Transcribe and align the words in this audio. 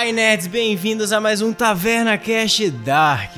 Olá, 0.00 0.12
nerds, 0.12 0.46
bem-vindos 0.46 1.12
a 1.12 1.20
mais 1.20 1.42
um 1.42 1.52
Taverna 1.52 2.16
Cast 2.16 2.70
Dark. 2.70 3.36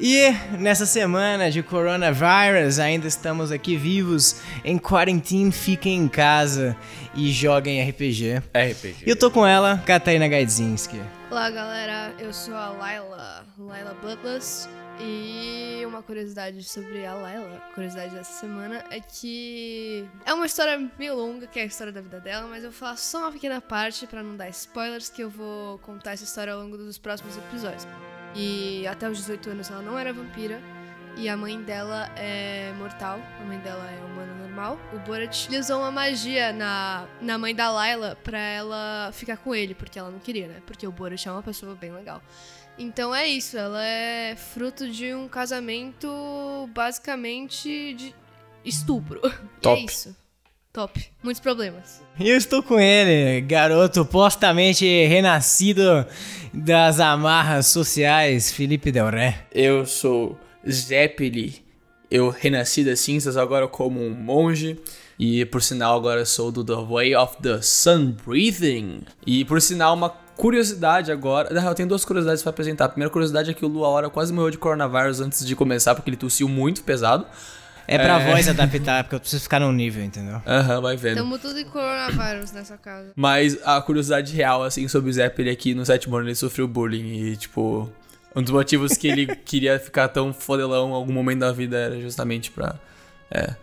E 0.00 0.34
nessa 0.58 0.86
semana 0.86 1.52
de 1.52 1.62
coronavírus, 1.62 2.80
ainda 2.80 3.06
estamos 3.06 3.52
aqui 3.52 3.76
vivos 3.76 4.40
em 4.64 4.76
quarentena, 4.76 5.52
fiquem 5.52 6.00
em 6.00 6.08
casa 6.08 6.76
e 7.14 7.30
joguem 7.30 7.80
RPG. 7.88 8.42
RPG. 8.52 9.04
E 9.06 9.10
eu 9.10 9.14
tô 9.14 9.30
com 9.30 9.46
ela, 9.46 9.80
Katarina 9.86 10.26
Gaidzinski. 10.26 11.00
Olá 11.34 11.50
galera, 11.50 12.14
eu 12.20 12.32
sou 12.32 12.54
a 12.54 12.68
Laila, 12.68 13.44
Laila 13.58 13.92
Bloodlust. 13.94 14.68
E 15.00 15.82
uma 15.84 16.00
curiosidade 16.00 16.62
sobre 16.62 17.04
a 17.04 17.12
Laila, 17.12 17.60
curiosidade 17.74 18.14
dessa 18.14 18.38
semana, 18.38 18.84
é 18.88 19.00
que 19.00 20.08
é 20.24 20.32
uma 20.32 20.46
história 20.46 20.78
meio 20.96 21.16
longa, 21.16 21.48
que 21.48 21.58
é 21.58 21.64
a 21.64 21.66
história 21.66 21.92
da 21.92 22.00
vida 22.00 22.20
dela, 22.20 22.46
mas 22.46 22.62
eu 22.62 22.70
vou 22.70 22.78
falar 22.78 22.96
só 22.96 23.18
uma 23.22 23.32
pequena 23.32 23.60
parte 23.60 24.06
pra 24.06 24.22
não 24.22 24.36
dar 24.36 24.48
spoilers, 24.50 25.08
que 25.08 25.24
eu 25.24 25.28
vou 25.28 25.78
contar 25.78 26.12
essa 26.12 26.22
história 26.22 26.52
ao 26.52 26.60
longo 26.60 26.76
dos 26.76 26.98
próximos 26.98 27.36
episódios. 27.36 27.84
E 28.36 28.86
até 28.86 29.10
os 29.10 29.18
18 29.18 29.50
anos 29.50 29.70
ela 29.72 29.82
não 29.82 29.98
era 29.98 30.12
vampira, 30.12 30.60
e 31.16 31.28
a 31.28 31.36
mãe 31.36 31.60
dela 31.62 32.10
é 32.16 32.72
mortal, 32.76 33.20
a 33.40 33.44
mãe 33.44 33.58
dela 33.58 33.88
é 33.90 34.04
humana 34.04 34.34
normal. 34.34 34.78
O 34.92 34.98
Borat 34.98 35.46
ele 35.46 35.58
usou 35.58 35.78
uma 35.78 35.90
magia 35.90 36.52
na, 36.52 37.06
na 37.20 37.38
mãe 37.38 37.54
da 37.54 37.70
Layla 37.70 38.16
pra 38.22 38.38
ela 38.38 39.10
ficar 39.12 39.36
com 39.36 39.54
ele, 39.54 39.74
porque 39.74 39.98
ela 39.98 40.10
não 40.10 40.18
queria, 40.18 40.48
né? 40.48 40.62
Porque 40.66 40.86
o 40.86 40.92
Borat 40.92 41.26
é 41.26 41.30
uma 41.30 41.42
pessoa 41.42 41.74
bem 41.74 41.92
legal. 41.92 42.20
Então 42.78 43.14
é 43.14 43.26
isso, 43.26 43.56
ela 43.56 43.84
é 43.84 44.34
fruto 44.36 44.90
de 44.90 45.14
um 45.14 45.28
casamento 45.28 46.68
basicamente 46.74 47.94
de 47.94 48.14
estupro. 48.64 49.20
Top. 49.60 49.80
E 49.80 49.82
é 49.82 49.84
isso. 49.84 50.16
Top. 50.72 51.08
Muitos 51.22 51.40
problemas. 51.40 52.02
E 52.18 52.28
eu 52.28 52.36
estou 52.36 52.60
com 52.60 52.80
ele, 52.80 53.40
garoto 53.42 54.04
postamente 54.04 54.84
renascido 55.06 56.04
das 56.52 56.98
amarras 56.98 57.68
sociais, 57.68 58.50
Felipe 58.50 58.90
Del 58.90 59.08
Ré. 59.08 59.46
Eu 59.52 59.86
sou 59.86 60.36
Zeppeli. 60.70 61.62
Eu 62.10 62.30
renasci 62.30 62.84
das 62.84 63.00
cinzas 63.00 63.36
agora 63.36 63.66
como 63.66 64.00
um 64.00 64.10
monge. 64.10 64.78
E 65.18 65.44
por 65.46 65.62
sinal, 65.62 65.96
agora 65.96 66.24
sou 66.24 66.50
do 66.50 66.64
The 66.64 66.74
Way 66.74 67.14
of 67.16 67.36
the 67.42 67.60
Sun 67.62 68.16
Breathing. 68.26 69.02
E 69.26 69.44
por 69.44 69.60
sinal, 69.62 69.94
uma 69.94 70.10
curiosidade 70.10 71.12
agora. 71.12 71.52
Não, 71.54 71.68
eu 71.68 71.74
tenho 71.74 71.88
duas 71.88 72.04
curiosidades 72.04 72.42
pra 72.42 72.50
apresentar. 72.50 72.86
A 72.86 72.88
primeira 72.88 73.10
curiosidade 73.10 73.50
é 73.50 73.54
que 73.54 73.64
o 73.64 73.68
Lua 73.68 73.88
Hora 73.88 74.10
quase 74.10 74.32
morreu 74.32 74.50
de 74.50 74.58
coronavírus 74.58 75.20
antes 75.20 75.46
de 75.46 75.54
começar, 75.54 75.94
porque 75.94 76.10
ele 76.10 76.16
tossiu 76.16 76.48
muito 76.48 76.82
pesado. 76.82 77.24
É 77.86 77.98
pra 77.98 78.18
É. 78.20 78.30
voz 78.32 78.48
adaptar, 78.48 79.04
porque 79.04 79.14
eu 79.16 79.20
preciso 79.20 79.42
ficar 79.42 79.60
num 79.60 79.70
nível, 79.70 80.02
entendeu? 80.02 80.40
Aham, 80.46 80.80
vai 80.80 80.96
vendo. 80.96 81.16
Tamo 81.18 81.38
tudo 81.38 81.58
em 81.58 81.66
coronavírus 81.66 82.50
nessa 82.50 82.78
casa. 82.78 83.12
Mas 83.14 83.58
a 83.64 83.80
curiosidade 83.82 84.34
real, 84.34 84.62
assim, 84.64 84.88
sobre 84.88 85.10
o 85.10 85.12
Zeppeli 85.12 85.50
é 85.50 85.54
que 85.54 85.74
no 85.74 85.84
sétimo 85.84 86.16
ano 86.16 86.26
ele 86.26 86.34
sofreu 86.34 86.66
bullying 86.66 87.12
e, 87.26 87.36
tipo, 87.36 87.88
um 88.34 88.42
dos 88.42 88.50
motivos 88.50 88.96
que 88.96 89.08
ele 89.08 89.26
queria 89.44 89.78
ficar 89.78 90.08
tão 90.08 90.32
fodelão 90.32 90.90
em 90.90 90.94
algum 90.94 91.12
momento 91.12 91.40
da 91.40 91.52
vida 91.52 91.76
era 91.76 92.00
justamente 92.00 92.50
pra. 92.50 92.76
É. 93.30 93.54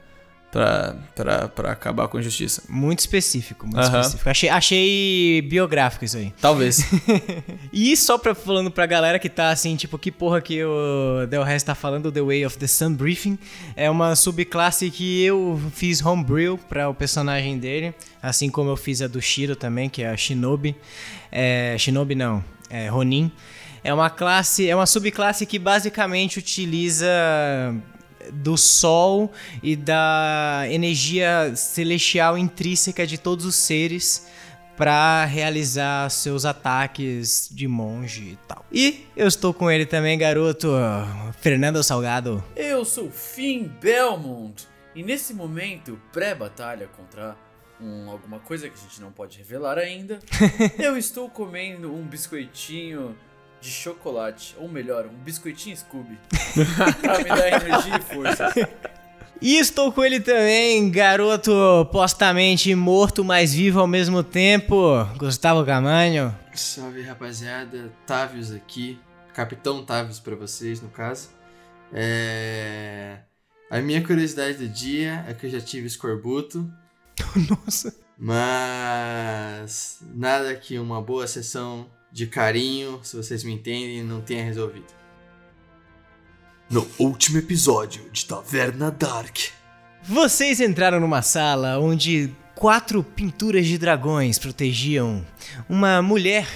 Pra, 0.52 0.98
pra, 1.16 1.48
pra 1.48 1.72
acabar 1.72 2.10
com 2.10 2.18
a 2.18 2.20
injustiça. 2.20 2.64
Muito 2.68 3.00
específico, 3.00 3.66
muito 3.66 3.82
específico. 3.82 4.30
Achei, 4.30 4.50
achei 4.50 5.42
biográfico 5.44 6.04
isso 6.04 6.18
aí. 6.18 6.34
Talvez. 6.42 6.84
E 7.72 7.96
só 7.96 8.18
pra 8.18 8.36
falando 8.36 8.70
pra 8.70 8.86
galera 8.86 9.18
que 9.18 9.30
tá 9.30 9.50
assim, 9.50 9.78
tipo, 9.78 9.98
que 9.98 10.12
porra 10.12 10.42
que 10.42 10.62
o 10.62 11.26
Del 11.30 11.42
Rest 11.42 11.66
tá 11.66 11.74
falando, 11.74 12.12
The 12.12 12.22
Way 12.22 12.46
of 12.46 12.58
the 12.58 12.68
Sun 12.68 12.96
Briefing, 12.96 13.40
é 13.78 13.90
uma 13.90 14.14
subclasse 14.14 14.92
que 14.92 15.24
eu 15.24 15.58
fiz 15.74 16.06
homebrew 16.06 16.58
pra 16.58 16.90
o 16.90 16.94
personagem 16.94 17.58
dele, 17.58 17.96
assim 18.22 18.50
como 18.50 18.70
eu 18.70 18.76
fiz 18.76 19.02
a 19.02 19.08
do 19.08 19.22
Shiro 19.22 19.56
também, 19.56 19.88
que 19.88 20.04
é 20.04 20.10
a 20.10 20.18
Shinobi. 20.18 20.76
É, 21.32 21.78
Shinobi 21.80 22.14
não, 22.14 22.44
é 22.70 22.90
Ronin. 22.90 23.32
É 23.84 23.94
uma 23.94 24.10
classe, 24.10 24.70
é 24.70 24.76
uma 24.76 24.86
subclasse 24.86 25.46
que 25.46 25.58
basicamente 25.58 26.40
utiliza 26.40 27.08
do 28.32 28.56
sol 28.58 29.32
e 29.64 29.76
da 29.76 30.64
energia 30.70 31.56
celestial 31.56 32.38
intrínseca 32.38 33.08
de 33.08 33.18
todos 33.18 33.46
os 33.46 33.56
seres 33.56 34.28
para 34.78 35.26
realizar 35.26 36.10
seus 36.10 36.46
ataques 36.46 37.50
de 37.52 37.68
monge 37.68 38.32
e 38.32 38.40
tal. 38.48 38.66
E 38.72 39.06
eu 39.16 39.28
estou 39.28 39.54
com 39.54 39.70
ele 39.70 39.86
também, 39.86 40.18
garoto 40.18 40.72
Fernando 41.40 41.84
Salgado. 41.84 42.44
Eu 42.56 42.86
sou 42.86 43.12
Finn 43.12 43.68
Belmont 43.80 44.68
e 44.96 45.04
nesse 45.04 45.34
momento 45.34 46.00
pré-batalha 46.12 46.88
contra 46.88 47.36
um, 47.80 48.10
alguma 48.10 48.40
coisa 48.40 48.70
que 48.70 48.76
a 48.76 48.82
gente 48.82 49.02
não 49.02 49.12
pode 49.12 49.38
revelar 49.38 49.78
ainda, 49.78 50.20
eu 50.78 50.98
estou 50.98 51.30
comendo 51.30 51.94
um 51.94 52.04
biscoitinho 52.04 53.16
de 53.62 53.70
chocolate, 53.70 54.56
ou 54.58 54.68
melhor, 54.68 55.06
um 55.06 55.24
biscoitinho 55.24 55.78
Scooby, 55.78 56.18
pra 57.02 57.18
me 57.20 57.24
dar 57.24 57.48
energia 57.48 57.98
e 57.98 58.02
força. 58.02 58.70
E 59.40 59.58
estou 59.58 59.92
com 59.92 60.04
ele 60.04 60.20
também, 60.20 60.90
garoto 60.92 61.52
postamente 61.92 62.74
morto, 62.76 63.24
mas 63.24 63.54
vivo 63.54 63.80
ao 63.80 63.88
mesmo 63.88 64.24
tempo, 64.24 64.76
Gustavo 65.18 65.66
Camanho. 65.66 66.36
Salve 66.54 67.02
rapaziada, 67.02 67.92
Tavius 68.06 68.52
aqui, 68.52 69.00
Capitão 69.34 69.86
Tavius 69.86 70.20
pra 70.20 70.36
vocês 70.36 70.82
no 70.82 70.90
caso. 70.90 71.30
É... 71.94 73.20
A 73.70 73.80
minha 73.80 74.04
curiosidade 74.06 74.58
do 74.58 74.68
dia 74.68 75.24
é 75.28 75.34
que 75.34 75.46
eu 75.46 75.50
já 75.50 75.62
tive 75.62 75.88
escorbuto, 75.88 76.70
Nossa. 77.50 77.96
mas 78.18 80.00
nada 80.14 80.54
que 80.56 80.78
uma 80.78 81.02
boa 81.02 81.26
sessão 81.26 81.90
de 82.12 82.28
carinho, 82.28 83.00
se 83.04 83.16
vocês 83.16 83.44
me 83.44 83.54
entendem, 83.54 84.04
não 84.04 84.22
tenha 84.22 84.44
resolvido. 84.44 84.94
No 86.70 86.88
último 87.00 87.38
episódio 87.38 88.10
de 88.12 88.26
Taverna 88.26 88.92
Dark. 88.92 89.38
Vocês 90.04 90.60
entraram 90.60 91.00
numa 91.00 91.22
sala 91.22 91.80
onde 91.80 92.34
quatro 92.56 93.04
pinturas 93.04 93.66
de 93.66 93.78
dragões 93.78 94.38
protegiam 94.38 95.26
uma 95.70 96.02
mulher 96.02 96.48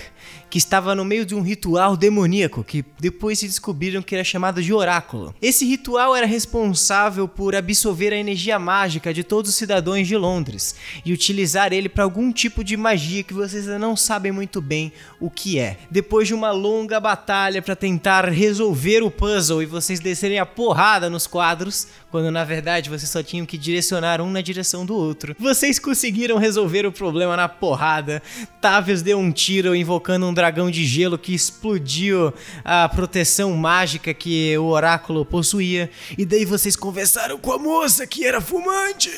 que 0.56 0.60
estava 0.60 0.96
no 0.96 1.04
meio 1.04 1.26
de 1.26 1.36
um 1.36 1.42
ritual 1.42 1.98
demoníaco 1.98 2.64
que 2.64 2.86
depois 2.98 3.40
se 3.40 3.46
descobriram 3.46 4.02
que 4.02 4.16
era 4.16 4.24
chamado 4.24 4.64
de 4.64 4.72
oráculo. 4.72 5.36
Esse 5.42 5.66
ritual 5.66 6.16
era 6.16 6.26
responsável 6.26 7.28
por 7.28 7.54
absorver 7.54 8.14
a 8.14 8.18
energia 8.18 8.58
mágica 8.58 9.14
de 9.14 9.22
todos 9.22 9.50
os 9.50 9.58
cidadãos 9.58 10.08
de 10.08 10.16
Londres 10.16 10.74
e 11.04 11.12
utilizar 11.12 11.74
ele 11.74 11.90
para 11.90 12.06
algum 12.06 12.32
tipo 12.32 12.64
de 12.64 12.78
magia 12.78 13.22
que 13.22 13.34
vocês 13.34 13.68
ainda 13.68 13.78
não 13.78 13.98
sabem 13.98 14.32
muito 14.32 14.62
bem 14.62 14.94
o 15.20 15.30
que 15.30 15.60
é. 15.60 15.78
Depois 15.92 16.26
de 16.26 16.34
uma 16.34 16.52
longa 16.52 17.02
batalha 17.02 17.62
para 17.62 17.76
tentar 17.76 18.24
resolver 18.30 19.04
o 19.04 19.12
puzzle 19.12 19.62
e 19.62 19.66
vocês 19.66 20.00
descerem 20.00 20.40
a 20.40 20.46
porrada 20.46 21.10
nos 21.10 21.28
quadros, 21.28 21.90
quando 22.10 22.32
na 22.32 22.46
verdade 22.46 22.90
vocês 22.90 23.10
só 23.10 23.22
tinham 23.22 23.46
que 23.46 23.58
direcionar 23.58 24.22
um 24.22 24.32
na 24.32 24.40
direção 24.40 24.86
do 24.86 24.96
outro. 24.96 25.36
Vocês 25.38 25.80
conseguiram 25.80 26.38
resolver 26.38 26.86
o 26.86 26.94
problema 26.94 27.36
na 27.36 27.50
porrada. 27.50 28.24
Tavius 28.62 29.02
deu 29.02 29.20
um 29.20 29.34
tiro 29.34 29.76
invocando 29.76 30.26
um 30.26 30.34
dragão 30.34 30.45
de 30.52 30.86
gelo 30.86 31.18
que 31.18 31.34
explodiu 31.34 32.34
a 32.64 32.88
proteção 32.90 33.52
mágica 33.52 34.14
que 34.14 34.58
o 34.58 34.66
oráculo 34.66 35.26
possuía. 35.26 35.90
E 36.18 36.26
daí 36.26 36.46
vocês 36.46 36.76
conversaram 36.76 37.38
com 37.38 37.52
a 37.52 37.58
moça 37.58 38.06
que 38.06 38.26
era 38.26 38.42
fumante, 38.42 39.10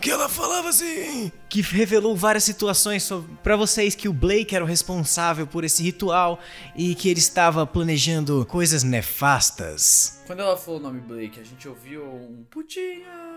que 0.00 0.10
ela 0.10 0.28
falava 0.28 0.68
assim, 0.68 1.30
que 1.48 1.60
revelou 1.60 2.16
várias 2.16 2.44
situações 2.44 3.10
pra 3.42 3.56
vocês 3.56 3.94
que 3.94 4.08
o 4.08 4.12
Blake 4.12 4.54
era 4.54 4.64
o 4.64 4.68
responsável 4.68 5.46
por 5.46 5.64
esse 5.64 5.82
ritual 5.82 6.38
e 6.76 6.94
que 6.94 7.08
ele 7.08 7.20
estava 7.20 7.66
planejando 7.66 8.46
coisas 8.46 8.82
nefastas. 8.82 10.20
Quando 10.26 10.40
ela 10.40 10.56
falou 10.56 10.78
o 10.78 10.82
nome 10.82 11.00
Blake, 11.00 11.40
a 11.40 11.44
gente 11.44 11.68
ouviu 11.68 12.04
um 12.04 12.44
putinha. 12.50 13.29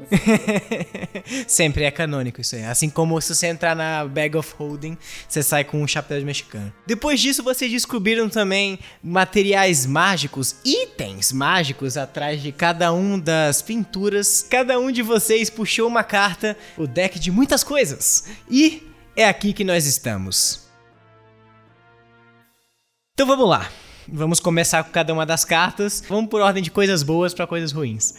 Sempre 1.46 1.84
é 1.84 1.90
canônico 1.90 2.40
isso 2.40 2.56
aí. 2.56 2.64
Assim 2.64 2.88
como 2.88 3.20
se 3.20 3.34
você 3.34 3.46
entrar 3.46 3.74
na 3.74 4.04
Bag 4.06 4.36
of 4.36 4.54
Holding, 4.58 4.96
você 5.28 5.42
sai 5.42 5.64
com 5.64 5.82
um 5.82 5.86
chapéu 5.86 6.18
de 6.18 6.24
mexicano. 6.24 6.72
Depois 6.86 7.20
disso, 7.20 7.42
vocês 7.42 7.70
descobriram 7.70 8.28
também 8.28 8.78
materiais 9.02 9.86
mágicos, 9.86 10.56
itens 10.64 11.32
mágicos 11.32 11.96
atrás 11.96 12.42
de 12.42 12.52
cada 12.52 12.92
um 12.92 13.18
das 13.18 13.62
pinturas. 13.62 14.46
Cada 14.48 14.78
um 14.78 14.90
de 14.90 15.02
vocês 15.02 15.50
puxou 15.50 15.88
uma 15.88 16.04
carta, 16.04 16.56
o 16.76 16.86
deck 16.86 17.18
de 17.18 17.30
muitas 17.30 17.62
coisas. 17.62 18.24
E 18.50 18.86
é 19.16 19.28
aqui 19.28 19.52
que 19.52 19.64
nós 19.64 19.86
estamos. 19.86 20.68
Então 23.14 23.26
vamos 23.26 23.48
lá. 23.48 23.70
Vamos 24.08 24.40
começar 24.40 24.82
com 24.82 24.90
cada 24.90 25.12
uma 25.12 25.24
das 25.24 25.44
cartas. 25.44 26.02
Vamos 26.08 26.28
por 26.28 26.40
ordem 26.40 26.62
de 26.62 26.70
coisas 26.70 27.02
boas 27.02 27.32
pra 27.32 27.46
coisas 27.46 27.70
ruins. 27.72 28.14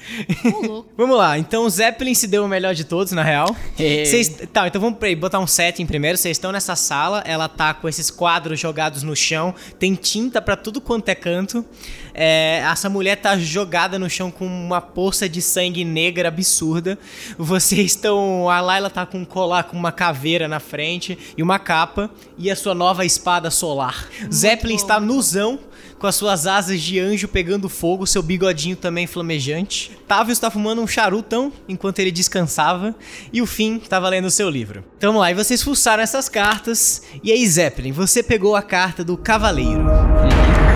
Vamos 0.98 1.18
lá, 1.18 1.38
então 1.38 1.66
o 1.66 1.70
Zeppelin 1.70 2.14
se 2.14 2.28
deu 2.28 2.46
o 2.46 2.48
melhor 2.48 2.74
de 2.74 2.84
todos, 2.84 3.12
na 3.12 3.24
real. 3.24 3.54
É. 3.78 4.06
Vocês- 4.06 4.30
tá, 4.52 4.68
então 4.68 4.80
vamos 4.80 4.98
botar 5.18 5.40
um 5.40 5.48
setting 5.48 5.86
primeiro. 5.86 6.18
Vocês 6.18 6.38
estão 6.38 6.52
nessa 6.52 6.76
sala, 6.76 7.22
ela 7.26 7.50
tá 7.50 7.74
com 7.74 7.90
esses 7.90 8.10
quadros 8.10 8.60
jogados 8.60 9.04
no 9.04 9.16
chão, 9.16 9.54
tem 9.78 9.96
tinta 9.96 10.42
pra 10.42 10.56
tudo 10.56 10.80
quanto 10.80 11.10
é 11.10 11.16
canto. 11.16 11.66
É, 12.14 12.64
essa 12.72 12.90
mulher 12.90 13.18
tá 13.18 13.38
jogada 13.38 13.98
no 13.98 14.10
chão 14.10 14.30
com 14.30 14.46
uma 14.46 14.80
poça 14.80 15.28
de 15.28 15.42
sangue 15.42 15.84
negra 15.84 16.28
absurda. 16.30 16.98
Vocês 17.38 17.92
estão. 17.94 18.50
A 18.50 18.62
Layla 18.62 18.90
tá 18.90 19.06
com 19.06 19.20
um 19.20 19.26
colar 19.26 19.64
com 19.64 19.76
uma 19.76 19.92
caveira 19.92 20.48
na 20.48 20.60
frente 20.60 21.18
e 21.38 21.42
uma 21.44 21.58
capa 21.60 22.10
e 22.38 22.50
a 22.52 22.56
sua 22.56 22.74
nova 22.76 23.04
espada 23.04 23.50
solar. 23.50 24.08
Zeppelin 24.32 24.76
está 24.76 25.00
nuzão 25.00 25.60
com 26.04 26.08
as 26.08 26.16
suas 26.16 26.46
asas 26.46 26.82
de 26.82 27.00
anjo 27.00 27.30
pegando 27.30 27.70
fogo, 27.70 28.06
seu 28.06 28.22
bigodinho 28.22 28.76
também 28.76 29.08
flamejante. 29.08 29.90
Tavius 30.06 30.38
está 30.38 30.52
fumando 30.52 30.82
um 30.82 30.86
charutão 30.86 31.50
enquanto 31.66 32.00
ele 32.00 32.12
descansava. 32.12 32.94
E 33.32 33.42
o 33.42 33.46
Finn 33.46 33.78
estava 33.78 34.10
lendo 34.10 34.26
o 34.26 34.30
seu 34.30 34.50
livro. 34.50 34.84
Então 34.98 35.12
vamos 35.12 35.22
lá, 35.22 35.32
e 35.32 35.34
vocês 35.34 35.64
fuçaram 35.64 36.04
essas 36.04 36.28
cartas. 36.28 37.04
E 37.24 37.32
aí, 37.32 37.48
Zeppelin, 37.48 37.94
você 37.94 38.22
pegou 38.22 38.54
a 38.54 38.62
carta 38.62 39.02
do 39.02 39.16
Cavaleiro. 39.16 39.86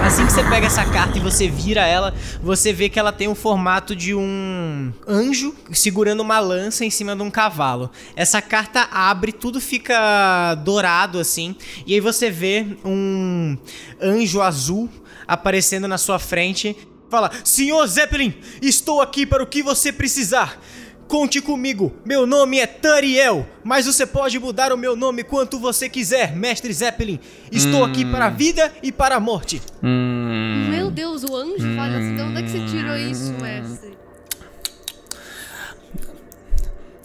Assim 0.05 0.25
que 0.25 0.31
você 0.31 0.43
pega 0.45 0.67
essa 0.67 0.85
carta 0.85 1.17
e 1.17 1.21
você 1.21 1.49
vira 1.49 1.85
ela, 1.85 2.13
você 2.41 2.71
vê 2.71 2.87
que 2.87 2.97
ela 2.97 3.11
tem 3.11 3.27
o 3.27 3.35
formato 3.35 3.93
de 3.93 4.15
um 4.15 4.93
anjo 5.05 5.53
segurando 5.73 6.21
uma 6.21 6.39
lança 6.39 6.85
em 6.85 6.89
cima 6.89 7.13
de 7.13 7.21
um 7.21 7.29
cavalo. 7.29 7.91
Essa 8.15 8.41
carta 8.41 8.87
abre, 8.89 9.33
tudo 9.33 9.59
fica 9.59 10.55
dourado 10.63 11.19
assim, 11.19 11.53
e 11.85 11.93
aí 11.93 11.99
você 11.99 12.31
vê 12.31 12.65
um 12.85 13.57
anjo 14.01 14.41
azul 14.41 14.89
aparecendo 15.27 15.87
na 15.87 15.97
sua 15.97 16.19
frente. 16.19 16.75
Fala: 17.09 17.31
Senhor 17.43 17.85
Zeppelin, 17.87 18.33
estou 18.61 19.01
aqui 19.01 19.25
para 19.25 19.43
o 19.43 19.47
que 19.47 19.61
você 19.63 19.91
precisar. 19.91 20.59
Conte 21.07 21.41
comigo, 21.41 21.95
meu 22.05 22.27
nome 22.27 22.59
é 22.59 22.67
Tariel, 22.67 23.47
mas 23.63 23.85
você 23.85 24.05
pode 24.05 24.37
mudar 24.39 24.73
o 24.73 24.77
meu 24.77 24.93
nome 24.93 25.23
quanto 25.23 25.57
você 25.57 25.87
quiser, 25.87 26.35
Mestre 26.35 26.73
Zeppelin. 26.73 27.17
Estou 27.49 27.85
aqui 27.85 28.03
para 28.03 28.25
a 28.25 28.29
vida 28.29 28.73
e 28.83 28.91
para 28.91 29.15
a 29.15 29.19
morte. 29.19 29.61
Hum. 29.81 30.67
Meu 30.69 30.91
Deus, 30.91 31.23
o 31.23 31.33
anjo 31.33 31.75
fala 31.77 31.97
assim. 31.97 32.13
Então 32.13 32.27
onde 32.27 32.39
é 32.39 32.43
que 32.43 32.49
você 32.49 32.65
tirou 32.65 32.97
isso, 32.97 33.31
mestre? 33.41 33.96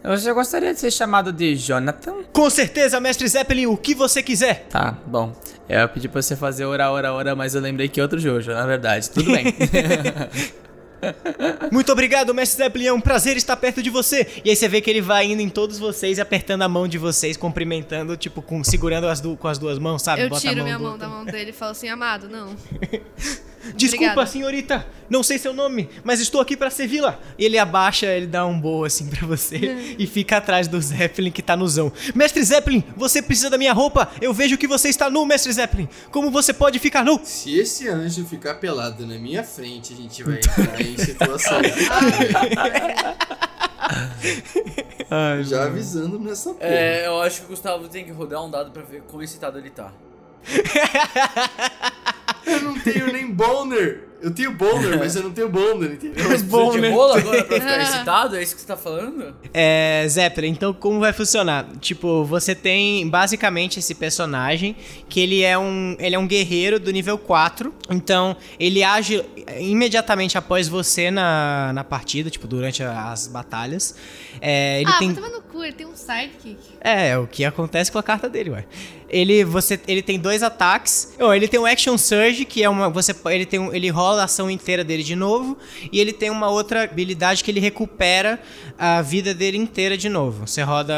Eu 0.05 0.35
gostaria 0.35 0.75
de 0.75 0.81
ser 0.81 0.91
chamado 0.91 1.33
de 1.33 1.55
Jonathan. 1.55 2.25
Com 2.33 2.51
certeza, 2.51 2.99
Mestre 2.99 3.29
Zeppelin, 3.29 3.67
o 3.67 3.77
que 3.77 3.95
você 3.95 4.23
quiser. 4.23 4.67
Tá, 4.69 4.97
bom. 5.07 5.33
Eu 5.69 5.89
pedi 5.89 6.09
pra 6.09 6.21
você 6.21 6.35
fazer 6.35 6.65
ora, 6.65 6.91
ora, 6.91 7.13
ora, 7.13 7.37
mas 7.37 7.55
eu 7.55 7.61
lembrei 7.61 7.89
que 7.89 8.01
é 8.01 8.03
outro 8.03 8.19
Jojo, 8.19 8.53
na 8.53 8.67
verdade. 8.67 9.09
Tudo 9.09 9.31
bem. 9.31 9.45
Muito 11.71 11.91
obrigado, 11.91 12.35
Mestre 12.35 12.65
Zeppelin, 12.65 12.87
é 12.87 12.93
um 12.93 13.01
prazer 13.01 13.37
estar 13.37 13.57
perto 13.57 13.83
de 13.83 13.91
você. 13.91 14.27
E 14.45 14.51
aí 14.51 14.57
você 14.57 14.69
vê 14.69 14.81
que 14.81 14.91
ele 14.91 15.01
vai 15.01 15.27
indo 15.27 15.41
em 15.41 15.49
todos 15.49 15.79
vocês, 15.79 16.19
apertando 16.19 16.63
a 16.63 16.69
mão 16.69 16.87
de 16.87 16.99
vocês, 16.99 17.37
cumprimentando, 17.37 18.17
tipo, 18.17 18.43
com, 18.43 18.63
segurando 18.63 19.09
as 19.09 19.21
com 19.21 19.49
as 19.49 19.59
duas 19.59 19.79
mãos, 19.79 20.03
sabe? 20.03 20.23
Eu 20.23 20.29
Bota 20.29 20.47
a 20.47 20.51
tiro 20.51 20.63
minha 20.63 20.79
do 20.79 20.85
mão 20.85 20.99
da 20.99 21.09
mão 21.09 21.25
dele 21.25 21.51
e 21.51 21.53
falo 21.53 21.73
assim, 21.73 21.89
amado, 21.89 22.29
não. 22.29 22.55
Desculpa, 23.77 24.05
Obrigada. 24.07 24.27
senhorita, 24.27 24.87
não 25.09 25.23
sei 25.23 25.39
seu 25.39 25.53
nome, 25.53 25.89
mas 26.03 26.21
estou 26.21 26.41
aqui 26.41 26.57
para 26.57 26.71
servi-la. 26.71 27.19
E 27.39 27.45
ele 27.45 27.59
abaixa, 27.59 28.07
ele 28.07 28.27
dá 28.27 28.45
um 28.47 28.59
boa 28.59 28.87
assim 28.87 29.07
pra 29.07 29.27
você 29.27 29.95
e 29.99 30.07
fica 30.07 30.39
atrás 30.39 30.67
do 30.67 30.81
Zeppelin 30.81 31.31
que 31.31 31.43
tá 31.43 31.57
no 31.57 31.69
zão. 31.69 31.93
Mestre 32.15 32.43
Zeppelin, 32.43 32.83
você 32.97 33.23
precisa 33.23 33.51
da 33.51 33.59
minha 33.59 33.73
roupa? 33.73 34.11
Eu 34.21 34.35
vejo 34.35 34.59
que 34.59 34.67
você 34.67 34.89
está 34.89 35.09
nu, 35.09 35.25
Mestre 35.25 35.53
Zeppelin. 35.53 35.89
Como 36.11 36.31
você 36.31 36.53
pode 36.53 36.79
ficar 36.79 37.05
nu? 37.05 37.21
Se 37.23 37.57
esse 37.59 37.89
anjo 37.89 38.25
ficar 38.25 38.55
pelado 38.55 39.07
na 39.07 39.19
minha 39.19 39.45
frente, 39.45 39.93
a 39.93 39.97
gente 39.97 40.23
vai 40.23 40.37
entrar 40.37 40.81
em 40.81 40.97
situação. 40.97 41.61
Já 45.45 45.65
avisando 45.65 46.19
nessa 46.19 46.55
porra. 46.55 46.67
É, 46.67 47.07
eu 47.07 47.21
acho 47.21 47.41
que 47.41 47.47
o 47.47 47.49
Gustavo 47.51 47.89
tem 47.89 48.05
que 48.05 48.11
rodar 48.11 48.45
um 48.45 48.51
dado 48.51 48.71
pra 48.71 48.83
ver 48.83 49.03
quão 49.03 49.23
excitado 49.23 49.59
ele 49.59 49.71
tá. 49.71 49.93
Eu 52.47 52.61
não 52.63 52.79
tenho 52.81 53.13
nem 53.13 53.31
boner. 53.31 54.12
Eu 54.23 54.31
tenho 54.31 54.53
boner, 54.53 54.99
mas 54.99 55.17
eu 55.17 55.25
não 55.25 55.33
tenho 55.33 55.49
boner, 55.49 55.93
entendeu? 55.93 56.25
Mas 56.31 56.43
Precisa 56.43 56.81
de 56.81 56.91
rola 56.91 57.19
agora 57.19 57.45
pra 57.45 57.61
ficar 57.61 57.81
excitado? 57.83 58.37
É 58.37 58.43
isso 58.43 58.55
que 58.55 58.61
você 58.61 58.67
tá 58.67 58.77
falando? 58.77 59.35
É, 59.53 60.07
Zeppelin, 60.09 60.51
então 60.51 60.73
como 60.73 61.01
vai 61.01 61.13
funcionar? 61.13 61.67
Tipo, 61.81 62.25
você 62.25 62.55
tem 62.55 63.09
basicamente 63.09 63.81
esse 63.81 63.95
personagem 63.95 64.77
que 65.09 65.21
ele 65.21 65.43
é 65.43 65.59
um, 65.59 65.97
ele 65.99 66.15
é 66.15 66.19
um 66.19 66.27
guerreiro 66.27 66.79
do 66.79 66.93
nível 66.93 67.19
4. 67.19 67.75
Então, 67.91 68.37
ele 68.59 68.85
age 68.85 69.25
imediatamente 69.59 70.39
após 70.39 70.69
você 70.69 71.11
na, 71.11 71.73
na 71.73 71.83
partida, 71.83 72.31
tipo, 72.31 72.47
durante 72.47 72.83
as 72.83 73.27
batalhas. 73.27 73.97
É, 74.41 74.81
ele 74.81 74.91
ah, 74.91 74.99
tem 74.99 75.15
tomar 75.15 75.31
no 75.31 75.43
cu, 75.43 75.65
ele 75.65 75.73
tem 75.73 75.87
um 75.87 75.97
sidekick. 75.97 76.59
É, 76.81 77.09
é 77.09 77.19
o 77.19 77.27
que 77.27 77.45
acontece 77.45 77.91
com 77.91 77.99
a 77.99 78.03
carta 78.03 78.29
dele, 78.29 78.51
ué. 78.51 78.65
Ele, 79.09 79.45
você, 79.45 79.79
ele 79.87 80.01
tem 80.01 80.19
dois 80.19 80.43
ataques. 80.43 81.15
Oh, 81.21 81.35
ele 81.35 81.47
tem 81.47 81.61
um 81.61 81.67
Action 81.67 81.99
Surge, 81.99 82.47
que 82.47 82.63
é 82.65 82.69
uma. 82.69 82.89
Você, 82.89 83.15
ele, 83.27 83.45
tem 83.45 83.61
um, 83.61 83.73
ele 83.73 83.91
rola 83.91 84.12
a 84.21 84.25
ação 84.25 84.51
inteira 84.51 84.85
dele 84.85 85.03
de 85.03 85.17
novo. 85.17 85.57
E 85.91 85.99
ele 86.01 86.13
tem 86.13 86.31
uma 86.31 86.49
outra 86.51 86.85
habilidade 86.85 87.43
que 87.43 87.51
ele 87.51 87.61
recupera 87.61 88.41
a 88.79 89.01
vida 89.03 89.33
dele 89.35 89.57
inteira 89.59 89.97
de 89.97 90.09
novo. 90.09 90.47
Você 90.47 90.63
roda 90.63 90.95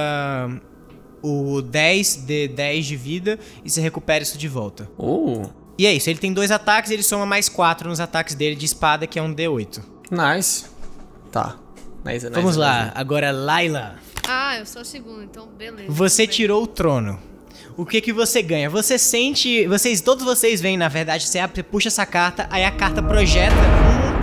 o 1.23 1.63
10 1.63 2.17
de 2.27 2.49
10 2.49 2.87
de 2.87 2.97
vida 2.97 3.39
e 3.65 3.71
você 3.71 3.81
recupera 3.81 4.23
isso 4.23 4.37
de 4.37 4.47
volta. 4.49 4.89
uh, 4.99 5.49
E 5.79 5.87
é 5.87 5.93
isso, 5.95 6.11
ele 6.11 6.19
tem 6.19 6.33
dois 6.33 6.51
ataques 6.51 6.91
ele 6.91 7.03
soma 7.03 7.25
mais 7.25 7.49
4 7.49 7.89
nos 7.89 7.99
ataques 8.01 8.35
dele 8.35 8.55
de 8.55 8.67
espada, 8.67 9.07
que 9.07 9.19
é 9.19 9.23
um 9.23 9.35
D8. 9.35 9.81
nice. 10.11 10.67
Tá. 11.33 11.57
Nice, 12.05 12.27
nice, 12.27 12.31
Vamos 12.31 12.57
lá, 12.57 12.85
nice. 12.85 12.93
agora 12.97 13.31
Laila. 13.33 13.97
Ah, 14.29 14.59
eu 14.59 14.67
sou 14.67 14.83
a 14.83 14.85
segunda, 14.85 15.25
então 15.25 15.49
beleza. 15.49 15.91
Você 15.91 16.27
tirou 16.27 16.63
o 16.63 16.67
trono. 16.67 17.19
O 17.77 17.85
que 17.85 18.01
que 18.01 18.13
você 18.13 18.41
ganha? 18.41 18.71
Você 18.71 18.97
sente, 18.99 19.67
vocês, 19.67 20.01
todos 20.01 20.25
vocês 20.25 20.61
veem, 20.61 20.77
na 20.77 20.89
verdade, 20.89 21.27
você 21.27 21.41
abre- 21.41 21.63
puxa 21.63 21.89
essa 21.89 22.07
carta, 22.07 22.47
aí 22.51 22.65
a 22.65 22.71
carta 22.71 23.03
projeta 23.03 23.55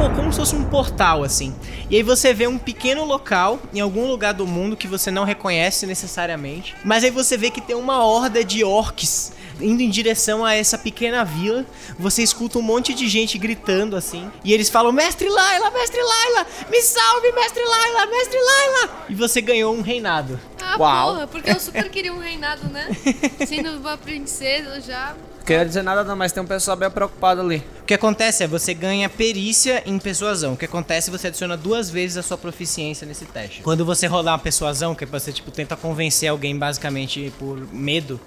um, 0.01 0.15
como 0.15 0.31
se 0.31 0.39
fosse 0.39 0.55
um 0.55 0.63
portal 0.63 1.21
assim. 1.23 1.53
E 1.89 1.97
aí 1.97 2.01
você 2.03 2.33
vê 2.33 2.47
um 2.47 2.57
pequeno 2.57 3.03
local 3.03 3.59
em 3.73 3.79
algum 3.81 4.07
lugar 4.07 4.33
do 4.33 4.47
mundo 4.47 4.77
que 4.77 4.87
você 4.87 5.11
não 5.11 5.25
reconhece 5.25 5.85
necessariamente, 5.85 6.75
mas 6.85 7.03
aí 7.03 7.11
você 7.11 7.37
vê 7.37 7.49
que 7.51 7.59
tem 7.61 7.75
uma 7.75 8.03
horda 8.05 8.43
de 8.43 8.63
orcs 8.63 9.33
indo 9.61 9.81
em 9.81 9.89
direção 9.89 10.43
a 10.43 10.53
essa 10.53 10.77
pequena 10.77 11.23
vila. 11.23 11.65
Você 11.97 12.23
escuta 12.23 12.59
um 12.59 12.61
monte 12.61 12.93
de 12.93 13.07
gente 13.07 13.37
gritando 13.37 13.95
assim, 13.95 14.29
e 14.43 14.53
eles 14.53 14.69
falam: 14.69 14.91
"Mestre 14.91 15.29
Laila, 15.29 15.71
mestre 15.71 16.01
Laila, 16.01 16.47
me 16.69 16.81
salve, 16.81 17.31
mestre 17.31 17.63
Laila, 17.63 18.05
mestre 18.07 18.39
Laila!" 18.39 19.05
E 19.09 19.15
você 19.15 19.41
ganhou 19.41 19.75
um 19.75 19.81
reinado. 19.81 20.39
Ah, 20.61 20.77
Uau. 20.77 21.13
porra, 21.13 21.27
porque 21.27 21.49
eu 21.49 21.59
super 21.59 21.89
queria 21.89 22.13
um 22.13 22.19
reinado, 22.19 22.67
né? 22.69 22.87
Sendo 23.47 23.77
uma 23.77 23.97
princesa, 23.97 24.75
eu 24.75 24.81
já... 24.81 25.15
Não 25.37 25.45
queria 25.45 25.65
dizer 25.65 25.81
nada 25.81 26.03
não, 26.03 26.15
mas 26.15 26.31
tem 26.31 26.41
um 26.41 26.45
pessoal 26.45 26.77
bem 26.77 26.89
preocupado 26.89 27.41
ali. 27.41 27.63
O 27.81 27.85
que 27.85 27.95
acontece 27.95 28.43
é 28.43 28.47
você 28.47 28.73
ganha 28.75 29.09
perícia 29.09 29.81
em 29.85 29.97
persuasão. 29.97 30.53
O 30.53 30.57
que 30.57 30.65
acontece 30.65 31.09
é 31.09 31.11
você 31.11 31.27
adiciona 31.27 31.57
duas 31.57 31.89
vezes 31.89 32.17
a 32.17 32.23
sua 32.23 32.37
proficiência 32.37 33.07
nesse 33.07 33.25
teste. 33.25 33.61
Quando 33.61 33.83
você 33.83 34.05
rolar 34.05 34.33
uma 34.33 34.39
persuasão, 34.39 34.93
que 34.93 35.03
é 35.03 35.07
você 35.07 35.33
tipo 35.33 35.49
tenta 35.49 35.75
convencer 35.75 36.29
alguém 36.29 36.55
basicamente 36.57 37.33
por 37.39 37.57
medo, 37.73 38.19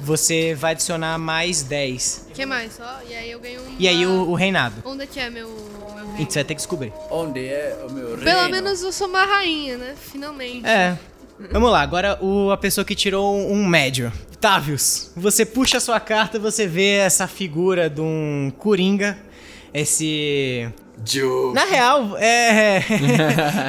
você 0.00 0.54
vai 0.54 0.72
adicionar 0.72 1.18
mais 1.18 1.62
10. 1.62 2.26
O 2.30 2.32
que 2.34 2.46
mais? 2.46 2.74
Só? 2.74 3.00
E 3.08 3.14
aí 3.14 3.30
eu 3.30 3.40
ganho 3.40 3.60
um... 3.62 3.76
E 3.78 3.88
aí 3.88 4.06
o, 4.06 4.30
o 4.30 4.34
reinado. 4.34 4.74
Onde 4.84 5.04
é 5.04 5.06
que 5.06 5.18
é 5.20 5.30
meu, 5.30 5.48
meu 5.48 6.04
E 6.04 6.16
reino? 6.16 6.30
você 6.30 6.38
vai 6.38 6.44
ter 6.44 6.54
que 6.54 6.60
descobrir. 6.60 6.92
Onde 7.10 7.46
é 7.46 7.84
o 7.88 7.92
meu 7.92 8.08
reino? 8.08 8.22
Pelo 8.22 8.48
menos 8.48 8.82
eu 8.82 8.92
sou 8.92 9.08
uma 9.08 9.24
rainha, 9.24 9.76
né? 9.78 9.94
Finalmente. 10.00 10.66
É. 10.66 10.98
Vamos 11.50 11.70
lá, 11.70 11.82
agora 11.82 12.18
o, 12.22 12.50
a 12.50 12.56
pessoa 12.56 12.84
que 12.84 12.94
tirou 12.94 13.36
um, 13.36 13.52
um 13.52 13.66
médio. 13.66 14.12
Tavius, 14.40 15.10
você 15.16 15.44
puxa 15.44 15.78
a 15.78 15.80
sua 15.80 15.98
carta, 16.00 16.38
você 16.38 16.66
vê 16.66 16.96
essa 16.96 17.26
figura 17.26 17.88
de 17.90 18.00
um 18.00 18.52
coringa. 18.58 19.18
Esse 19.74 20.68
Joe. 21.04 21.52
Na 21.52 21.64
real, 21.64 22.16
é. 22.18 22.82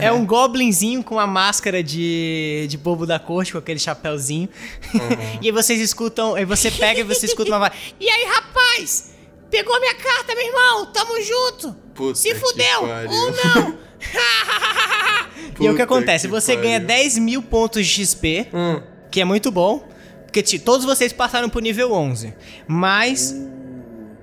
é 0.02 0.12
um 0.14 0.26
goblinzinho 0.26 1.04
com 1.04 1.20
a 1.20 1.28
máscara 1.28 1.84
de, 1.84 2.66
de 2.70 2.78
bobo 2.78 3.06
da 3.06 3.20
corte, 3.20 3.52
com 3.52 3.58
aquele 3.58 3.80
chapéuzinho. 3.80 4.48
e 5.42 5.48
aí 5.48 5.52
vocês 5.52 5.80
escutam. 5.80 6.36
Aí 6.36 6.46
você 6.46 6.72
pega 6.72 7.02
e 7.02 7.04
você 7.04 7.26
escuta 7.26 7.52
uma 7.52 7.60
voz. 7.60 7.72
E 8.00 8.10
aí, 8.10 8.26
rapaz? 8.26 9.14
Pegou 9.50 9.80
minha 9.80 9.96
carta, 9.96 10.36
meu 10.36 10.46
irmão? 10.46 10.86
Tamo 10.88 11.22
junto! 11.22 11.74
Puta 11.94 12.16
Se 12.16 12.36
fudeu! 12.36 12.82
Ou 12.82 13.32
não! 13.32 13.78
e 15.60 15.68
aí 15.68 15.70
o 15.70 15.76
que 15.76 15.82
acontece? 15.82 16.28
que 16.28 16.32
Você 16.32 16.56
ganha 16.56 16.80
pariu. 16.82 16.88
10 16.88 17.18
mil 17.20 17.42
pontos 17.42 17.86
de 17.86 18.06
XP, 18.06 18.48
Hum. 18.54 18.82
que 19.10 19.22
é 19.22 19.26
muito 19.26 19.52
bom. 19.52 19.88
Porque 20.26 20.60
todos 20.60 20.86
vocês 20.86 21.14
passaram 21.14 21.50
pro 21.50 21.60
nível 21.62 21.94
11. 21.94 22.34
Mas. 22.68 23.34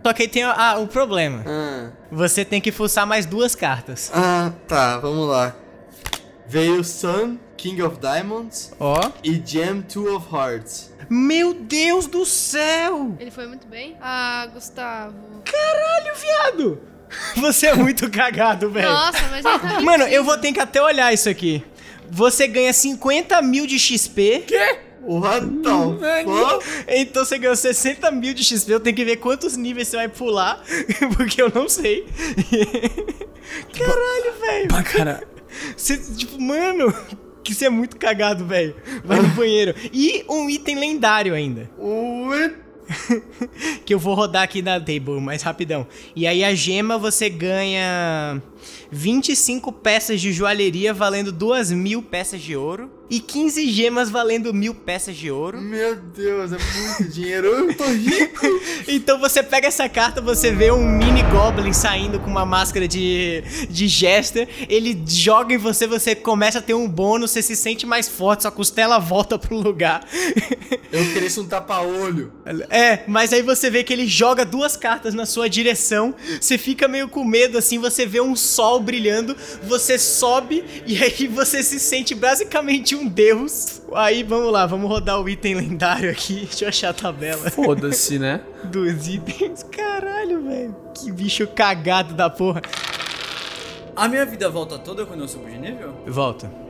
Só 0.04 0.12
que 0.12 0.22
aí 0.22 0.28
tem 0.28 0.42
ah, 0.42 0.76
o 0.78 0.86
problema. 0.86 1.42
Ah. 1.46 1.90
Você 2.12 2.44
tem 2.44 2.60
que 2.60 2.70
fuçar 2.70 3.06
mais 3.06 3.24
duas 3.24 3.54
cartas. 3.54 4.10
Ah, 4.14 4.52
tá, 4.68 4.98
vamos 4.98 5.26
lá. 5.26 5.56
Veio 6.46 6.84
Sun 6.84 7.38
King 7.56 7.82
of 7.82 7.98
Diamonds 7.98 8.70
Ó. 8.78 9.00
e 9.22 9.42
Gem 9.42 9.80
2 9.80 10.06
of 10.14 10.26
Hearts. 10.30 10.92
Meu 11.08 11.54
Deus 11.54 12.06
do 12.06 12.26
céu! 12.26 13.16
Ele 13.18 13.30
foi 13.30 13.46
muito 13.46 13.66
bem. 13.66 13.96
Ah, 13.98 14.46
Gustavo. 14.52 15.42
Caralho, 15.42 16.14
viado! 16.14 16.82
Você 17.40 17.68
é 17.68 17.74
muito 17.74 18.10
cagado, 18.10 18.70
velho. 18.70 18.90
Nossa, 18.90 19.22
mas 19.30 19.42
ele 19.42 19.58
tá 19.58 19.80
Mano, 19.80 20.04
eu 20.04 20.22
vou 20.22 20.36
ter 20.36 20.52
que 20.52 20.60
até 20.60 20.82
olhar 20.82 21.14
isso 21.14 21.30
aqui. 21.30 21.64
Você 22.10 22.46
ganha 22.46 22.74
50 22.74 23.40
mil 23.40 23.66
de 23.66 23.78
XP. 23.78 24.44
What 25.06 25.46
the 25.46 26.24
fuck? 26.24 26.64
Então 26.88 27.24
você 27.24 27.38
ganhou 27.38 27.56
60 27.56 28.10
mil 28.10 28.34
de 28.34 28.42
XP. 28.42 28.72
Eu 28.72 28.80
tenho 28.80 28.96
que 28.96 29.04
ver 29.04 29.16
quantos 29.16 29.56
níveis 29.56 29.88
você 29.88 29.96
vai 29.96 30.08
pular. 30.08 30.62
Porque 31.16 31.40
eu 31.40 31.50
não 31.54 31.68
sei. 31.68 32.06
Caralho, 33.76 34.40
velho. 34.40 34.68
Pra 34.68 34.82
caralho. 34.82 35.26
Você, 35.76 35.98
tipo, 35.98 36.40
mano. 36.40 36.92
Que 37.42 37.54
você 37.54 37.66
é 37.66 37.70
muito 37.70 37.98
cagado, 37.98 38.46
velho. 38.46 38.74
Vai 39.04 39.20
no 39.20 39.28
banheiro. 39.28 39.74
E 39.92 40.24
um 40.30 40.48
item 40.48 40.76
lendário 40.76 41.34
ainda. 41.34 41.70
What? 41.78 42.64
que 43.84 43.94
eu 43.94 43.98
vou 43.98 44.14
rodar 44.14 44.42
aqui 44.42 44.62
na 44.62 44.78
table, 44.78 45.20
mais 45.20 45.42
rapidão. 45.42 45.86
E 46.14 46.26
aí 46.26 46.44
a 46.44 46.54
gema 46.54 46.98
você 46.98 47.28
ganha 47.28 48.42
25 48.90 49.72
peças 49.72 50.20
de 50.20 50.32
joalheria 50.32 50.92
valendo 50.92 51.32
2 51.32 51.72
mil 51.72 52.02
peças 52.02 52.40
de 52.40 52.56
ouro. 52.56 52.90
E 53.10 53.20
15 53.20 53.70
gemas 53.70 54.08
valendo 54.08 54.52
mil 54.54 54.74
peças 54.74 55.14
de 55.14 55.30
ouro. 55.30 55.60
Meu 55.60 55.94
Deus, 55.94 56.52
é 56.52 56.56
muito 56.58 57.12
dinheiro. 57.12 57.46
Eu 57.48 57.74
tô 57.74 57.84
rico. 57.84 58.44
Então 58.86 59.18
você 59.18 59.42
pega 59.42 59.68
essa 59.68 59.88
carta, 59.88 60.20
você 60.20 60.50
vê 60.50 60.70
um 60.70 60.86
mini 60.86 61.22
goblin 61.22 61.72
saindo 61.72 62.20
com 62.20 62.28
uma 62.28 62.44
máscara 62.44 62.86
de, 62.86 63.42
de 63.68 63.88
jester. 63.88 64.48
Ele 64.68 65.02
joga 65.06 65.54
em 65.54 65.58
você, 65.58 65.86
você 65.86 66.14
começa 66.14 66.58
a 66.58 66.62
ter 66.62 66.74
um 66.74 66.86
bônus, 66.86 67.30
você 67.30 67.40
se 67.40 67.56
sente 67.56 67.86
mais 67.86 68.08
forte, 68.08 68.42
sua 68.42 68.50
costela 68.50 68.98
volta 68.98 69.38
pro 69.38 69.56
lugar. 69.56 70.06
Eu 70.92 71.12
cresço 71.12 71.42
um 71.42 71.46
tapa-olho. 71.46 72.32
É, 72.70 73.04
mas 73.06 73.32
aí 73.32 73.42
você 73.42 73.70
vê 73.70 73.82
que 73.82 73.92
ele 73.92 74.06
joga 74.06 74.44
duas 74.44 74.76
cartas 74.76 75.14
na 75.14 75.26
sua 75.26 75.48
direção, 75.48 76.14
você 76.40 76.58
fica 76.58 76.86
meio 76.86 77.08
com 77.08 77.24
medo 77.24 77.58
assim, 77.58 77.78
você 77.78 78.06
vê 78.06 78.20
um 78.20 78.36
sol 78.36 78.80
brilhando, 78.80 79.36
você 79.62 79.98
sobe 79.98 80.64
e 80.86 81.02
aí 81.02 81.26
você 81.26 81.62
se 81.62 81.80
sente 81.80 82.14
basicamente 82.14 82.93
um 82.94 83.08
deus. 83.08 83.82
Aí 83.94 84.22
vamos 84.22 84.52
lá, 84.52 84.66
vamos 84.66 84.88
rodar 84.88 85.20
o 85.20 85.28
item 85.28 85.54
lendário 85.54 86.10
aqui. 86.10 86.46
Deixa 86.46 86.64
eu 86.64 86.68
achar 86.68 86.90
a 86.90 86.94
tabela 86.94 87.50
Foda-se, 87.50 88.18
né? 88.18 88.40
dos 88.64 89.08
itens. 89.08 89.62
Caralho, 89.64 90.42
velho. 90.42 90.76
Que 90.94 91.12
bicho 91.12 91.46
cagado 91.46 92.14
da 92.14 92.30
porra. 92.30 92.62
A 93.96 94.08
minha 94.08 94.26
vida 94.26 94.48
volta 94.50 94.78
toda 94.78 95.06
quando 95.06 95.20
eu 95.20 95.28
subo 95.28 95.48
de 95.48 95.58
nível? 95.58 95.94
Volta. 96.06 96.63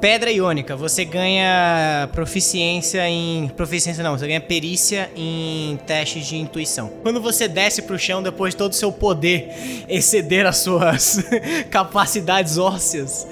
Pedra 0.00 0.30
iônica, 0.32 0.74
você 0.74 1.04
ganha 1.04 2.08
proficiência 2.12 3.06
em. 3.06 3.48
Proficiência 3.48 4.02
não, 4.02 4.16
você 4.16 4.26
ganha 4.26 4.40
perícia 4.40 5.10
em 5.14 5.78
testes 5.86 6.26
de 6.26 6.36
intuição. 6.36 6.88
Quando 7.02 7.20
você 7.20 7.46
desce 7.46 7.82
pro 7.82 7.98
chão 7.98 8.22
depois 8.22 8.54
de 8.54 8.58
todo 8.58 8.72
o 8.72 8.74
seu 8.74 8.90
poder 8.90 9.52
exceder 9.90 10.46
as 10.46 10.56
suas 10.56 11.22
capacidades 11.70 12.56
ósseas, 12.56 13.26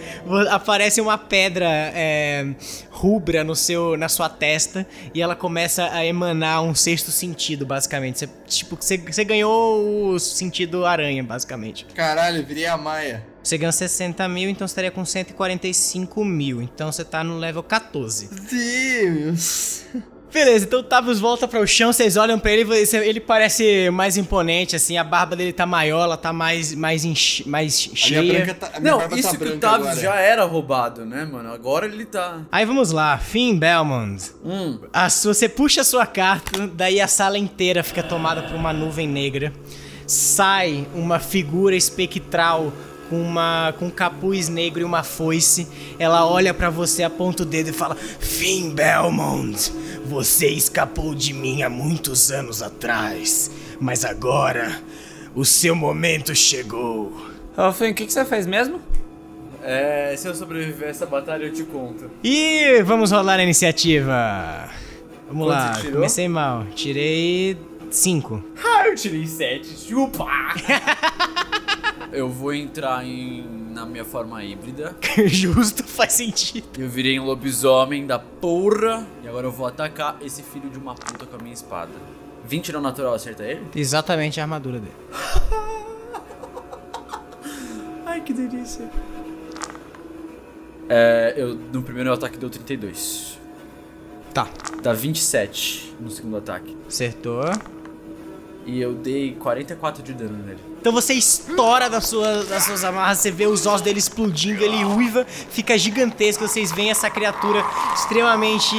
aparece 0.51 1.01
uma 1.01 1.17
pedra 1.17 1.67
é, 1.67 2.47
rubra 2.91 3.43
no 3.43 3.57
seu, 3.57 3.97
na 3.97 4.11
sua 4.11 4.29
testa 4.29 4.87
e 5.15 5.23
ela 5.23 5.35
começa 5.35 5.91
a 5.91 6.05
emanar 6.05 6.63
um 6.63 6.75
sexto 6.75 7.11
sentido, 7.11 7.65
basicamente. 7.65 8.19
Você, 8.19 8.29
tipo, 8.47 8.77
você, 8.77 8.99
você 8.99 9.25
ganhou 9.25 10.11
o 10.11 10.19
sentido 10.19 10.85
aranha, 10.85 11.23
basicamente. 11.23 11.87
Caralho, 11.95 12.45
virei 12.45 12.67
a 12.67 12.77
Maia. 12.77 13.25
Você 13.43 13.57
ganhou 13.57 13.73
60 13.73 14.29
mil, 14.29 14.51
então 14.51 14.67
você 14.67 14.73
estaria 14.73 14.91
com 14.91 15.05
145 15.05 16.25
mil. 16.25 16.61
Então 16.63 16.91
você 16.93 17.05
tá 17.05 17.23
no 17.25 17.39
level 17.39 17.63
14. 17.63 18.29
Deus. 18.51 19.83
Beleza, 20.31 20.67
então 20.67 20.81
o 20.81 20.83
Tavius 20.83 21.19
volta 21.19 21.49
para 21.49 21.59
o 21.59 21.67
chão, 21.67 21.91
vocês 21.91 22.19
olham 22.19 22.39
pra 22.39 22.51
ele, 22.53 22.71
ele 23.03 23.19
parece 23.19 23.89
mais 23.91 24.19
imponente, 24.19 24.77
assim, 24.77 24.99
a 24.99 25.03
barba 25.03 25.35
dele 25.35 25.55
tá 25.55 25.65
maior, 25.65 26.03
ela 26.05 26.19
tá 26.19 26.35
mais, 26.35 26.75
mais, 26.75 27.03
enche- 27.03 27.49
mais 27.49 27.87
A 27.87 27.89
minha, 28.11 28.23
cheia. 28.45 28.55
tá, 28.55 28.71
a 28.75 28.79
minha 28.79 28.93
Não, 28.93 28.99
barba 28.99 29.19
isso 29.19 29.31
tá 29.31 29.37
que 29.39 29.45
o 29.45 29.59
Tavius 29.59 29.87
agora. 29.89 30.01
já 30.03 30.17
era 30.17 30.45
roubado, 30.45 31.07
né, 31.07 31.25
mano? 31.25 31.51
Agora 31.51 31.87
ele 31.87 32.05
tá. 32.05 32.43
Aí 32.53 32.67
vamos 32.67 32.93
lá, 32.93 33.17
Finn 33.17 33.57
Belmont. 33.59 34.23
Hum. 34.45 34.79
A 34.93 35.09
sua- 35.09 35.33
você 35.33 35.49
puxa 35.49 35.81
a 35.81 35.85
sua 35.85 36.05
carta, 36.05 36.67
daí 36.75 37.01
a 37.01 37.09
sala 37.09 37.39
inteira 37.39 37.83
fica 37.83 38.03
tomada 38.03 38.43
por 38.43 38.55
uma 38.55 38.71
nuvem 38.75 39.09
negra. 39.09 39.51
Sai 40.07 40.87
uma 40.95 41.19
figura 41.19 41.75
espectral 41.75 42.71
com 43.09 43.21
uma 43.21 43.75
com 43.79 43.87
um 43.87 43.91
capuz 43.91 44.49
negro 44.49 44.81
e 44.81 44.85
uma 44.85 45.03
foice. 45.03 45.69
Ela 45.99 46.27
olha 46.27 46.53
pra 46.53 46.71
você, 46.71 47.03
aponta 47.03 47.43
o 47.43 47.47
dedo 47.47 47.71
e 47.71 47.73
fala: 47.73 47.95
"Finn 47.95 48.71
Belmont, 48.71 49.73
você 50.05 50.49
escapou 50.49 51.15
de 51.15 51.33
mim 51.33 51.63
há 51.63 51.69
muitos 51.69 52.31
anos 52.31 52.63
atrás, 52.63 53.51
mas 53.81 54.05
agora 54.05 54.81
o 55.35 55.45
seu 55.45 55.75
momento 55.75 56.35
chegou." 56.35 57.13
Fê, 57.75 57.91
o 57.91 57.95
que, 57.95 58.07
que 58.07 58.13
você 58.13 58.25
fez 58.25 58.47
mesmo? 58.47 58.81
É, 59.63 60.15
se 60.17 60.29
eu 60.29 60.35
sobreviver 60.35 60.89
a 60.89 60.91
essa 60.91 61.05
batalha, 61.05 61.45
eu 61.45 61.53
te 61.53 61.65
conto. 61.65 62.11
E 62.23 62.81
vamos 62.85 63.11
rolar 63.11 63.41
a 63.41 63.43
iniciativa. 63.43 64.69
Vamos 65.27 65.47
Quanto 65.47 65.87
lá, 65.87 65.93
comecei 65.93 66.29
mal. 66.29 66.65
Tirei 66.75 67.59
5. 67.91 68.43
Eu 68.89 68.95
tirei 68.95 69.27
7. 69.27 69.67
Chupa! 69.87 70.25
eu 72.11 72.31
vou 72.31 72.55
entrar 72.55 73.05
em, 73.05 73.47
na 73.71 73.85
minha 73.85 74.05
forma 74.05 74.43
híbrida. 74.43 74.97
Justo, 75.29 75.85
faz 75.85 76.15
sentido. 76.15 76.67
Eu 76.79 76.89
virei 76.89 77.21
um 77.21 77.27
lobisomem 77.27 78.07
da 78.07 78.19
porra. 78.19 79.07
E 79.23 79.29
agora 79.29 79.47
eu 79.47 79.53
vou 79.53 79.67
atacar 79.67 80.17
esse 80.23 80.43
filho 80.43 80.71
de 80.71 80.79
uma 80.79 80.95
puta 80.95 81.27
com 81.27 81.37
a 81.37 81.39
minha 81.39 81.53
espada. 81.53 81.93
20 82.47 82.73
no 82.73 82.81
natural 82.81 83.13
acerta 83.13 83.45
ele? 83.45 83.61
Exatamente 83.77 84.41
a 84.41 84.45
armadura 84.45 84.79
dele. 84.79 84.95
Ai, 88.07 88.23
que 88.23 88.33
delícia. 88.33 88.91
É, 90.89 91.35
eu, 91.37 91.55
no 91.55 91.83
primeiro 91.83 92.11
ataque 92.11 92.39
deu 92.39 92.49
32. 92.49 93.39
Tá, 94.33 94.49
Dá 94.83 94.95
27 94.95 95.95
no 96.01 96.11
segundo 96.11 96.39
ataque. 96.39 96.75
acertou. 96.87 97.43
E 98.69 98.83
eu 98.83 98.93
dei 98.93 99.35
44 99.41 100.03
de 100.03 100.13
dano 100.13 100.45
nele. 100.45 100.61
Então 100.79 100.93
você 100.93 101.15
estoura 101.15 101.89
das 101.89 102.07
suas, 102.07 102.49
das 102.49 102.65
suas 102.65 102.85
amarras, 102.85 103.17
você 103.17 103.31
vê 103.31 103.47
os 103.47 103.65
ossos 103.65 103.81
dele 103.81 103.99
explodindo, 103.99 104.63
ele 104.63 104.85
uiva, 104.85 105.25
fica 105.25 105.79
gigantesco. 105.79 106.47
Vocês 106.47 106.71
veem 106.71 106.91
essa 106.91 107.09
criatura 107.09 107.65
extremamente 107.95 108.77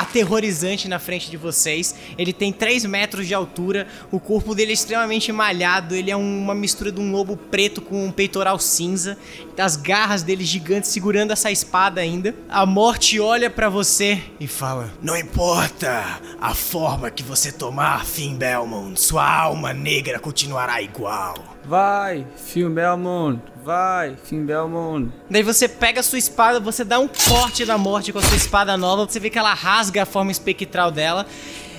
aterrorizante 0.00 0.88
na 0.88 0.98
frente 0.98 1.30
de 1.30 1.36
vocês. 1.36 1.94
Ele 2.16 2.32
tem 2.32 2.52
3 2.52 2.84
metros 2.84 3.26
de 3.26 3.34
altura, 3.34 3.86
o 4.10 4.20
corpo 4.20 4.54
dele 4.54 4.70
é 4.70 4.74
extremamente 4.74 5.32
malhado, 5.32 5.94
ele 5.94 6.10
é 6.10 6.16
uma 6.16 6.54
mistura 6.54 6.92
de 6.92 7.00
um 7.00 7.10
lobo 7.10 7.36
preto 7.36 7.80
com 7.80 8.06
um 8.06 8.12
peitoral 8.12 8.58
cinza, 8.58 9.18
as 9.58 9.76
garras 9.76 10.22
dele 10.22 10.44
gigantes 10.44 10.90
segurando 10.90 11.32
essa 11.32 11.50
espada 11.50 12.00
ainda. 12.00 12.34
A 12.48 12.66
morte 12.66 13.18
olha 13.18 13.50
pra 13.50 13.68
você 13.68 14.22
e 14.38 14.46
fala: 14.46 14.92
Não 15.02 15.16
importa 15.16 16.20
a 16.40 16.54
forma 16.54 17.10
que 17.10 17.22
você 17.22 17.50
tomar, 17.50 18.04
Finn 18.04 18.36
Belmont, 18.36 19.00
sua 19.00 19.28
alma 19.28 19.72
negra 19.72 20.18
continuará 20.18 20.80
igual. 20.82 21.55
Vai, 21.66 22.24
Finn 22.36 22.70
Belmont. 22.70 23.40
Vai, 23.64 24.14
Finn 24.22 24.46
Belmont. 24.46 25.10
Daí 25.28 25.42
você 25.42 25.66
pega 25.68 25.98
a 25.98 26.02
sua 26.02 26.18
espada, 26.18 26.60
você 26.60 26.84
dá 26.84 27.00
um 27.00 27.08
corte 27.08 27.64
na 27.64 27.76
morte 27.76 28.12
com 28.12 28.20
a 28.20 28.22
sua 28.22 28.36
espada 28.36 28.76
nova, 28.76 29.04
você 29.04 29.18
vê 29.18 29.28
que 29.28 29.38
ela 29.38 29.52
rasga 29.52 30.04
a 30.04 30.06
forma 30.06 30.30
espectral 30.30 30.92
dela. 30.92 31.26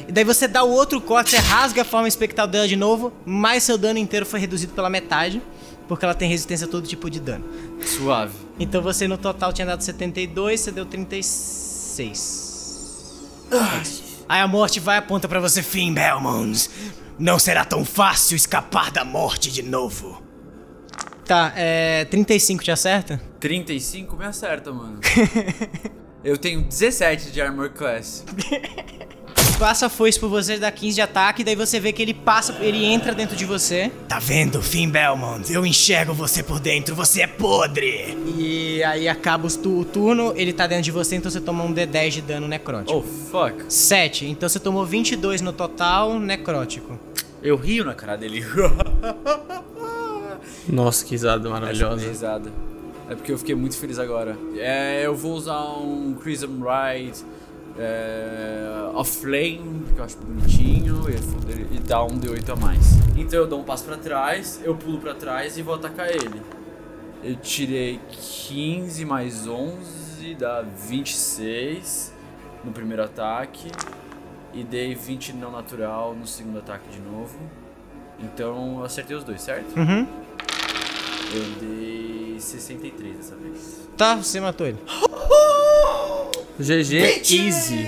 E 0.05 0.11
daí 0.11 0.25
você 0.25 0.45
dá 0.45 0.63
o 0.63 0.69
outro 0.69 0.99
corte, 0.99 1.29
você 1.29 1.37
rasga 1.37 1.83
a 1.83 1.85
forma 1.85 2.07
espectral 2.07 2.47
dela 2.47 2.67
de 2.67 2.75
novo, 2.75 3.13
mas 3.25 3.63
seu 3.63 3.77
dano 3.77 3.97
inteiro 3.97 4.25
foi 4.25 4.41
reduzido 4.41 4.73
pela 4.73 4.89
metade, 4.89 5.41
porque 5.87 6.03
ela 6.03 6.13
tem 6.13 6.29
resistência 6.29 6.67
a 6.67 6.69
todo 6.69 6.85
tipo 6.85 7.09
de 7.09 7.21
dano. 7.21 7.45
Suave. 7.85 8.33
Então 8.59 8.81
você 8.81 9.07
no 9.07 9.17
total 9.17 9.53
tinha 9.53 9.67
dado 9.67 9.81
72, 9.81 10.59
você 10.59 10.71
deu 10.71 10.85
36. 10.85 12.57
Aí 14.27 14.41
a 14.41 14.47
morte 14.47 14.81
vai 14.81 14.97
e 14.97 14.99
aponta 14.99 15.29
pra 15.29 15.39
você, 15.39 15.63
Finn 15.63 15.93
Belmont. 15.93 16.69
Não 17.19 17.39
será 17.39 17.65
tão 17.65 17.83
fácil 17.83 18.35
escapar 18.35 18.91
da 18.91 19.03
morte 19.03 19.51
de 19.51 19.63
novo. 19.63 20.21
Tá, 21.25 21.51
é. 21.55 22.05
35 22.05 22.63
te 22.63 22.71
acerta? 22.71 23.21
35 23.39 24.15
me 24.15 24.25
acerta, 24.25 24.71
mano. 24.71 24.99
eu 26.23 26.37
tenho 26.37 26.61
17 26.61 27.31
de 27.31 27.41
armor 27.41 27.71
class. 27.71 28.23
Passa 29.59 29.87
a 29.87 29.89
foice 29.89 30.19
por 30.19 30.29
você, 30.29 30.59
dá 30.59 30.71
15 30.71 30.93
de 30.93 31.01
ataque, 31.01 31.43
daí 31.43 31.55
você 31.55 31.79
vê 31.79 31.91
que 31.91 31.99
ele 31.99 32.13
passa, 32.13 32.55
ele 32.61 32.85
entra 32.85 33.15
dentro 33.15 33.35
de 33.35 33.43
você. 33.43 33.91
Tá 34.07 34.19
vendo, 34.19 34.61
Finn 34.61 34.87
Belmont? 34.87 35.51
Eu 35.51 35.65
enxergo 35.65 36.13
você 36.13 36.43
por 36.43 36.59
dentro, 36.59 36.93
você 36.93 37.23
é 37.23 37.27
podre! 37.27 38.15
E 38.37 38.83
aí 38.83 39.07
acaba 39.07 39.47
o 39.47 39.83
turno, 39.83 40.31
ele 40.35 40.53
tá 40.53 40.67
dentro 40.67 40.83
de 40.83 40.91
você, 40.91 41.15
então 41.15 41.31
você 41.31 41.41
toma 41.41 41.63
um 41.63 41.73
D10 41.73 42.09
de 42.11 42.21
dano 42.21 42.47
necrótico. 42.47 42.99
Oh, 42.99 43.01
fuck. 43.01 43.65
7, 43.67 44.27
então 44.27 44.47
você 44.47 44.59
tomou 44.59 44.85
22 44.85 45.41
no 45.41 45.51
total, 45.51 46.19
necrótico. 46.19 46.99
Eu 47.41 47.55
rio 47.55 47.83
na 47.83 47.95
cara 47.95 48.15
dele. 48.15 48.45
Nossa, 50.69 51.03
que 51.03 51.11
risada 51.11 51.49
maravilhosa. 51.49 52.07
risada. 52.07 52.51
É 53.09 53.15
porque 53.15 53.31
eu 53.31 53.39
fiquei 53.39 53.55
muito 53.55 53.75
feliz 53.75 53.97
agora. 53.97 54.37
É, 54.55 55.03
eu 55.03 55.15
vou 55.15 55.33
usar 55.33 55.63
um 55.79 56.13
Crimson 56.13 56.47
Ride 56.59 57.23
é, 57.77 58.91
of 58.93 59.09
Flame, 59.09 59.85
que 59.93 59.99
eu 59.99 60.03
acho 60.03 60.17
bonitinho, 60.17 61.05
e, 61.09 61.75
e 61.75 61.79
dá 61.79 62.03
um 62.03 62.19
D8 62.19 62.49
a 62.49 62.55
mais. 62.55 62.97
Então 63.15 63.39
eu 63.39 63.47
dou 63.47 63.59
um 63.59 63.63
passo 63.63 63.83
pra 63.85 63.97
trás, 63.97 64.59
eu 64.63 64.75
pulo 64.75 64.99
pra 64.99 65.13
trás 65.13 65.57
e 65.57 65.61
vou 65.61 65.75
atacar 65.75 66.09
ele. 66.09 66.41
Eu 67.23 67.35
tirei 67.35 67.99
15 68.09 69.03
mais 69.05 69.47
11, 69.47 70.35
dá 70.35 70.61
26 70.61 72.13
no 72.63 72.71
primeiro 72.71 73.03
ataque. 73.03 73.71
E 74.53 74.63
dei 74.63 74.95
20 74.95 75.33
não 75.33 75.51
natural 75.51 76.15
no 76.15 76.25
segundo 76.25 76.59
ataque 76.59 76.89
de 76.89 76.99
novo. 76.99 77.37
Então 78.19 78.77
eu 78.79 78.85
acertei 78.85 79.15
os 79.15 79.23
dois, 79.23 79.41
certo? 79.41 79.77
Uhum. 79.77 80.07
Eu 81.33 81.43
dei 81.59 82.39
63 82.39 83.17
dessa 83.17 83.35
vez. 83.35 83.87
Tá, 83.95 84.15
você 84.15 84.39
matou 84.39 84.65
ele. 84.65 84.79
GG 86.59 87.31
Easy. 87.31 87.87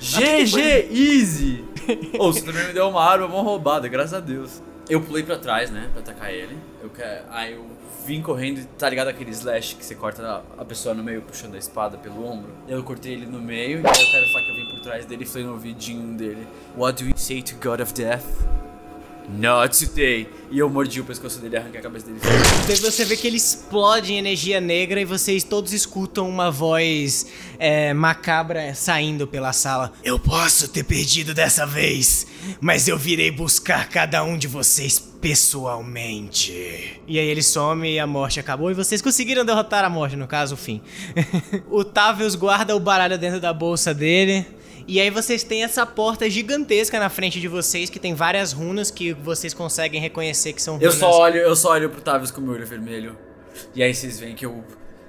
GG 0.00 0.88
Easy! 0.90 1.64
Ô, 2.18 2.32
você 2.32 2.42
também 2.42 2.66
me 2.66 2.72
deu 2.72 2.88
uma 2.88 3.02
arma 3.02 3.28
mó 3.28 3.42
roubada, 3.42 3.88
graças 3.88 4.14
a 4.14 4.20
Deus. 4.20 4.62
Eu 4.88 5.00
pulei 5.00 5.22
pra 5.22 5.38
trás, 5.38 5.70
né, 5.70 5.88
pra 5.92 6.00
atacar 6.00 6.30
ele. 6.32 6.56
Eu 6.82 6.90
quero... 6.90 7.24
Aí 7.30 7.54
eu 7.54 7.64
vim 8.06 8.20
correndo 8.20 8.60
e 8.60 8.64
tá 8.64 8.88
ligado 8.90 9.08
aquele 9.08 9.30
slash 9.30 9.76
que 9.76 9.84
você 9.84 9.94
corta 9.94 10.42
a- 10.58 10.64
pessoa 10.64 10.94
no 10.94 11.02
meio 11.02 11.22
puxando 11.22 11.54
a 11.54 11.58
espada 11.58 11.96
pelo 11.96 12.22
ombro? 12.26 12.50
Eu 12.68 12.82
cortei 12.82 13.14
ele 13.14 13.24
no 13.24 13.40
meio 13.40 13.80
e 13.80 13.86
aí 13.86 14.04
eu 14.04 14.10
quero 14.10 14.26
falar 14.32 14.44
que 14.44 14.50
eu 14.50 14.54
vim 14.56 14.70
por 14.74 14.80
trás 14.82 15.06
dele 15.06 15.22
e 15.22 15.26
falei 15.26 15.46
no 15.46 15.52
ouvidinho 15.54 16.14
dele 16.14 16.46
What 16.76 17.02
do 17.02 17.08
you 17.08 17.16
say 17.16 17.40
to 17.42 17.54
God 17.62 17.80
of 17.80 17.94
Death? 17.94 18.24
Not 19.28 19.86
today. 19.86 20.28
E 20.50 20.58
eu 20.58 20.68
mordi 20.68 21.00
o 21.00 21.04
pescoço 21.04 21.40
dele 21.40 21.56
e 21.56 21.58
arranquei 21.58 21.80
a 21.80 21.82
cabeça 21.82 22.06
dele. 22.06 22.20
Daí 22.66 22.76
você 22.76 23.04
vê 23.04 23.16
que 23.16 23.26
ele 23.26 23.36
explode 23.36 24.12
em 24.12 24.18
energia 24.18 24.60
negra 24.60 25.00
e 25.00 25.04
vocês 25.04 25.42
todos 25.42 25.72
escutam 25.72 26.28
uma 26.28 26.50
voz 26.50 27.26
é, 27.58 27.92
macabra 27.94 28.74
saindo 28.74 29.26
pela 29.26 29.52
sala. 29.52 29.92
Eu 30.04 30.18
posso 30.18 30.68
ter 30.68 30.84
perdido 30.84 31.34
dessa 31.34 31.66
vez, 31.66 32.26
mas 32.60 32.86
eu 32.86 32.98
virei 32.98 33.30
buscar 33.30 33.88
cada 33.88 34.22
um 34.22 34.36
de 34.36 34.46
vocês 34.46 34.98
pessoalmente. 34.98 37.00
E 37.08 37.18
aí 37.18 37.26
ele 37.26 37.42
some 37.42 37.90
e 37.90 37.98
a 37.98 38.06
morte 38.06 38.38
acabou 38.38 38.70
e 38.70 38.74
vocês 38.74 39.00
conseguiram 39.00 39.44
derrotar 39.44 39.84
a 39.84 39.88
morte, 39.88 40.16
no 40.16 40.26
caso, 40.26 40.54
o 40.54 40.58
fim. 40.58 40.82
o 41.70 41.82
Tavius 41.82 42.34
guarda 42.34 42.76
o 42.76 42.80
baralho 42.80 43.18
dentro 43.18 43.40
da 43.40 43.52
bolsa 43.52 43.94
dele. 43.94 44.46
E 44.86 45.00
aí 45.00 45.08
vocês 45.10 45.42
têm 45.42 45.64
essa 45.64 45.86
porta 45.86 46.28
gigantesca 46.28 46.98
na 46.98 47.08
frente 47.08 47.40
de 47.40 47.48
vocês 47.48 47.88
que 47.88 47.98
tem 47.98 48.14
várias 48.14 48.52
runas 48.52 48.90
que 48.90 49.12
vocês 49.12 49.54
conseguem 49.54 50.00
reconhecer 50.00 50.52
que 50.52 50.60
são 50.62 50.74
Eu 50.74 50.90
runas. 50.90 50.94
só 50.96 51.10
olho, 51.20 51.38
eu 51.38 51.56
só 51.56 51.70
olho 51.72 51.88
pro 51.90 52.00
Tavius 52.02 52.30
com 52.30 52.40
o 52.40 52.44
meu 52.44 52.54
olho 52.54 52.66
vermelho. 52.66 53.16
E 53.74 53.82
aí 53.82 53.94
vocês 53.94 54.18
veem 54.20 54.34
que 54.34 54.44
eu 54.44 54.62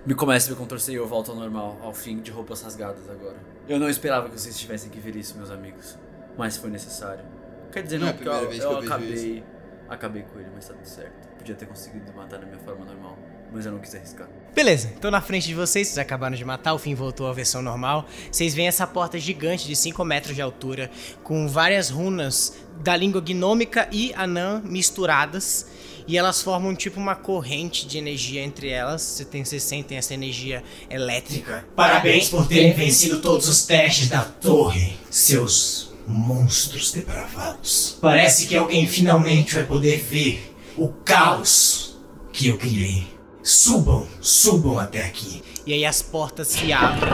me 0.05 0.13
começo 0.13 0.47
a 0.47 0.51
me 0.51 0.57
contorcer 0.57 0.93
e 0.93 0.97
eu 0.97 1.07
volto 1.07 1.31
ao 1.31 1.37
normal, 1.37 1.77
ao 1.81 1.93
fim 1.93 2.19
de 2.19 2.31
roupas 2.31 2.61
rasgadas 2.61 3.09
agora. 3.09 3.35
Eu 3.67 3.79
não 3.79 3.89
esperava 3.89 4.29
que 4.29 4.39
vocês 4.39 4.57
tivessem 4.57 4.89
que 4.89 4.99
ver 4.99 5.15
isso, 5.15 5.35
meus 5.37 5.49
amigos. 5.51 5.97
Mas 6.37 6.55
foi 6.57 6.69
necessário. 6.69 7.25
Quer 7.71 7.83
dizer, 7.83 7.97
Não 7.97 8.05
não, 8.07 8.13
é 8.13 8.15
porque 8.15 8.29
eu, 8.29 8.49
vez 8.49 8.63
eu 8.63 8.69
que 8.69 8.75
eu 8.75 8.79
acabei. 8.79 9.43
Acabei 9.89 10.23
com 10.23 10.39
ele, 10.39 10.49
mas 10.55 10.67
tá 10.67 10.73
tudo 10.73 10.87
certo. 10.87 11.27
Podia 11.37 11.55
ter 11.55 11.65
conseguido 11.65 12.11
matar 12.13 12.39
na 12.39 12.45
minha 12.45 12.59
forma 12.59 12.85
normal. 12.85 13.17
Mas 13.51 13.65
eu 13.65 13.71
não 13.71 13.79
quis 13.79 13.93
arriscar. 13.95 14.27
Beleza, 14.55 14.93
então 14.97 15.11
na 15.11 15.19
frente 15.19 15.47
de 15.47 15.53
vocês, 15.53 15.89
vocês 15.89 15.97
acabaram 15.97 16.33
de 16.33 16.45
matar, 16.45 16.73
o 16.73 16.79
fim 16.79 16.95
voltou 16.95 17.27
à 17.27 17.33
versão 17.33 17.61
normal. 17.61 18.07
Vocês 18.31 18.53
veem 18.53 18.69
essa 18.69 18.87
porta 18.87 19.19
gigante 19.19 19.67
de 19.67 19.75
5 19.75 20.01
metros 20.05 20.33
de 20.33 20.41
altura, 20.41 20.89
com 21.25 21.45
várias 21.45 21.89
runas 21.89 22.55
da 22.81 22.95
língua 22.95 23.19
gnômica 23.19 23.89
e 23.91 24.13
anã 24.15 24.61
misturadas. 24.63 25.67
E 26.07 26.17
elas 26.17 26.41
formam 26.41 26.73
tipo 26.73 26.97
uma 26.97 27.15
corrente 27.15 27.85
de 27.85 27.97
energia 27.97 28.41
entre 28.41 28.69
elas. 28.69 29.01
Você 29.01 29.25
tem, 29.25 29.43
vocês 29.43 29.61
sentem 29.61 29.97
essa 29.97 30.13
energia 30.13 30.63
elétrica. 30.89 31.67
Parabéns 31.75 32.29
por 32.29 32.47
terem 32.47 32.71
vencido 32.71 33.19
todos 33.19 33.49
os 33.49 33.65
testes 33.65 34.07
da 34.07 34.21
torre, 34.21 34.93
seus 35.09 35.93
monstros 36.07 36.93
depravados. 36.93 37.97
Parece 37.99 38.47
que 38.47 38.55
alguém 38.55 38.87
finalmente 38.87 39.53
vai 39.53 39.65
poder 39.65 39.97
ver 39.97 40.55
o 40.77 40.87
caos 41.03 41.97
que 42.31 42.47
eu 42.47 42.57
criei. 42.57 43.14
Subam, 43.45 44.07
subam 44.21 44.79
até 44.79 45.05
aqui. 45.05 45.43
E 45.67 45.73
aí 45.73 45.85
as 45.85 46.01
portas 46.01 46.47
se 46.47 46.73
abrem. 46.73 47.13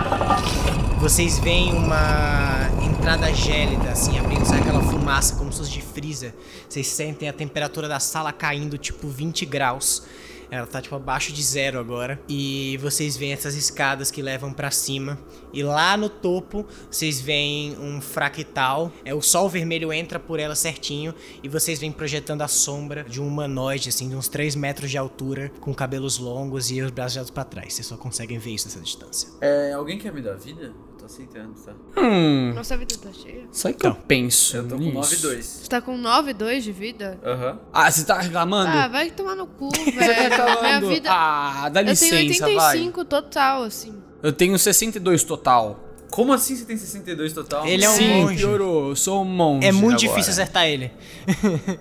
Vocês 0.98 1.38
veem 1.40 1.74
uma 1.74 2.70
entrada 2.82 3.34
gélida, 3.34 3.90
assim, 3.90 4.18
abrindo, 4.18 4.46
sabe 4.46 4.62
aquela 4.62 4.82
fumaça 4.82 5.36
como 5.36 5.52
se 5.52 5.58
fosse 5.58 5.72
de 5.72 5.82
freezer. 5.82 6.34
Vocês 6.70 6.88
sentem 6.88 7.28
a 7.28 7.34
temperatura 7.34 7.90
da 7.90 8.00
sala 8.00 8.32
caindo, 8.32 8.78
tipo 8.78 9.10
20 9.10 9.46
graus. 9.46 10.04
Ela 10.52 10.68
tá, 10.68 10.82
tipo, 10.82 10.94
abaixo 10.94 11.32
de 11.32 11.42
zero 11.42 11.80
agora. 11.80 12.22
E 12.28 12.78
vocês 12.82 13.16
veem 13.16 13.32
essas 13.32 13.56
escadas 13.56 14.12
que 14.12 14.22
levam 14.22 14.52
pra 14.52 14.70
cima. 14.70 15.18
E 15.54 15.64
lá 15.64 15.96
no 15.96 16.10
topo, 16.10 16.66
vocês 16.90 17.22
veem 17.22 17.78
um 17.80 18.02
fractal. 18.02 18.92
É, 19.06 19.16
o 19.16 19.22
sol 19.22 19.48
vermelho 19.48 19.94
entra 19.94 20.20
por 20.20 20.42
ela 20.42 20.54
certinho. 20.54 21.16
E 21.42 21.48
vocês 21.48 21.80
veem 21.80 21.92
projetando 21.94 22.42
a 22.42 22.50
sombra 22.50 23.06
de 23.06 23.22
um 23.22 23.28
humanoide, 23.28 23.88
assim, 23.88 24.10
de 24.10 24.16
uns 24.16 24.28
3 24.28 24.56
metros 24.56 24.92
de 24.92 24.98
altura, 24.98 25.50
com 25.62 25.74
cabelos 25.74 26.18
longos 26.18 26.70
e 26.70 26.82
os 26.82 26.92
braços 26.92 27.30
pra 27.30 27.46
trás. 27.46 27.74
Vocês 27.74 27.88
só 27.88 27.96
conseguem 27.96 28.38
ver 28.38 28.52
isso 28.52 28.68
nessa 28.68 28.82
distância. 28.82 29.30
É, 29.40 29.72
alguém 29.72 29.98
quer 29.98 30.12
me 30.14 30.22
dar 30.22 30.36
vida? 30.36 30.74
Aceitando, 31.12 31.54
tá? 31.66 31.74
Hum, 31.98 32.54
Nossa 32.56 32.78
vida 32.78 32.96
tá 32.98 33.10
cheia. 33.12 33.44
só 33.52 33.74
que 33.74 33.86
eu 33.86 33.94
penso 33.94 34.56
Eu 34.56 34.68
tô 34.68 34.76
com 34.78 34.82
nisso. 34.82 34.94
9 34.96 35.16
2. 35.18 35.46
Você 35.46 35.70
tá 35.70 35.82
com 35.82 35.98
9, 35.98 36.34
2 36.34 36.64
de 36.64 36.72
vida? 36.72 37.20
Aham. 37.24 37.60
Ah, 37.74 37.92
você 37.92 38.06
tá 38.06 38.20
reclamando? 38.20 38.72
Ah, 38.72 38.88
vai 38.88 39.12
tomar 39.12 39.36
no 39.36 39.46
cu, 39.46 39.70
Você 39.76 39.92
tá 39.92 40.00
velho. 40.00 40.00
Minha 40.00 40.30
reclamando? 40.30 40.88
vida. 40.88 41.10
Ah, 41.12 41.68
dá 41.70 41.82
eu 41.82 41.86
tenho 41.96 42.16
licença, 42.22 42.46
vai. 42.54 42.78
85 42.78 43.06
total, 43.06 43.64
assim. 43.64 44.02
Eu 44.24 44.32
tenho 44.32 44.58
62 44.58 45.24
total. 45.26 45.80
Como 46.10 46.32
assim 46.34 46.56
você 46.56 46.66
tem 46.66 46.78
62 46.78 47.34
total? 47.34 47.66
Ele 47.66 47.84
é 47.86 47.90
um 47.90 47.94
Sim, 47.94 48.22
monge. 48.24 48.38
piorou. 48.38 48.90
Eu 48.90 48.96
sou 48.96 49.22
um 49.22 49.26
monge 49.26 49.68
É 49.68 49.72
muito 49.72 49.96
agora. 50.06 50.08
difícil 50.08 50.32
acertar 50.32 50.66
ele. 50.68 50.92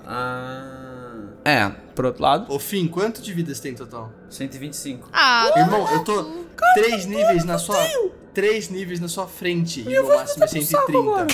Ah. 0.06 1.26
É, 1.44 1.68
por 1.94 2.04
outro 2.06 2.22
lado. 2.22 2.52
Ô, 2.52 2.58
Fim, 2.58 2.86
quanto 2.86 3.22
de 3.22 3.32
vidas 3.32 3.60
tem 3.60 3.74
total? 3.74 4.12
125. 4.30 5.08
Ah, 5.12 5.52
Irmão, 5.56 5.86
eu 5.92 6.04
tô 6.04 6.24
três 6.74 7.04
níveis 7.06 7.44
na 7.44 7.58
sua. 7.58 7.76
Três 8.32 8.68
níveis 8.68 9.00
na 9.00 9.08
sua 9.08 9.26
frente. 9.26 9.84
E 9.88 9.98
o 9.98 10.06
máximo 10.06 10.44
é 10.44 10.46
130. 10.46 11.26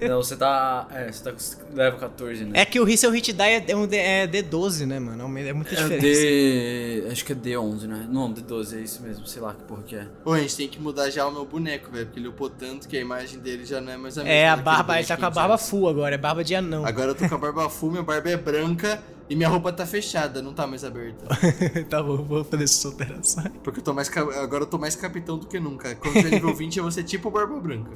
Não, 0.08 0.22
você 0.22 0.34
tá. 0.34 0.88
É, 0.90 1.12
você 1.12 1.22
tá 1.22 1.32
com 1.32 1.76
level 1.76 2.00
14, 2.00 2.44
né? 2.46 2.52
É 2.54 2.64
que 2.64 2.80
o 2.80 2.96
seu 2.96 3.10
hit 3.10 3.34
die 3.34 3.42
é, 3.42 3.62
é 3.68 3.76
um 3.76 3.86
D, 3.86 3.98
é 3.98 4.26
D12, 4.26 4.86
né, 4.86 4.98
mano? 4.98 5.24
É 5.38 5.48
É 5.48 5.52
muita 5.52 5.74
É 5.74 5.78
o 5.78 5.82
diferença. 5.82 6.20
D. 6.22 7.08
Acho 7.12 7.22
que 7.22 7.32
é 7.32 7.36
D11, 7.36 7.82
né? 7.82 8.06
Não, 8.10 8.32
D12, 8.32 8.78
é 8.78 8.80
isso 8.80 9.02
mesmo. 9.02 9.26
Sei 9.26 9.42
lá 9.42 9.52
que 9.52 9.62
porra 9.64 9.82
que 9.82 9.94
é. 9.94 10.06
Ô, 10.24 10.32
a 10.32 10.38
gente 10.40 10.56
tem 10.56 10.68
que 10.68 10.80
mudar 10.80 11.10
já 11.10 11.26
o 11.26 11.30
meu 11.30 11.44
boneco, 11.44 11.90
velho. 11.92 12.06
Porque 12.06 12.18
ele 12.18 12.28
upou 12.28 12.48
tanto 12.48 12.88
que 12.88 12.96
a 12.96 13.00
imagem 13.00 13.38
dele 13.38 13.66
já 13.66 13.78
não 13.82 13.92
é 13.92 13.98
mais 13.98 14.16
a 14.16 14.24
mesma. 14.24 14.34
É, 14.34 14.48
a 14.48 14.56
barba, 14.56 14.98
ele 14.98 15.06
tá 15.06 15.18
com 15.18 15.26
a 15.26 15.30
barba 15.30 15.58
full 15.58 15.86
agora, 15.86 16.14
é 16.14 16.18
barba 16.18 16.42
de 16.42 16.54
anão. 16.54 16.86
Agora 16.86 17.10
eu 17.10 17.14
tô 17.14 17.28
com 17.28 17.34
a 17.34 17.38
barba 17.38 17.68
full, 17.68 17.90
minha 17.90 18.02
barba 18.02 18.30
é 18.30 18.38
branca 18.38 19.02
e 19.28 19.34
minha 19.36 19.48
roupa 19.48 19.72
tá 19.72 19.84
fechada, 19.84 20.40
não 20.40 20.54
tá 20.54 20.66
mais 20.66 20.82
aberta. 20.84 21.26
tá 21.90 22.00
bom, 22.06 22.16
vou 22.24 22.44
fazer 22.44 22.64
essa 22.64 22.88
alteração. 22.88 23.44
Porque 23.62 23.80
eu 23.80 23.84
tô 23.84 23.92
mais. 23.92 24.08
Agora 24.16 24.62
eu 24.64 24.66
tô 24.66 24.78
mais 24.78 24.94
capitão 24.96 25.36
do 25.38 25.46
que 25.46 25.58
nunca. 25.60 25.94
Quando 25.96 26.14
tiver 26.14 26.30
nível 26.30 26.54
20, 26.56 26.76
eu 26.76 26.82
vou 26.84 26.92
ser 26.92 27.04
tipo 27.04 27.30
barba 27.30 27.58
branca. 27.60 27.90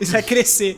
Isso 0.00 0.12
vai 0.12 0.22
crescer. 0.22 0.76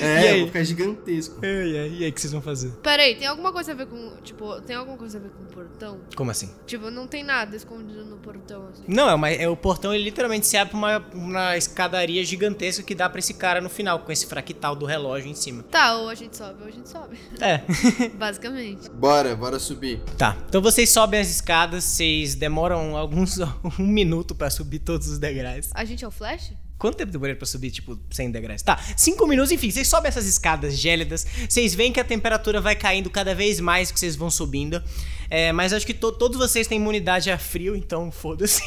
É, 0.00 0.30
eu 0.30 0.32
aí? 0.32 0.38
vou 0.40 0.46
ficar 0.48 0.64
gigantesco. 0.64 1.44
E 1.44 1.46
aí, 1.46 1.98
e 1.98 2.04
aí, 2.04 2.10
o 2.10 2.12
que 2.12 2.20
vocês 2.20 2.32
vão 2.32 2.42
fazer? 2.42 2.70
Pera 2.82 3.02
aí, 3.02 3.14
tem 3.14 3.26
alguma 3.26 3.52
coisa 3.52 3.72
a 3.72 3.74
ver 3.74 3.86
com. 3.86 4.16
Tipo, 4.22 4.60
tem 4.62 4.76
alguma 4.76 4.96
coisa 4.96 5.18
a 5.18 5.20
ver 5.20 5.30
com 5.30 5.42
o 5.42 5.46
portão? 5.46 6.00
Como 6.16 6.30
assim? 6.30 6.50
Tipo, 6.66 6.90
não 6.90 7.06
tem 7.06 7.22
nada 7.24 7.56
escondido 7.56 8.04
no 8.04 8.16
portão, 8.16 8.68
assim. 8.72 8.82
Não, 8.88 9.08
é, 9.08 9.14
uma, 9.14 9.30
é 9.30 9.48
o 9.48 9.56
portão, 9.56 9.94
ele 9.94 10.04
literalmente 10.04 10.46
se 10.46 10.56
abre 10.56 10.70
pra 10.70 10.78
uma, 10.78 11.04
uma 11.14 11.56
escadaria 11.56 12.24
gigantesca 12.24 12.82
que 12.82 12.94
dá 12.94 13.08
pra 13.08 13.18
esse 13.18 13.34
cara 13.34 13.60
no 13.60 13.68
final, 13.68 14.00
com 14.00 14.12
esse 14.12 14.26
fractal 14.26 14.74
do 14.74 14.84
relógio 14.86 15.30
em 15.30 15.34
cima. 15.34 15.62
Tá, 15.64 15.96
ou 15.96 16.08
a 16.08 16.14
gente 16.14 16.36
sobe 16.36 16.62
ou 16.62 16.68
a 16.68 16.70
gente 16.70 16.88
sobe. 16.88 17.16
É. 17.40 17.62
Basicamente. 18.16 18.90
Bora, 18.90 19.34
bora 19.36 19.58
subir. 19.58 20.00
tá, 20.18 20.36
então 20.48 20.55
vocês 20.60 20.90
sobem 20.90 21.20
as 21.20 21.28
escadas, 21.28 21.84
vocês 21.84 22.34
demoram 22.34 22.96
alguns. 22.96 23.38
um 23.78 23.86
minuto 23.86 24.34
pra 24.34 24.50
subir 24.50 24.80
todos 24.80 25.08
os 25.08 25.18
degraus. 25.18 25.70
A 25.74 25.84
gente 25.84 26.04
é 26.04 26.08
o 26.08 26.10
Flash? 26.10 26.52
Quanto 26.78 26.96
tempo 26.96 27.10
demorei 27.10 27.34
pra 27.34 27.46
subir, 27.46 27.70
tipo, 27.70 27.98
100 28.10 28.30
degraus? 28.32 28.60
Tá, 28.60 28.78
5 28.96 29.26
minutos, 29.26 29.50
enfim, 29.50 29.70
vocês 29.70 29.88
sobem 29.88 30.08
essas 30.08 30.26
escadas 30.26 30.76
gélidas, 30.76 31.26
vocês 31.48 31.74
veem 31.74 31.90
que 31.90 31.98
a 31.98 32.04
temperatura 32.04 32.60
vai 32.60 32.76
caindo 32.76 33.08
cada 33.08 33.34
vez 33.34 33.58
mais 33.60 33.90
que 33.90 33.98
vocês 33.98 34.14
vão 34.14 34.28
subindo. 34.28 34.82
É, 35.30 35.52
mas 35.52 35.72
acho 35.72 35.86
que 35.86 35.94
to- 35.94 36.12
todos 36.12 36.36
vocês 36.36 36.66
têm 36.66 36.76
imunidade 36.78 37.30
a 37.30 37.38
frio, 37.38 37.74
então 37.74 38.12
foda-se. 38.12 38.62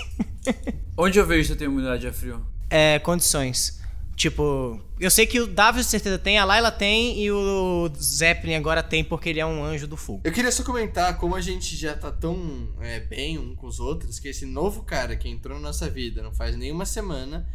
Onde 0.97 1.19
eu 1.19 1.25
vejo 1.25 1.45
se 1.47 1.54
eu 1.54 1.58
tenho 1.58 1.69
imunidade 1.69 2.08
a 2.08 2.12
frio? 2.12 2.43
É, 2.67 2.97
condições. 2.97 3.79
Tipo, 4.19 4.77
eu 4.99 5.10
sei 5.10 5.25
que 5.25 5.39
o 5.39 5.47
Davi 5.47 5.77
com 5.79 5.84
certeza 5.88 6.17
tem, 6.19 6.38
a 6.38 6.43
Layla 6.43 6.71
tem 6.73 7.17
e 7.23 7.32
o 7.32 7.89
Zeppelin 7.97 8.55
agora 8.55 8.84
tem 8.84 9.01
porque 9.01 9.29
ele 9.29 9.39
é 9.39 9.45
um 9.45 9.63
anjo 9.63 9.88
do 9.88 9.95
fogo. 9.95 10.19
Eu 10.25 10.32
queria 10.34 10.51
só 10.51 10.62
comentar 10.62 11.15
como 11.17 11.38
a 11.38 11.39
gente 11.41 11.73
já 11.77 11.93
tá 11.95 12.12
tão 12.12 12.67
é, 12.82 12.99
bem 12.99 13.38
um 13.39 13.55
com 13.55 13.65
os 13.65 13.79
outros 13.79 14.19
que 14.19 14.27
esse 14.27 14.45
novo 14.45 14.84
cara 14.84 15.15
que 15.15 15.29
entrou 15.29 15.55
na 15.55 15.62
nossa 15.69 15.89
vida 15.89 16.21
não 16.21 16.34
faz 16.34 16.58
nenhuma 16.58 16.86
semana 16.86 17.47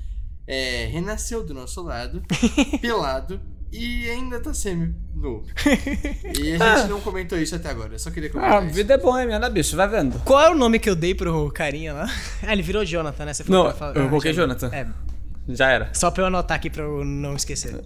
é, 0.46 0.86
renasceu 0.86 1.44
do 1.44 1.52
nosso 1.52 1.82
lado, 1.82 2.22
pelado 2.80 3.38
e 3.70 4.08
ainda 4.08 4.40
tá 4.40 4.54
semi-nu. 4.54 5.44
e 6.40 6.54
a 6.54 6.76
gente 6.78 6.88
não 6.88 7.00
comentou 7.02 7.36
isso 7.38 7.54
até 7.56 7.68
agora, 7.68 7.92
eu 7.92 7.98
só 7.98 8.10
queria 8.10 8.30
Ah, 8.30 8.32
comentar 8.32 8.62
a 8.62 8.64
isso. 8.64 8.74
vida 8.74 8.94
é 8.94 8.98
boêmia, 8.98 9.38
né, 9.38 9.50
bicho? 9.50 9.76
Vai 9.76 9.86
vendo. 9.88 10.18
Qual 10.20 10.40
é 10.40 10.50
o 10.50 10.54
nome 10.54 10.78
que 10.78 10.88
eu 10.88 10.96
dei 10.96 11.14
pro 11.14 11.50
carinha 11.52 11.92
lá? 11.92 12.06
Ah, 12.42 12.54
ele 12.54 12.62
virou 12.62 12.86
Jonathan, 12.86 13.26
né? 13.26 13.34
Você 13.34 13.44
Não, 13.48 13.64
pra 13.64 13.74
falar- 13.74 13.96
eu 13.96 14.06
ah, 14.06 14.08
coloquei 14.08 14.32
já- 14.32 14.40
Jonathan. 14.42 14.70
É, 14.72 14.86
Já 15.48 15.70
era. 15.70 15.90
só 15.92 16.10
pra 16.10 16.22
eu 16.22 16.26
anotar 16.26 16.56
aqui 16.56 16.70
pra 16.70 16.82
eu 16.82 17.04
não 17.04 17.34
esquecer. 17.36 17.82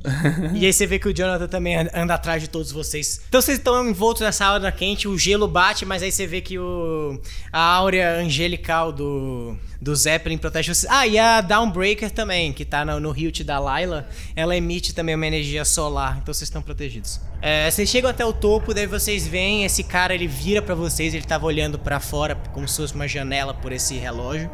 e 0.54 0.64
aí 0.64 0.72
você 0.72 0.86
vê 0.86 0.98
que 0.98 1.08
o 1.08 1.14
Jonathan 1.14 1.48
também 1.48 1.76
an- 1.76 1.90
anda 1.94 2.14
atrás 2.14 2.40
de 2.42 2.48
todos 2.48 2.70
vocês. 2.70 3.20
Então 3.28 3.40
vocês 3.42 3.58
estão 3.58 3.88
envoltos 3.88 4.22
nessa 4.22 4.46
aura 4.46 4.70
quente, 4.70 5.08
o 5.08 5.18
gelo 5.18 5.48
bate, 5.48 5.84
mas 5.84 6.02
aí 6.02 6.12
você 6.12 6.26
vê 6.26 6.40
que 6.40 6.58
o 6.58 7.20
a 7.52 7.60
áurea 7.60 8.16
angelical 8.18 8.92
do, 8.92 9.56
do 9.80 9.94
Zeppelin 9.94 10.38
protege 10.38 10.74
vocês. 10.74 10.90
Ah, 10.90 11.06
e 11.06 11.18
a 11.18 11.40
Downbreaker 11.40 12.10
também, 12.10 12.52
que 12.52 12.64
tá 12.64 12.84
no, 12.84 12.98
no 12.98 13.16
hilt 13.16 13.42
da 13.42 13.58
Layla, 13.58 14.08
ela 14.34 14.56
emite 14.56 14.92
também 14.92 15.14
uma 15.14 15.26
energia 15.26 15.64
solar, 15.64 16.18
então 16.20 16.34
vocês 16.34 16.48
estão 16.48 16.60
protegidos. 16.60 17.20
É, 17.40 17.70
vocês 17.70 17.88
chegam 17.88 18.10
até 18.10 18.24
o 18.24 18.32
topo, 18.32 18.74
daí 18.74 18.86
vocês 18.86 19.26
veem 19.26 19.64
esse 19.64 19.84
cara, 19.84 20.12
ele 20.12 20.26
vira 20.26 20.60
pra 20.60 20.74
vocês, 20.74 21.14
ele 21.14 21.24
tava 21.24 21.46
olhando 21.46 21.78
pra 21.78 22.00
fora, 22.00 22.34
como 22.52 22.66
se 22.66 22.76
fosse 22.76 22.94
uma 22.94 23.06
janela 23.06 23.54
por 23.54 23.70
esse 23.70 23.94
relógio. 23.94 24.50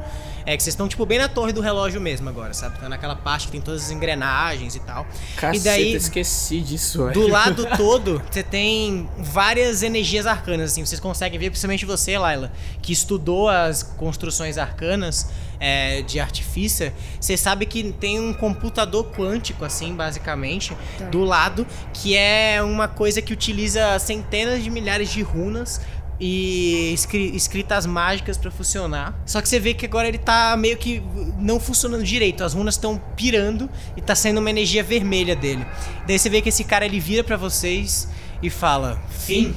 É 0.46 0.54
que 0.54 0.62
vocês 0.62 0.74
estão, 0.74 0.86
tipo, 0.86 1.06
bem 1.06 1.18
na 1.18 1.26
torre 1.26 1.54
do 1.54 1.62
relógio 1.62 1.98
mesmo 1.98 2.28
agora, 2.28 2.52
sabe? 2.52 2.78
Tá 2.78 2.86
naquela 2.86 3.16
parte 3.16 3.46
que 3.46 3.52
tem 3.52 3.62
todas 3.62 3.84
as 3.84 3.90
engrenagens 3.90 4.76
e 4.76 4.80
tal. 4.80 5.06
Caceta, 5.36 5.56
e 5.56 5.60
daí, 5.60 5.94
esqueci 5.94 6.60
disso, 6.60 7.06
velho. 7.06 7.14
do 7.14 7.26
lado 7.26 7.66
todo, 7.78 8.22
você 8.30 8.42
tem 8.42 9.08
várias 9.18 9.82
energias 9.82 10.26
arcanas, 10.26 10.72
assim. 10.72 10.84
Vocês 10.84 11.00
conseguem 11.00 11.40
ver, 11.40 11.48
principalmente 11.48 11.86
você, 11.86 12.18
Laila, 12.18 12.52
que 12.82 12.92
estudou 12.92 13.48
as 13.48 13.82
construções 13.82 14.58
arcanas 14.58 15.13
é, 15.60 16.02
de 16.02 16.18
artifício. 16.20 16.92
Você 17.20 17.36
sabe 17.36 17.66
que 17.66 17.92
tem 17.92 18.18
um 18.20 18.32
computador 18.34 19.10
quântico, 19.12 19.64
assim, 19.64 19.94
basicamente, 19.94 20.76
Tá. 20.98 21.06
do 21.06 21.22
lado, 21.24 21.66
que 21.92 22.16
é 22.16 22.62
uma 22.62 22.88
coisa 22.88 23.22
que 23.22 23.32
utiliza 23.32 23.98
centenas 23.98 24.62
de 24.62 24.70
milhares 24.70 25.10
de 25.10 25.22
runas 25.22 25.80
e 26.20 26.92
escri- 26.94 27.34
escritas 27.34 27.86
mágicas 27.86 28.36
pra 28.38 28.50
funcionar. 28.50 29.14
Só 29.26 29.42
que 29.42 29.48
você 29.48 29.58
vê 29.58 29.74
que 29.74 29.84
agora 29.84 30.06
ele 30.06 30.18
tá 30.18 30.56
meio 30.56 30.76
que 30.76 31.02
não 31.38 31.58
funcionando 31.58 32.04
direito. 32.04 32.44
As 32.44 32.54
runas 32.54 32.74
estão 32.74 32.96
pirando 33.16 33.68
e 33.96 34.00
tá 34.00 34.14
saindo 34.14 34.38
uma 34.38 34.48
energia 34.50 34.82
vermelha 34.84 35.34
dele. 35.34 35.66
Daí 36.06 36.18
você 36.18 36.30
vê 36.30 36.40
que 36.40 36.50
esse 36.50 36.62
cara 36.64 36.84
ele 36.84 37.00
vira 37.00 37.24
pra 37.24 37.36
vocês 37.36 38.08
e 38.40 38.48
fala: 38.48 39.00
Fim, 39.10 39.56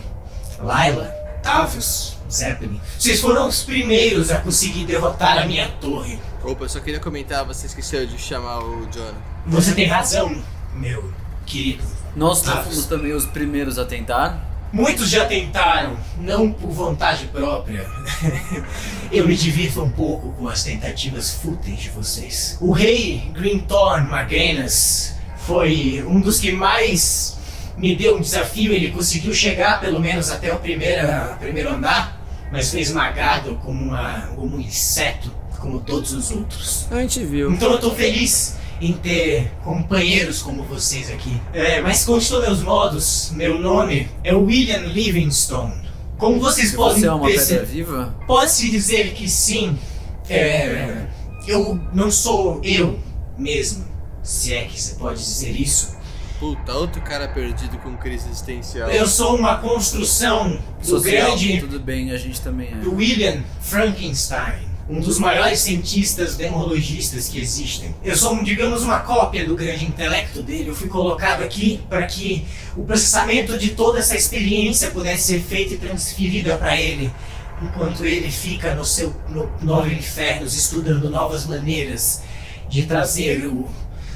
Laila, 0.60 1.06
Tavius, 1.43 2.16
Zeppelin. 2.30 2.80
Vocês 2.98 3.20
foram 3.20 3.48
os 3.48 3.63
primeiros 3.63 4.30
a 4.32 4.40
conseguir 4.40 4.86
derrotar 4.86 5.38
a 5.38 5.46
minha 5.46 5.68
torre. 5.82 6.20
Opa, 6.44 6.66
eu 6.66 6.70
só 6.70 6.80
queria 6.80 7.00
comentar, 7.00 7.46
você 7.46 7.68
esqueceu 7.68 8.06
de 8.06 8.18
chamar 8.18 8.60
o 8.60 8.88
Jonah. 8.92 9.18
Você 9.46 9.74
tem 9.74 9.88
razão, 9.88 10.36
meu 10.74 11.12
querido. 11.46 11.84
Nós 12.16 12.44
não 12.44 12.63
fomos 12.63 12.86
também 12.86 13.13
os 13.13 13.26
primeiros 13.26 13.78
a 13.78 13.86
tentar. 13.86 14.46
Muitos 14.72 15.10
já 15.10 15.26
tentaram, 15.26 15.98
não 16.20 16.52
por 16.52 16.70
vontade 16.72 17.26
própria. 17.28 17.86
Eu 19.12 19.26
me 19.26 19.36
divirto 19.36 19.82
um 19.82 19.90
pouco 19.90 20.34
com 20.34 20.48
as 20.50 20.63
tentativas 20.63 21.32
fúteis 21.32 21.80
de 21.80 21.90
vocês. 21.90 22.58
O 22.60 22.72
rei 22.72 23.32
Greenthorn 23.34 24.10
Magenas 24.10 25.16
foi 25.46 26.04
um 26.06 26.20
dos 26.20 26.40
que 26.40 26.52
mais 26.52 27.38
me 27.78 27.96
deu 27.96 28.18
um 28.18 28.22
desafio. 28.22 28.74
Ele 28.74 28.92
conseguiu 28.92 29.34
chegar 29.34 29.80
pelo 29.80 30.02
menos 30.02 30.30
até 30.30 30.54
o 30.54 30.60
primeiro, 30.60 31.08
primeiro 31.40 31.70
andar, 31.70 32.16
mas 32.51 32.71
foi 32.71 32.81
esmagado 32.81 33.55
como, 33.63 33.86
uma, 33.86 34.29
como 34.36 34.57
um 34.57 34.60
inseto, 34.60 35.31
como 35.60 35.79
todos 35.79 36.13
os 36.13 36.31
outros. 36.31 36.88
A 36.91 37.01
gente 37.01 37.23
viu. 37.23 37.51
Então 37.51 37.71
eu 37.71 37.79
tô 37.79 37.91
feliz 37.91 38.55
em 38.79 38.93
ter 38.93 39.51
companheiros 39.63 40.41
como 40.41 40.63
vocês 40.63 41.10
aqui. 41.10 41.41
É, 41.53 41.81
mas 41.81 42.05
todos 42.05 42.29
meus 42.29 42.62
modos, 42.62 43.31
meu 43.36 43.60
nome 43.60 44.07
é 44.23 44.33
William 44.33 44.86
Livingstone. 44.86 45.88
Como 46.17 46.39
vocês 46.39 46.73
podem 46.73 47.01
Você 47.01 47.07
é 47.07 47.12
uma 47.12 47.27
pedra 47.27 47.38
perceber, 47.38 47.65
viva? 47.65 48.15
pode-se 48.25 48.71
dizer 48.71 49.13
que 49.13 49.29
sim. 49.29 49.77
É, 50.29 51.05
eu 51.47 51.79
não 51.93 52.12
sou 52.12 52.60
eu 52.63 52.99
mesmo, 53.38 53.86
se 54.21 54.53
é 54.53 54.63
que 54.65 54.81
você 54.81 54.95
pode 54.95 55.19
dizer 55.19 55.51
isso. 55.51 55.96
Puta, 56.39 56.71
outro 56.73 57.02
cara 57.02 57.28
perdido 57.28 57.78
com 57.80 57.97
crise 57.97 58.28
existencial. 58.30 58.89
Eu 58.91 59.08
sou 59.08 59.36
uma 59.36 59.58
construção 59.58 60.60
do 60.80 60.86
Social, 60.86 61.02
grande 61.36 61.60
tudo 61.62 61.80
bem, 61.80 62.12
a 62.12 62.17
gente 62.17 62.39
também 62.41 62.69
é. 62.71 62.76
do 62.76 62.93
William 62.93 63.41
Frankenstein, 63.60 64.67
um 64.88 65.00
dos 65.00 65.17
maiores 65.17 65.60
cientistas 65.62 66.36
demologistas 66.36 67.28
que 67.28 67.39
existem. 67.39 67.95
Eu 68.04 68.15
sou, 68.15 68.41
digamos, 68.43 68.84
uma 68.84 69.00
cópia 69.00 69.45
do 69.47 69.56
grande 69.56 69.84
intelecto 69.86 70.43
dele. 70.43 70.69
Eu 70.69 70.76
fui 70.76 70.88
colocado 70.88 71.41
aqui 71.41 71.82
para 71.89 72.06
que 72.06 72.45
o 72.76 72.84
processamento 72.84 73.58
de 73.58 73.71
toda 73.71 73.97
essa 73.97 74.15
experiência 74.15 74.91
pudesse 74.91 75.23
ser 75.23 75.39
feito 75.41 75.73
e 75.73 75.78
transferida 75.78 76.56
para 76.56 76.80
ele, 76.80 77.12
enquanto 77.63 78.06
ele 78.06 78.30
fica 78.30 78.76
no 78.76 78.86
seu 78.86 79.12
no 79.30 79.50
nove 79.63 79.91
infernos 79.95 80.56
estudando 80.56 81.10
novas 81.10 81.47
maneiras 81.47 82.21
de 82.69 82.84
trazer 82.84 83.47
o- 83.47 83.67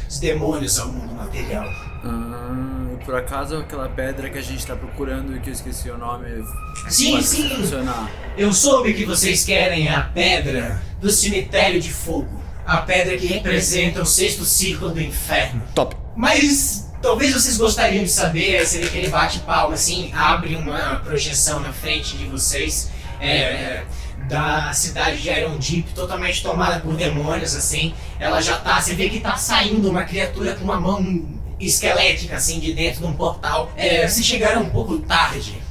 os 0.07 0.19
demônios 0.19 0.77
ao 0.77 0.88
mundo 0.89 1.15
material. 1.15 1.67
Ah, 2.03 2.95
por 3.05 3.15
acaso 3.15 3.57
aquela 3.57 3.89
pedra 3.89 4.29
que 4.29 4.37
a 4.37 4.41
gente 4.41 4.65
tá 4.65 4.75
procurando 4.75 5.35
e 5.35 5.39
que 5.39 5.49
eu 5.49 5.53
esqueci 5.53 5.89
o 5.89 5.97
nome. 5.97 6.43
Sim, 6.89 7.21
sim. 7.21 7.49
funcionar. 7.49 8.09
Eu 8.37 8.51
soube 8.53 8.93
que 8.93 9.05
vocês 9.05 9.43
querem 9.43 9.89
a 9.89 10.01
pedra 10.01 10.81
do 10.99 11.09
cemitério 11.09 11.79
de 11.79 11.91
fogo. 11.91 12.41
A 12.65 12.77
pedra 12.77 13.17
que 13.17 13.25
representa 13.25 14.01
o 14.01 14.05
sexto 14.05 14.45
círculo 14.45 14.91
do 14.91 15.01
inferno. 15.01 15.61
Top. 15.75 15.95
Mas 16.15 16.91
talvez 17.01 17.33
vocês 17.33 17.57
gostariam 17.57 18.03
de 18.03 18.09
saber, 18.09 18.63
vê 18.65 18.87
que 18.87 18.97
ele 18.97 19.09
bate 19.09 19.39
palma 19.39 19.73
assim, 19.73 20.11
abre 20.13 20.55
uma 20.55 20.97
projeção 20.97 21.59
na 21.59 21.73
frente 21.73 22.17
de 22.17 22.25
vocês. 22.25 22.89
é, 23.19 23.83
da 24.27 24.71
cidade 24.71 25.21
de 25.21 25.29
Iron 25.29 25.57
Deep, 25.57 25.93
totalmente 25.93 26.41
tomada 26.41 26.79
por 26.79 26.95
demônios, 26.95 27.53
assim. 27.53 27.93
Ela 28.19 28.41
já 28.41 28.57
tá, 28.57 28.79
você 28.79 28.93
vê 28.93 29.09
que 29.09 29.19
tá 29.19 29.35
saindo 29.35 29.89
uma 29.89 30.03
criatura 30.03 30.55
com 30.55 30.63
uma 30.63 30.79
mão 30.79 31.40
esquelética, 31.65 32.36
assim, 32.36 32.60
de 32.60 32.74
dentro 32.74 33.02
de 33.02 33.08
um 33.08 33.13
portal. 33.13 33.71
É, 33.76 34.08
vocês 34.08 34.26
chegaram 34.26 34.63
um 34.63 34.69
pouco 34.69 35.00
tarde. 35.00 35.62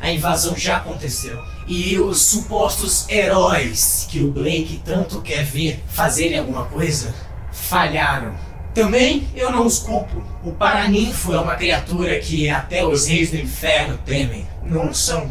A 0.00 0.10
invasão 0.10 0.56
já 0.56 0.78
aconteceu. 0.78 1.38
E 1.66 1.98
os 1.98 2.22
supostos 2.22 3.08
heróis 3.08 4.06
que 4.10 4.20
o 4.20 4.30
Blake 4.30 4.80
tanto 4.84 5.20
quer 5.20 5.44
ver 5.44 5.82
fazerem 5.88 6.38
alguma 6.38 6.64
coisa 6.64 7.14
falharam. 7.52 8.34
Também 8.74 9.28
eu 9.34 9.50
não 9.50 9.66
os 9.66 9.78
culpo. 9.78 10.22
O 10.44 10.52
Paraninfo 10.52 11.34
é 11.34 11.40
uma 11.40 11.56
criatura 11.56 12.18
que 12.18 12.48
até 12.48 12.84
os 12.84 13.06
reis 13.06 13.30
do 13.30 13.36
inferno 13.36 13.98
temem. 13.98 14.46
Não 14.64 14.94
são 14.94 15.30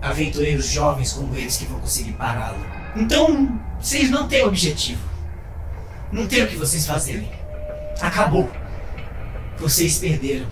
aventureiros 0.00 0.66
jovens 0.66 1.12
como 1.12 1.34
eles 1.36 1.56
que 1.56 1.66
vão 1.66 1.78
conseguir 1.78 2.12
pará-lo. 2.12 2.64
Então, 2.96 3.60
vocês 3.80 4.10
não 4.10 4.26
têm 4.26 4.44
objetivo. 4.44 5.02
Não 6.10 6.26
tem 6.26 6.42
o 6.42 6.48
que 6.48 6.56
vocês 6.56 6.86
fazerem. 6.86 7.30
Acabou. 8.00 8.50
Vocês 9.62 9.98
perderam. 9.98 10.46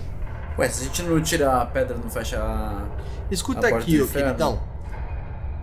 Ué, 0.59 0.69
se 0.69 0.83
a 0.83 0.85
gente 0.85 1.03
não 1.03 1.21
tirar 1.23 1.61
a 1.61 1.67
pedra, 1.67 1.97
não 1.97 2.11
fecha 2.11 2.39
a. 2.39 2.87
Escuta 3.31 3.67
A 3.67 3.77
aqui, 3.77 4.01
ô 4.01 4.07
queridão. 4.07 4.61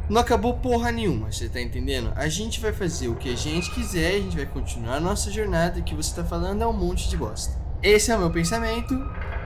Não 0.09 0.21
acabou 0.21 0.53
porra 0.53 0.91
nenhuma, 0.91 1.31
você 1.31 1.49
tá 1.49 1.59
entendendo? 1.59 2.13
A 2.15 2.29
gente 2.29 2.61
vai 2.61 2.71
fazer 2.71 3.09
o 3.09 3.15
que 3.15 3.33
a 3.33 3.35
gente 3.35 3.69
quiser, 3.71 4.15
a 4.15 4.19
gente 4.19 4.37
vai 4.37 4.45
continuar 4.45 4.95
a 4.95 4.99
nossa 5.01 5.29
jornada 5.29 5.77
e 5.77 5.81
o 5.81 5.83
que 5.83 5.93
você 5.93 6.15
tá 6.15 6.23
falando 6.23 6.61
é 6.61 6.67
um 6.67 6.71
monte 6.71 7.09
de 7.09 7.17
bosta. 7.17 7.53
Esse 7.83 8.09
é 8.11 8.15
o 8.15 8.19
meu 8.19 8.31
pensamento. 8.31 8.95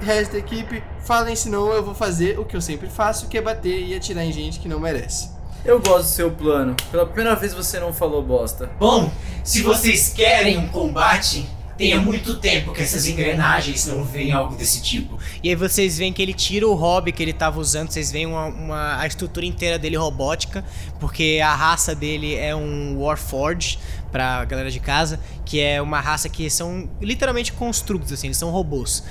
Resto 0.01 0.33
da 0.33 0.37
equipe, 0.37 0.83
falem 1.03 1.35
senão 1.35 1.71
eu 1.73 1.83
vou 1.83 1.93
fazer 1.93 2.39
o 2.39 2.45
que 2.45 2.55
eu 2.55 2.61
sempre 2.61 2.89
faço, 2.89 3.27
que 3.27 3.37
é 3.37 3.41
bater 3.41 3.87
e 3.87 3.95
atirar 3.95 4.23
em 4.23 4.31
gente 4.31 4.59
que 4.59 4.67
não 4.67 4.79
merece. 4.79 5.29
Eu 5.65 5.79
gosto 5.79 6.03
do 6.03 6.09
seu 6.09 6.31
plano. 6.31 6.75
Pela 6.91 7.05
primeira 7.05 7.35
vez 7.35 7.53
você 7.53 7.79
não 7.79 7.93
falou 7.93 8.23
bosta. 8.23 8.71
Bom, 8.79 9.11
se 9.43 9.61
vocês 9.61 10.09
querem 10.09 10.57
um 10.57 10.67
combate, 10.69 11.47
tenha 11.81 11.99
muito 11.99 12.35
tempo 12.35 12.71
que 12.73 12.81
essas 12.81 13.07
engrenagens 13.07 13.85
não 13.87 14.03
veem 14.03 14.31
algo 14.31 14.55
desse 14.55 14.81
tipo. 14.81 15.17
E 15.43 15.49
aí 15.49 15.55
vocês 15.55 15.97
veem 15.97 16.13
que 16.13 16.21
ele 16.21 16.33
tira 16.33 16.67
o 16.67 16.73
hobby 16.75 17.11
que 17.11 17.21
ele 17.23 17.33
tava 17.33 17.59
usando, 17.59 17.89
vocês 17.91 18.11
veem 18.11 18.25
uma, 18.27 18.45
uma- 18.45 18.99
a 19.01 19.07
estrutura 19.07 19.45
inteira 19.45 19.79
dele 19.79 19.97
robótica, 19.97 20.63
porque 20.99 21.39
a 21.43 21.53
raça 21.55 21.95
dele 21.95 22.35
é 22.35 22.55
um 22.55 22.97
Warforged, 22.99 23.79
pra 24.11 24.45
galera 24.45 24.69
de 24.69 24.79
casa, 24.79 25.19
que 25.45 25.59
é 25.59 25.81
uma 25.81 25.99
raça 25.99 26.29
que 26.29 26.49
são 26.49 26.89
literalmente 27.01 27.51
construtos, 27.53 28.11
assim, 28.11 28.27
eles 28.27 28.37
são 28.37 28.49
robôs. 28.51 29.03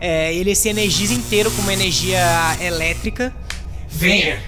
É, 0.00 0.34
ele 0.34 0.54
se 0.54 0.68
energiza 0.68 1.14
inteiro 1.14 1.50
com 1.50 1.62
uma 1.62 1.72
energia 1.72 2.20
elétrica. 2.60 3.34
Venha, 3.88 4.40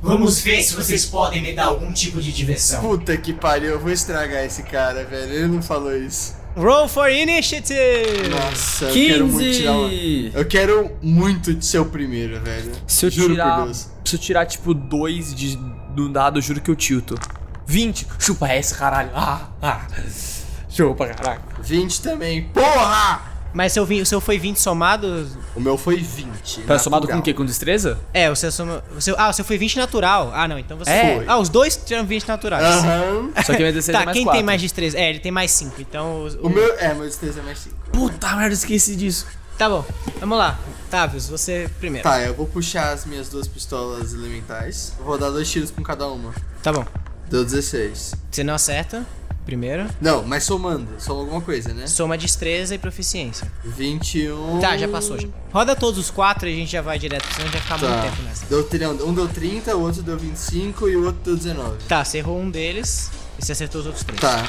vamos 0.00 0.40
ver 0.40 0.62
se 0.62 0.74
vocês 0.74 1.04
podem 1.06 1.42
me 1.42 1.52
dar 1.52 1.66
algum 1.66 1.92
tipo 1.92 2.20
de 2.20 2.30
diversão. 2.32 2.80
Puta 2.80 3.16
que 3.16 3.32
pariu, 3.32 3.70
eu 3.70 3.80
vou 3.80 3.90
estragar 3.90 4.44
esse 4.44 4.62
cara, 4.62 5.04
velho. 5.04 5.32
Ele 5.32 5.46
não 5.48 5.60
falou 5.62 5.96
isso. 5.96 6.34
Roll 6.56 6.88
for 6.88 7.10
Initiative! 7.10 8.28
Nossa, 8.30 8.86
eu 8.86 8.94
quero 8.94 9.26
muito 9.26 9.52
tirar 9.52 9.72
uma... 9.72 9.88
15! 9.90 10.30
Eu 10.34 10.44
quero 10.46 10.96
muito 11.02 11.62
ser 11.62 11.78
o 11.80 11.84
primeiro, 11.84 12.40
velho. 12.40 12.72
Se 12.86 13.06
eu 13.06 13.10
Juro 13.10 13.34
tirar. 13.34 13.56
por 13.58 13.64
Deus. 13.66 13.88
Se 14.04 14.16
eu 14.16 14.20
tirar, 14.20 14.46
tipo, 14.46 14.72
dois 14.72 15.34
de, 15.34 15.56
do 15.94 16.08
dado, 16.08 16.38
eu 16.38 16.42
juro 16.42 16.60
que 16.62 16.70
eu 16.70 16.76
tilto. 16.76 17.14
20! 17.66 18.06
Chupa 18.18 18.48
essa, 18.48 18.74
caralho! 18.74 19.10
Ah! 19.14 19.48
Ah! 19.60 19.86
Chupa, 20.70 21.06
caralho! 21.08 21.42
20 21.60 22.00
também. 22.02 22.44
Porra! 22.54 23.35
Mas 23.56 23.72
seu, 23.72 23.86
vi- 23.86 24.02
o 24.02 24.06
seu 24.06 24.20
foi 24.20 24.38
20 24.38 24.58
somado? 24.60 25.26
O 25.54 25.60
meu 25.60 25.78
foi 25.78 25.96
20. 25.96 26.60
Tá 26.66 26.78
somado 26.78 27.08
com 27.08 27.16
o 27.16 27.22
quê? 27.22 27.32
Com 27.32 27.42
destreza? 27.42 27.98
É, 28.12 28.30
o 28.30 28.36
seu 28.36 28.52
soma. 28.52 28.84
O 28.94 29.00
seu, 29.00 29.18
ah, 29.18 29.30
o 29.30 29.32
seu 29.32 29.46
foi 29.46 29.56
20 29.56 29.78
natural. 29.78 30.30
Ah, 30.34 30.46
não, 30.46 30.58
então 30.58 30.76
você. 30.76 30.90
É. 30.90 31.16
Foi. 31.16 31.24
Ah, 31.26 31.38
os 31.38 31.48
dois 31.48 31.74
tiveram 31.74 32.04
20 32.06 32.28
naturais. 32.28 32.62
Aham. 32.62 33.30
Só 33.46 33.54
que 33.54 33.60
minha 33.60 33.72
destreza 33.72 33.92
Tá, 33.98 34.02
é 34.02 34.04
mais 34.04 34.14
quem 34.14 34.24
quatro. 34.24 34.38
tem 34.38 34.44
mais 34.44 34.60
destreza? 34.60 34.98
É, 34.98 35.08
ele 35.08 35.20
tem 35.20 35.32
mais 35.32 35.50
5. 35.52 35.80
Então. 35.80 36.26
O, 36.42 36.48
O 36.48 36.50
meu. 36.50 36.76
É, 36.78 36.92
meu 36.92 37.06
destreza 37.06 37.40
é 37.40 37.42
mais 37.42 37.58
5. 37.60 37.74
Puta 37.92 38.36
merda, 38.36 38.52
esqueci 38.52 38.94
disso. 38.94 39.26
Tá 39.56 39.70
bom, 39.70 39.82
vamos 40.20 40.36
lá. 40.36 40.58
Tavius, 40.90 41.26
você 41.30 41.66
primeiro. 41.80 42.06
Tá, 42.06 42.20
eu 42.20 42.34
vou 42.34 42.46
puxar 42.46 42.92
as 42.92 43.06
minhas 43.06 43.30
duas 43.30 43.48
pistolas 43.48 44.12
elementais. 44.12 44.92
Vou 45.02 45.16
dar 45.16 45.30
dois 45.30 45.50
tiros 45.50 45.70
com 45.70 45.82
cada 45.82 46.06
uma. 46.08 46.34
Tá 46.62 46.70
bom. 46.74 46.84
Deu 47.30 47.42
16. 47.42 48.14
Você 48.30 48.44
não 48.44 48.52
acerta. 48.54 49.06
Primeiro. 49.46 49.86
Não, 50.00 50.22
mas 50.24 50.42
somando. 50.44 50.88
Soma 50.98 51.20
alguma 51.20 51.40
coisa, 51.40 51.72
né? 51.72 51.86
Soma 51.86 52.18
destreza 52.18 52.74
e 52.74 52.78
proficiência. 52.78 53.50
21. 53.64 54.58
Tá, 54.60 54.76
já 54.76 54.88
passou 54.88 55.18
já. 55.18 55.28
Roda 55.52 55.74
todos 55.76 55.98
os 56.00 56.10
quatro 56.10 56.48
e 56.48 56.52
a 56.52 56.56
gente 56.56 56.70
já 56.72 56.82
vai 56.82 56.98
direto, 56.98 57.24
senão 57.32 57.48
vai 57.50 57.60
ficar 57.60 57.78
muito 57.78 57.92
Tá. 57.94 58.02
tempo 58.02 58.22
nessa. 58.22 58.44
Deu, 58.46 58.64
tri- 58.64 58.84
um 58.86 59.14
deu 59.14 59.28
30, 59.28 59.76
o 59.76 59.80
outro 59.82 60.02
deu 60.02 60.18
25 60.18 60.88
e 60.88 60.96
o 60.96 61.06
outro 61.06 61.20
deu 61.24 61.36
19. 61.36 61.76
Tá, 61.88 62.04
você 62.04 62.18
errou 62.18 62.40
um 62.40 62.50
deles 62.50 63.08
e 63.40 63.44
você 63.44 63.52
acertou 63.52 63.80
os 63.82 63.86
outros 63.86 64.04
três. 64.04 64.20
Tá. 64.20 64.46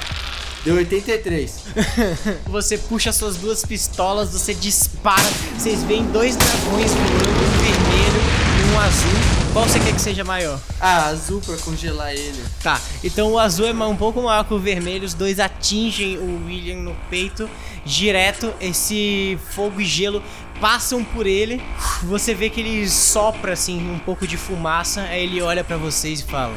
Deu 0.66 0.76
83. 0.76 1.64
Você 2.48 2.78
puxa 2.78 3.14
suas 3.14 3.38
duas 3.38 3.64
pistolas, 3.64 4.32
você 4.34 4.54
dispara, 4.54 5.22
vocês 5.58 5.82
veem 5.84 6.04
dois 6.08 6.36
dragões 6.36 6.92
voando, 6.92 7.30
um 7.30 7.62
vermelho 7.62 8.22
e 8.60 8.74
um 8.76 8.80
azul. 8.80 9.37
Qual 9.54 9.68
você 9.68 9.80
quer 9.80 9.94
que 9.94 10.02
seja 10.02 10.24
maior? 10.24 10.60
Ah, 10.80 11.08
azul 11.08 11.42
pra 11.42 11.58
congelar 11.58 12.14
ele. 12.14 12.44
Tá, 12.62 12.80
então 13.04 13.32
o 13.32 13.40
azul 13.40 13.66
é 13.66 13.74
um 13.74 13.96
pouco 13.96 14.22
maior 14.22 14.44
que 14.44 14.54
o 14.54 14.60
vermelho, 14.60 15.04
os 15.04 15.14
dois 15.14 15.40
atingem 15.40 16.18
o 16.18 16.46
William 16.46 16.78
no 16.78 16.96
peito, 17.10 17.50
direto, 17.84 18.54
esse 18.62 19.38
fogo 19.52 19.82
e 19.82 19.86
gelo 19.86 20.22
passam 20.62 21.04
por 21.04 21.26
ele, 21.26 21.62
você 22.04 22.34
vê 22.34 22.50
que 22.50 22.60
ele 22.60 22.88
sopra 22.90 23.54
assim 23.54 23.90
um 23.92 24.00
pouco 24.00 24.28
de 24.28 24.38
fumaça, 24.38 25.02
aí 25.02 25.24
ele 25.24 25.42
olha 25.42 25.64
pra 25.64 25.78
vocês 25.78 26.20
e 26.20 26.24
fala: 26.24 26.56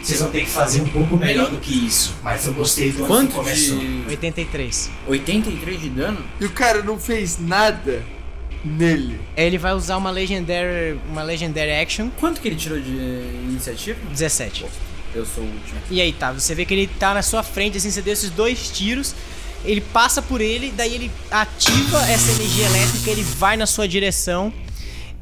Vocês 0.00 0.20
vão 0.20 0.30
ter 0.30 0.40
que 0.40 0.50
fazer 0.50 0.80
um 0.82 0.88
pouco 0.88 1.16
melhor 1.16 1.50
do 1.50 1.58
que 1.58 1.86
isso. 1.86 2.14
Mas 2.22 2.46
eu 2.46 2.52
gostei 2.52 2.92
do 2.92 2.98
ano 2.98 3.06
que 3.06 3.08
Quanto 3.08 3.34
começou. 3.34 3.78
de 3.78 4.04
83. 4.08 4.90
83 5.08 5.80
de 5.80 5.88
dano? 5.88 6.18
E 6.40 6.44
o 6.44 6.50
cara 6.50 6.82
não 6.82 6.98
fez 6.98 7.38
nada 7.40 8.02
nele. 8.64 9.20
Ele 9.36 9.58
vai 9.58 9.72
usar 9.72 9.96
uma 9.96 10.10
Legendary, 10.10 10.98
uma 11.08 11.22
Legendary 11.22 11.72
Action, 11.72 12.10
Quanto 12.18 12.40
que 12.40 12.48
ele 12.48 12.56
tirou 12.56 12.80
de 12.80 12.90
iniciativa? 12.90 13.98
17. 14.10 14.66
Eu 15.14 15.24
sou 15.24 15.42
o 15.42 15.46
último. 15.46 15.80
E 15.90 16.00
aí, 16.00 16.12
tá, 16.12 16.32
você 16.32 16.54
vê 16.54 16.64
que 16.64 16.74
ele 16.74 16.86
tá 16.86 17.14
na 17.14 17.22
sua 17.22 17.42
frente, 17.42 17.78
assim, 17.78 17.90
você 17.90 18.02
deu 18.02 18.12
esses 18.12 18.30
dois 18.30 18.70
tiros, 18.70 19.14
ele 19.64 19.80
passa 19.80 20.20
por 20.20 20.40
ele, 20.40 20.72
daí 20.76 20.94
ele 20.94 21.10
ativa 21.30 21.98
essa 22.08 22.30
energia 22.32 22.66
elétrica, 22.66 23.10
ele 23.10 23.22
vai 23.22 23.56
na 23.56 23.66
sua 23.66 23.88
direção 23.88 24.52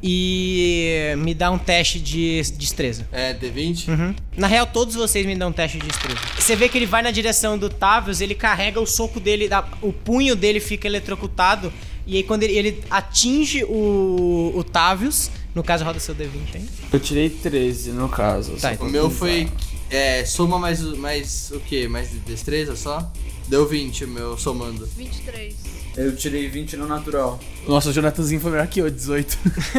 e 0.01 1.15
me 1.17 1.33
dá 1.33 1.49
um 1.49 1.57
teste 1.57 1.99
de 1.99 2.41
destreza. 2.55 3.07
É, 3.11 3.33
D20? 3.33 3.87
Uhum. 3.87 4.15
Na 4.35 4.47
real, 4.47 4.67
todos 4.67 4.95
vocês 4.95 5.25
me 5.25 5.35
dão 5.35 5.49
um 5.49 5.51
teste 5.53 5.79
de 5.79 5.87
destreza. 5.87 6.19
Você 6.37 6.55
vê 6.55 6.69
que 6.69 6.77
ele 6.77 6.85
vai 6.85 7.01
na 7.01 7.11
direção 7.11 7.57
do 7.57 7.69
Tavius, 7.69 8.21
ele 8.21 8.35
carrega 8.35 8.79
o 8.79 8.85
soco 8.85 9.19
dele, 9.19 9.49
o 9.81 9.91
punho 9.91 10.35
dele 10.35 10.59
fica 10.59 10.87
eletrocutado, 10.87 11.73
e 12.07 12.15
aí 12.17 12.23
quando 12.23 12.43
ele, 12.43 12.53
ele 12.57 12.83
atinge 12.89 13.63
o, 13.65 14.53
o 14.55 14.63
Tavius, 14.63 15.29
no 15.53 15.61
caso 15.63 15.83
roda 15.83 15.99
seu 15.99 16.15
D20, 16.15 16.55
hein? 16.55 16.69
Eu 16.91 16.99
tirei 16.99 17.29
13 17.29 17.91
no 17.91 18.07
caso. 18.09 18.53
Tá, 18.53 18.73
então 18.73 18.87
O 18.87 18.89
meu 18.89 19.09
foi. 19.09 19.49
É, 19.89 20.25
soma 20.25 20.57
mais, 20.59 20.83
o- 20.83 20.97
mais 20.97 21.51
o 21.51 21.59
quê? 21.61 21.87
Mais 21.87 22.09
de 22.11 22.19
destreza 22.19 22.75
só? 22.75 23.11
Deu 23.47 23.65
20 23.67 24.03
o 24.05 24.07
meu 24.09 24.37
somando. 24.37 24.85
23. 24.97 25.55
Eu 25.95 26.15
tirei 26.15 26.47
20 26.49 26.75
no 26.77 26.85
natural. 26.87 27.39
Nossa, 27.67 27.89
o 27.89 27.93
Jonathanzinho 27.93 28.39
foi 28.41 28.51
melhor 28.51 28.67
que 28.67 28.79
eu, 28.81 28.89
18. 28.89 29.37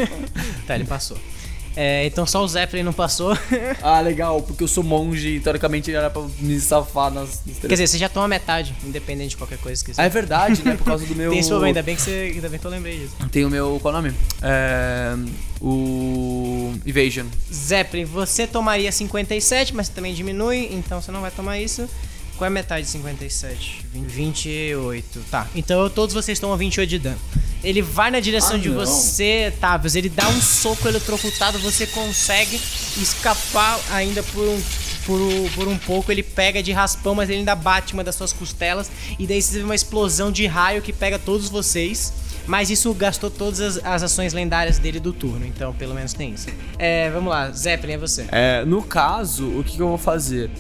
Tá, 0.67 0.75
ele 0.75 0.85
passou. 0.85 1.17
É, 1.81 2.05
então 2.07 2.27
só 2.27 2.43
o 2.43 2.49
Zeppelin 2.49 2.83
não 2.83 2.93
passou. 2.93 3.39
ah, 3.81 4.01
legal, 4.01 4.43
porque 4.43 4.65
eu 4.65 4.67
sou 4.67 4.83
monge 4.83 5.37
e 5.37 5.41
teoricamente 5.41 5.95
era 5.95 6.11
pra 6.11 6.23
me 6.41 6.59
safar 6.59 7.09
nas. 7.09 7.41
nas 7.47 7.59
Quer 7.59 7.69
dizer, 7.69 7.87
você 7.87 7.97
já 7.97 8.09
toma 8.09 8.27
metade, 8.27 8.75
independente 8.85 9.31
de 9.31 9.37
qualquer 9.37 9.59
coisa 9.59 9.85
que 9.85 9.95
você. 9.95 10.01
Ah, 10.01 10.07
é 10.07 10.09
verdade, 10.09 10.61
né? 10.65 10.75
Por 10.77 10.83
causa 10.83 11.07
do 11.07 11.15
meu. 11.15 11.31
Tem 11.31 11.41
problema, 11.41 11.67
ainda 11.67 11.83
bem 11.85 11.95
que 11.95 12.03
você. 12.03 12.33
Ainda 12.35 12.49
bem 12.49 12.59
que 12.59 12.67
eu 12.67 12.71
lembrei 12.73 12.99
disso. 12.99 13.15
Tem 13.31 13.45
o 13.45 13.49
meu. 13.49 13.79
Qual 13.81 13.95
é 13.95 13.97
o 13.97 14.03
nome? 14.03 14.15
É. 14.43 15.15
O. 15.61 16.75
Evasion. 16.85 17.27
Zeppelin, 17.53 18.05
você 18.07 18.45
tomaria 18.45 18.91
57, 18.91 19.73
mas 19.73 19.87
você 19.87 19.93
também 19.93 20.13
diminui, 20.15 20.71
então 20.73 21.01
você 21.01 21.13
não 21.13 21.21
vai 21.21 21.31
tomar 21.31 21.61
isso. 21.61 21.89
Qual 22.39 22.47
é 22.47 22.49
a 22.49 22.51
metade 22.51 22.85
de 22.87 22.91
57? 22.93 23.85
20 23.93 24.07
28. 24.11 25.21
Tá. 25.31 25.47
Então 25.55 25.91
todos 25.91 26.15
vocês 26.15 26.39
tomam 26.39 26.57
28 26.57 26.89
de 26.89 26.99
dano. 26.99 27.19
Ele 27.65 27.83
vai 27.83 28.11
na 28.11 28.21
direção 28.21 28.55
Ah, 28.55 28.59
de 28.59 28.69
não. 28.69 28.77
você, 28.77 29.53
Tavius. 29.61 29.97
Ele 29.97 30.09
dá 30.09 30.29
um 30.29 30.41
soco 30.41 30.87
eletrocutado, 30.87 31.59
você 31.59 31.87
consegue 31.89 32.61
escapar 33.03 33.79
ainda 33.91 34.23
por 34.23 34.45
um. 34.49 34.63
Por, 35.05 35.19
um- 35.23 35.49
por 35.55 35.67
um 35.67 35.79
pouco, 35.79 36.13
ele 36.13 36.23
pega 36.23 36.63
de 36.63 36.71
raspão, 36.71 37.15
mas 37.15 37.31
ele 37.31 37.39
ainda 37.39 37.55
bate 37.55 37.95
uma 37.95 38.05
das 38.05 38.15
suas 38.15 38.31
costelas. 38.33 38.91
E 39.19 39.27
daí 39.27 39.41
você 39.41 39.57
vê 39.59 39.65
uma 39.65 39.75
explosão 39.75 40.31
de 40.31 40.47
raio 40.47 40.83
que 40.83 40.93
pega 40.93 41.19
todos 41.19 41.49
vocês. 41.49 42.13
Mas 42.47 42.71
isso 42.71 42.93
gastou 42.95 43.31
todas 43.31 43.61
as, 43.61 43.85
as 43.85 44.03
ações 44.03 44.33
lendárias 44.33 44.79
dele 44.79 44.99
do 44.99 45.13
turno, 45.13 45.45
então 45.45 45.75
pelo 45.75 45.95
menos 45.95 46.15
tem 46.15 46.33
isso. 46.33 46.47
É, 46.79 47.11
vamos 47.11 47.29
lá, 47.29 47.51
Zeppelin, 47.51 47.93
é 47.93 47.99
você. 47.99 48.25
É, 48.33 48.65
no 48.65 48.83
caso, 48.83 49.47
o 49.59 49.63
que, 49.63 49.77
que 49.77 49.83
eu 49.83 49.89
vou 49.89 49.99
fazer? 49.99 50.51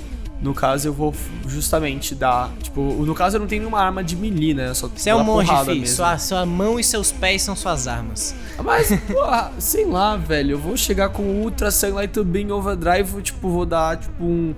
No 0.41 0.55
caso, 0.55 0.87
eu 0.87 0.93
vou 0.93 1.13
justamente 1.47 2.15
dar. 2.15 2.51
Tipo, 2.63 2.81
no 2.81 3.15
caso, 3.15 3.37
eu 3.37 3.41
não 3.41 3.47
tenho 3.49 3.63
nenhuma 3.63 3.81
arma 3.81 4.05
de 4.05 4.15
melee, 4.15 4.55
né? 4.55 4.73
Só 4.73 4.89
Você 4.89 5.11
é 5.11 5.15
um 5.15 5.25
monge, 5.25 5.53
filho. 5.65 5.87
Sua, 5.87 6.17
sua 6.17 6.47
mão 6.47 6.79
e 6.79 6.85
seus 6.85 7.11
pés 7.11 7.43
são 7.43 7.57
suas 7.57 7.89
armas. 7.89 8.35
Mas, 8.63 8.89
porra, 9.11 9.53
sei 9.59 9.85
lá, 9.85 10.17
velho. 10.17 10.53
Eu 10.53 10.59
vou 10.59 10.77
chegar 10.77 11.09
com 11.09 11.23
o 11.23 11.43
Ultra 11.43 11.71
Sunlight 11.71 12.23
Beam 12.23 12.51
Overdrive, 12.51 13.21
tipo, 13.21 13.51
vou 13.51 13.67
dar, 13.67 13.97
tipo, 13.97 14.23
um. 14.23 14.55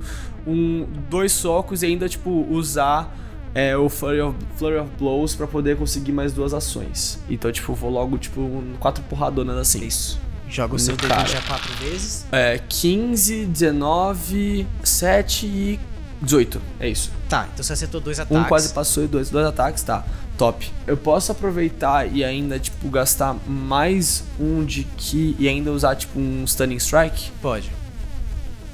um 0.46 0.86
dois 1.08 1.32
socos 1.32 1.82
e 1.82 1.86
ainda, 1.86 2.08
tipo, 2.08 2.46
usar 2.50 3.16
é, 3.54 3.76
o 3.76 3.88
Flurry 3.88 4.20
of, 4.20 4.36
Flurry 4.56 4.78
of 4.78 4.90
Blows 4.98 5.34
pra 5.34 5.46
poder 5.46 5.76
conseguir 5.76 6.12
mais 6.12 6.32
duas 6.32 6.52
ações. 6.52 7.18
Então, 7.28 7.50
tipo, 7.50 7.72
vou 7.74 7.90
logo, 7.90 8.18
tipo, 8.18 8.40
um, 8.40 8.74
quatro 8.78 9.02
porradonas 9.04 9.56
assim. 9.56 9.84
Isso. 9.84 10.20
Joga 10.50 10.74
o 10.74 10.78
seu 10.78 10.92
No 10.92 11.00
dedo 11.00 11.08
cara. 11.08 11.26
já 11.28 11.40
quatro 11.42 11.72
vezes. 11.76 12.26
É, 12.32 12.60
15, 12.68 13.46
19, 13.46 14.66
7 14.82 15.46
e 15.46 15.80
18. 16.20 16.60
É 16.80 16.88
isso. 16.88 17.10
Tá, 17.28 17.48
então 17.52 17.62
você 17.64 17.72
acertou 17.72 18.00
dois 18.00 18.18
ataques. 18.18 18.44
Um 18.44 18.48
quase 18.48 18.72
passou 18.74 19.04
e 19.04 19.06
dois. 19.06 19.30
Dois 19.30 19.46
ataques, 19.46 19.82
tá. 19.82 20.04
Top. 20.36 20.70
Eu 20.86 20.96
posso 20.96 21.30
aproveitar 21.32 22.10
e 22.12 22.24
ainda, 22.24 22.58
tipo, 22.58 22.88
gastar 22.88 23.36
mais 23.46 24.24
um 24.38 24.64
de 24.64 24.84
Ki 24.96 25.36
e 25.38 25.48
ainda 25.48 25.70
usar, 25.70 25.94
tipo, 25.96 26.18
um 26.18 26.44
Stunning 26.44 26.76
Strike? 26.78 27.30
Pode. 27.40 27.70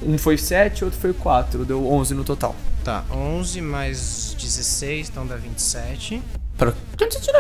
Um 0.03 0.17
foi 0.17 0.39
7, 0.39 0.85
outro 0.85 0.99
foi 0.99 1.13
4. 1.13 1.65
Deu 1.65 1.87
11 1.87 2.15
no 2.15 2.25
total. 2.25 2.55
Tá, 2.85 3.05
11 3.11 3.61
mais 3.61 4.35
16, 4.39 5.09
então 5.09 5.27
dá 5.27 5.37
27. 5.37 6.23
Pra... 6.57 6.73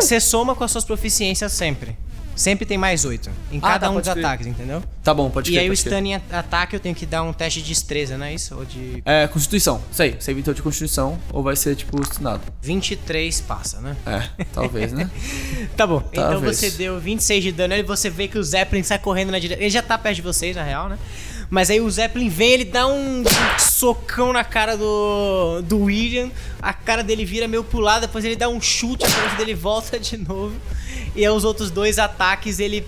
Você 0.00 0.20
soma 0.20 0.54
com 0.54 0.64
as 0.64 0.70
suas 0.72 0.84
proficiências 0.84 1.52
sempre. 1.52 1.96
Sempre 2.36 2.66
tem 2.66 2.76
mais 2.76 3.04
8. 3.06 3.30
Em 3.50 3.56
Ah, 3.58 3.60
cada 3.62 3.86
tá, 3.86 3.90
um 3.92 3.96
dos 3.98 4.08
crer. 4.08 4.24
ataques, 4.24 4.46
entendeu? 4.46 4.82
Tá 5.02 5.14
bom, 5.14 5.30
pode 5.30 5.50
e 5.50 5.54
crer, 5.54 5.62
aí 5.62 5.70
o 5.70 5.72
stunning 5.72 6.14
a- 6.14 6.20
ataque 6.32 6.76
eu 6.76 6.80
tenho 6.80 6.94
que 6.94 7.06
dar 7.06 7.22
um 7.22 7.32
teste 7.32 7.62
de 7.62 7.68
destreza, 7.68 8.18
não 8.18 8.26
é 8.26 8.34
isso? 8.34 8.54
Ou 8.54 8.64
de 8.66 9.02
É, 9.06 9.26
Constituição. 9.26 9.82
Isso 9.90 10.02
aí. 10.02 10.16
Save 10.20 10.40
então 10.40 10.52
de 10.52 10.60
Constituição. 10.60 11.18
Ou 11.32 11.42
vai 11.42 11.56
ser, 11.56 11.74
tipo, 11.74 11.98
stunado. 12.04 12.42
23 12.60 13.40
passa, 13.40 13.80
né? 13.80 13.96
É, 14.06 14.44
talvez, 14.52 14.92
né? 14.92 15.10
Tá 15.76 15.86
bom, 15.86 16.02
então 16.12 16.30
Talvez. 16.30 16.58
você 16.58 16.70
deu 16.72 17.00
26 17.00 17.42
de 17.42 17.52
dano, 17.52 17.72
aí 17.74 17.82
você 17.82 18.10
vê 18.10 18.28
que 18.28 18.38
o 18.38 18.44
Zeppelin 18.44 18.82
sai 18.82 18.98
correndo 18.98 19.30
na 19.32 19.38
direção. 19.38 19.62
Ele 19.62 19.70
já 19.70 19.80
tá 19.82 19.96
perto 19.96 20.16
de 20.16 20.22
vocês, 20.22 20.54
na 20.54 20.62
real, 20.62 20.88
né? 20.90 20.98
Mas 21.48 21.70
aí 21.70 21.80
o 21.80 21.88
Zeppelin 21.90 22.28
vem, 22.28 22.50
ele 22.52 22.64
dá 22.64 22.86
um 22.88 23.22
socão 23.58 24.32
na 24.32 24.42
cara 24.44 24.76
do, 24.76 25.62
do 25.62 25.82
William, 25.84 26.30
a 26.60 26.72
cara 26.72 27.02
dele 27.02 27.24
vira 27.24 27.46
meio 27.46 27.62
pro 27.62 27.78
lado, 27.78 28.02
depois 28.02 28.24
ele 28.24 28.36
dá 28.36 28.48
um 28.48 28.60
chute, 28.60 29.04
a 29.04 29.10
cabeça 29.10 29.36
dele 29.36 29.54
volta 29.54 29.98
de 29.98 30.16
novo. 30.16 30.54
E 31.16 31.26
os 31.28 31.44
outros 31.44 31.70
dois 31.70 31.98
ataques 31.98 32.60
ele 32.60 32.86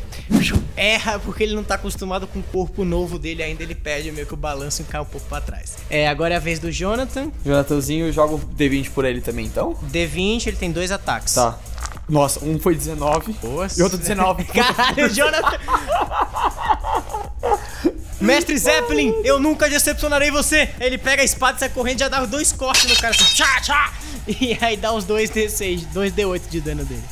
erra 0.77 1.19
porque 1.19 1.43
ele 1.43 1.55
não 1.55 1.65
tá 1.65 1.75
acostumado 1.75 2.27
com 2.27 2.39
o 2.39 2.43
corpo 2.43 2.85
novo 2.85 3.19
dele 3.19 3.43
ainda, 3.43 3.63
ele 3.63 3.75
perde 3.75 4.13
meio 4.13 4.27
que 4.27 4.35
o 4.35 4.37
balanço 4.37 4.83
e 4.83 4.85
cai 4.85 5.01
um 5.01 5.05
pouco 5.05 5.27
pra 5.27 5.41
trás. 5.41 5.77
É, 5.89 6.07
agora 6.07 6.35
é 6.35 6.37
a 6.37 6.41
vez 6.41 6.59
do 6.59 6.71
Jonathan. 6.71 7.33
Jonathanzinho, 7.45 8.07
eu 8.07 8.13
jogo 8.13 8.39
D20 8.57 8.91
por 8.91 9.05
ele 9.05 9.23
também, 9.23 9.47
então? 9.47 9.75
D20, 9.91 10.47
ele 10.47 10.57
tem 10.57 10.71
dois 10.71 10.93
ataques. 10.93 11.35
Tá. 11.35 11.59
Nossa, 12.09 12.45
um 12.45 12.59
foi 12.59 12.75
19 12.75 13.33
Boa. 13.35 13.67
e 13.77 13.83
outro 13.83 13.99
19. 13.99 14.45
Caralho, 14.53 15.09
Jonathan! 15.09 15.59
Mestre 18.21 18.59
Zeppelin, 18.59 19.15
eu 19.25 19.39
nunca 19.39 19.69
decepcionarei 19.69 20.31
você! 20.31 20.71
Ele 20.81 20.99
pega 20.99 21.23
a 21.23 21.25
espada 21.25 21.57
e 21.57 21.61
sai 21.61 21.69
correndo 21.69 21.97
e 21.97 22.01
já 22.01 22.09
dá 22.09 22.25
dois 22.27 22.53
cortes 22.53 22.91
no 22.91 22.97
cara 22.97 23.15
assim, 23.15 23.35
tchá, 23.35 23.61
tchá! 23.61 23.93
E 24.29 24.59
aí 24.61 24.77
dá 24.77 24.93
os 24.93 25.05
dois 25.05 25.31
D6, 25.31 25.87
dois 25.93 26.13
D8 26.13 26.43
de 26.51 26.61
dano 26.61 26.85
dele. 26.85 27.03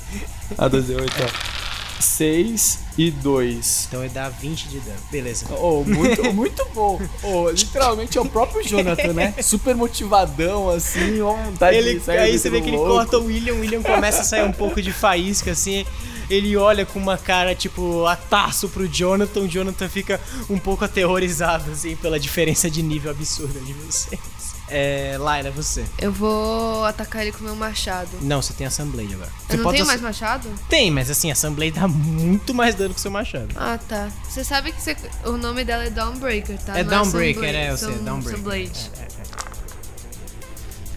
Ah, 0.57 0.69
2 0.69 0.85
d 0.87 0.95
8, 0.97 1.13
ó. 1.23 1.57
6 2.01 2.79
e 2.99 3.11
2. 3.11 3.87
Então 3.89 4.05
ele 4.05 4.13
dá 4.13 4.29
20 4.29 4.69
de 4.69 4.81
dano. 4.81 4.99
Beleza. 5.11 5.47
Oh, 5.59 5.83
muito, 5.85 6.33
muito 6.33 6.67
bom. 6.75 7.01
Oh, 7.23 7.49
literalmente 7.51 8.19
é 8.19 8.21
o 8.21 8.27
próprio 8.27 8.63
Jonathan, 8.67 9.13
né? 9.13 9.35
Super 9.43 9.75
motivadão, 9.75 10.69
assim, 10.69 11.21
ó, 11.21 11.33
vontade 11.33 11.77
Ele, 11.77 11.99
de 11.99 12.11
aí 12.11 12.39
você 12.39 12.51
vê 12.51 12.61
que 12.61 12.69
ele 12.69 12.77
louco. 12.77 12.93
corta 12.93 13.19
o 13.19 13.25
William, 13.27 13.55
o 13.55 13.61
William 13.61 13.83
começa 13.83 14.21
a 14.21 14.25
sair 14.25 14.45
um 14.45 14.53
pouco 14.53 14.81
de 14.83 14.93
faísca, 14.93 15.51
assim. 15.53 15.87
Ele 16.29 16.57
olha 16.57 16.85
com 16.85 16.99
uma 16.99 17.17
cara, 17.17 17.55
tipo, 17.55 18.05
ataço 18.05 18.69
pro 18.69 18.89
Jonathan. 18.89 19.41
O 19.41 19.49
Jonathan 19.49 19.89
fica 19.89 20.21
um 20.51 20.59
pouco 20.59 20.85
aterrorizado, 20.85 21.71
assim, 21.71 21.95
pela 21.95 22.19
diferença 22.19 22.69
de 22.69 22.83
nível 22.83 23.13
absurda 23.13 23.61
de 23.61 23.73
vocês. 23.73 24.21
É. 24.69 25.17
Laila, 25.19 25.51
você. 25.51 25.85
Eu 25.99 26.13
vou 26.13 26.85
atacar 26.85 27.23
ele 27.23 27.33
com 27.33 27.45
meu 27.45 27.57
machado. 27.57 28.11
Não, 28.21 28.43
você 28.43 28.53
tem 28.53 28.67
a 28.67 28.71
Sunblade 28.71 29.15
agora. 29.15 29.31
Você 29.47 29.55
Eu 29.55 29.57
não 29.59 29.65
pode 29.65 29.77
tenho 29.77 29.87
mais 29.87 30.01
machado? 30.01 30.49
Tem, 30.69 30.91
mas 30.91 31.11
assim, 31.11 31.31
a 31.31 31.35
Sunblade 31.35 31.73
dá 31.73 31.87
muito 31.89 32.53
mais 32.53 32.75
dano 32.75 32.93
que 32.93 32.99
o 32.99 33.03
seu 33.03 33.11
machado. 33.11 33.49
Ah, 33.57 33.79
tá. 33.89 34.11
Você 34.29 34.43
sabe 34.43 34.73
que 34.73 34.83
você- 34.83 34.97
o 35.25 35.33
nome 35.33 35.65
dela 35.65 35.85
é 35.85 35.91
Dawnbreaker, 35.91 36.59
tá? 36.59 36.79
é 36.79 36.83
Não 36.83 36.91
Downbreaker, 36.91 37.45
é, 37.55 37.71
eu 37.71 37.77
sei, 37.77 37.95
Sun- 37.95 38.05
Downbreaker. 38.05 38.39
Sunblade. 38.39 38.91
É, 38.99 39.03
é, 39.03 39.05
é. 39.05 39.07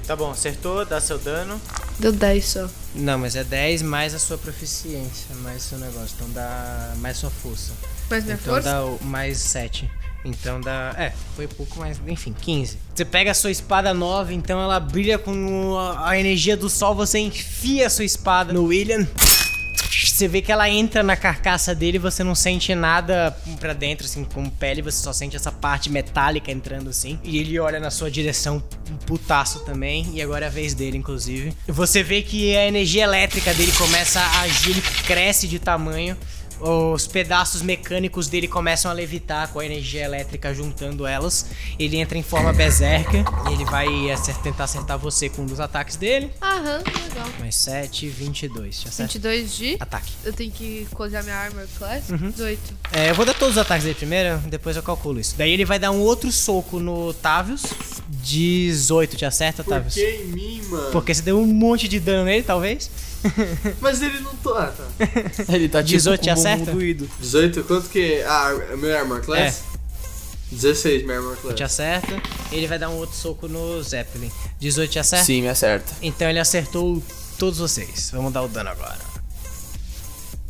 Tá 0.08 0.16
bom, 0.16 0.32
acertou, 0.32 0.84
dá 0.86 1.00
seu 1.00 1.20
dano. 1.20 1.62
Deu 2.00 2.12
10 2.12 2.46
só. 2.46 2.68
Não, 2.96 3.20
mas 3.20 3.36
é 3.36 3.44
10 3.44 3.84
mais 3.84 4.16
a 4.16 4.20
sua 4.20 4.38
proficiência, 4.38 5.36
mais 5.44 5.62
seu 5.62 5.78
negócio. 5.78 6.10
Então 6.16 6.30
dá 6.32 6.94
mais 6.98 7.18
sua 7.18 7.30
força. 7.30 7.74
Mas 8.10 8.24
minha 8.24 8.36
Então 8.42 8.54
força? 8.56 8.70
dá 8.70 8.84
o- 8.86 8.98
mais 9.04 9.38
7. 9.38 9.92
Então 10.24 10.60
dá. 10.60 10.94
É, 10.98 11.14
foi 11.36 11.48
pouco 11.48 11.80
mais. 11.80 12.00
Enfim, 12.08 12.34
15. 12.34 12.78
Você 12.94 13.06
pega 13.06 13.32
a 13.32 13.34
sua 13.34 13.52
espada 13.52 13.94
nova, 13.94 14.34
então 14.34 14.62
ela 14.62 14.80
brilha 14.80 15.18
com 15.18 15.78
a, 15.78 16.18
energia 16.20 16.58
do 16.58 16.70
sol. 16.70 16.96
Você 16.96 17.20
enfia 17.20 17.88
a 17.88 17.90
sua 17.90 18.06
espada 18.06 18.52
no 18.52 18.66
William. 18.66 19.08
Você 19.90 20.28
vê 20.28 20.42
que 20.42 20.52
ela 20.52 20.70
entra 20.70 21.02
na 21.02 21.16
carcaça 21.16 21.74
dele 21.74 21.98
você 21.98 22.24
não 22.26 22.36
sente 22.36 22.76
nada 22.76 23.36
pra 23.60 23.72
dentro, 23.72 24.06
assim, 24.06 24.26
como 24.26 24.52
pele, 24.52 24.82
você 24.82 25.02
só 25.02 25.14
sente 25.14 25.36
essa 25.36 25.52
parte 25.52 25.90
metálica 25.90 26.52
entrando 26.52 26.90
assim. 26.90 27.18
E 27.24 27.38
ele 27.38 27.58
olha 27.58 27.80
na 27.80 27.90
sua 27.90 28.12
direção, 28.12 28.62
um 28.92 28.98
putaço 28.98 29.60
também, 29.62 30.10
e 30.14 30.22
agora 30.22 30.46
é 30.46 30.48
a 30.48 30.52
vez 30.52 30.74
dele, 30.74 30.98
inclusive. 30.98 31.54
Você 31.68 32.04
vê 32.04 32.22
que 32.22 32.56
a 32.56 32.68
energia 32.68 33.04
elétrica 33.04 33.54
dele 33.54 33.72
começa 33.72 34.20
a 34.20 34.42
agir, 34.42 34.72
ele 34.72 34.82
cresce 34.82 35.48
de 35.48 35.58
tamanho. 35.58 36.18
Os 36.60 37.08
pedaços 37.08 37.62
mecânicos 37.62 38.28
dele 38.28 38.48
começam 38.48 38.92
a 38.92 38.94
levitar 38.94 39.48
com 39.50 39.60
a 39.60 39.66
energia 39.66 40.04
elétrica 40.04 40.54
juntando 40.54 41.06
elas. 41.08 41.46
Ele 41.78 41.98
entra 41.98 42.18
em 42.18 42.24
forma 42.24 42.52
berserker 42.54 43.24
e 43.50 43.54
ele 43.54 43.66
vai 43.66 44.12
acer- 44.12 44.36
tentar 44.38 44.66
acertar 44.66 44.98
você 44.98 45.30
com 45.30 45.44
um 45.44 45.46
dos 45.46 45.60
ataques 45.60 45.96
dele. 45.96 46.30
Aham, 46.42 46.78
legal. 46.80 47.28
Mais 47.40 47.56
7, 47.56 48.08
22. 48.10 48.82
Te 48.82 48.88
acerta. 48.90 49.14
22 49.14 49.56
de... 49.56 49.78
Ataque. 49.80 50.12
Eu 50.26 50.34
tenho 50.34 50.52
que 50.52 50.88
coisar 50.94 51.24
minha 51.24 51.36
armor 51.36 51.66
class? 51.78 52.10
Uhum. 52.10 52.30
18. 52.32 52.60
É, 52.92 53.10
eu 53.10 53.16
vou 53.16 53.26
dar 53.26 53.34
todos 53.34 53.56
os 53.56 53.62
ataques 53.62 53.84
dele 53.84 53.96
primeiro, 53.96 54.38
depois 54.48 54.76
eu 54.76 54.84
calculo 54.84 55.20
isso. 55.20 55.36
Daí 55.38 55.52
ele 55.52 55.66
vai 55.66 55.80
dar 55.80 55.92
um 55.92 56.00
outro 56.00 56.32
soco 56.32 56.80
no 56.80 57.14
Tavius. 57.14 57.64
18, 58.24 59.16
te 59.18 59.26
acerta, 59.26 59.64
Por 59.64 59.70
Tavius? 59.72 59.94
que 59.94 60.02
em 60.06 60.26
mim, 60.26 60.62
mano? 60.70 60.92
Porque 60.92 61.14
você 61.14 61.22
deu 61.22 61.40
um 61.40 61.46
monte 61.46 61.88
de 61.88 62.00
dano 62.00 62.26
nele, 62.26 62.44
talvez? 62.44 62.90
Mas 63.82 64.02
ele 64.02 64.20
não 64.20 64.34
tô. 64.36 64.54
Ah, 64.54 64.74
tá. 64.76 64.84
Ele 65.54 65.68
tá 65.68 65.80
tipo 65.84 65.98
18 65.98 66.24
com 66.24 66.32
acerta? 66.32 66.72
doído. 66.72 67.10
18, 67.20 67.64
quanto 67.64 67.90
que. 67.90 68.22
Ah, 68.24 68.50
meu 68.78 68.98
armor 68.98 69.22
class? 69.22 69.64
16, 70.52 71.06
meu 71.06 71.18
armor 71.18 71.36
class. 71.38 71.56
Te 71.56 71.64
acerta. 71.64 72.22
Ele 72.52 72.68
vai 72.68 72.80
dar 72.80 72.90
um 72.90 72.96
outro 72.96 73.16
soco 73.16 73.48
no 73.48 73.82
Zeppelin. 73.84 74.32
18 74.60 74.92
te 74.92 75.00
acerta? 75.00 75.26
Sim, 75.26 75.42
me 75.42 75.50
acerta. 75.50 75.94
Então 76.02 76.30
ele 76.30 76.40
acertou 76.40 77.02
todos 77.38 77.60
vocês. 77.60 78.10
Vamos 78.14 78.32
dar 78.32 78.42
o 78.42 78.48
dano 78.48 78.70
agora. 78.70 79.00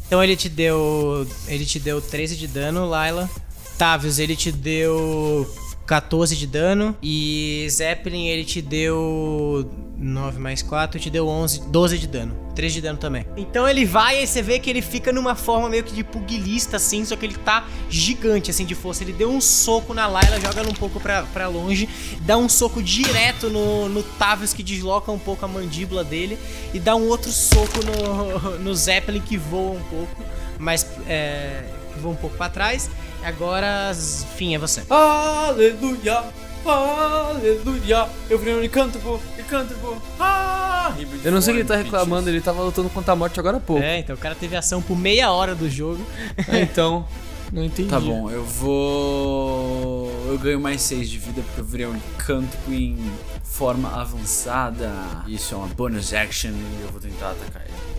Então 0.08 0.24
ele 0.24 0.36
te 0.36 0.50
deu. 0.50 1.28
Ele 1.48 1.66
te 1.66 1.80
deu 1.80 2.02
13 2.02 2.36
de 2.36 2.48
dano, 2.48 2.88
Laila. 2.88 3.30
Tavius, 3.78 4.20
ele 4.20 4.36
te 4.36 4.52
deu 4.52 5.50
14 5.90 6.36
de 6.36 6.46
dano. 6.46 6.96
E 7.02 7.66
Zeppelin, 7.68 8.28
ele 8.28 8.46
te 8.46 8.62
deu 8.62 9.68
9 9.98 10.38
mais 10.38 10.62
4, 10.62 11.00
te 11.00 11.10
deu 11.10 11.28
11, 11.28 11.62
12 11.68 11.98
de 11.98 12.08
dano. 12.08 12.38
3 12.54 12.74
de 12.74 12.82
dano 12.82 13.00
também. 13.00 13.26
Então 13.36 13.68
ele 13.68 13.86
vai 13.86 14.22
e 14.22 14.28
você 14.28 14.40
vê 14.40 14.60
que 14.60 14.70
ele 14.70 14.84
fica 14.84 15.12
numa 15.12 15.34
forma 15.34 15.68
meio 15.68 15.84
que 15.84 15.96
de 15.96 16.04
pugilista, 16.04 16.78
assim, 16.78 17.04
só 17.04 17.16
que 17.16 17.26
ele 17.26 17.34
tá 17.34 17.66
gigante, 17.90 18.52
assim, 18.52 18.66
de 18.66 18.76
força. 18.76 19.04
Ele 19.04 19.14
deu 19.14 19.32
um 19.32 19.42
soco 19.42 19.96
na 19.96 20.06
Layla, 20.06 20.40
joga 20.40 20.60
ela 20.60 20.70
um 20.70 20.76
pouco 20.76 21.00
pra, 21.00 21.24
pra 21.24 21.48
longe, 21.48 21.90
dá 22.22 22.38
um 22.38 22.48
soco 22.48 22.84
direto 22.84 23.50
no, 23.50 23.90
no 23.90 24.04
Tavius, 24.04 24.54
que 24.54 24.62
desloca 24.62 25.12
um 25.12 25.18
pouco 25.18 25.44
a 25.44 25.48
mandíbula 25.48 26.04
dele, 26.04 26.38
e 26.72 26.80
dá 26.80 26.96
um 26.96 27.08
outro 27.08 27.32
soco 27.32 27.80
no, 27.84 28.60
no 28.62 28.76
Zeppelin, 28.76 29.22
que 29.22 29.38
voa 29.38 29.72
um 29.72 29.84
pouco, 29.84 30.24
mas 30.60 30.86
é, 31.08 31.64
voa 32.00 32.14
um 32.14 32.18
pouco 32.18 32.36
pra 32.36 32.50
trás. 32.50 32.90
Agora, 33.24 33.92
enfim, 33.92 34.56
é 34.56 34.58
você. 34.58 34.84
Aleluia! 34.90 36.24
Aleluia! 36.66 38.08
Eu 38.30 38.38
virei 38.38 38.56
um 38.56 38.62
licântropo, 38.62 39.20
licântropo! 39.38 40.02
Ah! 40.20 40.94
Eu 41.24 41.32
não 41.32 41.42
sei 41.42 41.54
o 41.54 41.56
que 41.58 41.62
ele 41.62 41.68
tá 41.68 41.76
reclamando, 41.76 42.30
ele 42.30 42.42
tava 42.42 42.62
lutando 42.62 42.90
contra 42.90 43.14
a 43.14 43.16
morte 43.16 43.40
agora 43.40 43.58
há 43.58 43.60
pouco. 43.60 43.82
É, 43.82 44.00
então 44.00 44.16
o 44.16 44.20
cara 44.20 44.36
teve 44.36 44.56
ação 44.56 44.82
por 44.82 44.98
meia 44.98 45.32
hora 45.32 45.56
do 45.56 45.70
jogo. 45.70 46.06
É, 46.48 46.62
então, 46.62 47.06
não 47.52 47.64
entendi. 47.64 47.90
Tá 47.90 48.00
bom, 48.00 48.30
eu 48.30 48.44
vou. 48.44 50.12
Eu 50.28 50.38
ganho 50.38 50.60
mais 50.60 50.82
6 50.82 51.10
de 51.10 51.18
vida 51.18 51.42
porque 51.42 51.62
eu 51.62 51.66
virei 51.66 51.86
um 51.88 52.00
canto 52.18 52.58
em 52.70 52.98
forma 53.44 53.90
avançada. 54.00 54.92
Isso 55.28 55.54
é 55.54 55.58
uma 55.58 55.68
bonus 55.68 56.14
action 56.14 56.52
e 56.52 56.82
eu 56.84 56.90
vou 56.90 57.02
tentar 57.02 57.32
atacar 57.32 57.64
ele. 57.64 57.99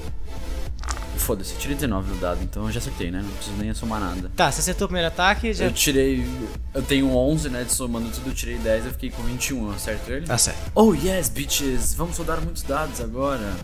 Foda-se, 1.18 1.52
eu 1.52 1.58
tirei 1.58 1.74
19 1.74 2.14
no 2.14 2.16
dado, 2.16 2.42
então 2.42 2.64
eu 2.64 2.72
já 2.72 2.78
acertei, 2.78 3.10
né? 3.10 3.20
Não 3.22 3.30
preciso 3.30 3.56
nem 3.56 3.72
somar 3.74 4.00
nada. 4.00 4.30
Tá, 4.34 4.50
você 4.50 4.60
acertou 4.60 4.86
o 4.86 4.88
primeiro 4.88 5.08
ataque, 5.08 5.52
já. 5.52 5.66
Eu 5.66 5.72
tirei. 5.72 6.26
Eu 6.72 6.82
tenho 6.82 7.14
11, 7.14 7.50
né? 7.50 7.62
De 7.62 7.72
somando 7.72 8.10
tudo, 8.10 8.30
eu 8.30 8.34
tirei 8.34 8.56
10, 8.56 8.86
eu 8.86 8.92
fiquei 8.92 9.10
com 9.10 9.22
21, 9.22 9.68
eu 9.68 9.74
acerto 9.74 10.10
ele? 10.10 10.26
Tá 10.26 10.38
certo. 10.38 10.72
Oh 10.74 10.94
yes, 10.94 11.28
bitches! 11.28 11.94
Vamos 11.94 12.16
rodar 12.16 12.40
muitos 12.40 12.62
dados 12.62 13.00
agora. 13.00 13.54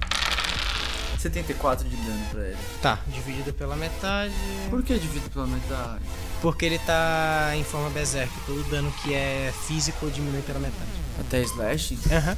74 1.18 1.88
de 1.88 1.96
dano 1.96 2.26
pra 2.30 2.42
ele. 2.42 2.56
Tá, 2.80 3.00
dividido 3.08 3.52
pela 3.52 3.74
metade. 3.74 4.34
Por 4.70 4.82
que 4.82 4.98
divido 4.98 5.28
pela 5.30 5.46
metade? 5.46 6.04
Porque 6.42 6.66
ele 6.66 6.78
tá 6.80 7.52
em 7.56 7.64
forma 7.64 7.90
berserk. 7.90 8.30
Todo 8.46 8.62
dano 8.70 8.92
que 9.02 9.14
é 9.14 9.52
físico 9.66 10.10
diminui 10.10 10.42
pela 10.42 10.60
metade. 10.60 10.90
Até 11.18 11.42
slashing? 11.42 11.98
Aham. 12.12 12.36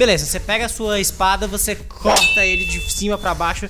Beleza, 0.00 0.24
você 0.24 0.40
pega 0.40 0.64
a 0.64 0.68
sua 0.70 0.98
espada, 0.98 1.46
você 1.46 1.74
corta 1.74 2.42
ele 2.42 2.64
de 2.64 2.90
cima 2.90 3.18
pra 3.18 3.34
baixo 3.34 3.68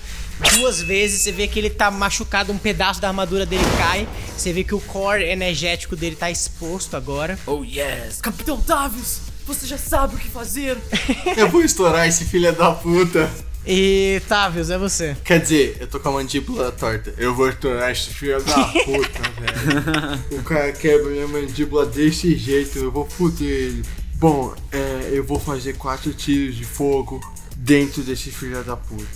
duas 0.55 0.81
vezes, 0.81 1.23
você 1.23 1.33
vê 1.33 1.49
que 1.49 1.59
ele 1.59 1.69
tá 1.69 1.91
machucado, 1.91 2.53
um 2.53 2.57
pedaço 2.57 3.01
da 3.01 3.09
armadura 3.09 3.45
dele 3.45 3.65
cai, 3.77 4.07
você 4.37 4.53
vê 4.53 4.63
que 4.63 4.73
o 4.73 4.79
core 4.79 5.25
energético 5.25 5.97
dele 5.97 6.15
tá 6.15 6.31
exposto 6.31 6.97
agora. 6.97 7.37
Oh 7.47 7.65
yes! 7.65 8.21
Capitão 8.21 8.61
Tavius! 8.61 9.23
Você 9.45 9.67
já 9.67 9.77
sabe 9.77 10.15
o 10.15 10.19
que 10.19 10.29
fazer! 10.29 10.79
Eu 11.37 11.49
vou 11.49 11.63
estourar 11.65 12.07
esse 12.07 12.25
filho 12.25 12.53
da 12.53 12.71
puta. 12.71 13.29
E 13.67 14.23
Tavius, 14.29 14.71
é 14.71 14.79
você. 14.79 15.17
Quer 15.25 15.41
dizer, 15.41 15.79
eu 15.81 15.87
tô 15.87 16.01
com 16.01 16.09
a 16.09 16.13
mandíbula 16.13 16.73
torta. 16.73 17.13
Eu 17.19 17.35
vou 17.35 17.49
estourar 17.49 17.91
esse 17.91 18.09
filho 18.09 18.43
da 18.43 18.65
puta, 18.87 19.21
velho. 19.37 20.41
O 20.41 20.43
cara 20.45 20.73
quebra 20.73 21.11
minha 21.11 21.29
mandíbula 21.29 21.85
desse 21.85 22.37
jeito, 22.37 22.79
eu 22.79 22.91
vou 22.91 23.05
foder 23.07 23.47
ele. 23.47 23.83
Bom, 24.21 24.55
é, 24.71 25.09
eu 25.15 25.25
vou 25.25 25.41
fazer 25.41 25.73
quatro 25.79 26.13
tiros 26.13 26.55
de 26.55 26.65
fogo 26.65 27.19
dentro 27.57 28.03
desse 28.03 28.31
filho 28.31 28.63
da 28.63 28.77
puta. 28.77 29.07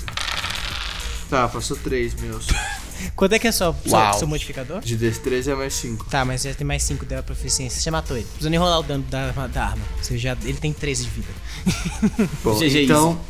Tá, 1.29 1.47
passou 1.47 1.77
três 1.77 2.15
meus. 2.15 2.47
Quanto 3.15 3.35
é 3.35 3.39
que 3.39 3.47
é 3.47 3.53
só 3.53 3.75
seu, 3.85 3.93
Uau. 3.93 4.19
seu 4.19 4.27
modificador? 4.27 4.81
De 4.81 4.97
destreza 4.97 5.53
é 5.53 5.55
mais 5.55 5.75
cinco. 5.75 6.07
Tá, 6.07 6.25
mas 6.25 6.43
já 6.43 6.55
tem 6.55 6.67
mais 6.67 6.83
5 6.85 7.05
dela 7.05 7.23
proficiência. 7.23 7.79
Você 7.79 7.85
já 7.85 7.91
matou 7.91 8.17
ele. 8.17 8.25
Não 8.25 8.31
precisa 8.33 8.49
nem 8.51 8.59
rolar 8.59 8.79
o 8.79 8.83
dano 8.83 9.05
da, 9.11 9.27
arma- 9.27 9.49
da 9.49 9.65
arma. 9.67 9.83
Você 10.01 10.17
já, 10.17 10.35
ele 10.43 10.55
tem 10.55 10.73
13 10.73 11.05
de 11.05 11.11
vida. 11.11 11.29
Bom, 12.43 12.55
GG 12.59 12.85
então, 12.85 13.21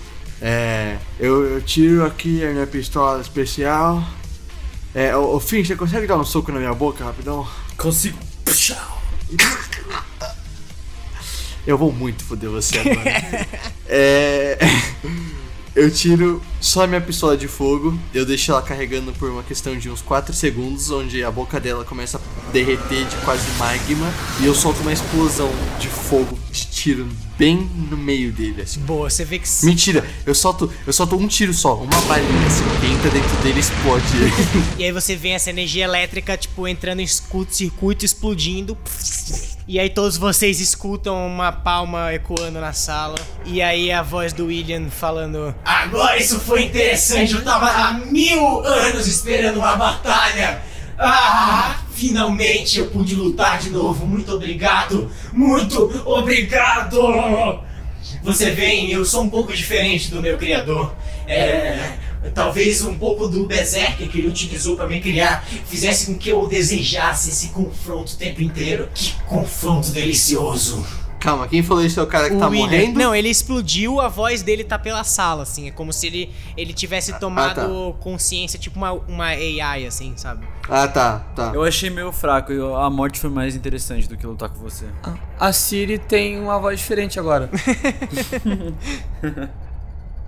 é, 0.41 0.99
eu, 1.19 1.45
eu 1.45 1.61
tiro 1.61 2.07
aqui 2.07 2.45
a 2.45 2.51
minha 2.53 2.67
pistola 2.69 3.21
especial. 3.21 4.07
É, 4.95 5.17
ô, 5.17 5.35
ô 5.35 5.41
Finn, 5.41 5.65
você 5.65 5.75
consegue 5.75 6.07
dar 6.07 6.19
um 6.19 6.25
soco 6.25 6.53
na 6.53 6.61
minha 6.61 6.75
boca 6.75 7.03
rapidão? 7.05 7.45
Consigo! 7.77 8.17
Eu 11.67 11.79
vou 11.79 11.93
muito 11.93 12.25
foder 12.25 12.51
você 12.51 12.79
agora. 12.79 13.47
é. 13.89 14.59
Eu 15.75 15.91
tiro 15.91 16.41
só 16.65 16.85
a 16.85 16.87
minha 16.87 17.01
pistola 17.01 17.37
de 17.37 17.47
fogo, 17.47 17.97
eu 18.15 18.25
deixo 18.25 18.51
ela 18.51 18.63
carregando 18.63 19.13
por 19.13 19.29
uma 19.29 19.43
questão 19.43 19.77
de 19.77 19.91
uns 19.91 20.01
4 20.01 20.33
segundos, 20.33 20.91
onde 20.91 21.23
a 21.23 21.31
boca 21.31 21.61
dela 21.61 21.85
começa 21.85 22.17
a 22.17 22.53
derreter 22.53 23.05
de 23.05 23.17
quase 23.17 23.47
magma, 23.59 24.11
e 24.41 24.47
eu 24.47 24.55
solto 24.55 24.81
uma 24.81 24.93
explosão 24.93 25.53
de 25.79 25.89
fogo 25.89 26.39
de 26.51 26.67
tiro 26.67 27.07
bem 27.37 27.69
no 27.91 27.99
meio 27.99 28.33
dele, 28.33 28.63
assim. 28.63 28.81
Boa, 28.81 29.11
você 29.11 29.27
vê 29.27 29.39
que. 29.39 29.49
Mentira, 29.63 30.09
eu 30.25 30.35
solto, 30.35 30.73
eu 30.87 30.93
solto 30.93 31.17
um 31.17 31.29
tiro 31.29 31.53
só, 31.53 31.75
uma 31.75 32.01
balinha 32.03 32.47
assim, 32.47 32.65
que 32.81 32.87
entra 32.87 33.11
dentro 33.11 33.37
dele 33.43 33.57
e 33.57 33.61
explode. 33.61 34.05
E 34.79 34.85
aí 34.85 34.93
você 34.93 35.15
vê 35.15 35.31
essa 35.31 35.51
energia 35.51 35.85
elétrica, 35.85 36.37
tipo, 36.37 36.67
entrando 36.67 37.01
em 37.01 37.05
escudo, 37.05 37.53
circuito, 37.53 38.05
explodindo. 38.05 38.77
E 39.67 39.81
aí 39.81 39.89
todos 39.89 40.19
vocês 40.19 40.61
escutam 40.61 41.27
uma 41.27 41.51
palma 41.51 42.13
ecoando 42.13 42.61
na 42.61 42.75
sala. 42.75 43.15
E 43.47 43.63
aí 43.63 43.91
a 43.91 44.03
voz 44.03 44.33
do 44.33 44.47
William 44.47 44.91
falando: 44.91 45.55
Agora 45.65 46.19
isso 46.19 46.39
foi 46.39 46.54
foi 46.55 46.67
interessante. 46.67 47.35
Eu 47.35 47.43
tava 47.43 47.67
há 47.67 47.93
mil 47.95 48.61
anos 48.61 49.09
esperando 49.09 49.57
uma 49.57 49.75
batalha. 49.75 50.63
Ah, 50.97 51.81
finalmente 51.93 52.79
eu 52.79 52.87
pude 52.87 53.17
lutar 53.17 53.59
de 53.59 53.71
novo. 53.71 54.07
Muito 54.07 54.33
obrigado. 54.33 55.11
Muito 55.33 56.03
obrigado. 56.07 57.61
Você 58.23 58.53
vem, 58.53 58.93
eu 58.93 59.05
sou 59.05 59.23
um 59.23 59.29
pouco 59.29 59.53
diferente 59.53 60.13
do 60.13 60.23
meu 60.23 60.39
criador. 60.39 60.95
É, 61.27 61.95
talvez 62.33 62.85
um 62.85 62.97
pouco 62.97 63.27
do 63.27 63.47
berserk 63.47 64.07
que 64.07 64.19
ele 64.19 64.29
utilizou 64.29 64.77
para 64.77 64.87
me 64.87 65.01
criar 65.01 65.45
fizesse 65.67 66.07
com 66.07 66.17
que 66.17 66.29
eu 66.29 66.47
desejasse 66.47 67.31
esse 67.31 67.49
confronto 67.49 68.13
o 68.13 68.17
tempo 68.17 68.41
inteiro. 68.41 68.89
Que 68.95 69.13
confronto 69.27 69.91
delicioso. 69.91 70.87
Calma, 71.25 71.49
quem 71.49 71.63
falou 71.63 71.83
isso 71.83 71.99
é 71.99 72.03
o 72.03 72.07
cara 72.07 72.29
que 72.29 72.37
tá 72.37 72.47
O 72.47 72.51
William- 72.51 72.67
morrendo? 72.67 72.99
Não, 72.99 73.15
ele 73.15 73.31
explodiu, 73.31 73.99
a 73.99 74.09
voz 74.09 74.43
dele 74.43 74.63
tá 74.63 74.79
pela 74.79 75.03
sala, 75.05 75.45
assim. 75.45 75.69
É 75.69 75.71
como 75.71 75.91
se 75.91 76.07
ele, 76.07 76.31
ele 76.55 76.75
tivesse 76.75 77.19
tomado 77.19 77.97
consciência, 77.99 78.59
tipo 78.59 78.77
uma, 78.77 78.93
uma 78.93 79.25
AI, 79.29 79.87
assim, 79.87 80.13
sabe? 80.17 80.47
Ah, 80.69 80.87
tá, 80.87 81.21
tá. 81.35 81.51
Eu 81.55 81.65
achei 81.65 81.89
meio 81.89 82.13
fraco 82.13 82.53
e 82.53 82.59
a 82.61 82.91
morte 82.91 83.19
foi 83.19 83.31
mais 83.31 83.57
interessante 83.57 84.07
do 84.07 84.19
que 84.19 84.27
lutar 84.27 84.51
com 84.51 84.59
você. 84.59 84.85
A 85.41 85.51
Siri 85.51 85.97
tem 85.99 86.39
uma 86.39 86.59
voz 86.59 86.79
diferente 86.79 87.19
agora. 87.19 87.49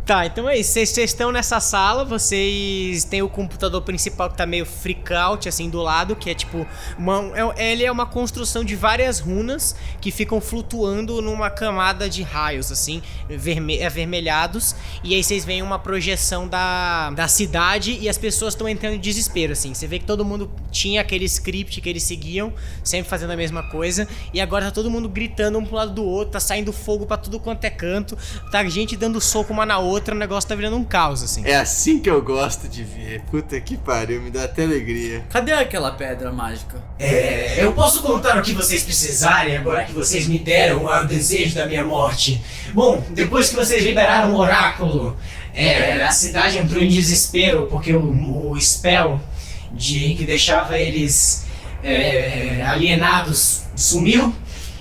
Tá, 0.07 0.25
então 0.25 0.49
é 0.49 0.57
isso. 0.57 0.71
Vocês 0.73 0.97
estão 0.97 1.33
nessa 1.33 1.59
sala, 1.59 2.05
vocês 2.05 3.03
têm 3.03 3.23
o 3.23 3.29
computador 3.29 3.83
principal 3.83 4.31
que 4.31 4.37
tá 4.37 4.47
meio 4.47 4.65
freak 4.65 5.13
out, 5.13 5.49
assim, 5.49 5.69
do 5.69 5.83
lado, 5.83 6.15
que 6.15 6.31
é 6.31 6.35
tipo. 6.35 6.65
Uma, 6.97 7.33
é- 7.57 7.73
ele 7.73 7.85
é 7.85 7.91
uma 7.91 8.07
construção 8.07 8.63
de 8.63 8.77
várias 8.77 9.19
runas 9.19 9.75
que 10.01 10.13
ficam 10.13 10.41
flutuando 10.41 11.21
numa 11.21 11.51
camada 11.51 12.09
de 12.09 12.23
raios, 12.23 12.71
assim, 12.71 13.03
verme, 13.29 13.83
avermelhados. 13.83 14.77
E 15.03 15.13
aí 15.13 15.25
vocês 15.25 15.45
veem 15.45 15.61
uma 15.61 15.77
projeção 15.77 16.47
da, 16.47 17.11
da 17.11 17.27
cidade 17.27 17.99
e 18.01 18.09
as 18.09 18.17
pessoas 18.17 18.55
estão 18.55 18.69
entrando 18.69 18.95
em 18.95 19.01
desespero, 19.01 19.55
assim. 19.55 19.75
Você 19.75 19.89
vê 19.89 19.99
que 19.99 20.05
todo 20.05 20.25
mundo 20.25 20.49
tinha 20.71 21.01
aquele 21.01 21.25
script 21.25 21.81
que 21.81 21.89
eles 21.89 22.05
seguiam, 22.05 22.53
sempre 22.85 23.11
fazendo 23.11 23.33
a 23.33 23.37
mesma 23.37 23.65
coisa. 23.71 24.07
E 24.33 24.41
agora 24.41 24.67
tá 24.67 24.71
todo 24.71 24.89
mundo 24.89 25.09
gritando 25.09 25.59
um 25.59 25.65
pro 25.65 25.75
lado 25.75 25.91
do 25.93 26.05
outro, 26.05 26.31
tá 26.31 26.41
saindo 26.41 26.73
fogo 26.73 27.07
pra 27.07 27.17
tudo 27.17 27.41
quanto 27.41 27.65
é 27.65 27.71
canto, 27.71 28.17
tá 28.53 28.65
gente 28.69 28.97
dando 28.97 29.21
soco 29.21 29.53
uma 29.53 29.67
na 29.67 29.79
outra, 29.79 29.96
o 30.15 30.15
negócio 30.15 30.49
tá 30.49 30.55
virando 30.55 30.77
um 30.77 30.85
caos, 30.85 31.23
assim. 31.23 31.43
É 31.45 31.57
assim 31.57 31.99
que 31.99 32.09
eu 32.09 32.23
gosto 32.23 32.69
de 32.69 32.83
ver. 32.83 33.23
Puta 33.31 33.61
que 33.61 33.77
pariu, 33.77 34.21
me 34.21 34.31
dá 34.31 34.45
até 34.45 34.65
alegria. 34.65 35.25
Cadê 35.31 35.53
aquela 35.53 35.93
pedra 35.93 36.33
mágica? 36.33 36.83
É, 36.99 37.65
eu 37.65 37.73
posso 37.73 38.03
contar 38.03 38.39
o 38.39 38.43
que 38.43 38.53
vocês 38.53 38.83
precisarem 38.83 39.57
agora 39.57 39.85
que 39.85 39.93
vocês 39.93 40.27
me 40.27 40.39
deram 40.39 40.85
o 40.85 41.05
desejo 41.05 41.55
da 41.55 41.67
minha 41.67 41.85
morte. 41.85 42.43
Bom, 42.73 43.05
depois 43.11 43.49
que 43.49 43.57
vocês 43.57 43.85
liberaram 43.85 44.35
o 44.35 44.39
oráculo, 44.39 45.17
é, 45.55 46.03
a 46.03 46.11
cidade 46.11 46.59
entrou 46.59 46.83
em 46.83 46.89
desespero 46.89 47.67
porque 47.71 47.93
o, 47.93 48.51
o 48.51 48.61
spell 48.61 49.21
de 49.73 50.15
que 50.15 50.25
deixava 50.25 50.79
eles 50.79 51.47
é, 51.83 52.63
alienados 52.67 53.63
sumiu. 53.75 54.35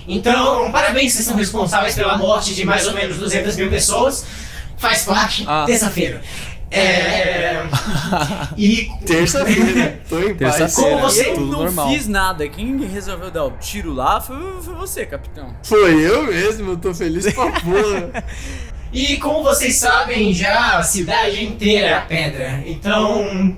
Então, 0.08 0.70
parabéns, 0.70 1.12
vocês 1.12 1.24
são 1.24 1.36
responsáveis 1.36 1.94
pela 1.94 2.16
morte 2.16 2.54
de 2.54 2.64
mais 2.64 2.86
ou 2.86 2.94
menos 2.94 3.16
200 3.16 3.56
mil 3.56 3.68
pessoas. 3.68 4.24
Faz 4.76 5.04
parte, 5.04 5.44
Ah. 5.46 5.64
terça-feira. 5.66 6.20
É, 6.70 7.62
e 8.58 8.88
Terça-feira, 9.06 10.00
tô 10.08 10.18
em 10.18 10.34
paz. 10.34 10.74
Como 10.74 10.98
você- 10.98 11.30
Eu 11.30 11.34
tudo 11.34 11.52
não 11.52 11.62
normal. 11.62 11.88
fiz 11.90 12.08
nada. 12.08 12.48
Quem 12.48 12.76
resolveu 12.86 13.30
dar 13.30 13.44
o 13.44 13.52
tiro 13.52 13.92
lá 13.94 14.20
foi, 14.20 14.36
foi 14.62 14.74
você, 14.74 15.06
capitão. 15.06 15.54
Foi 15.62 15.94
eu 16.04 16.24
mesmo, 16.24 16.72
eu 16.72 16.76
tô 16.76 16.92
feliz 16.92 17.32
pra 17.32 17.50
porra. 17.60 18.24
E 18.92 19.16
como 19.18 19.42
vocês 19.42 19.74
sabem, 19.76 20.32
já 20.32 20.78
a 20.78 20.82
cidade 20.82 21.44
inteira 21.44 21.86
é 21.88 21.94
a 21.94 22.00
pedra. 22.02 22.62
Então, 22.64 23.54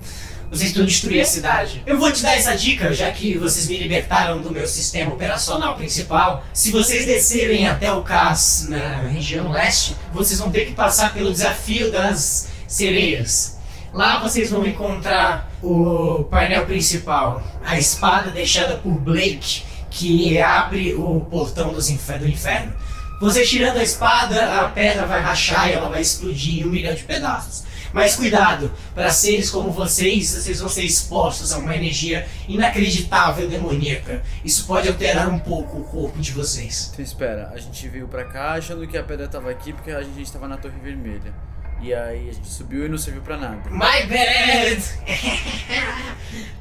vocês 0.50 0.70
precisam 0.70 0.86
destruir 0.86 1.20
a 1.20 1.24
cidade. 1.24 1.82
Eu 1.86 1.98
vou 1.98 2.10
te 2.10 2.22
dar 2.22 2.36
essa 2.36 2.56
dica, 2.56 2.92
já 2.92 3.10
que 3.10 3.36
vocês 3.36 3.68
me 3.68 3.76
libertaram 3.76 4.40
do 4.40 4.50
meu 4.50 4.66
sistema 4.66 5.12
operacional 5.12 5.76
principal. 5.76 6.44
Se 6.52 6.70
vocês 6.70 7.04
descerem 7.04 7.68
até 7.68 7.92
o 7.92 8.02
CAS 8.02 8.66
na 8.68 9.08
região 9.08 9.50
leste, 9.50 9.94
vocês 10.12 10.40
vão 10.40 10.50
ter 10.50 10.66
que 10.66 10.72
passar 10.72 11.12
pelo 11.12 11.32
desafio 11.32 11.92
das 11.92 12.48
sereias. 12.66 13.58
Lá 13.92 14.20
vocês 14.20 14.50
vão 14.50 14.66
encontrar 14.66 15.50
o 15.62 16.24
painel 16.30 16.66
principal, 16.66 17.42
a 17.64 17.78
espada 17.78 18.30
deixada 18.30 18.76
por 18.76 18.92
Blake, 18.92 19.62
que 19.90 20.38
abre 20.40 20.94
o 20.94 21.20
portão 21.20 21.72
do 21.72 21.80
inferno. 21.80 22.74
Você 23.20 23.44
tirando 23.44 23.78
a 23.78 23.82
espada, 23.82 24.60
a 24.60 24.68
pedra 24.68 25.04
vai 25.04 25.20
rachar 25.20 25.68
e 25.68 25.72
ela 25.72 25.88
vai 25.88 26.00
explodir 26.00 26.60
em 26.60 26.66
um 26.66 26.70
milhão 26.70 26.94
de 26.94 27.02
pedaços. 27.02 27.64
Mas 27.92 28.16
cuidado, 28.16 28.72
para 28.94 29.10
seres 29.10 29.50
como 29.50 29.70
vocês, 29.70 30.34
vocês 30.34 30.60
vão 30.60 30.68
ser 30.68 30.82
expostos 30.82 31.52
a 31.52 31.58
uma 31.58 31.74
energia 31.74 32.26
inacreditável 32.48 33.48
demoníaca. 33.48 34.22
Isso 34.44 34.66
pode 34.66 34.88
alterar 34.88 35.28
um 35.28 35.38
pouco 35.38 35.78
o 35.78 35.84
corpo 35.84 36.18
de 36.20 36.32
vocês. 36.32 36.90
Então 36.92 37.04
espera, 37.04 37.50
a 37.54 37.58
gente 37.58 37.88
veio 37.88 38.08
pra 38.08 38.24
cá 38.24 38.52
achando 38.52 38.86
que 38.86 38.96
a 38.96 39.02
pedra 39.02 39.28
tava 39.28 39.50
aqui 39.50 39.72
porque 39.72 39.90
a 39.90 40.02
gente 40.02 40.30
tava 40.30 40.46
na 40.48 40.56
Torre 40.56 40.78
Vermelha. 40.82 41.32
E 41.80 41.94
aí 41.94 42.28
a 42.28 42.32
gente 42.32 42.48
subiu 42.48 42.86
e 42.86 42.88
não 42.88 42.98
serviu 42.98 43.22
pra 43.22 43.36
nada. 43.36 43.70
My 43.70 44.04
bad! 44.08 44.82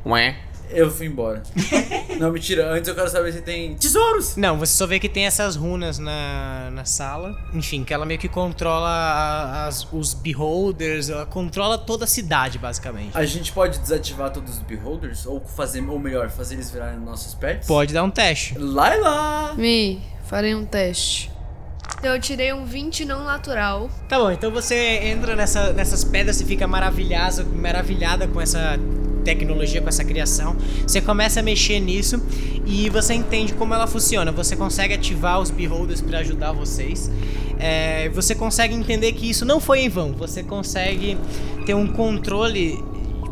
Ué. 0.06 0.38
Eu 0.70 0.92
fui 0.92 1.08
embora. 1.08 1.42
não, 2.20 2.32
mentira, 2.32 2.72
antes 2.72 2.88
eu 2.88 2.96
quero 2.96 3.10
saber 3.10 3.32
se 3.34 3.42
tem 3.42 3.76
tesouros! 3.76 4.36
Não, 4.36 4.58
você 4.58 4.74
só 4.74 4.86
vê 4.86 5.00
que 5.00 5.08
tem 5.10 5.26
essas 5.26 5.56
runas 5.56 5.98
na, 6.00 6.70
na 6.72 6.86
sala. 6.86 7.38
Enfim, 7.54 7.84
que 7.84 7.94
ela 7.94 8.06
meio 8.06 8.20
que 8.20 8.28
controla 8.28 8.88
a- 8.90 9.68
as- 9.68 9.88
os 9.92 10.14
beholders, 10.14 11.10
ela 11.10 11.26
controla 11.26 11.78
toda 11.78 12.06
a 12.06 12.08
cidade, 12.08 12.58
basicamente. 12.58 13.12
A 13.18 13.26
gente 13.26 13.52
pode 13.52 13.80
desativar 13.80 14.32
todos 14.32 14.54
os 14.58 14.60
beholders? 14.60 15.26
Ou 15.26 15.40
fazer, 15.46 15.82
ou 15.88 16.00
melhor, 16.00 16.30
fazer 16.30 16.56
eles 16.56 16.70
virarem 16.70 17.00
nossos 17.00 17.34
pets? 17.36 17.68
Pode 17.68 17.94
dar 17.94 18.04
um 18.04 18.10
teste. 18.12 18.58
Laila! 18.58 19.54
Mi, 19.56 20.02
farei 20.26 20.54
um 20.56 20.66
teste. 20.66 21.32
Eu 22.04 22.20
tirei 22.20 22.54
um 22.54 22.66
20 22.66 23.06
não 23.06 23.24
natural. 23.24 23.90
Tá 24.08 24.20
bom, 24.20 24.30
então 24.30 24.52
você 24.52 24.76
entra 25.04 25.36
nessa- 25.36 25.74
nessas 25.74 26.04
pedras 26.04 26.40
e 26.42 26.46
fica 26.46 26.68
maravilhada, 26.68 27.44
maravilhada 27.44 28.28
com 28.28 28.40
essa 28.40 28.78
tecnologia, 29.28 29.82
com 29.82 29.90
essa 29.90 30.06
criação. 30.06 30.56
Você 30.86 31.02
começa 31.02 31.42
a 31.42 31.44
mexer 31.44 31.82
nisso 31.82 32.22
e 32.66 32.90
você 32.90 33.14
entende 33.14 33.54
como 33.54 33.74
ela 33.74 33.86
funciona. 33.86 34.32
Você 34.32 34.56
consegue 34.56 34.94
ativar 34.94 35.40
os 35.42 35.52
beholders 35.52 36.00
para 36.00 36.20
ajudar 36.20 36.54
vocês. 36.54 37.12
É, 37.60 38.08
você 38.10 38.34
consegue 38.34 38.74
entender 38.74 39.12
que 39.12 39.30
isso 39.30 39.44
não 39.44 39.60
foi 39.60 39.82
em 39.82 39.90
vão. 39.90 40.14
Você 40.14 40.44
consegue 40.44 41.18
ter 41.66 41.74
um 41.74 41.88
controle. 41.88 42.82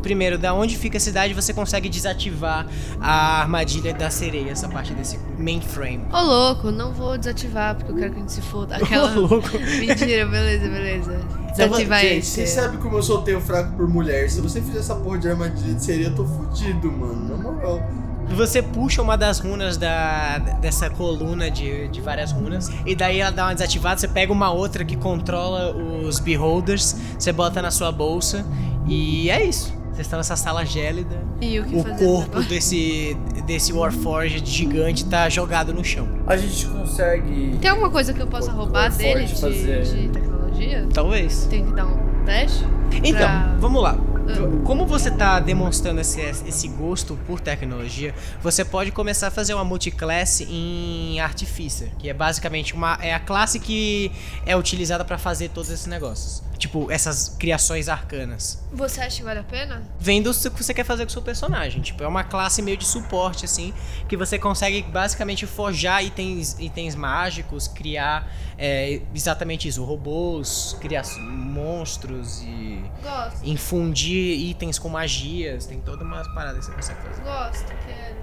Primeiro, 0.01 0.37
da 0.37 0.53
onde 0.53 0.77
fica 0.77 0.97
a 0.97 0.99
cidade, 0.99 1.33
você 1.33 1.51
consegue 1.51 1.89
desativar 1.89 2.67
a 3.01 3.41
armadilha 3.41 3.91
da 3.91 4.11
sereia, 4.11 4.51
essa 4.51 4.69
parte 4.69 4.93
desse 4.93 5.17
mainframe. 5.39 6.05
Ô 6.13 6.21
louco, 6.21 6.69
não 6.69 6.93
vou 6.93 7.17
desativar 7.17 7.73
porque 7.73 7.91
eu 7.91 7.95
quero 7.95 8.11
que 8.11 8.17
a 8.17 8.19
gente 8.19 8.31
se 8.31 8.41
foda. 8.41 8.75
Aquela. 8.77 9.17
Ô, 9.17 9.21
louco. 9.21 9.49
Mentira, 9.81 10.27
beleza, 10.27 10.67
beleza. 10.69 11.44
Então, 11.55 11.67
Desativar 11.69 12.01
gente, 12.01 12.17
esse. 12.19 12.31
você 12.31 12.47
sabe 12.47 12.77
como 12.77 12.97
eu 12.97 13.03
sou 13.03 13.21
tenho 13.21 13.39
fraco 13.41 13.71
por 13.77 13.87
mulher. 13.87 14.29
Se 14.29 14.41
você 14.41 14.61
fizer 14.61 14.79
essa 14.79 14.93
porra 14.95 15.17
de 15.17 15.29
armadilha 15.29 15.73
de 15.73 15.83
sereia, 15.83 16.07
eu 16.07 16.15
tô 16.15 16.25
fudido, 16.25 16.91
mano. 16.91 17.29
Na 17.29 17.37
moral. 17.37 17.81
Você 18.29 18.61
puxa 18.61 19.01
uma 19.01 19.15
das 19.15 19.39
runas 19.39 19.77
da, 19.77 20.37
dessa 20.59 20.89
coluna 20.89 21.49
de, 21.49 21.87
de 21.89 22.01
várias 22.01 22.31
runas, 22.31 22.69
e 22.85 22.95
daí 22.95 23.19
ela 23.19 23.31
dá 23.31 23.45
uma 23.45 23.53
desativada. 23.53 23.99
Você 23.99 24.07
pega 24.07 24.33
uma 24.33 24.51
outra 24.51 24.83
que 24.83 24.95
controla 24.97 25.71
os 25.75 26.19
beholders, 26.19 26.95
você 27.17 27.31
bota 27.31 27.61
na 27.61 27.69
sua 27.71 27.91
bolsa, 27.91 28.43
e 28.87 29.29
é 29.29 29.43
isso. 29.45 29.71
Vocês 29.93 30.07
estão 30.07 30.17
nessa 30.17 30.35
sala 30.35 30.65
gélida. 30.65 31.23
E 31.39 31.57
o 31.59 31.63
que 31.65 31.75
O 31.77 31.83
corpo 31.83 32.31
agora? 32.31 32.45
desse, 32.49 33.15
desse 33.45 33.71
Warforged 33.71 34.45
gigante 34.45 35.05
tá 35.05 35.29
jogado 35.29 35.71
no 35.73 35.85
chão. 35.85 36.05
A 36.27 36.35
gente 36.35 36.65
consegue. 36.65 37.57
Tem 37.61 37.69
alguma 37.71 37.89
coisa 37.89 38.11
que 38.13 38.19
eu 38.21 38.27
possa 38.27 38.51
roubar 38.51 38.91
dele 38.91 39.23
de, 39.25 39.39
fazer- 39.39 39.83
de 39.83 40.09
tecnologia? 40.55 40.87
Talvez. 40.93 41.45
Tem 41.45 41.65
que 41.65 41.73
dar 41.73 41.85
um 41.85 42.23
teste? 42.25 42.63
Então, 43.03 43.13
Pra- 43.19 43.55
vamos 43.59 43.81
lá. 43.83 43.97
Ah. 44.27 44.63
Como 44.63 44.87
você 44.87 45.11
tá 45.11 45.39
demonstrando 45.39 46.01
esse, 46.01 46.19
esse 46.19 46.67
gosto 46.67 47.15
por 47.27 47.39
tecnologia, 47.39 48.13
você 48.41 48.65
pode 48.65 48.91
começar 48.91 49.27
a 49.27 49.31
fazer 49.31 49.53
uma 49.53 49.63
multiclasse 49.63 50.45
em 50.49 51.19
Artificer, 51.19 51.91
que 51.99 52.09
é 52.09 52.13
basicamente 52.13 52.73
uma 52.73 52.97
é 53.01 53.13
a 53.13 53.19
classe 53.19 53.59
que 53.59 54.11
é 54.45 54.55
utilizada 54.57 55.05
pra 55.05 55.17
fazer 55.19 55.49
todos 55.49 55.69
esses 55.69 55.85
negócios. 55.85 56.41
Tipo, 56.57 56.89
essas 56.89 57.35
criações 57.37 57.89
arcanas. 57.89 58.63
Você 58.71 59.01
acha 59.01 59.17
que 59.17 59.23
vale 59.23 59.39
a 59.41 59.43
pena? 59.43 59.83
Vendo 59.99 60.31
o 60.31 60.33
que 60.33 60.63
você 60.63 60.73
quer 60.73 60.85
fazer 60.85 61.03
com 61.03 61.09
o 61.09 61.11
seu 61.11 61.21
personagem. 61.21 61.81
Tipo, 61.81 62.01
é 62.03 62.07
uma 62.07 62.23
classe 62.23 62.61
meio 62.61 62.77
de 62.77 62.85
suporte, 62.85 63.43
assim, 63.45 63.73
que 64.07 64.15
você 64.15 64.39
consegue 64.39 64.81
basicamente 64.83 65.45
forjar 65.45 66.03
itens, 66.03 66.55
itens 66.57 66.95
mágicos, 66.95 67.67
criar 67.67 68.31
é, 68.57 69.01
exatamente 69.13 69.67
isso, 69.67 69.83
robôs, 69.83 70.75
criar 70.79 71.03
monstros 71.19 72.41
e 72.43 72.81
Gosto, 73.03 73.45
infundir 73.47 74.39
itens 74.49 74.79
com 74.79 74.89
magias, 74.89 75.65
tem 75.65 75.79
toda 75.79 76.03
uma 76.03 76.23
parada 76.33 76.59
que 76.59 76.65
você 76.65 76.71
consegue 76.71 76.99
fazer. 77.01 77.21
gosto, 77.23 77.65
quero. 77.85 78.15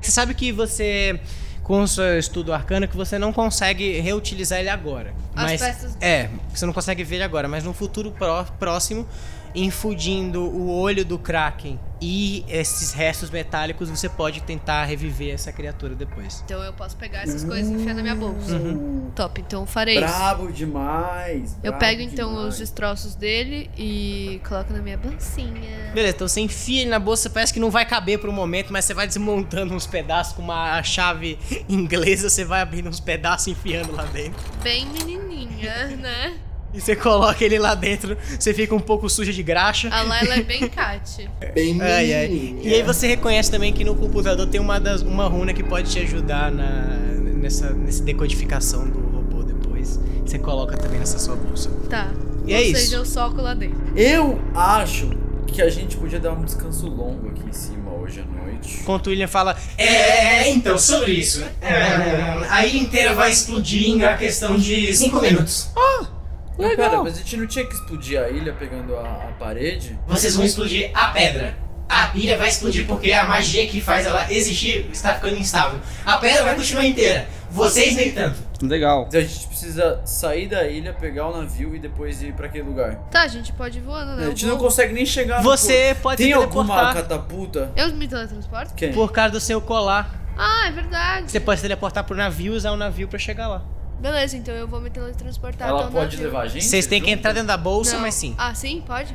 Você 0.00 0.10
sabe 0.10 0.34
que 0.34 0.50
você 0.52 1.20
com 1.62 1.82
o 1.82 1.86
seu 1.88 2.18
estudo 2.18 2.52
arcano 2.52 2.88
que 2.88 2.96
você 2.96 3.18
não 3.18 3.32
consegue 3.32 4.00
reutilizar 4.00 4.58
ele 4.58 4.68
agora. 4.70 5.14
As 5.36 5.42
mas 5.44 5.60
peças- 5.60 5.96
é, 6.00 6.28
você 6.52 6.66
não 6.66 6.72
consegue 6.72 7.04
ver 7.04 7.16
ele 7.16 7.24
agora, 7.24 7.46
mas 7.46 7.62
no 7.62 7.72
futuro 7.72 8.10
pró- 8.10 8.44
próximo, 8.58 9.06
infundindo 9.54 10.42
o 10.42 10.70
olho 10.70 11.04
do 11.04 11.18
Kraken 11.18 11.78
e 12.00 12.44
esses 12.48 12.92
restos 12.92 13.28
metálicos, 13.28 13.90
você 13.90 14.08
pode 14.08 14.40
tentar 14.42 14.84
reviver 14.84 15.34
essa 15.34 15.52
criatura 15.52 15.94
depois. 15.94 16.42
Então 16.44 16.62
eu 16.62 16.72
posso 16.72 16.96
pegar 16.96 17.22
essas 17.22 17.44
coisas 17.44 17.70
e 17.70 17.74
enfiar 17.74 17.94
na 17.94 18.02
minha 18.02 18.14
bolsa. 18.14 18.58
Top, 19.14 19.40
então 19.40 19.62
eu 19.62 19.66
farei 19.66 19.96
isso. 19.96 20.06
Brabo 20.06 20.50
demais. 20.50 21.58
Eu 21.62 21.72
brabo 21.72 21.78
pego 21.78 22.00
então 22.00 22.30
demais. 22.30 22.54
os 22.54 22.58
destroços 22.58 23.14
dele 23.14 23.70
e 23.76 24.40
coloco 24.48 24.72
na 24.72 24.80
minha 24.80 24.96
bolsinha. 24.96 25.92
Beleza, 25.92 26.16
então 26.16 26.28
você 26.28 26.40
enfia 26.40 26.82
ele 26.82 26.90
na 26.90 26.98
bolsa, 26.98 27.28
parece 27.28 27.52
que 27.52 27.60
não 27.60 27.70
vai 27.70 27.84
caber 27.84 28.18
por 28.18 28.30
um 28.30 28.32
momento, 28.32 28.72
mas 28.72 28.86
você 28.86 28.94
vai 28.94 29.06
desmontando 29.06 29.74
uns 29.74 29.86
pedaços 29.86 30.32
com 30.32 30.42
uma 30.42 30.82
chave 30.82 31.38
inglesa, 31.68 32.30
você 32.30 32.44
vai 32.44 32.62
abrindo 32.62 32.88
uns 32.88 33.00
pedaços 33.00 33.48
e 33.48 33.50
enfiando 33.50 33.92
lá 33.92 34.04
dentro. 34.04 34.40
Bem 34.62 34.86
menininha, 34.86 35.88
né? 35.98 36.38
E 36.72 36.80
você 36.80 36.94
coloca 36.94 37.44
ele 37.44 37.58
lá 37.58 37.74
dentro, 37.74 38.16
você 38.38 38.54
fica 38.54 38.74
um 38.74 38.80
pouco 38.80 39.08
suja 39.10 39.32
de 39.32 39.42
graxa. 39.42 39.88
A 39.90 40.02
Layla 40.02 40.34
é 40.36 40.42
bem 40.42 40.68
Kat. 40.68 41.28
Bem 41.54 41.80
Ai, 41.82 42.12
ai. 42.14 42.56
E 42.62 42.72
aí 42.74 42.82
você 42.82 43.08
reconhece 43.08 43.50
também 43.50 43.72
que 43.72 43.82
no 43.84 43.94
computador 43.96 44.46
tem 44.46 44.60
uma, 44.60 44.78
das, 44.78 45.02
uma 45.02 45.26
runa 45.26 45.52
que 45.52 45.62
pode 45.64 45.90
te 45.90 45.98
ajudar 45.98 46.50
na, 46.52 46.96
nessa, 47.36 47.70
nessa 47.70 48.02
decodificação 48.04 48.88
do 48.88 49.00
robô 49.00 49.42
depois. 49.42 49.98
Você 50.24 50.38
coloca 50.38 50.76
também 50.76 51.00
nessa 51.00 51.18
sua 51.18 51.34
bolsa. 51.34 51.70
Tá. 51.88 52.12
E 52.46 52.52
Ou 52.54 52.58
é 52.58 52.62
isso. 52.62 52.80
seja, 52.82 52.96
eu 52.96 53.04
soco 53.04 53.40
lá 53.42 53.52
dentro. 53.54 53.78
Eu 53.96 54.40
acho 54.54 55.10
que 55.48 55.60
a 55.60 55.68
gente 55.68 55.96
podia 55.96 56.20
dar 56.20 56.32
um 56.32 56.44
descanso 56.44 56.86
longo 56.88 57.28
aqui 57.30 57.42
em 57.48 57.52
cima 57.52 57.92
hoje 57.92 58.20
à 58.20 58.24
noite. 58.24 58.78
Enquanto 58.80 59.08
o 59.08 59.10
William 59.10 59.26
fala, 59.26 59.56
É, 59.76 60.48
então, 60.50 60.78
sobre 60.78 61.12
isso. 61.12 61.42
É, 61.60 62.46
a 62.48 62.64
ilha 62.64 62.78
inteira 62.78 63.14
vai 63.14 63.30
explodir 63.32 63.88
em 63.88 64.04
a 64.04 64.16
questão 64.16 64.56
de 64.56 64.94
5 64.94 65.20
minutos. 65.20 65.70
Mas 66.60 66.76
pera, 66.76 67.02
mas 67.02 67.14
a 67.14 67.18
gente 67.18 67.36
não 67.36 67.46
tinha 67.46 67.64
que 67.66 67.74
explodir 67.74 68.20
a 68.20 68.28
ilha 68.28 68.52
pegando 68.52 68.96
a, 68.96 69.00
a 69.02 69.32
parede? 69.38 69.98
Vocês 70.06 70.34
vão 70.36 70.44
explodir 70.44 70.90
a 70.94 71.08
pedra. 71.08 71.56
A 71.88 72.12
ilha 72.14 72.38
vai 72.38 72.48
explodir 72.48 72.86
porque 72.86 73.12
a 73.12 73.24
magia 73.24 73.66
que 73.66 73.80
faz 73.80 74.06
ela 74.06 74.32
existir 74.32 74.88
está 74.92 75.14
ficando 75.14 75.36
instável. 75.36 75.80
A 76.06 76.18
pedra 76.18 76.44
vai 76.44 76.54
continuar 76.54 76.84
inteira. 76.86 77.26
Vocês 77.50 77.96
nem 77.96 78.12
tanto. 78.12 78.38
Legal. 78.62 79.06
Então 79.08 79.18
a 79.20 79.24
gente 79.24 79.46
precisa 79.48 80.00
sair 80.04 80.46
da 80.46 80.68
ilha, 80.68 80.92
pegar 80.92 81.26
o 81.26 81.36
navio 81.36 81.74
e 81.74 81.80
depois 81.80 82.22
ir 82.22 82.32
pra 82.34 82.46
aquele 82.46 82.62
lugar. 82.64 82.94
Tá, 83.10 83.22
a 83.22 83.28
gente 83.28 83.52
pode 83.52 83.78
ir 83.78 83.80
voando, 83.80 84.14
né? 84.14 84.26
a 84.26 84.28
gente 84.28 84.46
não 84.46 84.56
consegue 84.56 84.92
nem 84.94 85.04
chegar 85.04 85.38
no 85.38 85.42
Você 85.42 85.88
porto. 85.94 86.02
pode 86.02 86.22
Tem 86.22 86.32
alguma 86.32 86.94
catapulta? 86.94 87.72
Eu 87.74 87.92
me 87.94 88.06
teletransporto? 88.06 88.72
Quem? 88.74 88.92
por 88.92 89.10
causa 89.10 89.32
do 89.32 89.40
seu 89.40 89.60
colar, 89.60 90.14
Ah, 90.38 90.68
é 90.68 90.70
verdade. 90.70 91.28
você 91.32 91.40
pode 91.40 91.58
se 91.58 91.62
teleportar 91.62 92.04
pro 92.04 92.14
navio 92.14 92.52
e 92.52 92.56
usar 92.56 92.70
o 92.70 92.76
navio 92.76 93.08
pra 93.08 93.18
chegar 93.18 93.48
lá. 93.48 93.64
Beleza, 94.00 94.36
então 94.36 94.54
eu 94.54 94.66
vou 94.66 94.80
me 94.80 94.88
teletransportar 94.90 95.68
Ela 95.68 95.80
até 95.80 95.88
o 95.88 95.92
pode 95.92 96.16
levar 96.16 96.42
a 96.42 96.46
gente? 96.48 96.64
Vocês 96.64 96.86
têm 96.86 97.02
que 97.02 97.10
entrar 97.10 97.32
dentro 97.32 97.48
da 97.48 97.56
bolsa, 97.56 97.94
Não. 97.94 98.00
mas 98.02 98.14
sim. 98.14 98.34
Ah, 98.38 98.54
sim? 98.54 98.82
Pode? 98.86 99.14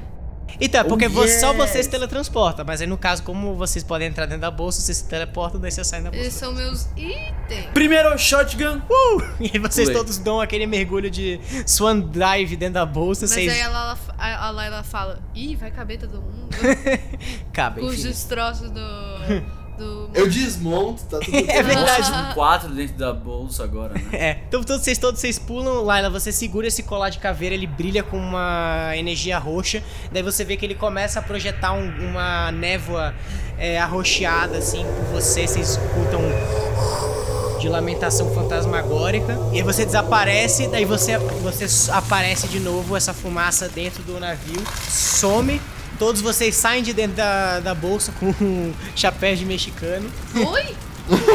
Então, 0.61 0.79
é 0.79 0.83
porque 0.83 1.07
Oh, 1.07 1.09
você- 1.09 1.39
só 1.39 1.49
yes. 1.53 1.57
você 1.57 1.83
se 1.83 1.89
teletransporta, 1.89 2.63
mas 2.63 2.79
aí 2.79 2.88
no 2.88 2.97
caso, 2.97 3.23
como 3.23 3.55
vocês 3.55 3.83
podem 3.83 4.07
entrar 4.07 4.25
dentro 4.25 4.41
da 4.41 4.51
bolsa, 4.51 4.79
vocês 4.79 4.99
se 4.99 5.07
teleportam, 5.07 5.59
daí 5.59 5.71
você 5.71 5.83
sai 5.83 6.01
da 6.01 6.11
bolsa. 6.11 6.25
Esses 6.27 6.39
são 6.39 6.53
meus 6.53 6.88
itens. 6.95 7.65
Primeiro, 7.73 8.15
shotgun. 8.17 8.79
E 9.41 9.51
aí 9.53 9.59
vocês 9.59 9.89
Pulei. 9.89 9.93
todos 10.01 10.17
dão 10.19 10.39
aquele 10.39 10.65
mergulho 10.67 11.09
de 11.09 11.41
Swan 11.65 11.99
Dive 11.99 12.55
dentro 12.55 12.75
da 12.75 12.86
bolsa, 12.86 13.23
Mas 13.23 13.31
vocês 13.31 13.51
aí 13.51 13.59
ela, 13.59 13.97
a, 14.17 14.45
a 14.47 14.51
Layla 14.51 14.83
fala, 14.83 15.19
ih, 15.33 15.55
vai 15.57 15.71
caber 15.71 15.97
todo 15.99 16.21
mundo. 16.21 16.55
cabem. 17.51 17.83
Com 17.83 17.89
os 17.89 18.01
destroços 18.01 18.69
do... 18.71 18.79
do... 19.78 20.09
Eu 20.13 20.30
desmonto, 20.30 21.03
tá 21.03 21.19
tudo 21.19 21.36
É 21.49 21.61
verdade. 21.63 22.09
Ah. 22.13 22.32
Quatro 22.34 22.69
dentro 22.69 22.95
da 22.97 23.13
bolsa 23.13 23.63
agora, 23.63 23.93
né? 23.93 24.01
É, 24.13 24.38
então 24.47 24.63
todos 24.63 24.84
vocês, 24.84 24.97
todos 24.97 25.19
vocês 25.21 25.38
pulam, 25.38 25.82
Laila, 25.84 26.09
você 26.09 26.32
segura 26.32 26.67
esse 26.67 26.84
colar 26.84 27.09
de 27.09 27.19
caveira, 27.19 27.53
ele 27.55 27.67
brilha 27.67 28.03
com 28.03 28.17
uma 28.17 28.91
energia 28.95 29.38
roxa, 29.38 29.84
daí 30.11 30.23
você 30.23 30.43
vê 30.43 30.57
que 30.57 30.65
ele 30.65 30.76
começa 30.76 31.19
a 31.19 31.21
projetar 31.21 31.73
um- 31.73 32.09
uma 32.11 32.51
névoa 32.51 33.13
é, 33.57 33.80
arroxeada 33.80 34.57
assim 34.57 34.84
por 34.84 35.21
você, 35.21 35.47
vocês 35.47 35.69
escutam 35.71 36.19
um 36.21 37.59
de 37.59 37.69
lamentação 37.69 38.32
fantasmagórica, 38.34 39.39
e 39.51 39.57
aí 39.57 39.63
você 39.63 39.86
desaparece, 39.86 40.67
daí 40.67 40.86
você, 40.86 41.17
você 41.17 41.89
aparece 41.91 42.47
de 42.47 42.59
novo, 42.59 42.95
essa 42.95 43.13
fumaça 43.13 43.67
dentro 43.69 44.03
do 44.03 44.19
navio, 44.19 44.61
some, 44.88 45.59
todos 45.97 46.21
vocês 46.21 46.55
saem 46.55 46.83
de 46.83 46.93
dentro 46.93 47.17
da, 47.17 47.59
da 47.59 47.73
bolsa 47.75 48.11
com 48.19 48.27
um 48.41 48.73
chapéu 48.95 49.35
de 49.35 49.45
mexicano, 49.45 50.09
Oi? 50.35 50.75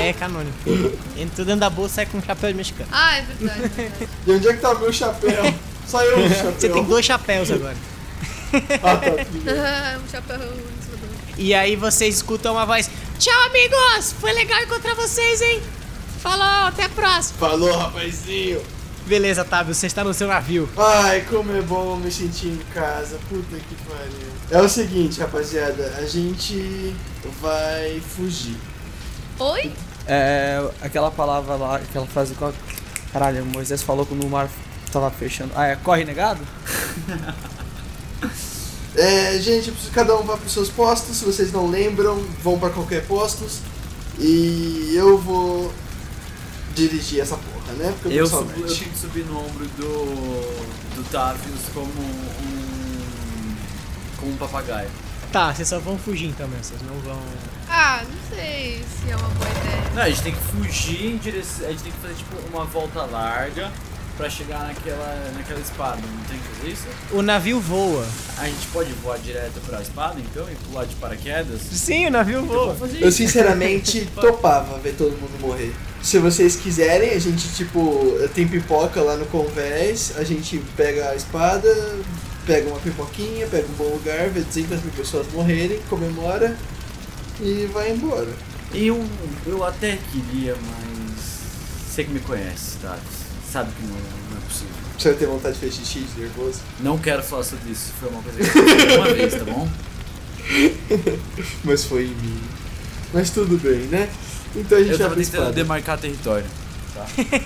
é 0.01 0.13
canônico, 0.13 0.57
entra 1.17 1.45
dentro 1.45 1.61
da 1.61 1.71
bolsa 1.71 1.93
e 1.93 1.95
sai 1.97 2.07
com 2.07 2.19
um 2.19 2.23
chapéu 2.23 2.51
de 2.51 2.57
mexicano. 2.57 2.89
Ah, 2.93 3.19
é 3.19 3.23
verdade. 3.23 3.65
é 3.65 3.69
verdade. 3.69 4.09
E 4.27 4.31
onde 4.33 4.49
é 4.49 4.53
que 4.55 4.61
tá 4.61 4.75
meu 4.75 4.93
chapéu? 4.93 5.55
Só 5.87 6.03
eu 6.03 6.19
o 6.19 6.29
chapéu. 6.29 6.53
Você 6.59 6.69
tem 6.69 6.85
dois 6.85 7.05
chapéus 7.05 7.51
agora. 7.51 7.77
Ah, 8.83 8.97
tá, 8.97 9.11
bem. 9.11 10.05
um 10.05 10.11
chapéu. 10.11 10.41
E 11.39 11.55
aí 11.55 11.77
vocês 11.77 12.17
escutam 12.17 12.55
uma 12.55 12.67
voz: 12.67 12.91
Tchau, 13.17 13.33
amigos! 13.47 14.13
Foi 14.21 14.33
legal 14.33 14.61
encontrar 14.61 14.95
vocês, 14.95 15.41
hein? 15.41 15.63
Falou, 16.21 16.67
até 16.67 16.85
a 16.85 16.89
próxima. 16.89 17.39
Falou, 17.39 17.73
rapazinho. 17.77 18.61
Beleza, 19.07 19.45
Tábio, 19.45 19.75
você 19.75 19.87
está 19.87 20.05
no 20.05 20.13
seu 20.13 20.29
navio. 20.29 20.69
Ai, 20.77 21.25
como 21.31 21.57
é 21.57 21.63
bom 21.63 21.97
me 21.97 22.11
sentir 22.11 22.49
em 22.49 22.61
casa. 22.75 23.19
Puta 23.29 23.57
que 23.57 23.75
pariu. 23.89 24.40
É 24.51 24.61
o 24.61 24.69
seguinte, 24.69 25.21
rapaziada. 25.21 25.95
A 25.99 26.05
gente 26.07 26.95
vai 27.41 28.01
fugir. 28.01 28.57
Oi? 29.39 29.73
É, 30.07 30.69
aquela 30.83 31.11
palavra 31.11 31.55
lá, 31.55 31.77
aquela 31.77 32.07
frase 32.07 32.35
que 32.35 32.53
caralho, 33.13 33.45
Moisés 33.47 33.83
falou 33.83 34.05
quando 34.05 34.25
o 34.25 34.31
mar 34.31 34.49
tava 34.93 35.11
fechando. 35.11 35.53
Ah, 35.55 35.67
é 35.67 35.77
corre 35.77 36.05
negado? 36.05 36.41
É, 38.97 39.39
gente, 39.39 39.73
cada 39.93 40.17
um 40.17 40.25
vai 40.25 40.37
pros 40.37 40.53
seus 40.53 40.69
postos. 40.69 41.17
Se 41.19 41.25
vocês 41.25 41.53
não 41.53 41.71
lembram, 41.71 42.17
vão 42.43 42.59
pra 42.59 42.71
qualquer 42.71 43.07
postos. 43.07 43.61
E 44.19 44.93
eu 44.95 45.17
vou 45.17 45.73
dirigir 46.75 47.21
essa 47.21 47.37
porra, 47.37 47.73
né? 47.75 47.95
Porque 48.01 48.15
eu, 48.15 48.25
Eu, 48.25 48.27
subo, 48.27 48.51
eu 48.57 48.67
tenho 48.67 48.91
que 48.91 48.99
subir 48.99 49.25
no 49.25 49.39
ombro 49.39 49.65
do, 49.77 50.97
do 50.97 51.11
Tavius 51.11 51.63
como 51.73 51.87
um. 51.87 53.00
Como 54.21 54.33
um 54.33 54.37
papagaio. 54.37 54.89
Tá, 55.33 55.55
vocês 55.55 55.69
só 55.69 55.79
vão 55.79 55.97
fugir 55.97 56.29
então 56.29 56.47
mesmo, 56.49 56.65
vocês 56.65 56.83
não 56.83 56.99
vão. 57.01 57.21
Ah, 57.69 58.03
não 58.03 58.37
sei 58.37 58.83
se 58.83 59.11
é 59.11 59.17
uma 59.17 59.29
boa 59.29 59.49
ideia. 59.49 59.91
Não, 59.95 60.03
a 60.03 60.09
gente 60.09 60.23
tem 60.23 60.35
que 60.35 60.41
fugir 60.41 61.07
em 61.07 61.17
direção. 61.19 61.67
A 61.67 61.71
gente 61.71 61.83
tem 61.85 61.93
que 61.93 61.99
fazer 61.99 62.15
tipo 62.15 62.37
uma 62.53 62.65
volta 62.65 63.03
larga 63.05 63.71
pra 64.17 64.29
chegar 64.29 64.67
naquela, 64.67 65.33
naquela 65.35 65.61
espada. 65.61 65.97
Não 65.97 66.25
tem 66.25 66.39
que 66.39 66.49
fazer 66.57 66.73
isso? 66.73 66.87
O 67.13 67.23
navio 67.23 67.61
voa. 67.61 68.05
A 68.39 68.47
gente 68.47 68.67
pode 68.73 68.93
voar 68.95 69.19
direto 69.19 69.61
pra 69.67 69.81
espada 69.81 70.21
então 70.21 70.47
e 70.51 70.55
pular 70.67 70.85
de 70.85 70.95
paraquedas? 70.97 71.61
Sim, 71.63 72.09
o 72.09 72.11
navio 72.11 72.45
voa. 72.45 72.75
Vamos 72.75 72.81
fazer 72.81 73.03
Eu 73.03 73.13
sinceramente 73.13 74.07
topava 74.21 74.79
ver 74.79 74.95
todo 74.97 75.13
mundo 75.13 75.41
morrer. 75.41 75.73
Se 76.03 76.19
vocês 76.19 76.57
quiserem, 76.57 77.11
a 77.11 77.19
gente 77.19 77.49
tipo 77.55 78.15
tem 78.35 78.49
pipoca 78.49 79.01
lá 79.01 79.17
no 79.17 79.27
convés, 79.27 80.15
a 80.17 80.25
gente 80.25 80.59
pega 80.77 81.11
a 81.11 81.15
espada, 81.15 81.69
pega 82.47 82.69
uma 82.69 82.79
pipoquinha, 82.79 83.47
pega 83.47 83.67
um 83.69 83.75
bom 83.75 83.85
lugar, 83.95 84.29
vê 84.31 84.41
200 84.41 84.83
mil 84.83 84.93
pessoas 84.93 85.27
morrerem, 85.33 85.81
comemora 85.89 86.57
e 87.41 87.69
vai 87.73 87.91
embora. 87.93 88.29
Eu, 88.75 89.05
eu 89.47 89.65
até 89.65 89.99
queria, 90.13 90.55
mas. 90.55 91.41
Você 91.91 92.05
que 92.05 92.11
me 92.13 92.21
conhece, 92.21 92.77
tá? 92.81 92.97
Sabe 93.51 93.71
que 93.73 93.83
não, 93.83 93.95
não 94.31 94.37
é 94.39 94.41
possível. 94.47 94.75
Você 94.97 95.09
vai 95.09 95.19
ter 95.19 95.27
vontade 95.27 95.55
de 95.55 95.61
fazer 95.61 95.73
xixi 95.73 96.01
de 96.01 96.21
nervoso? 96.21 96.61
Não 96.81 96.97
quero 96.99 97.23
falar 97.23 97.43
sobre 97.43 97.71
isso, 97.71 97.93
foi 97.99 98.09
uma 98.11 98.23
coisa 98.23 98.39
que 98.39 98.59
eu 98.59 98.69
fiz 98.69 98.95
uma 98.97 99.09
vez, 99.15 99.35
tá 99.35 99.45
bom? 99.45 99.69
Mas 101.65 101.85
foi 101.85 102.05
em 102.05 102.15
mim. 102.15 102.41
Mas 103.13 103.31
tudo 103.31 103.57
bem, 103.59 103.81
né? 103.89 104.09
Então 104.55 104.79
a 104.79 104.81
gente 104.83 104.93
Eu 104.93 104.99
tava 104.99 105.15
tentando 105.17 105.23
espada. 105.35 105.53
demarcar 105.53 105.99
território. 105.99 106.47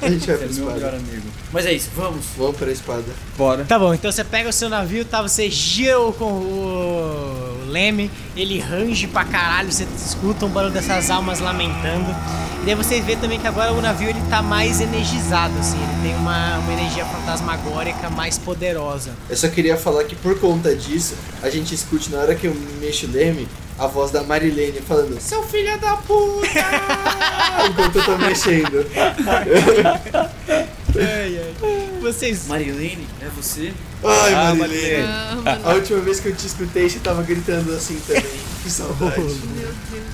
A 0.02 0.08
gente 0.10 0.26
vai 0.26 0.36
pra 0.36 0.46
é 0.46 0.48
meu 0.52 0.66
melhor 0.72 0.94
amigo. 0.94 1.26
Mas 1.52 1.66
é 1.66 1.72
isso, 1.72 1.90
vamos. 1.94 2.24
Vamos 2.36 2.56
pra 2.56 2.70
espada. 2.70 3.04
Bora. 3.36 3.64
Tá 3.64 3.78
bom, 3.78 3.92
então 3.94 4.10
você 4.10 4.24
pega 4.24 4.48
o 4.48 4.52
seu 4.52 4.68
navio, 4.68 5.04
tá? 5.04 5.22
Você 5.22 5.50
gira 5.50 6.00
o- 6.00 6.12
com 6.12 6.24
o 6.24 7.64
leme, 7.68 8.10
ele 8.36 8.58
range 8.60 9.06
pra 9.06 9.24
caralho, 9.24 9.70
você 9.72 9.86
escuta 9.96 10.46
um 10.46 10.48
barulho 10.50 10.72
dessas 10.72 11.10
almas 11.10 11.40
lamentando. 11.40 12.14
E 12.62 12.66
daí 12.66 12.74
vocês 12.74 13.04
vê 13.04 13.14
também 13.16 13.38
que 13.38 13.46
agora 13.46 13.72
o 13.72 13.80
navio 13.82 14.08
ele 14.08 14.22
tá 14.30 14.40
mais 14.40 14.80
energizado, 14.80 15.52
assim, 15.58 15.76
ele 15.76 16.02
tem 16.08 16.16
uma, 16.16 16.58
uma 16.58 16.72
energia 16.72 17.04
fantasmagórica 17.04 18.08
mais 18.10 18.38
poderosa. 18.38 19.10
Eu 19.28 19.36
só 19.36 19.48
queria 19.48 19.76
falar 19.76 20.04
que 20.04 20.14
por 20.16 20.38
conta 20.40 20.74
disso, 20.74 21.14
a 21.42 21.50
gente 21.50 21.74
escute 21.74 22.10
na 22.10 22.18
hora 22.18 22.34
que 22.34 22.46
eu 22.46 22.56
mexo 22.80 23.06
o 23.06 23.10
leme, 23.10 23.46
a 23.78 23.86
voz 23.86 24.10
da 24.10 24.22
Marilene 24.22 24.80
falando 24.80 25.20
Seu 25.20 25.42
filho 25.42 25.78
da 25.78 25.96
puta! 25.96 26.46
Enquanto 27.70 27.96
eu 27.96 28.04
tô 28.04 28.18
mexendo. 28.18 28.86
Vocês. 32.00 32.46
Marilene, 32.46 33.06
é 33.20 33.28
você? 33.30 33.72
Ai, 34.04 34.34
Ah, 34.34 34.54
Marilene. 34.54 35.04
Ah, 35.44 35.58
A 35.64 35.74
última 35.74 35.98
vez 36.00 36.20
que 36.20 36.28
eu 36.28 36.36
te 36.36 36.46
escutei, 36.46 36.88
você 36.88 36.98
tava 37.00 37.22
gritando 37.22 37.72
assim 37.74 37.98
também. 38.06 38.22
Que 38.62 38.70
saudade. 38.70 39.20
meu 39.20 39.72
Deus. 39.90 40.04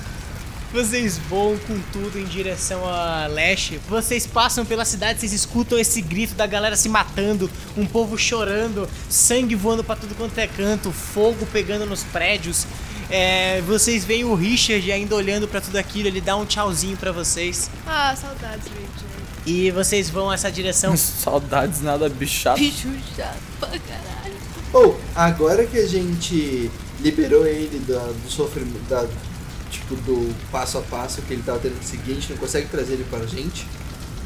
Vocês 0.73 1.17
voam 1.29 1.57
com 1.67 1.77
tudo 1.91 2.17
em 2.17 2.23
direção 2.23 2.87
a 2.87 3.27
leste. 3.27 3.77
Vocês 3.89 4.25
passam 4.25 4.63
pela 4.65 4.85
cidade, 4.85 5.19
vocês 5.19 5.33
escutam 5.33 5.77
esse 5.77 6.01
grito 6.01 6.33
da 6.33 6.47
galera 6.47 6.77
se 6.77 6.87
matando, 6.87 7.51
um 7.75 7.85
povo 7.85 8.17
chorando, 8.17 8.87
sangue 9.09 9.53
voando 9.53 9.83
pra 9.83 9.97
tudo 9.97 10.15
quanto 10.15 10.37
é 10.39 10.47
canto, 10.47 10.89
fogo 10.93 11.45
pegando 11.51 11.85
nos 11.85 12.03
prédios. 12.03 12.65
É, 13.11 13.61
vocês 13.61 14.05
veem 14.05 14.23
o 14.23 14.33
Richard 14.33 14.89
ainda 14.91 15.15
olhando 15.15 15.47
pra 15.47 15.59
tudo 15.59 15.75
aquilo, 15.75 16.07
ele 16.07 16.21
dá 16.21 16.35
um 16.37 16.45
tchauzinho 16.45 16.95
pra 16.95 17.11
vocês. 17.11 17.69
Ah, 17.85 18.15
saudades, 18.15 18.67
Richard. 18.67 19.11
E 19.45 19.71
vocês 19.71 20.09
vão 20.09 20.31
essa 20.31 20.51
direção. 20.51 20.95
Saudades 20.97 21.81
nada 21.81 22.07
bichado. 22.07 22.59
Bicho 22.59 22.89
chato 23.15 23.37
pra 23.59 23.69
caralho. 23.69 24.35
Ou, 24.73 24.99
agora 25.15 25.65
que 25.65 25.77
a 25.77 25.87
gente 25.87 26.71
liberou 27.01 27.45
ele 27.45 27.79
da, 27.79 27.99
do 27.99 28.29
sofrimento, 28.29 28.87
da, 28.87 29.05
tipo, 29.69 29.95
do 29.95 30.33
passo 30.51 30.77
a 30.77 30.81
passo 30.81 31.21
que 31.23 31.33
ele 31.33 31.43
tava 31.43 31.59
tendo 31.59 31.77
que 31.79 31.85
seguir, 31.85 32.11
a 32.11 32.15
gente 32.15 32.29
não 32.29 32.37
consegue 32.37 32.67
trazer 32.69 32.93
ele 32.93 33.05
para 33.09 33.19
a 33.19 33.27
gente? 33.27 33.67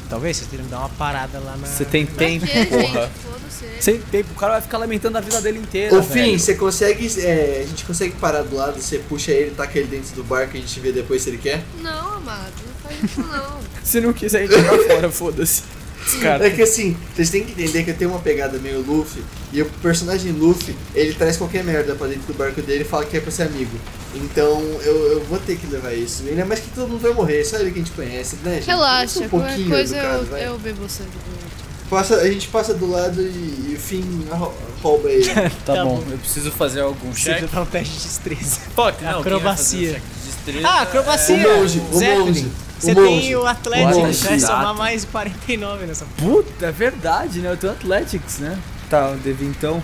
Talvez 0.08 0.36
vocês 0.36 0.48
teriam 0.48 0.66
que 0.66 0.70
dar 0.70 0.78
uma 0.78 0.88
parada 0.90 1.38
lá 1.38 1.56
na. 1.56 1.66
Você 1.66 1.84
tem 1.84 2.06
tempo, 2.06 2.46
porra. 2.46 3.10
Foda-se. 3.22 3.66
Sem 3.80 4.00
tempo, 4.00 4.30
o 4.32 4.36
cara 4.36 4.52
vai 4.52 4.62
ficar 4.62 4.78
lamentando 4.78 5.18
a 5.18 5.20
vida 5.20 5.40
dele 5.40 5.58
inteira. 5.58 5.96
Ô, 5.96 6.02
Fim, 6.02 6.38
você 6.38 6.54
consegue, 6.54 7.06
é, 7.20 7.62
a 7.64 7.66
gente 7.66 7.84
consegue 7.84 8.14
parar 8.16 8.42
do 8.42 8.54
lado, 8.54 8.80
você 8.80 8.98
puxa 8.98 9.32
ele, 9.32 9.50
taca 9.52 9.78
ele 9.78 9.88
dentro 9.88 10.14
do 10.14 10.24
barco 10.24 10.56
e 10.56 10.58
a 10.58 10.60
gente 10.60 10.80
vê 10.80 10.92
depois 10.92 11.22
se 11.22 11.30
ele 11.30 11.38
quer? 11.38 11.62
Não, 11.82 12.14
amado, 12.14 12.52
não 12.66 12.90
faz 12.90 13.02
isso 13.02 13.20
não. 13.20 13.56
Se 13.82 14.00
não 14.00 14.12
quiser, 14.12 14.42
a 14.42 14.46
gente 14.46 14.60
joga 14.60 14.82
fora, 14.88 15.10
foda-se. 15.10 15.62
Esse 16.04 16.18
cara. 16.18 16.46
É 16.46 16.50
que 16.50 16.62
assim, 16.62 16.96
vocês 17.14 17.30
têm 17.30 17.44
que 17.44 17.52
entender 17.52 17.84
que 17.84 17.92
tem 17.92 18.06
uma 18.08 18.18
pegada 18.18 18.58
meio 18.58 18.80
Luffy, 18.80 19.22
e 19.52 19.62
o 19.62 19.66
personagem 19.82 20.32
Luffy, 20.32 20.74
ele 20.94 21.14
traz 21.14 21.36
qualquer 21.36 21.62
merda 21.64 21.94
pra 21.94 22.06
dentro 22.06 22.26
do 22.32 22.34
barco 22.34 22.60
dele 22.62 22.82
e 22.82 22.84
fala 22.84 23.04
que 23.04 23.16
é 23.16 23.20
pra 23.20 23.30
ser 23.30 23.44
amigo. 23.44 23.76
Então 24.14 24.60
eu, 24.82 25.12
eu 25.12 25.24
vou 25.24 25.38
ter 25.38 25.56
que 25.56 25.66
levar 25.66 25.92
isso. 25.94 26.22
Ainda 26.28 26.44
mais 26.44 26.60
que 26.60 26.68
todo 26.70 26.88
mundo 26.88 27.00
vai 27.00 27.12
morrer, 27.12 27.44
só 27.44 27.56
ele 27.58 27.70
que 27.70 27.78
a 27.80 27.82
gente 27.82 27.92
conhece, 27.94 28.36
né, 28.42 28.54
gente? 28.56 28.66
Relaxa, 28.66 29.20
Um 29.20 29.28
qualquer 29.28 29.46
pouquinho 29.48 29.68
coisa 29.70 29.96
educado, 29.96 30.18
eu, 30.22 30.26
vai. 30.26 30.46
eu 30.48 30.58
bebo 30.58 30.88
sangue 30.88 31.10
do 31.10 31.30
outro. 31.32 31.66
Passa, 31.88 32.16
a 32.16 32.28
gente 32.28 32.48
passa 32.48 32.74
do 32.74 32.90
lado 32.90 33.20
e, 33.22 33.70
e 33.70 33.74
o 33.76 33.80
Finn 33.80 34.02
rou- 34.30 34.54
rouba 34.82 35.08
ele. 35.10 35.24
Tá, 35.64 35.74
Tá 35.74 35.84
bom. 35.84 35.96
bom. 36.00 36.04
eu 36.10 36.18
preciso 36.18 36.50
fazer 36.50 36.80
algum 36.80 37.12
Você 37.12 37.34
check. 37.34 37.48
dá 37.50 37.62
um 37.62 37.66
teste 37.66 37.94
de 37.94 38.02
destreza. 38.02 38.58
Fuck, 38.74 39.04
não. 39.04 39.20
Acrobacia. 39.20 40.02
Destreza 40.52 40.66
Ah, 40.66 40.82
acrobacia! 40.82 41.36
O 41.36 41.58
monge, 41.60 41.78
o 41.78 42.00
monge, 42.24 42.50
Você 42.78 42.94
tem 42.94 43.36
o 43.36 43.46
vai 43.46 43.94
monge. 44.30 44.40
somar 44.46 44.74
mais 44.74 45.04
49 45.04 45.86
nessa. 45.86 46.04
Puta, 46.18 46.66
é 46.66 46.72
verdade, 46.72 47.40
né? 47.40 47.50
Eu 47.52 47.56
tenho 47.56 47.72
Athletics, 47.72 48.38
né? 48.38 48.58
Tá, 48.90 49.10
eu 49.10 49.16
devo 49.18 49.44
então. 49.44 49.82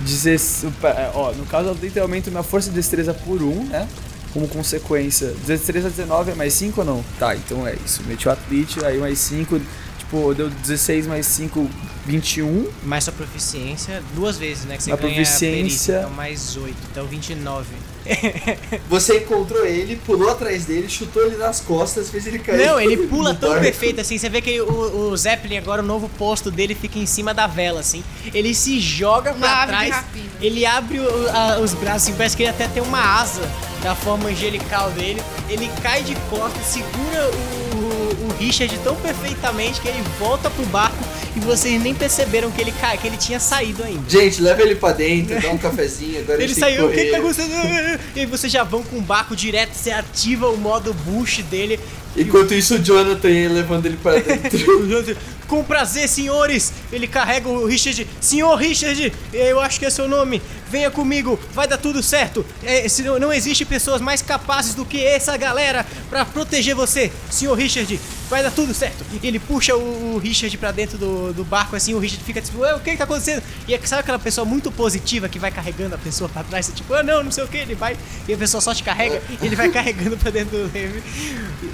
16. 0.00 0.64
é, 0.82 1.10
Ó, 1.14 1.32
no 1.32 1.46
caso 1.46 1.68
eu 1.68 1.74
tento 1.74 1.98
aumento 1.98 2.30
minha 2.30 2.42
força 2.42 2.68
de 2.68 2.74
destreza 2.74 3.14
por 3.14 3.40
1, 3.42 3.64
né? 3.66 3.88
Como 4.32 4.48
consequência. 4.48 5.32
Destreza 5.46 5.88
19 5.88 6.32
é 6.32 6.34
mais 6.34 6.52
5 6.54 6.80
ou 6.80 6.86
não? 6.86 7.04
Tá, 7.18 7.36
então 7.36 7.66
é 7.66 7.76
isso. 7.84 8.02
Meti 8.04 8.26
o 8.28 8.32
Athlete, 8.32 8.84
aí 8.84 8.98
mais 8.98 9.18
5. 9.20 9.60
Tipo, 10.04 10.34
deu 10.34 10.48
16 10.50 11.06
mais 11.06 11.26
5, 11.26 11.68
21. 12.06 12.68
Mais 12.84 13.04
sua 13.04 13.12
proficiência, 13.12 14.02
duas 14.14 14.36
vezes, 14.36 14.64
né? 14.64 14.76
Que 14.76 14.82
você 14.84 14.92
A 14.92 14.96
ganha 14.96 15.14
proficiência- 15.14 15.50
perícia, 15.56 15.98
então 16.00 16.10
mais 16.10 16.56
8, 16.56 16.76
então 16.92 17.06
29. 17.06 17.66
Você 18.90 19.18
encontrou 19.20 19.64
ele, 19.64 19.96
pulou 19.96 20.28
atrás 20.30 20.66
dele, 20.66 20.90
chutou 20.90 21.24
ele 21.24 21.36
nas 21.36 21.60
costas, 21.62 22.10
fez 22.10 22.26
ele 22.26 22.38
cair. 22.38 22.66
Não, 22.66 22.78
ele 22.78 23.06
pula 23.06 23.32
tão 23.34 23.48
barco. 23.48 23.64
perfeito 23.64 23.98
assim. 24.02 24.18
Você 24.18 24.28
vê 24.28 24.42
que 24.42 24.60
o, 24.60 25.08
o 25.10 25.16
Zeppelin, 25.16 25.56
agora 25.56 25.80
o 25.82 25.84
novo 25.84 26.06
posto 26.18 26.50
dele 26.50 26.74
fica 26.74 26.98
em 26.98 27.06
cima 27.06 27.32
da 27.32 27.46
vela, 27.46 27.80
assim. 27.80 28.04
Ele 28.34 28.54
se 28.54 28.78
joga 28.78 29.32
Uma 29.32 29.40
pra 29.48 29.66
trás, 29.66 30.04
ele 30.38 30.66
abre 30.66 31.00
o- 31.00 31.30
a- 31.30 31.58
os 31.60 31.72
braços, 31.72 32.08
assim, 32.08 32.14
parece 32.14 32.36
que 32.36 32.42
ele 32.42 32.50
até 32.50 32.68
tem 32.68 32.82
uma 32.82 33.00
asa 33.20 33.40
da 33.82 33.94
forma 33.94 34.28
angelical 34.28 34.90
dele. 34.90 35.22
Ele 35.48 35.70
cai 35.82 36.02
de 36.02 36.14
costas, 36.28 36.62
segura 36.66 37.30
o, 37.74 37.83
o 38.20 38.32
Richard 38.38 38.76
tão 38.78 38.96
perfeitamente 38.96 39.80
que 39.80 39.88
ele 39.88 40.02
volta 40.18 40.50
pro 40.50 40.64
barco 40.66 41.04
e 41.36 41.40
vocês 41.40 41.82
nem 41.82 41.94
perceberam 41.94 42.50
que 42.50 42.60
ele 42.60 42.72
que 43.00 43.06
ele 43.06 43.16
tinha 43.16 43.40
saído 43.40 43.82
ainda. 43.82 44.08
Gente, 44.08 44.40
leva 44.40 44.62
ele 44.62 44.74
pra 44.74 44.92
dentro, 44.92 45.40
dá 45.40 45.50
um 45.50 45.58
cafezinho, 45.58 46.20
agora 46.20 46.42
Ele 46.42 46.54
saiu, 46.54 46.86
o 46.86 46.90
que 46.90 47.04
que 47.04 47.10
tá 47.10 47.18
acontecendo? 47.18 48.00
E 48.14 48.20
aí 48.20 48.26
vocês 48.26 48.52
já 48.52 48.62
vão 48.62 48.82
com 48.82 48.98
o 48.98 49.00
barco 49.00 49.34
direto, 49.34 49.72
você 49.74 49.90
ativa 49.90 50.48
o 50.48 50.56
modo 50.56 50.92
bush 50.92 51.42
dele. 51.42 51.80
Enquanto 52.16 52.54
isso, 52.54 52.76
o 52.76 52.78
Jonathan 52.78 53.30
ia 53.30 53.48
levando 53.48 53.86
ele 53.86 53.96
pra 53.96 54.18
dentro. 54.20 55.16
Com 55.46 55.62
prazer, 55.62 56.08
senhores! 56.08 56.72
Ele 56.92 57.06
carrega 57.06 57.48
o 57.48 57.66
Richard. 57.66 58.06
Senhor 58.20 58.54
Richard, 58.56 59.12
eu 59.32 59.60
acho 59.60 59.78
que 59.78 59.86
é 59.86 59.90
seu 59.90 60.08
nome. 60.08 60.40
Venha 60.70 60.90
comigo, 60.90 61.38
vai 61.52 61.68
dar 61.68 61.76
tudo 61.76 62.02
certo. 62.02 62.44
É, 62.62 62.86
não, 63.04 63.18
não 63.18 63.32
existe 63.32 63.64
pessoas 63.64 64.00
mais 64.00 64.22
capazes 64.22 64.74
do 64.74 64.84
que 64.84 65.04
essa 65.04 65.36
galera 65.36 65.86
pra 66.08 66.24
proteger 66.24 66.74
você. 66.74 67.12
Senhor 67.30 67.54
Richard, 67.54 68.00
vai 68.34 68.42
dar 68.42 68.50
tudo 68.50 68.74
certo. 68.74 69.04
E 69.12 69.26
ele 69.26 69.38
puxa 69.38 69.76
o, 69.76 70.14
o 70.14 70.18
Richard 70.18 70.56
pra 70.58 70.72
dentro 70.72 70.98
do, 70.98 71.32
do 71.32 71.44
barco, 71.44 71.76
assim, 71.76 71.94
o 71.94 71.98
Richard 72.00 72.24
fica 72.24 72.40
tipo, 72.40 72.58
"Ué, 72.58 72.74
o 72.74 72.80
que 72.80 72.90
que 72.90 72.96
tá 72.96 73.04
acontecendo? 73.04 73.42
E 73.68 73.74
é, 73.74 73.80
sabe 73.84 74.00
aquela 74.00 74.18
pessoa 74.18 74.44
muito 74.44 74.72
positiva 74.72 75.28
que 75.28 75.38
vai 75.38 75.52
carregando 75.52 75.94
a 75.94 75.98
pessoa 75.98 76.28
pra 76.28 76.42
trás? 76.42 76.70
Tipo, 76.74 76.94
ah, 76.94 77.02
não, 77.02 77.22
não 77.22 77.30
sei 77.30 77.44
o 77.44 77.48
que, 77.48 77.58
ele 77.58 77.76
vai. 77.76 77.96
E 78.26 78.34
a 78.34 78.36
pessoa 78.36 78.60
só 78.60 78.74
te 78.74 78.82
carrega 78.82 79.22
e 79.40 79.46
ele 79.46 79.54
vai 79.54 79.68
carregando 79.72 80.16
pra 80.16 80.32
dentro 80.32 80.58
do 80.58 80.72
leme. 80.72 81.00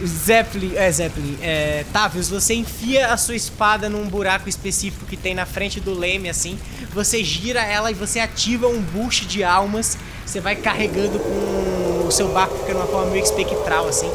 Zeppelin, 0.07 0.77
é 0.77 0.93
Zeppelin, 0.93 1.39
é, 1.41 1.85
Tavius, 1.93 2.29
você 2.29 2.55
enfia 2.55 3.09
a 3.09 3.17
sua 3.17 3.35
espada 3.35 3.89
num 3.89 4.07
buraco 4.07 4.49
específico 4.49 5.07
que 5.07 5.17
tem 5.17 5.35
na 5.35 5.47
frente 5.47 5.81
do 5.81 5.95
leme, 5.99 6.29
assim. 6.29 6.59
Você 6.93 7.25
gira 7.25 7.65
ela 7.65 7.91
e 7.91 7.95
você 7.95 8.21
ativa 8.21 8.67
um 8.67 8.81
boost 8.81 9.25
de 9.27 9.43
almas. 9.43 9.97
Você 10.31 10.39
vai 10.39 10.55
carregando 10.55 11.19
com 11.19 12.07
o 12.07 12.11
seu 12.13 12.29
barco 12.29 12.57
fica 12.59 12.73
numa 12.73 12.87
forma 12.87 13.11
meio 13.11 13.25
espectral, 13.25 13.89
assim. 13.89 14.09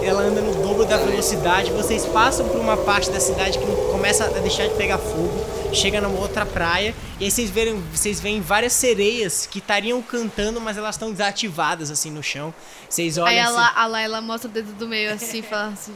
Ela 0.00 0.22
anda 0.22 0.40
no 0.40 0.54
dobro 0.62 0.84
da 0.84 0.96
velocidade. 0.96 1.72
Vocês 1.72 2.06
passam 2.06 2.48
por 2.48 2.60
uma 2.60 2.76
parte 2.76 3.10
da 3.10 3.18
cidade 3.18 3.58
que 3.58 3.66
começa 3.90 4.26
a 4.26 4.38
deixar 4.38 4.68
de 4.68 4.74
pegar 4.74 4.98
fogo. 4.98 5.44
Chega 5.72 6.00
numa 6.00 6.20
outra 6.20 6.46
praia. 6.46 6.94
E 7.18 7.24
aí 7.24 7.30
vocês 7.32 7.50
veem, 7.50 7.82
vocês 7.92 8.20
veem 8.20 8.40
várias 8.40 8.74
sereias 8.74 9.44
que 9.44 9.58
estariam 9.58 10.00
cantando, 10.00 10.60
mas 10.60 10.76
elas 10.78 10.94
estão 10.94 11.10
desativadas, 11.10 11.90
assim, 11.90 12.12
no 12.12 12.22
chão. 12.22 12.54
Vocês 12.88 13.18
olham 13.18 13.26
Aí 13.28 13.38
a, 13.40 13.48
assim- 13.48 13.72
a 13.74 13.86
Laila 13.88 14.20
mostra 14.20 14.48
o 14.48 14.52
dedo 14.52 14.72
do 14.74 14.86
meio 14.86 15.12
assim 15.12 15.38
e 15.38 15.42
fala 15.42 15.72
assim, 15.72 15.92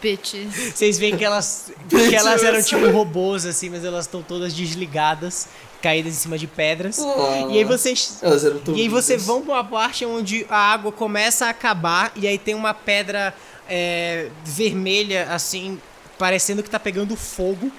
bitches. 0.00 0.74
Vocês 0.74 0.98
veem 0.98 1.16
que 1.16 1.24
elas, 1.24 1.72
que 1.88 2.14
elas 2.14 2.42
eram 2.42 2.62
tipo 2.62 2.90
robôs, 2.90 3.44
assim, 3.46 3.68
mas 3.68 3.84
elas 3.84 4.06
estão 4.06 4.22
todas 4.22 4.54
desligadas, 4.54 5.48
caídas 5.82 6.14
em 6.14 6.16
cima 6.16 6.38
de 6.38 6.46
pedras. 6.46 6.98
E 7.50 7.58
aí 7.58 7.64
vocês. 7.64 8.18
Elas 8.22 8.44
eram 8.44 8.58
tão 8.58 8.74
E 8.74 8.82
aí 8.82 8.88
vocês 8.88 9.24
vão 9.24 9.42
pra 9.42 9.54
uma 9.54 9.64
parte 9.64 10.04
onde 10.04 10.46
a 10.48 10.72
água 10.72 10.92
começa 10.92 11.46
a 11.46 11.50
acabar 11.50 12.12
e 12.16 12.26
aí 12.26 12.38
tem 12.38 12.54
uma 12.54 12.74
pedra 12.74 13.34
é, 13.68 14.28
vermelha, 14.44 15.28
assim, 15.30 15.80
parecendo 16.18 16.62
que 16.62 16.70
tá 16.70 16.78
pegando 16.78 17.16
fogo. 17.16 17.70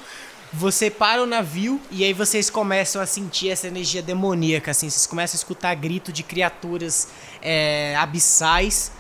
Você 0.54 0.90
para 0.90 1.24
o 1.24 1.26
navio 1.26 1.80
e 1.90 2.04
aí 2.04 2.12
vocês 2.12 2.50
começam 2.50 3.02
a 3.02 3.06
sentir 3.06 3.50
essa 3.50 3.68
energia 3.68 4.02
demoníaca, 4.02 4.72
assim, 4.72 4.90
vocês 4.90 5.08
começam 5.08 5.38
a 5.38 5.40
escutar 5.40 5.74
grito 5.76 6.12
de 6.12 6.24
criaturas 6.24 7.08
é, 7.42 7.96
abissais. 7.98 8.92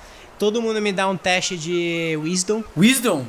Todo 0.41 0.59
mundo 0.59 0.81
me 0.81 0.91
dá 0.91 1.07
um 1.07 1.15
teste 1.15 1.55
de 1.55 2.17
Wisdom. 2.19 2.63
Wisdom? 2.75 3.27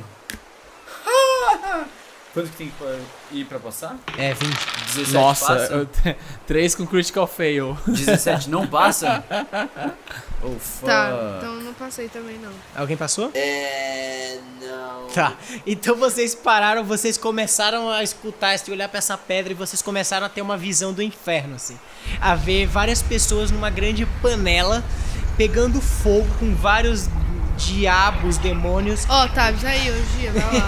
Quanto 2.33 2.49
que 2.49 2.57
tem 2.57 2.71
que 3.29 3.37
ir 3.37 3.45
pra 3.45 3.59
passar? 3.59 3.95
É, 4.17 4.33
20. 4.33 4.49
17 4.95 5.11
Nossa, 5.13 5.45
passa? 5.45 5.73
eu- 5.73 5.87
3 6.47 6.73
com 6.73 6.87
critical 6.87 7.27
fail. 7.27 7.77
17 7.85 8.49
não 8.49 8.65
passa? 8.65 9.23
Oh, 10.45 10.59
fuck. 10.59 10.87
Tá, 10.87 11.37
então 11.37 11.55
não 11.61 11.73
passei 11.73 12.09
também 12.09 12.37
não. 12.37 12.51
Alguém 12.75 12.97
passou? 12.97 13.31
É. 13.33 14.39
Não. 14.61 15.07
Tá. 15.07 15.37
Então 15.65 15.95
vocês 15.95 16.35
pararam, 16.35 16.83
vocês 16.83 17.17
começaram 17.17 17.89
a 17.89 18.03
escutar, 18.03 18.53
a 18.53 18.71
olhar 18.71 18.89
pra 18.89 18.97
essa 18.97 19.17
pedra 19.17 19.53
e 19.53 19.55
vocês 19.55 19.81
começaram 19.81 20.25
a 20.25 20.29
ter 20.29 20.41
uma 20.41 20.57
visão 20.57 20.91
do 20.91 21.01
inferno, 21.01 21.55
assim. 21.55 21.79
A 22.19 22.35
ver 22.35 22.65
várias 22.65 23.01
pessoas 23.01 23.51
numa 23.51 23.69
grande 23.69 24.05
panela 24.21 24.83
pegando 25.37 25.81
fogo 25.81 26.27
com 26.39 26.53
vários 26.55 27.09
diabos, 27.57 28.37
demônios, 28.37 29.05
Ó, 29.07 29.27
tá, 29.27 29.45
aí, 29.45 29.91
hoje 29.91 30.29
vai 30.33 30.59
lá. 30.59 30.67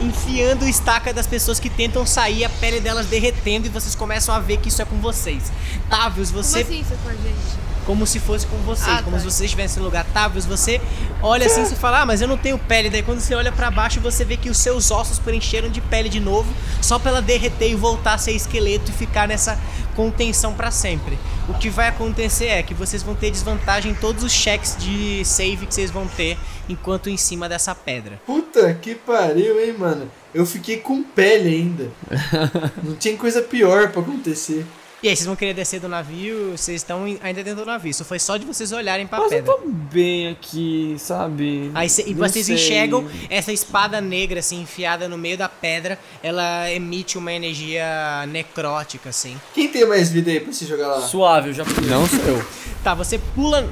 enfiando 0.00 0.66
estaca 0.66 1.12
das 1.12 1.26
pessoas 1.26 1.58
que 1.58 1.68
tentam 1.68 2.06
sair, 2.06 2.44
a 2.44 2.48
pele 2.48 2.80
delas 2.80 3.06
derretendo 3.06 3.66
e 3.66 3.70
vocês 3.70 3.94
começam 3.94 4.34
a 4.34 4.38
ver 4.38 4.58
que 4.58 4.68
isso 4.68 4.80
é 4.80 4.84
com 4.84 4.96
vocês. 5.00 5.52
Távios, 5.88 6.30
Como 6.30 6.42
você 6.42 6.60
assim 6.60 6.80
isso 6.80 6.92
é 6.92 6.96
com 7.02 7.08
a 7.08 7.12
gente? 7.12 7.69
Como 7.86 8.06
se 8.06 8.18
fosse 8.20 8.46
com 8.46 8.56
vocês, 8.58 8.98
Ah, 8.98 9.02
como 9.02 9.16
tá. 9.16 9.18
se 9.22 9.24
vocês 9.24 9.42
estivessem 9.46 9.78
no 9.80 9.84
lugar 9.86 10.04
Távios, 10.12 10.44
você 10.46 10.80
olha 11.22 11.46
assim 11.46 11.62
e 11.62 11.66
fala, 11.76 12.02
ah, 12.02 12.06
mas 12.06 12.20
eu 12.20 12.28
não 12.28 12.36
tenho 12.36 12.58
pele. 12.58 12.88
Daí 12.90 13.02
quando 13.02 13.20
você 13.20 13.34
olha 13.34 13.50
pra 13.52 13.70
baixo, 13.70 14.00
você 14.00 14.24
vê 14.24 14.36
que 14.36 14.48
os 14.50 14.58
seus 14.58 14.90
ossos 14.90 15.18
preencheram 15.18 15.68
de 15.68 15.80
pele 15.80 16.08
de 16.08 16.20
novo, 16.20 16.52
só 16.80 16.98
pra 16.98 17.10
ela 17.10 17.22
derreter 17.22 17.70
e 17.70 17.74
voltar 17.74 18.14
a 18.14 18.18
ser 18.18 18.32
esqueleto 18.32 18.90
e 18.90 18.94
ficar 18.94 19.26
nessa 19.28 19.58
contenção 19.96 20.54
pra 20.54 20.70
sempre. 20.70 21.18
O 21.48 21.54
que 21.54 21.68
vai 21.68 21.88
acontecer 21.88 22.46
é 22.46 22.62
que 22.62 22.72
vocês 22.74 23.02
vão 23.02 23.14
ter 23.14 23.30
desvantagem 23.30 23.92
em 23.92 23.94
todos 23.94 24.22
os 24.22 24.32
cheques 24.32 24.76
de 24.78 25.24
save 25.24 25.66
que 25.66 25.74
vocês 25.74 25.90
vão 25.90 26.06
ter 26.06 26.38
enquanto 26.68 27.10
em 27.10 27.16
cima 27.16 27.48
dessa 27.48 27.74
pedra. 27.74 28.20
Puta 28.24 28.72
que 28.74 28.94
pariu, 28.94 29.60
hein, 29.60 29.74
mano. 29.76 30.08
Eu 30.32 30.46
fiquei 30.46 30.76
com 30.76 31.02
pele 31.02 31.48
ainda. 31.48 31.88
Não 32.82 32.94
tinha 32.94 33.16
coisa 33.16 33.42
pior 33.42 33.88
pra 33.90 34.00
acontecer. 34.00 34.64
E 35.02 35.08
aí, 35.08 35.16
vocês 35.16 35.26
vão 35.26 35.34
querer 35.34 35.54
descer 35.54 35.80
do 35.80 35.88
navio, 35.88 36.50
vocês 36.56 36.82
estão 36.82 37.04
ainda 37.22 37.42
dentro 37.42 37.60
do 37.64 37.66
navio. 37.66 37.90
Isso 37.90 38.04
foi 38.04 38.18
só 38.18 38.36
de 38.36 38.44
vocês 38.44 38.70
olharem 38.70 39.06
pra 39.06 39.18
Mas 39.18 39.32
eu 39.32 39.38
pedra. 39.38 39.54
tô 39.54 39.60
bem 39.66 40.28
aqui, 40.28 40.94
sabe? 40.98 41.70
Aí 41.74 41.88
cê- 41.88 42.04
e 42.06 42.12
vocês 42.12 42.44
sei. 42.44 42.54
enxergam 42.54 43.08
essa 43.30 43.50
espada 43.50 43.98
negra, 44.00 44.40
assim, 44.40 44.60
enfiada 44.60 45.08
no 45.08 45.16
meio 45.16 45.38
da 45.38 45.48
pedra. 45.48 45.98
Ela 46.22 46.70
emite 46.70 47.16
uma 47.16 47.32
energia 47.32 48.26
necrótica, 48.28 49.08
assim. 49.08 49.40
Quem 49.54 49.68
tem 49.68 49.86
mais 49.86 50.10
vida 50.10 50.30
aí 50.30 50.38
pra 50.40 50.52
se 50.52 50.66
jogar 50.66 50.88
lá? 50.88 51.00
Suave, 51.00 51.48
eu 51.48 51.54
já 51.54 51.64
fui. 51.64 51.86
Não 51.86 52.06
sou 52.06 52.18
eu. 52.26 52.44
Tá, 52.84 52.94
você 52.94 53.18
pula. 53.18 53.66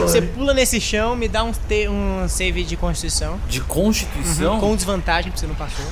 Você 0.00 0.22
pula 0.22 0.54
nesse 0.54 0.80
chão, 0.80 1.14
me 1.16 1.28
dá 1.28 1.44
um, 1.44 1.52
te- 1.52 1.86
um 1.88 2.26
save 2.28 2.64
de 2.64 2.78
constituição. 2.78 3.38
De 3.46 3.60
constituição? 3.60 4.58
Com 4.58 4.74
desvantagem, 4.74 5.30
porque 5.30 5.40
você 5.40 5.46
não 5.46 5.54
passou. 5.54 5.84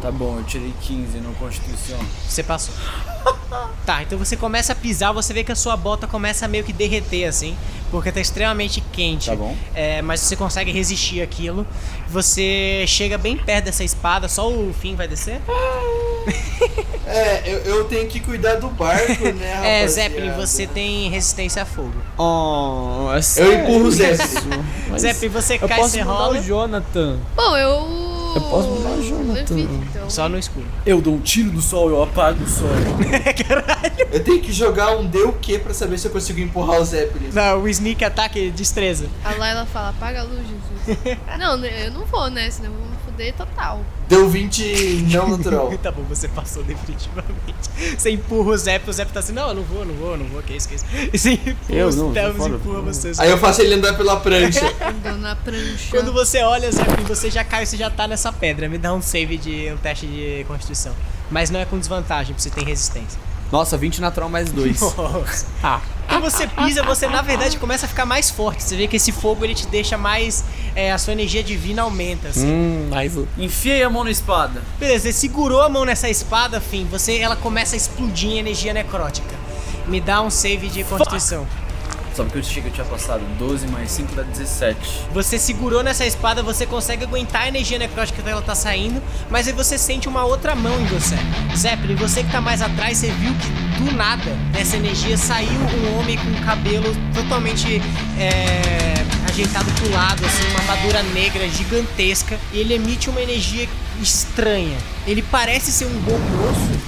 Tá 0.00 0.10
bom, 0.10 0.38
eu 0.38 0.44
tirei 0.44 0.72
15 0.80 1.18
no 1.18 1.34
constituição. 1.34 1.98
Você 2.28 2.42
passou. 2.42 2.74
Tá, 3.84 4.02
então 4.02 4.16
você 4.16 4.36
começa 4.36 4.72
a 4.72 4.76
pisar, 4.76 5.12
você 5.12 5.34
vê 5.34 5.42
que 5.42 5.50
a 5.50 5.56
sua 5.56 5.76
bota 5.76 6.06
começa 6.06 6.44
a 6.44 6.48
meio 6.48 6.62
que 6.62 6.72
derreter, 6.72 7.24
assim, 7.26 7.56
porque 7.90 8.12
tá 8.12 8.20
extremamente 8.20 8.80
quente. 8.92 9.26
Tá 9.28 9.34
bom. 9.34 9.56
É, 9.74 10.00
mas 10.02 10.20
você 10.20 10.36
consegue 10.36 10.70
resistir 10.70 11.20
aquilo. 11.20 11.66
Você 12.08 12.84
chega 12.86 13.18
bem 13.18 13.36
perto 13.36 13.64
dessa 13.64 13.82
espada, 13.82 14.28
só 14.28 14.48
o 14.48 14.72
fim 14.72 14.94
vai 14.94 15.08
descer? 15.08 15.40
É, 17.06 17.42
eu, 17.44 17.58
eu 17.64 17.84
tenho 17.86 18.06
que 18.06 18.20
cuidar 18.20 18.56
do 18.56 18.68
barco, 18.68 19.24
né, 19.24 19.52
rapaziada? 19.54 19.66
É, 19.66 19.88
Zeppelin, 19.88 20.30
você 20.32 20.64
tem 20.64 21.10
resistência 21.10 21.62
a 21.62 21.66
fogo. 21.66 21.94
Oh, 22.16 23.08
é 23.12 23.42
Eu 23.42 23.52
empurro 23.54 23.86
o? 23.86 23.90
Zeppelin. 23.90 24.64
Zeppelin, 24.96 25.32
você 25.32 25.54
eu 25.60 25.66
cai, 25.66 25.78
posso 25.78 25.90
você 25.90 26.02
rola. 26.02 26.38
o 26.38 26.42
Jonathan. 26.42 27.18
Bom, 27.34 27.56
eu. 27.56 28.09
Eu 28.34 28.40
posso 28.42 28.68
mudar 28.68 28.90
o 28.90 29.02
Jonathan. 29.02 29.58
Então. 29.58 30.10
Só 30.10 30.28
no 30.28 30.38
escuro. 30.38 30.66
Eu 30.86 31.00
dou 31.00 31.14
um 31.14 31.20
tiro 31.20 31.52
no 31.52 31.60
sol, 31.60 31.90
eu 31.90 32.02
apago 32.02 32.42
o 32.42 32.48
sol. 32.48 32.68
Eu 34.12 34.24
tenho 34.24 34.40
que 34.40 34.52
jogar 34.52 34.96
um 34.96 35.06
D 35.06 35.18
o 35.22 35.32
quê 35.34 35.58
pra 35.58 35.72
saber 35.72 35.96
se 35.96 36.08
eu 36.08 36.10
consigo 36.10 36.40
empurrar 36.40 36.80
o 36.80 36.84
Zeppelin. 36.84 37.30
Não, 37.32 37.62
o 37.62 37.68
sneak 37.68 38.04
ataque 38.04 38.50
destreza. 38.50 39.08
A 39.24 39.32
Laila 39.34 39.64
fala, 39.66 39.90
apaga 39.90 40.20
a 40.20 40.22
luz, 40.24 40.40
Jesus. 40.40 41.18
não, 41.38 41.64
eu 41.64 41.92
não 41.92 42.04
vou, 42.06 42.28
né? 42.28 42.50
Senão 42.50 42.72
eu 42.72 42.78
vou 43.04 43.09
fuder 43.10 43.34
total. 43.34 43.80
Deu 44.08 44.28
20 44.28 45.06
não 45.12 45.36
natural. 45.36 45.70
Tá 45.80 45.90
bom, 45.90 46.02
você 46.02 46.28
passou 46.28 46.62
definitivamente. 46.62 47.70
Você 47.96 48.10
empurra 48.10 48.50
o 48.50 48.56
Zep, 48.56 48.88
o 48.88 48.92
Zep 48.92 49.10
tá 49.12 49.20
assim, 49.20 49.32
não, 49.32 49.48
eu 49.48 49.54
não 49.54 49.62
vou, 49.62 49.80
eu 49.80 49.86
não 49.86 49.94
vou, 49.94 50.10
eu 50.12 50.16
não 50.18 50.26
vou, 50.26 50.42
que 50.42 50.54
isso, 50.54 50.68
que 50.68 50.74
isso. 50.74 50.84
E 51.10 51.18
você 51.18 51.32
empurra 51.32 51.78
Eu 51.78 51.88
os 51.88 51.96
empurra 51.96 52.58
tô 52.60 52.82
você. 52.82 53.12
Aí 53.18 53.30
eu 53.30 53.38
faço 53.38 53.62
ele 53.62 53.74
andar 53.74 53.96
pela 53.96 54.20
prancha. 54.20 54.66
Andando 54.84 55.20
na 55.20 55.36
prancha. 55.36 55.90
Quando 55.90 56.12
você 56.12 56.42
olha, 56.42 56.70
Zep, 56.70 57.02
você 57.04 57.30
já 57.30 57.42
cai, 57.42 57.64
você 57.64 57.76
já 57.76 57.88
tá 57.88 58.06
nessa 58.06 58.32
pedra. 58.32 58.68
Me 58.68 58.78
dá 58.78 58.92
um 58.92 59.00
save 59.00 59.38
de 59.38 59.72
um 59.72 59.76
teste 59.78 60.06
de 60.06 60.44
constituição. 60.46 60.94
Mas 61.30 61.48
não 61.48 61.60
é 61.60 61.64
com 61.64 61.78
desvantagem, 61.78 62.34
porque 62.34 62.42
você 62.42 62.50
tem 62.50 62.64
resistência. 62.64 63.18
Nossa, 63.52 63.76
20 63.76 64.00
natural 64.00 64.28
mais 64.28 64.50
2. 64.52 64.80
Nossa. 64.80 65.46
Ah. 65.62 65.80
Quando 66.08 66.22
você 66.22 66.46
pisa, 66.46 66.82
você 66.82 67.06
na 67.06 67.22
verdade 67.22 67.56
começa 67.56 67.86
a 67.86 67.88
ficar 67.88 68.04
mais 68.04 68.30
forte. 68.30 68.62
Você 68.64 68.76
vê 68.76 68.88
que 68.88 68.96
esse 68.96 69.12
fogo 69.12 69.44
ele 69.44 69.54
te 69.54 69.66
deixa 69.68 69.96
mais. 69.96 70.44
é, 70.74 70.90
a 70.92 70.98
sua 70.98 71.12
energia 71.12 71.42
divina 71.42 71.82
aumenta, 71.82 72.28
assim. 72.28 72.46
Hum, 72.50 72.88
mas 72.90 73.16
o- 73.16 73.28
Enfiei 73.38 73.82
a 73.84 73.88
mão 73.90 74.02
na 74.04 74.10
espada. 74.10 74.60
Beleza, 74.78 75.04
você 75.04 75.12
segurou 75.12 75.62
a 75.62 75.68
mão 75.68 75.84
nessa 75.84 76.08
espada, 76.08 76.60
fim. 76.60 76.84
Você, 76.90 77.18
ela 77.18 77.36
começa 77.36 77.74
a 77.74 77.78
explodir 77.78 78.30
em 78.30 78.38
energia 78.38 78.72
necrótica. 78.74 79.34
Me 79.86 80.00
dá 80.00 80.20
um 80.20 80.30
save 80.30 80.68
de 80.68 80.82
constituição. 80.84 81.46
Só 82.20 82.24
porque 82.24 82.36
eu 82.36 82.42
achei 82.42 82.60
que 82.60 82.68
eu 82.68 82.72
tinha 82.72 82.84
passado 82.84 83.24
12 83.38 83.66
mais 83.68 83.90
5 83.92 84.14
dá 84.14 84.22
17. 84.22 84.76
Você 85.14 85.38
segurou 85.38 85.82
nessa 85.82 86.04
espada, 86.04 86.42
você 86.42 86.66
consegue 86.66 87.02
aguentar 87.02 87.44
a 87.44 87.48
energia 87.48 87.78
necrótica 87.78 88.20
que 88.20 88.28
ela 88.28 88.42
tá 88.42 88.54
saindo, 88.54 89.02
mas 89.30 89.48
aí 89.48 89.54
você 89.54 89.78
sente 89.78 90.06
uma 90.06 90.22
outra 90.26 90.54
mão 90.54 90.78
em 90.82 90.84
você. 90.84 91.16
Zeppelin, 91.56 91.94
você 91.94 92.22
que 92.22 92.30
tá 92.30 92.38
mais 92.38 92.60
atrás, 92.60 92.98
você 92.98 93.10
viu 93.10 93.32
que 93.32 93.82
do 93.82 93.96
nada, 93.96 94.30
dessa 94.52 94.76
energia, 94.76 95.16
saiu 95.16 95.48
um 95.48 95.98
homem 95.98 96.18
com 96.18 96.44
cabelo 96.44 96.94
totalmente 97.14 97.80
é, 98.18 99.02
ajeitado 99.30 99.72
pro 99.72 99.90
lado, 99.90 100.22
assim, 100.26 100.46
uma 100.50 100.60
armadura 100.60 101.02
negra 101.14 101.48
gigantesca, 101.48 102.38
e 102.52 102.58
ele 102.58 102.74
emite 102.74 103.08
uma 103.08 103.22
energia 103.22 103.66
estranha. 103.98 104.76
Ele 105.06 105.22
parece 105.22 105.72
ser 105.72 105.86
um 105.86 105.98
bom 106.00 106.18
moço, 106.18 106.82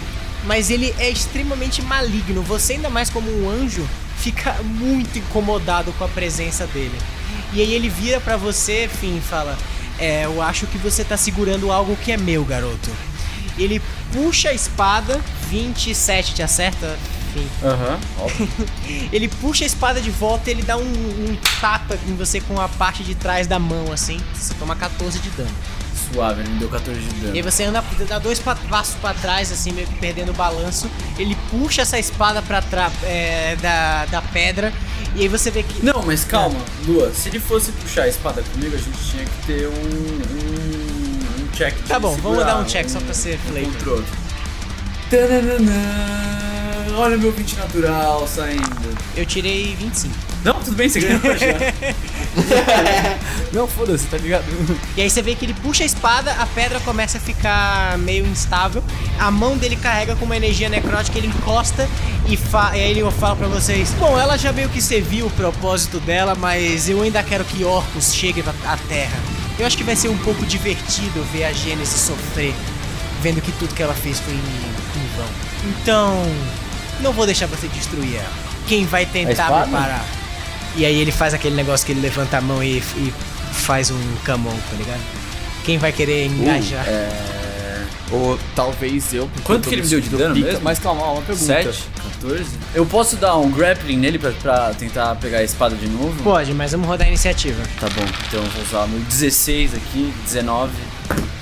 mas 0.45 0.68
ele 0.68 0.95
é 0.99 1.09
extremamente 1.09 1.80
maligno. 1.80 2.43
Você, 2.43 2.74
ainda 2.74 2.91
mais 2.91 3.09
como 3.09 3.30
um 3.30 3.49
anjo, 3.49 3.89
fica 4.22 4.54
muito 4.62 5.18
incomodado 5.18 5.92
com 5.94 6.04
a 6.04 6.08
presença 6.08 6.66
dele. 6.68 6.96
E 7.52 7.60
aí 7.60 7.74
ele 7.74 7.88
vira 7.88 8.20
pra 8.20 8.36
você, 8.36 8.88
Finn, 8.88 9.18
e 9.18 9.20
fala: 9.20 9.58
É, 9.98 10.24
eu 10.24 10.40
acho 10.40 10.66
que 10.68 10.78
você 10.78 11.04
tá 11.04 11.16
segurando 11.16 11.72
algo 11.72 11.96
que 11.96 12.12
é 12.12 12.16
meu, 12.16 12.44
garoto. 12.44 12.90
Ele 13.58 13.82
puxa 14.12 14.50
a 14.50 14.54
espada, 14.54 15.20
27 15.50 16.34
te 16.34 16.42
acerta, 16.42 16.96
Finn. 17.34 17.46
Aham, 17.62 17.98
Ele 19.12 19.28
puxa 19.28 19.64
a 19.64 19.66
espada 19.66 20.00
de 20.00 20.10
volta 20.10 20.48
e 20.48 20.54
ele 20.54 20.62
dá 20.62 20.76
um, 20.76 20.82
um 20.82 21.36
tapa 21.60 21.98
em 22.08 22.14
você 22.14 22.40
com 22.40 22.58
a 22.60 22.68
parte 22.68 23.02
de 23.02 23.14
trás 23.14 23.46
da 23.46 23.58
mão, 23.58 23.92
assim. 23.92 24.20
Você 24.34 24.54
toma 24.54 24.76
14 24.76 25.18
de 25.18 25.30
dano. 25.30 25.50
Suave, 26.12 26.40
ele 26.42 26.50
me 26.50 26.58
deu 26.58 26.68
14 26.68 27.00
de 27.00 27.08
dano. 27.20 27.34
E 27.34 27.38
aí 27.38 27.42
você 27.42 27.64
anda, 27.64 27.82
dá 28.08 28.18
dois 28.18 28.38
pa- 28.38 28.54
passos 28.68 28.94
pra 28.96 29.14
trás, 29.14 29.50
assim, 29.50 29.72
meio 29.72 29.86
que 29.86 29.94
perdendo 29.94 30.30
o 30.30 30.34
balanço. 30.34 30.90
Ele 31.18 31.36
puxa 31.50 31.82
essa 31.82 31.98
espada 31.98 32.42
pra 32.42 32.60
trás 32.62 32.92
da, 33.60 34.06
da 34.06 34.22
pedra. 34.22 34.72
E 35.14 35.22
aí 35.22 35.28
você 35.28 35.50
vê 35.50 35.62
que. 35.62 35.84
Não, 35.84 36.02
mas 36.04 36.24
calma, 36.24 36.58
Lua. 36.86 37.12
Se 37.12 37.28
ele 37.28 37.38
fosse 37.40 37.70
puxar 37.72 38.02
a 38.02 38.08
espada 38.08 38.42
comigo, 38.52 38.74
a 38.74 38.78
gente 38.78 38.98
tinha 39.10 39.24
que 39.24 39.46
ter 39.46 39.66
um. 39.68 39.72
um, 39.72 41.44
um 41.44 41.48
check. 41.52 41.74
de 41.74 41.82
Tá 41.88 41.98
bom, 41.98 42.10
vamos 42.16 42.38
segurar 42.38 42.44
dar 42.54 42.58
um 42.60 42.64
check 42.64 42.88
só 42.88 43.00
pra 43.00 43.14
ser 43.14 43.34
um 43.46 43.52
flavor. 43.52 43.72
controle. 43.72 44.04
Tananana, 45.12 46.86
Olha 46.96 47.18
meu 47.18 47.30
20 47.30 47.56
natural 47.56 48.26
saindo. 48.26 48.96
Eu 49.14 49.26
tirei 49.26 49.76
25. 49.76 50.14
Não, 50.42 50.54
tudo 50.54 50.74
bem, 50.74 50.88
você 50.88 51.00
ganhou 51.00 51.20
já. 51.36 51.48
Não, 53.52 53.68
foda-se, 53.68 54.06
tá 54.06 54.16
ligado? 54.16 54.46
E 54.96 55.02
aí 55.02 55.10
você 55.10 55.20
vê 55.20 55.34
que 55.34 55.44
ele 55.44 55.52
puxa 55.52 55.82
a 55.82 55.86
espada, 55.86 56.32
a 56.32 56.46
pedra 56.46 56.80
começa 56.80 57.18
a 57.18 57.20
ficar 57.20 57.98
meio 57.98 58.26
instável. 58.26 58.82
A 59.18 59.30
mão 59.30 59.58
dele 59.58 59.76
carrega 59.76 60.16
com 60.16 60.24
uma 60.24 60.34
energia 60.34 60.70
necrótica, 60.70 61.18
ele 61.18 61.26
encosta 61.26 61.86
e, 62.26 62.34
fa 62.34 62.70
e 62.74 62.80
aí 62.80 62.90
ele 62.92 63.10
fala 63.10 63.36
pra 63.36 63.48
vocês: 63.48 63.92
Bom, 63.98 64.18
ela 64.18 64.38
já 64.38 64.50
meio 64.50 64.70
que 64.70 64.80
serviu 64.80 65.26
o 65.26 65.30
propósito 65.32 66.00
dela, 66.00 66.34
mas 66.34 66.88
eu 66.88 67.02
ainda 67.02 67.22
quero 67.22 67.44
que 67.44 67.64
Orcus 67.64 68.14
chegue 68.14 68.42
à 68.64 68.78
Terra. 68.88 69.20
Eu 69.58 69.66
acho 69.66 69.76
que 69.76 69.84
vai 69.84 69.94
ser 69.94 70.08
um 70.08 70.16
pouco 70.16 70.46
divertido 70.46 71.22
ver 71.30 71.44
a 71.44 71.52
Gênesis 71.52 72.00
sofrer, 72.00 72.54
vendo 73.22 73.40
que 73.40 73.52
tudo 73.52 73.74
que 73.74 73.82
ela 73.82 73.94
fez 73.94 74.18
foi 74.20 74.34
em, 74.34 74.36
em 74.36 75.16
vão. 75.16 75.26
Então, 75.70 76.22
não 77.00 77.12
vou 77.12 77.24
deixar 77.24 77.46
você 77.46 77.68
destruir 77.68 78.16
ela. 78.16 78.32
Quem 78.66 78.84
vai 78.84 79.06
tentar 79.06 79.66
me 79.66 79.72
parar? 79.72 80.04
E 80.76 80.84
aí 80.84 81.00
ele 81.00 81.12
faz 81.12 81.34
aquele 81.34 81.54
negócio 81.54 81.86
que 81.86 81.92
ele 81.92 82.00
levanta 82.00 82.38
a 82.38 82.40
mão 82.40 82.62
e, 82.62 82.78
e 82.78 83.14
faz 83.52 83.90
um 83.90 84.16
camon, 84.24 84.50
tá 84.70 84.76
ligado? 84.76 85.00
Quem 85.64 85.78
vai 85.78 85.92
querer 85.92 86.26
engajar? 86.26 86.84
Ou 88.10 88.38
talvez 88.54 89.14
eu. 89.14 89.26
porque 89.26 89.42
Quanto 89.42 89.64
eu 89.64 89.68
que 89.70 89.74
ele 89.74 89.82
me 89.82 89.88
deu 89.88 90.00
de 90.00 90.08
dano 90.10 90.34
pica, 90.34 90.46
mesmo? 90.48 90.60
Mas 90.62 90.78
calma, 90.78 91.02
uma 91.12 91.22
pergunta. 91.22 91.46
7, 91.46 91.84
14. 92.20 92.44
Eu 92.74 92.84
posso 92.84 93.16
dar 93.16 93.36
um 93.38 93.50
grappling 93.50 93.96
nele 93.96 94.18
pra, 94.18 94.30
pra 94.32 94.74
tentar 94.74 95.14
pegar 95.16 95.38
a 95.38 95.42
espada 95.42 95.74
de 95.74 95.86
novo? 95.88 96.22
Pode, 96.22 96.52
mas 96.52 96.72
vamos 96.72 96.86
rodar 96.86 97.06
a 97.06 97.08
iniciativa. 97.08 97.62
Tá 97.80 97.88
bom, 97.88 98.04
então 98.28 98.42
eu 98.42 98.50
vou 98.50 98.62
usar 98.62 98.86
no 98.86 98.98
16 99.00 99.74
aqui, 99.74 100.12
19 100.24 100.72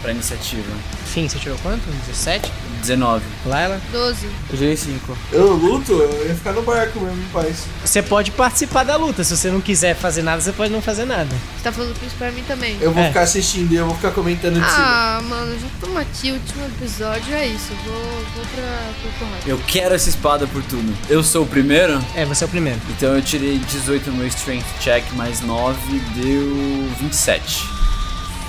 pra 0.00 0.12
iniciativa. 0.12 0.70
Fim, 1.12 1.28
você 1.28 1.38
tirou 1.38 1.58
quanto? 1.58 1.82
17? 2.06 2.50
19. 2.82 3.24
Laila? 3.44 3.80
12. 3.92 4.26
Eu 4.50 4.56
tirei 4.56 4.76
5. 4.76 5.18
Eu 5.32 5.52
luto, 5.54 5.92
eu 5.92 6.28
ia 6.28 6.34
ficar 6.34 6.52
no 6.52 6.62
barco 6.62 7.00
mesmo, 7.00 7.20
em 7.20 7.26
paz. 7.32 7.64
Você 7.84 8.00
pode 8.00 8.30
participar 8.30 8.84
da 8.84 8.96
luta. 8.96 9.22
Se 9.24 9.36
você 9.36 9.50
não 9.50 9.60
quiser 9.60 9.94
fazer 9.96 10.22
nada, 10.22 10.40
você 10.40 10.52
pode 10.52 10.72
não 10.72 10.80
fazer 10.80 11.04
nada. 11.04 11.28
Você 11.56 11.64
tá 11.64 11.72
falando 11.72 11.94
isso 12.06 12.14
pra 12.16 12.30
mim 12.30 12.42
também. 12.46 12.78
Eu 12.80 12.92
vou 12.92 13.02
É. 13.02 13.08
ficar 13.08 13.22
assistindo 13.22 13.72
e 13.72 13.76
eu 13.76 13.86
vou 13.86 13.96
ficar 13.96 14.12
comentando 14.12 14.54
de 14.60 14.64
cima. 14.70 14.76
Ah, 14.78 15.20
mano, 15.28 15.58
já 15.58 15.66
estamos 15.66 15.96
aqui, 15.96 16.30
último 16.32 16.64
episódio, 16.66 17.34
é 17.34 17.46
isso. 17.48 17.72
Vou, 17.84 17.94
vou 18.34 18.44
pra, 18.54 18.62
pra 19.02 19.10
porrada. 19.18 19.42
Eu 19.46 19.58
quero 19.66 19.94
essa 19.94 20.08
espada 20.08 20.46
por 20.46 20.62
tudo. 20.62 20.94
Eu 21.08 21.22
sou 21.24 21.42
o 21.42 21.46
primeiro, 21.46 22.00
É, 22.14 22.24
você 22.24 22.44
é 22.44 22.46
o 22.46 22.50
primeiro. 22.50 22.80
então 22.96 23.14
eu 23.16 23.20
tirei 23.22 23.58
18 23.58 24.10
no 24.10 24.16
meu 24.18 24.26
strength 24.28 24.64
check, 24.80 25.04
mais 25.14 25.40
9 25.40 25.76
deu 26.14 26.88
27. 27.00 27.79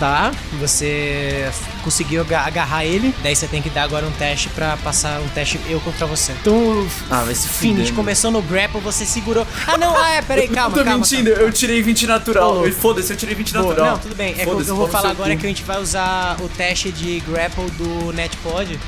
Tá, 0.01 0.31
você 0.59 1.47
conseguiu 1.83 2.21
aga- 2.21 2.39
agarrar 2.41 2.83
ele. 2.83 3.13
Daí 3.21 3.35
você 3.35 3.45
tem 3.47 3.61
que 3.61 3.69
dar 3.69 3.83
agora 3.83 4.03
um 4.03 4.11
teste 4.13 4.49
pra 4.49 4.75
passar 4.77 5.21
um 5.21 5.27
teste 5.27 5.59
eu 5.69 5.79
contra 5.79 6.07
você. 6.07 6.31
Então, 6.41 6.87
Ah, 7.07 7.21
vai 7.23 7.35
se 7.35 7.47
Finish, 7.47 7.89
fuder, 7.89 7.93
começou 7.93 8.31
no 8.31 8.41
grapple, 8.41 8.81
você 8.81 9.05
segurou. 9.05 9.45
Ah, 9.67 9.77
não, 9.77 9.95
ah, 9.95 10.09
é, 10.09 10.21
peraí, 10.23 10.47
calma, 10.49 10.75
eu 10.75 10.79
tô 10.79 10.83
calma. 10.85 10.97
mentindo, 11.05 11.29
calma. 11.29 11.45
eu 11.45 11.53
tirei 11.53 11.83
20 11.83 12.07
natural. 12.07 12.51
Louco. 12.55 12.71
Foda-se, 12.71 13.13
eu 13.13 13.17
tirei 13.17 13.35
20 13.35 13.53
Boa, 13.53 13.63
natural. 13.67 13.91
Não, 13.91 13.99
tudo 13.99 14.15
bem. 14.15 14.33
É 14.39 14.43
que 14.43 14.49
eu, 14.49 14.75
vou 14.75 14.87
falar 14.87 15.11
agora 15.11 15.35
cu. 15.35 15.39
que 15.39 15.45
a 15.45 15.49
gente 15.49 15.61
vai 15.61 15.79
usar 15.79 16.35
o 16.41 16.49
teste 16.49 16.91
de 16.91 17.19
grapple 17.19 17.69
do 17.69 18.11
NetPod. 18.11 18.79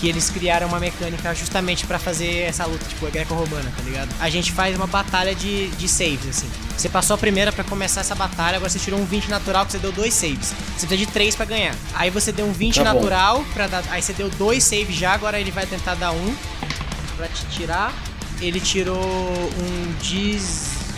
Que 0.00 0.08
eles 0.08 0.30
criaram 0.30 0.66
uma 0.66 0.80
mecânica 0.80 1.34
justamente 1.34 1.86
pra 1.86 1.98
fazer 1.98 2.44
essa 2.44 2.64
luta, 2.64 2.86
tipo, 2.86 3.06
greco-romana, 3.10 3.70
tá 3.76 3.82
ligado? 3.82 4.08
A 4.18 4.30
gente 4.30 4.50
faz 4.50 4.74
uma 4.74 4.86
batalha 4.86 5.34
de, 5.34 5.68
de 5.68 5.86
saves, 5.86 6.26
assim. 6.26 6.48
Você 6.76 6.88
passou 6.88 7.14
a 7.14 7.18
primeira 7.18 7.52
pra 7.52 7.62
começar 7.62 8.00
essa 8.00 8.14
batalha, 8.14 8.56
agora 8.56 8.70
você 8.70 8.78
tirou 8.78 8.98
um 8.98 9.04
20 9.04 9.28
natural 9.28 9.66
que 9.66 9.72
você 9.72 9.78
deu 9.78 9.92
dois 9.92 10.14
saves. 10.14 10.54
Você 10.76 10.86
precisa 10.86 10.96
de 10.96 11.06
três 11.06 11.36
pra 11.36 11.44
ganhar. 11.44 11.74
Aí 11.94 12.08
você 12.08 12.32
deu 12.32 12.46
um 12.46 12.52
20 12.52 12.76
Tá 12.76 12.84
natural, 12.84 13.44
pra 13.52 13.66
dar, 13.66 13.84
aí 13.90 14.00
você 14.00 14.14
deu 14.14 14.30
dois 14.30 14.64
saves 14.64 14.96
já, 14.96 15.12
agora 15.12 15.38
ele 15.38 15.50
vai 15.50 15.66
tentar 15.66 15.94
dar 15.96 16.12
um 16.12 16.34
pra 17.16 17.28
te 17.28 17.44
tirar. 17.50 17.92
Ele 18.40 18.58
tirou 18.58 18.96
um 18.98 19.92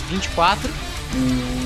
24. 0.09 0.71
Hum, 1.15 1.53
21. 1.59 1.62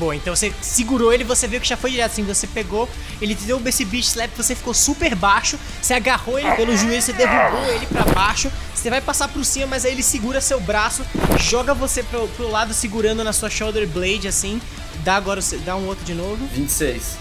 Boa, 0.00 0.16
então 0.16 0.34
você 0.34 0.50
segurou 0.62 1.12
ele, 1.12 1.22
você 1.24 1.46
viu 1.46 1.60
que 1.60 1.68
já 1.68 1.76
foi 1.76 1.90
direto 1.90 2.10
assim, 2.12 2.24
você 2.24 2.46
pegou, 2.46 2.88
ele 3.20 3.34
te 3.34 3.44
deu 3.44 3.60
esse 3.66 3.84
beach 3.84 4.06
slap, 4.08 4.30
você 4.34 4.54
ficou 4.54 4.72
super 4.72 5.14
baixo, 5.14 5.58
você 5.80 5.92
agarrou 5.92 6.38
ele 6.38 6.50
pelo 6.52 6.74
joelho, 6.74 7.02
você 7.02 7.12
derrubou 7.12 7.62
ele 7.66 7.84
pra 7.86 8.04
baixo, 8.06 8.50
você 8.74 8.88
vai 8.88 9.02
passar 9.02 9.28
por 9.28 9.44
cima, 9.44 9.66
mas 9.66 9.84
aí 9.84 9.92
ele 9.92 10.02
segura 10.02 10.40
seu 10.40 10.58
braço, 10.58 11.04
joga 11.38 11.74
você 11.74 12.02
pro, 12.02 12.26
pro 12.28 12.50
lado 12.50 12.72
segurando 12.72 13.22
na 13.22 13.34
sua 13.34 13.50
shoulder 13.50 13.86
blade 13.86 14.26
assim, 14.26 14.58
dá 15.04 15.16
agora, 15.16 15.38
dá 15.66 15.76
um 15.76 15.86
outro 15.86 16.02
de 16.02 16.14
novo. 16.14 16.46
26. 16.54 17.18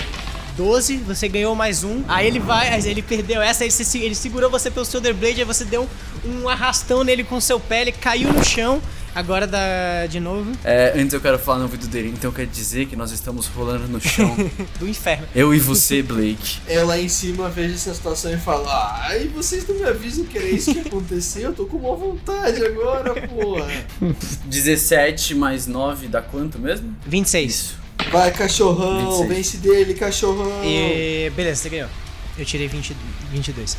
12, 0.55 0.97
você 0.97 1.27
ganhou 1.29 1.55
mais 1.55 1.83
um. 1.85 2.03
Aí 2.07 2.27
ele 2.27 2.39
vai, 2.39 2.67
aí 2.69 2.85
ele 2.89 3.01
perdeu 3.01 3.41
essa, 3.41 3.69
se- 3.69 3.99
ele 3.99 4.15
segurou 4.15 4.49
você 4.49 4.69
pelo 4.69 4.85
shoulder 4.85 5.13
blade, 5.13 5.39
aí 5.41 5.45
você 5.45 5.63
deu 5.65 5.87
um 6.25 6.49
arrastão 6.49 7.03
nele 7.03 7.23
com 7.23 7.39
seu 7.39 7.59
pé, 7.59 7.81
ele 7.81 7.91
caiu 7.93 8.31
no 8.33 8.43
chão. 8.43 8.81
Agora 9.15 9.47
dá 9.47 10.05
de 10.07 10.19
novo 10.19 10.51
É, 10.63 10.93
antes 10.95 11.13
eu 11.13 11.21
quero 11.21 11.37
falar 11.39 11.57
no 11.59 11.63
ouvido 11.65 11.87
dele, 11.87 12.09
então 12.09 12.31
quer 12.31 12.45
dizer 12.45 12.85
que 12.85 12.95
nós 12.95 13.11
estamos 13.11 13.47
rolando 13.47 13.87
no 13.87 13.99
chão. 13.99 14.35
do 14.79 14.87
inferno. 14.87 15.27
eu 15.35 15.53
e 15.53 15.59
você, 15.59 16.01
Blake. 16.01 16.59
Eu 16.69 16.85
lá 16.85 16.99
em 16.99 17.09
cima 17.09 17.49
vejo 17.49 17.73
essa 17.73 17.93
situação 17.93 18.31
e 18.31 18.37
falo, 18.37 18.67
ah, 18.67 19.07
aí 19.07 19.27
vocês 19.27 19.67
não 19.67 19.75
me 19.75 19.83
avisam 19.83 20.25
que 20.25 20.37
era 20.37 20.47
isso 20.47 20.73
que 20.73 20.79
aconteceu? 20.79 21.49
Eu 21.49 21.53
tô 21.53 21.65
com 21.65 21.77
uma 21.77 21.95
vontade 21.95 22.63
agora, 22.63 23.27
porra. 23.27 23.67
17 24.45 25.35
mais 25.35 25.65
9 25.67 26.07
dá 26.07 26.21
quanto 26.21 26.59
mesmo? 26.59 26.95
26. 27.05 27.75
Vai, 28.11 28.31
cachorrão, 28.31 29.19
26. 29.23 29.29
vence 29.29 29.57
dele, 29.57 29.93
cachorrão. 29.93 30.63
E 30.63 31.31
beleza, 31.35 31.63
você 31.63 31.69
ganhou. 31.69 31.89
Eu 32.37 32.45
tirei 32.45 32.67
20, 32.67 32.95
22. 33.31 33.77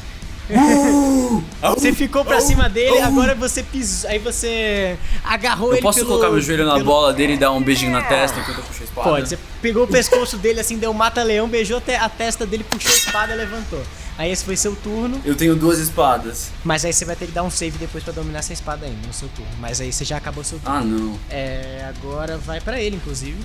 Uh! 0.50 1.42
Você 1.74 1.92
ficou 1.92 2.24
pra 2.24 2.40
cima 2.40 2.68
dele, 2.68 2.98
agora 3.00 3.34
você 3.34 3.62
pisou. 3.62 4.08
Aí 4.10 4.18
você 4.18 4.96
agarrou 5.24 5.68
Eu 5.70 5.74
ele 5.74 5.82
posso 5.82 5.98
pelo, 6.00 6.08
colocar 6.10 6.30
meu 6.30 6.40
joelho 6.40 6.66
na 6.66 6.74
pelo- 6.74 6.84
bola 6.84 7.12
dele 7.12 7.34
e 7.34 7.36
dar 7.36 7.52
um 7.52 7.62
beijinho 7.62 7.92
na 7.92 8.02
testa 8.02 8.40
enquanto 8.40 8.58
eu 8.58 8.64
puxo 8.64 8.82
a 8.82 8.84
espada? 8.84 9.08
Pode, 9.10 9.28
você 9.28 9.38
pegou 9.62 9.84
o 9.84 9.86
pescoço 9.86 10.36
dele 10.38 10.60
assim, 10.60 10.78
deu 10.78 10.90
um 10.90 10.94
mata-leão, 10.94 11.48
beijou 11.48 11.78
até 11.78 11.96
a 11.96 12.08
testa 12.08 12.46
dele, 12.46 12.64
puxou 12.64 12.90
a 12.92 12.94
espada 12.96 13.32
e 13.32 13.36
levantou. 13.36 13.82
Aí 14.18 14.30
esse 14.30 14.44
foi 14.44 14.56
seu 14.56 14.74
turno, 14.76 15.18
Eu 15.24 15.34
tenho 15.34 15.56
duas 15.56 15.78
espadas. 15.78 16.50
mas 16.62 16.84
aí 16.84 16.92
você 16.92 17.04
vai 17.06 17.16
ter 17.16 17.26
que 17.26 17.32
dar 17.32 17.42
um 17.42 17.50
save 17.50 17.78
depois 17.78 18.04
pra 18.04 18.12
dominar 18.12 18.40
essa 18.40 18.52
espada 18.52 18.84
ainda 18.86 19.06
no 19.06 19.12
seu 19.14 19.28
turno. 19.28 19.50
Mas 19.58 19.80
aí 19.80 19.92
você 19.92 20.04
já 20.04 20.16
acabou 20.18 20.44
seu 20.44 20.58
turno. 20.58 20.76
Ah, 20.76 20.82
não. 20.84 21.18
É, 21.30 21.86
agora 21.88 22.36
vai 22.36 22.60
pra 22.60 22.80
ele, 22.80 22.96
inclusive. 22.96 23.38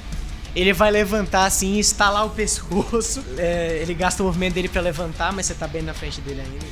Ele 0.54 0.72
vai 0.74 0.90
levantar 0.90 1.46
assim, 1.46 1.78
estalar 1.80 2.26
o 2.26 2.30
pescoço. 2.30 3.24
É, 3.38 3.80
ele 3.82 3.94
gasta 3.94 4.24
o 4.24 4.26
movimento 4.26 4.54
dele 4.54 4.68
pra 4.70 4.82
levantar, 4.82 5.32
mas 5.34 5.46
você 5.46 5.54
tá 5.54 5.68
bem 5.68 5.82
na 5.82 5.94
frente 5.94 6.20
dele 6.22 6.42
ainda. 6.42 6.66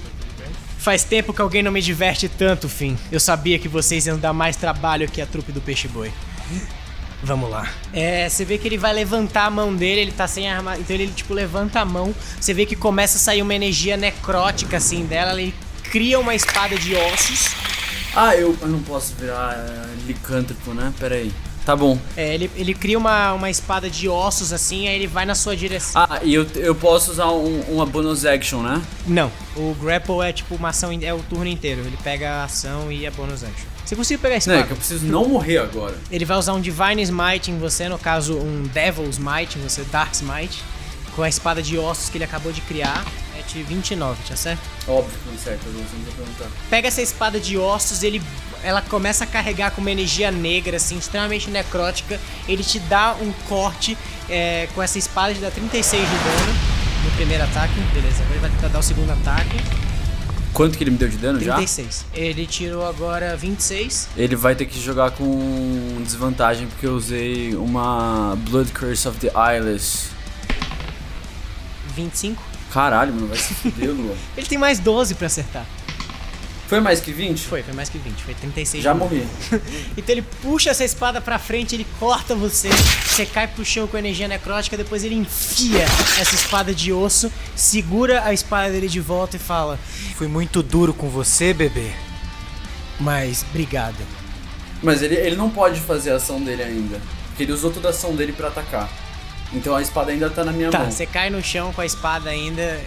Faz 0.84 1.06
tempo 1.06 1.34
que 1.34 1.42
alguém 1.42 1.64
não 1.64 1.72
me 1.72 1.82
diverte 1.82 2.28
tanto, 2.28 2.68
Fim. 2.68 2.98
Eu 3.10 3.18
sabia 3.18 3.58
que 3.58 3.70
vocês 3.70 4.06
iam 4.06 4.20
dar 4.20 4.34
mais 4.34 4.58
trabalho 4.58 5.08
que 5.08 5.22
a 5.22 5.26
trupe 5.26 5.54
do 5.54 5.62
Peixe 5.62 5.88
Boi. 5.88 6.12
Vamos 7.24 7.50
lá. 7.50 7.72
É, 7.94 8.28
você 8.28 8.44
vê 8.44 8.58
que 8.58 8.68
ele 8.68 8.78
vai 8.78 8.92
levantar 8.92 9.46
a 9.46 9.50
mão 9.50 9.74
dele, 9.74 10.02
ele 10.02 10.12
tá 10.12 10.28
sem 10.28 10.50
arma. 10.52 10.78
Então 10.78 10.94
ele, 10.94 11.08
tipo, 11.08 11.34
levanta 11.34 11.80
a 11.80 11.86
mão. 11.86 12.14
Você 12.38 12.54
vê 12.54 12.66
que 12.66 12.76
começa 12.76 13.16
a 13.16 13.20
sair 13.22 13.42
uma 13.42 13.56
energia 13.56 13.96
necrótica, 13.96 14.76
assim, 14.76 15.06
dela. 15.06 15.32
Ele 15.32 15.56
cria 15.84 16.20
uma 16.20 16.36
espada 16.36 16.78
de 16.78 16.94
ossos. 16.94 17.56
Ah, 18.14 18.36
eu, 18.36 18.54
eu 18.62 18.68
não 18.68 18.84
posso 18.84 19.16
virar 19.16 19.54
é, 19.54 20.06
licântropo, 20.06 20.74
né? 20.74 20.94
Pera 21.00 21.16
aí. 21.16 21.32
Tá 21.66 21.76
bom. 21.76 21.98
É, 22.18 22.34
ele, 22.34 22.52
ele 22.58 22.74
cria 22.74 22.98
uma, 22.98 23.34
uma 23.34 23.50
espada 23.50 23.90
de 23.90 24.10
ossos, 24.10 24.52
assim, 24.52 24.88
aí 24.88 24.96
ele 24.96 25.08
vai 25.08 25.26
na 25.26 25.34
sua 25.34 25.56
direção. 25.56 26.02
Ah, 26.10 26.20
e 26.22 26.34
eu, 26.34 26.46
eu 26.56 26.76
posso 26.76 27.12
usar 27.12 27.28
um- 27.32 27.62
uma 27.70 27.86
bonus 27.86 28.26
action, 28.26 28.62
né? 28.62 28.82
Não, 29.08 29.32
o 29.56 29.74
grapple 29.82 30.20
é 30.22 30.34
tipo 30.34 30.56
uma 30.56 30.70
ação, 30.70 30.92
é 31.02 31.14
o 31.14 31.20
turno 31.20 31.48
inteiro. 31.48 31.82
Ele 31.82 31.98
pega 32.04 32.30
a 32.30 32.44
ação 32.44 32.92
e 32.92 33.08
a 33.08 33.12
bonus 33.12 33.44
action. 33.44 33.66
Você 33.86 33.96
conseguiu 33.96 34.20
pegar 34.20 34.36
a 34.36 34.40
Não, 34.40 34.54
é 34.54 34.58
espada? 34.58 34.64
que 34.68 34.72
eu 34.74 34.78
preciso 34.78 35.06
não 35.06 35.28
morrer 35.28 35.58
agora. 35.60 35.98
Ele 36.12 36.26
vai 36.26 36.38
usar 36.38 36.54
um 36.54 36.60
Divine 36.62 37.02
Smite 37.02 37.52
em 37.52 37.58
você, 37.60 37.88
no 37.88 37.98
caso 38.00 38.36
um 38.38 38.64
Devil 38.64 39.10
Smite 39.10 39.58
em 39.58 39.62
você, 39.62 39.84
Dark 39.84 40.14
Smite, 40.14 40.62
com 41.16 41.24
a 41.24 41.30
espada 41.30 41.62
de 41.62 41.78
ossos 41.78 42.10
que 42.10 42.18
ele 42.18 42.26
acabou 42.26 42.52
de 42.52 42.60
criar. 42.62 43.06
É 43.38 43.42
de 43.42 43.64
29, 43.64 44.22
tá 44.28 44.36
certo? 44.36 44.62
Óbvio 44.88 45.18
que 45.24 45.30
não 45.32 45.38
certo, 45.38 45.62
eu 45.66 45.74
não 45.74 45.80
vou 45.84 46.14
perguntar. 46.14 46.46
Pega 46.70 46.88
essa 46.88 47.02
espada 47.02 47.40
de 47.40 47.58
ossos, 47.58 48.04
ele 48.04 48.22
ela 48.64 48.82
começa 48.82 49.24
a 49.26 49.28
carregar 49.28 49.72
com 49.72 49.82
uma 49.82 49.92
energia 49.92 50.32
negra, 50.32 50.78
assim, 50.78 50.98
extremamente 50.98 51.50
necrótica. 51.50 52.20
Ele 52.48 52.64
te 52.64 52.80
dá 52.80 53.16
um 53.22 53.32
corte 53.48 53.98
é, 54.30 54.68
com 54.74 54.82
essa 54.82 54.98
espada, 54.98 55.34
te 55.34 55.40
dá 55.40 55.52
36 55.52 56.02
de 56.02 56.08
dano 56.08 56.54
no 57.04 57.12
primeiro 57.12 57.44
ataque. 57.44 57.74
Beleza, 57.94 58.24
agora 58.24 58.32
ele 58.32 58.40
vai 58.40 58.50
tentar 58.50 58.68
dar 58.70 58.80
o 58.80 58.84
segundo 58.84 59.12
ataque. 59.12 59.58
Quanto 60.54 60.78
que 60.78 60.84
ele 60.84 60.92
me 60.92 60.98
deu 60.98 61.10
de 61.10 61.18
dano 61.18 61.40
já? 61.40 61.56
36. 61.56 62.06
Ele 62.14 62.46
tirou 62.46 62.88
agora 62.88 63.36
26. 63.36 64.10
Ele 64.16 64.36
vai 64.36 64.56
ter 64.56 64.66
que 64.66 64.80
jogar 64.80 65.12
com 65.12 66.02
desvantagem 66.04 66.68
porque 66.68 66.86
eu 66.86 66.94
usei 66.94 67.56
uma 67.56 68.38
Blood 68.50 68.72
Curse 68.72 69.08
of 69.08 69.20
the 69.20 69.32
Eyeless. 69.36 70.10
25. 71.96 72.42
Caralho, 72.72 73.14
mano, 73.14 73.28
vai 73.28 73.38
se 73.38 73.54
fuder, 73.54 73.90
Lua. 73.90 74.16
Ele 74.38 74.48
tem 74.48 74.58
mais 74.58 74.80
12 74.80 75.16
pra 75.16 75.28
acertar. 75.28 75.66
Foi 76.74 76.82
mais 76.82 77.00
que 77.00 77.12
20? 77.12 77.40
Foi, 77.42 77.62
foi 77.62 77.74
mais 77.76 77.88
que 77.88 78.00
20. 78.00 78.24
Foi 78.24 78.34
36. 78.34 78.84
Já 78.84 78.96
morri. 78.96 79.28
Então 79.96 80.12
ele 80.16 80.24
puxa 80.42 80.72
essa 80.72 80.84
espada 80.84 81.22
pra 81.22 81.38
frente, 81.38 81.76
ele 81.76 81.86
corta 82.00 82.34
você, 82.34 82.68
você 83.06 83.28
cai 83.28 83.48
pro 83.48 83.64
chão 83.64 83.86
com 83.88 83.96
energia 83.96 84.28
necrótica, 84.28 84.76
depois 84.76 85.04
ele 85.04 85.14
enfia 85.14 85.84
essa 86.20 86.34
espada 86.34 86.74
de 86.74 86.92
osso, 86.92 87.32
segura 87.56 88.24
a 88.26 88.34
espada 88.34 88.72
dele 88.72 88.88
de 88.90 89.00
volta 89.00 89.36
e 89.36 89.40
fala: 89.40 89.78
Fui 90.16 90.28
muito 90.28 90.64
duro 90.64 90.96
com 90.96 91.08
você, 91.10 91.54
bebê. 91.54 91.92
Mas 93.00 93.46
obrigado. 93.52 93.98
Mas 94.82 95.04
ele, 95.04 95.14
ele 95.16 95.36
não 95.36 95.52
pode 95.52 95.80
fazer 95.80 96.10
a 96.12 96.16
ação 96.16 96.42
dele 96.42 96.64
ainda. 96.64 97.00
Porque 97.28 97.44
ele 97.44 97.52
usou 97.52 97.72
toda 97.72 97.90
a 97.90 97.92
ação 97.92 98.16
dele 98.16 98.34
pra 98.34 98.48
atacar. 98.48 98.90
Então 99.54 99.76
a 99.76 99.82
espada 99.84 100.12
ainda 100.12 100.28
tá 100.28 100.44
na 100.44 100.52
minha 100.52 100.72
Tá, 100.72 100.80
mão. 100.80 100.92
você 100.92 101.06
cai 101.06 101.30
no 101.30 101.44
chão 101.44 101.72
com 101.72 101.82
a 101.82 101.86
espada 101.86 102.32
ainda. 102.32 102.82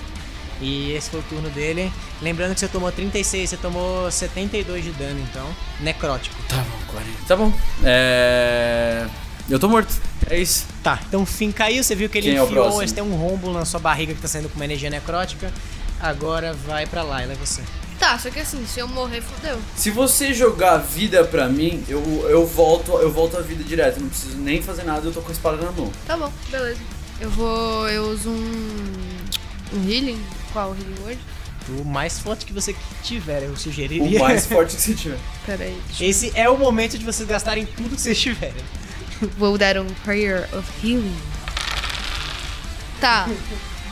E 0.60 0.92
esse 0.92 1.10
foi 1.10 1.20
o 1.20 1.22
turno 1.24 1.50
dele. 1.50 1.92
Lembrando 2.22 2.54
que 2.54 2.60
você 2.60 2.68
tomou 2.68 2.90
36, 2.90 3.50
você 3.50 3.56
tomou 3.56 4.10
72 4.10 4.84
de 4.84 4.90
dano, 4.92 5.20
então. 5.30 5.46
Necrótico. 5.80 6.34
Tá 6.48 6.56
bom, 6.56 6.92
40. 6.92 7.10
Tá 7.26 7.36
bom. 7.36 7.52
É. 7.84 9.06
Eu 9.48 9.58
tô 9.58 9.68
morto. 9.68 9.94
É 10.28 10.38
isso. 10.38 10.66
Tá, 10.82 10.98
então 11.06 11.22
o 11.22 11.26
fim 11.26 11.52
caiu, 11.52 11.84
você 11.84 11.94
viu 11.94 12.08
que 12.08 12.18
ele 12.18 12.28
Quem 12.28 12.36
é 12.36 12.42
o 12.42 12.44
enfiou, 12.46 12.62
próximo? 12.64 12.82
mas 12.82 12.92
tem 12.92 13.04
um 13.04 13.14
rombo 13.14 13.52
na 13.52 13.64
sua 13.64 13.78
barriga 13.78 14.12
que 14.12 14.20
tá 14.20 14.26
saindo 14.26 14.48
com 14.48 14.56
uma 14.56 14.64
energia 14.64 14.90
necrótica. 14.90 15.52
Agora 16.00 16.52
vai 16.66 16.86
pra 16.86 17.02
lá, 17.02 17.22
é 17.22 17.26
você. 17.34 17.62
Tá, 17.98 18.18
só 18.18 18.28
que 18.28 18.40
assim, 18.40 18.66
se 18.66 18.80
eu 18.80 18.88
morrer, 18.88 19.22
fodeu. 19.22 19.58
Se 19.74 19.90
você 19.90 20.34
jogar 20.34 20.78
vida 20.78 21.24
pra 21.24 21.48
mim, 21.48 21.82
eu, 21.88 22.02
eu 22.28 22.46
volto 22.46 22.92
eu 22.98 23.10
volto 23.10 23.36
a 23.36 23.40
vida 23.40 23.62
direto. 23.64 24.00
Não 24.00 24.08
preciso 24.08 24.36
nem 24.36 24.60
fazer 24.60 24.84
nada, 24.84 25.06
eu 25.06 25.12
tô 25.12 25.22
com 25.22 25.28
a 25.28 25.32
espada 25.32 25.56
na 25.58 25.70
mão. 25.72 25.90
Tá 26.06 26.16
bom, 26.16 26.30
beleza. 26.50 26.80
Eu 27.20 27.30
vou. 27.30 27.88
Eu 27.88 28.10
uso 28.10 28.28
um. 28.30 28.96
Um 29.72 29.88
healing. 29.88 30.20
Qual 30.56 30.74
healing 30.74 30.96
word? 31.04 31.18
O 31.68 31.84
mais 31.84 32.18
forte 32.18 32.46
que 32.46 32.52
você 32.54 32.74
tiver, 33.02 33.42
eu 33.42 33.50
O 33.50 33.56
sugeriria. 33.58 34.18
mais 34.20 34.46
forte 34.46 34.74
que 34.74 34.80
você 34.80 34.94
tiver. 34.94 35.18
Pera 35.44 35.64
aí. 35.64 35.78
deixa 35.88 36.04
Esse 36.04 36.32
é 36.34 36.48
o 36.48 36.56
momento 36.56 36.96
de 36.96 37.04
vocês 37.04 37.28
gastarem 37.28 37.66
tudo 37.66 37.94
que 37.94 38.00
vocês 38.00 38.18
tiverem. 38.18 38.64
Vou 39.36 39.58
dar 39.58 39.76
um 39.76 39.86
prayer 40.02 40.48
of 40.56 40.66
healing. 40.82 41.14
Tá. 42.98 43.28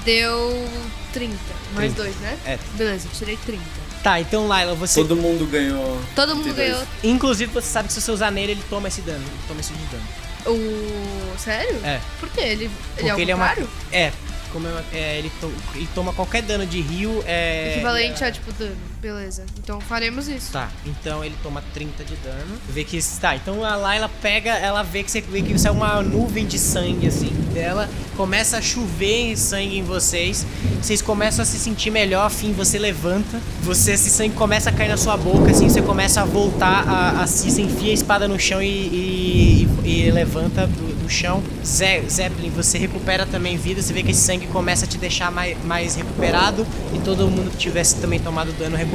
Deu 0.06 0.66
30. 1.12 1.36
Mais 1.74 1.92
30. 1.92 2.02
2, 2.02 2.16
né? 2.20 2.38
É. 2.46 2.58
Beleza, 2.78 3.08
tirei 3.12 3.36
30. 3.36 3.62
Tá, 4.02 4.18
então 4.20 4.46
Laila, 4.46 4.74
você. 4.74 5.00
Todo 5.02 5.16
mundo 5.16 5.46
ganhou. 5.46 6.00
Todo 6.16 6.34
mundo 6.34 6.44
32. 6.54 6.70
ganhou. 6.72 6.86
Inclusive, 7.02 7.52
você 7.52 7.68
sabe 7.68 7.88
que 7.88 7.94
se 7.94 8.00
você 8.00 8.10
usar 8.10 8.30
nele, 8.30 8.52
ele 8.52 8.64
toma 8.70 8.88
esse 8.88 9.02
dano. 9.02 9.18
Ele 9.22 9.40
toma 9.46 9.60
esse 9.60 9.72
dano. 9.90 10.04
O. 10.46 11.38
Sério? 11.38 11.78
É. 11.84 12.00
Por 12.18 12.30
quê? 12.30 12.40
Ele, 12.40 12.64
ele 12.64 12.70
Porque 12.94 13.08
é 13.08 13.10
ao 13.10 13.18
ele 13.20 13.30
é 13.32 13.34
uma. 13.34 13.54
É. 13.92 14.12
Como 14.54 14.68
é, 14.68 14.84
é, 14.92 15.18
ele, 15.18 15.32
to- 15.40 15.52
ele 15.74 15.88
toma 15.96 16.12
qualquer 16.12 16.40
dano 16.42 16.64
de 16.64 16.80
rio. 16.80 17.24
É, 17.26 17.72
Equivalente 17.72 18.22
a 18.22 18.30
tipo 18.30 18.52
dano. 18.52 18.76
Beleza. 19.04 19.44
Então 19.58 19.82
faremos 19.82 20.28
isso. 20.28 20.50
Tá, 20.50 20.70
então 20.86 21.22
ele 21.22 21.34
toma 21.42 21.62
30 21.74 22.02
de 22.04 22.16
dano. 22.16 22.56
Vê 22.70 22.84
que. 22.84 22.98
Tá, 23.20 23.36
então 23.36 23.62
a 23.62 23.76
Layla 23.76 24.08
pega, 24.22 24.52
ela 24.52 24.82
vê 24.82 25.02
que 25.02 25.10
você 25.10 25.20
vê 25.20 25.42
que 25.42 25.52
isso 25.52 25.68
é 25.68 25.70
uma 25.70 26.00
nuvem 26.00 26.46
de 26.46 26.58
sangue, 26.58 27.06
assim, 27.06 27.28
dela. 27.52 27.86
Começa 28.16 28.56
a 28.56 28.62
chover 28.62 29.36
sangue 29.36 29.76
em 29.76 29.82
vocês. 29.82 30.46
Vocês 30.80 31.02
começam 31.02 31.42
a 31.42 31.44
se 31.44 31.58
sentir 31.58 31.90
melhor, 31.90 32.24
afim, 32.24 32.54
você 32.54 32.78
levanta. 32.78 33.38
Você, 33.62 33.92
esse 33.92 34.08
sangue 34.08 34.34
começa 34.36 34.70
a 34.70 34.72
cair 34.72 34.88
na 34.88 34.96
sua 34.96 35.18
boca, 35.18 35.50
assim, 35.50 35.68
você 35.68 35.82
começa 35.82 36.22
a 36.22 36.24
voltar 36.24 36.88
a, 36.88 37.22
a 37.22 37.26
você 37.26 37.60
enfia 37.60 37.90
a 37.90 37.94
espada 37.94 38.26
no 38.26 38.40
chão 38.40 38.62
e, 38.62 38.66
e, 38.66 39.68
e 39.84 40.10
levanta 40.10 40.66
do, 40.66 41.02
no 41.02 41.10
chão. 41.10 41.42
Ze 41.64 42.02
Zeppelin, 42.08 42.50
você 42.50 42.78
recupera 42.78 43.26
também 43.26 43.56
vida, 43.56 43.82
você 43.82 43.92
vê 43.92 44.02
que 44.02 44.12
esse 44.12 44.20
sangue 44.20 44.46
começa 44.46 44.86
a 44.86 44.88
te 44.88 44.96
deixar 44.96 45.30
mais, 45.30 45.62
mais 45.64 45.94
recuperado 45.94 46.66
e 46.94 46.98
todo 47.00 47.28
mundo 47.28 47.50
que 47.50 47.58
tivesse 47.58 47.96
também 47.96 48.18
tomado 48.18 48.50
dano 48.52 48.76
recupera. 48.76 48.93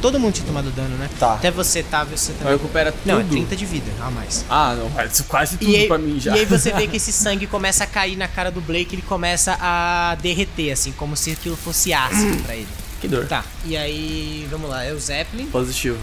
Todo 0.00 0.18
mundo 0.18 0.34
tinha 0.34 0.46
tomado 0.46 0.68
dano, 0.72 0.96
né? 0.96 1.08
Tá. 1.18 1.34
Até 1.34 1.48
você, 1.50 1.80
tá, 1.84 2.02
você 2.02 2.32
Mas 2.32 2.38
também. 2.40 2.52
recupera 2.54 2.90
tudo. 2.90 3.06
Não, 3.06 3.20
é 3.20 3.24
30 3.24 3.54
de 3.54 3.64
vida 3.64 3.86
a 4.00 4.10
mais. 4.10 4.44
Ah, 4.50 4.74
não, 4.74 4.90
quase 5.28 5.56
tudo 5.56 5.70
E 5.70 5.76
aí, 5.76 5.86
pra 5.86 5.96
mim 5.96 6.18
já. 6.18 6.34
e 6.34 6.40
aí 6.40 6.44
você 6.44 6.72
vê 6.72 6.86
que 6.88 6.96
esse 6.96 7.12
sangue 7.12 7.46
começa 7.46 7.84
a 7.84 7.86
cair 7.86 8.16
na 8.16 8.26
cara 8.26 8.50
do 8.50 8.60
Blake, 8.60 8.96
ele 8.96 9.02
começa 9.02 9.56
a 9.60 10.16
derreter, 10.20 10.72
assim, 10.72 10.90
como 10.92 11.16
se 11.16 11.30
aquilo 11.30 11.56
fosse 11.56 11.92
ácido 11.92 12.36
pra 12.42 12.56
ele. 12.56 12.66
Que 13.00 13.06
dor. 13.06 13.26
Tá, 13.28 13.44
e 13.64 13.76
aí, 13.76 14.46
vamos 14.50 14.68
lá, 14.68 14.82
é 14.84 14.92
o 14.92 14.98
Zeppelin. 14.98 15.46
Positivo. 15.46 15.98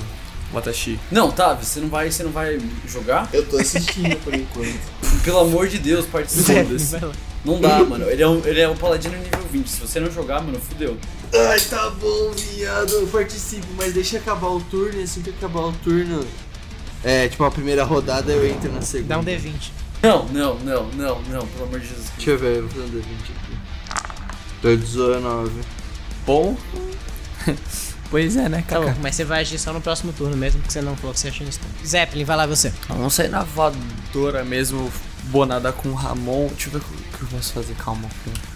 Watashi. 0.53 0.97
Não, 1.11 1.29
tá, 1.29 1.53
você 1.53 1.79
não 1.81 1.89
vai, 1.89 2.09
você 2.09 2.23
não 2.23 2.31
vai 2.31 2.57
jogar? 2.87 3.29
Eu 3.33 3.45
tô 3.45 3.57
assistindo 3.57 4.15
por 4.23 4.33
enquanto. 4.33 4.79
Pelo 5.23 5.39
amor 5.39 5.67
de 5.67 5.77
Deus, 5.77 6.05
participa. 6.05 6.53
Lá. 7.07 7.13
Não 7.45 7.59
dá, 7.59 7.83
mano. 7.83 8.09
Ele 8.09 8.23
é, 8.23 8.27
um, 8.27 8.41
ele 8.45 8.59
é 8.61 8.67
um 8.67 8.75
paladino 8.75 9.15
nível 9.17 9.45
20. 9.51 9.67
Se 9.69 9.79
você 9.81 9.99
não 9.99 10.09
jogar, 10.11 10.41
mano, 10.41 10.59
fudeu. 10.59 10.97
Ai, 11.33 11.59
tá 11.61 11.89
bom, 11.91 12.31
viado. 12.31 12.91
Eu 12.91 13.07
participo, 13.07 13.67
mas 13.77 13.93
deixa 13.93 14.17
acabar 14.17 14.47
o 14.47 14.59
turno 14.61 14.99
e 14.99 15.03
assim 15.03 15.21
que 15.21 15.29
acabar 15.29 15.61
o 15.61 15.71
turno. 15.73 16.25
É, 17.03 17.27
tipo, 17.27 17.43
a 17.43 17.51
primeira 17.51 17.83
rodada 17.83 18.31
eu 18.31 18.45
entro 18.47 18.71
na 18.71 18.81
segunda. 18.81 19.15
Dá 19.15 19.19
um 19.19 19.23
D20. 19.23 19.71
Não, 20.01 20.25
não, 20.29 20.55
não, 20.59 20.89
não, 20.91 21.21
não, 21.23 21.47
pelo 21.47 21.65
amor 21.65 21.79
de 21.79 21.87
Jesus. 21.87 22.07
Deixa 22.15 22.31
eu 22.31 22.39
ver, 22.39 22.57
eu 22.57 22.67
vou 22.67 22.69
fazer 22.71 22.83
um 22.83 22.89
D20 22.89 23.03
aqui. 23.03 23.57
Tô 24.61 24.75
19. 24.75 25.51
Bom. 26.25 26.57
pois 28.09 28.35
é, 28.35 28.49
né, 28.49 28.63
Tá 28.67 28.79
cara? 28.79 28.91
bom, 28.91 28.95
mas 29.01 29.15
você 29.15 29.23
vai 29.23 29.41
agir 29.41 29.57
só 29.59 29.71
no 29.71 29.81
próximo 29.81 30.11
turno 30.13 30.35
mesmo, 30.35 30.59
porque 30.61 30.73
você 30.73 30.81
não 30.81 30.95
falou 30.97 31.13
que 31.13 31.19
você 31.19 31.27
achou 31.29 31.45
no 31.45 31.51
stun. 31.51 31.67
Zeppelin, 31.85 32.23
vai 32.23 32.37
lá 32.37 32.45
você. 32.45 32.73
Vamos 32.87 33.13
sair 33.13 33.29
na 33.29 33.43
voadora 33.43 34.43
mesmo, 34.43 34.91
bonada 35.25 35.71
com 35.71 35.89
o 35.89 35.93
Ramon. 35.93 36.47
Deixa 36.47 36.67
eu 36.67 36.71
ver 36.73 36.77
o 36.79 36.81
que 37.17 37.21
eu 37.23 37.27
posso 37.29 37.53
fazer, 37.53 37.75
calma. 37.75 38.09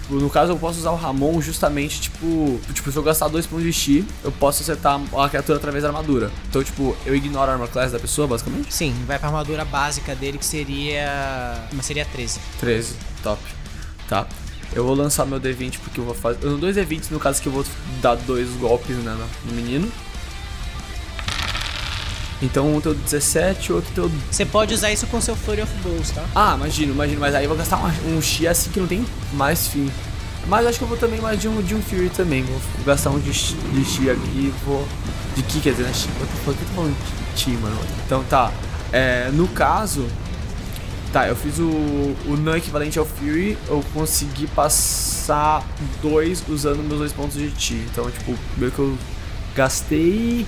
No 0.09 0.29
caso, 0.29 0.51
eu 0.51 0.57
posso 0.57 0.79
usar 0.79 0.91
o 0.91 0.95
Ramon 0.95 1.41
justamente, 1.41 2.01
tipo... 2.01 2.59
Tipo, 2.73 2.91
se 2.91 2.97
eu 2.97 3.03
gastar 3.03 3.27
dois 3.29 3.45
pontos 3.47 3.63
de 3.65 3.71
chi, 3.73 4.05
eu 4.23 4.31
posso 4.31 4.61
acertar 4.61 4.99
a 5.17 5.29
criatura 5.29 5.57
através 5.57 5.81
da 5.83 5.89
armadura. 5.89 6.29
Então, 6.49 6.63
tipo, 6.63 6.95
eu 7.05 7.15
ignoro 7.15 7.49
a 7.49 7.53
armor 7.53 7.67
class 7.69 7.91
da 7.91 7.99
pessoa, 7.99 8.27
basicamente? 8.27 8.73
Sim, 8.73 8.93
vai 9.07 9.17
pra 9.17 9.29
armadura 9.29 9.63
básica 9.65 10.13
dele, 10.13 10.37
que 10.37 10.45
seria. 10.45 11.55
Mas 11.71 11.85
seria 11.85 12.05
13. 12.05 12.39
13, 12.59 12.95
top. 13.23 13.41
Tá. 14.09 14.27
Eu 14.75 14.83
vou 14.83 14.95
lançar 14.95 15.25
meu 15.25 15.39
D20 15.39 15.79
porque 15.83 15.99
eu 15.99 16.03
vou 16.03 16.15
fazer. 16.15 16.39
Eu 16.43 16.57
dois 16.57 16.75
D20 16.75 17.11
no 17.11 17.19
caso 17.19 17.41
que 17.41 17.47
eu 17.47 17.51
vou 17.53 17.63
dar 18.01 18.15
dois 18.15 18.49
golpes 18.57 18.95
né, 18.97 19.15
no- 19.17 19.49
no 19.51 19.55
menino. 19.55 19.91
Então 22.41 22.75
um 22.75 22.81
teu 22.81 22.93
17, 22.93 23.71
outro 23.71 23.91
teu. 23.93 24.11
Você 24.29 24.45
pode 24.45 24.73
usar 24.73 24.91
isso 24.91 25.07
com 25.07 25.21
seu 25.21 25.35
Flurry 25.35 25.61
of 25.61 25.71
Blows, 25.81 26.09
tá? 26.11 26.23
Ah, 26.35 26.53
imagino, 26.57 26.93
imagino, 26.93 27.19
mas 27.21 27.33
aí 27.35 27.45
eu 27.45 27.49
vou 27.49 27.57
gastar 27.57 27.77
uma- 27.77 27.93
um 28.07 28.21
Chi 28.21 28.47
assim 28.47 28.69
que 28.69 28.79
não 28.79 28.87
tem 28.87 29.05
mais 29.33 29.67
fim. 29.67 29.89
Mas 30.47 30.67
acho 30.67 30.77
que 30.77 30.83
eu 30.83 30.87
vou 30.89 30.97
também 30.97 31.21
mais 31.21 31.39
de 31.39 31.47
um, 31.47 31.61
de 31.61 31.73
um 31.73 31.81
Fury 31.81 32.09
também. 32.09 32.43
Vou 32.43 32.59
gastar 32.85 33.11
um 33.11 33.19
de, 33.19 33.31
de 33.31 33.85
Chi 33.85 34.09
aqui 34.09 34.21
e 34.35 34.53
vou. 34.65 34.85
De 35.37 35.41
Ki, 35.43 35.61
quer 35.61 35.71
dizer, 35.71 35.83
né? 35.83 35.91
The 35.91 36.25
fuck? 36.43 36.59
Eu 36.59 36.67
tô 36.67 36.73
falando 36.75 36.95
de 37.33 37.39
Chi, 37.41 37.51
mano. 37.51 37.77
Então 38.05 38.23
tá. 38.25 38.51
É, 38.91 39.29
no 39.31 39.47
caso. 39.47 40.05
Tá, 41.13 41.27
eu 41.27 41.35
fiz 41.35 41.59
o, 41.59 41.63
o 41.67 42.35
não 42.41 42.57
equivalente 42.57 42.97
ao 42.97 43.05
Fury, 43.05 43.55
eu 43.67 43.83
consegui 43.93 44.47
passar 44.47 45.63
dois 46.01 46.43
usando 46.49 46.79
meus 46.83 46.99
dois 46.99 47.13
pontos 47.13 47.37
de 47.37 47.53
Chi. 47.57 47.85
Então, 47.91 48.09
tipo, 48.11 48.35
meio 48.57 48.71
que 48.71 48.79
eu 48.79 48.97
gastei 49.55 50.45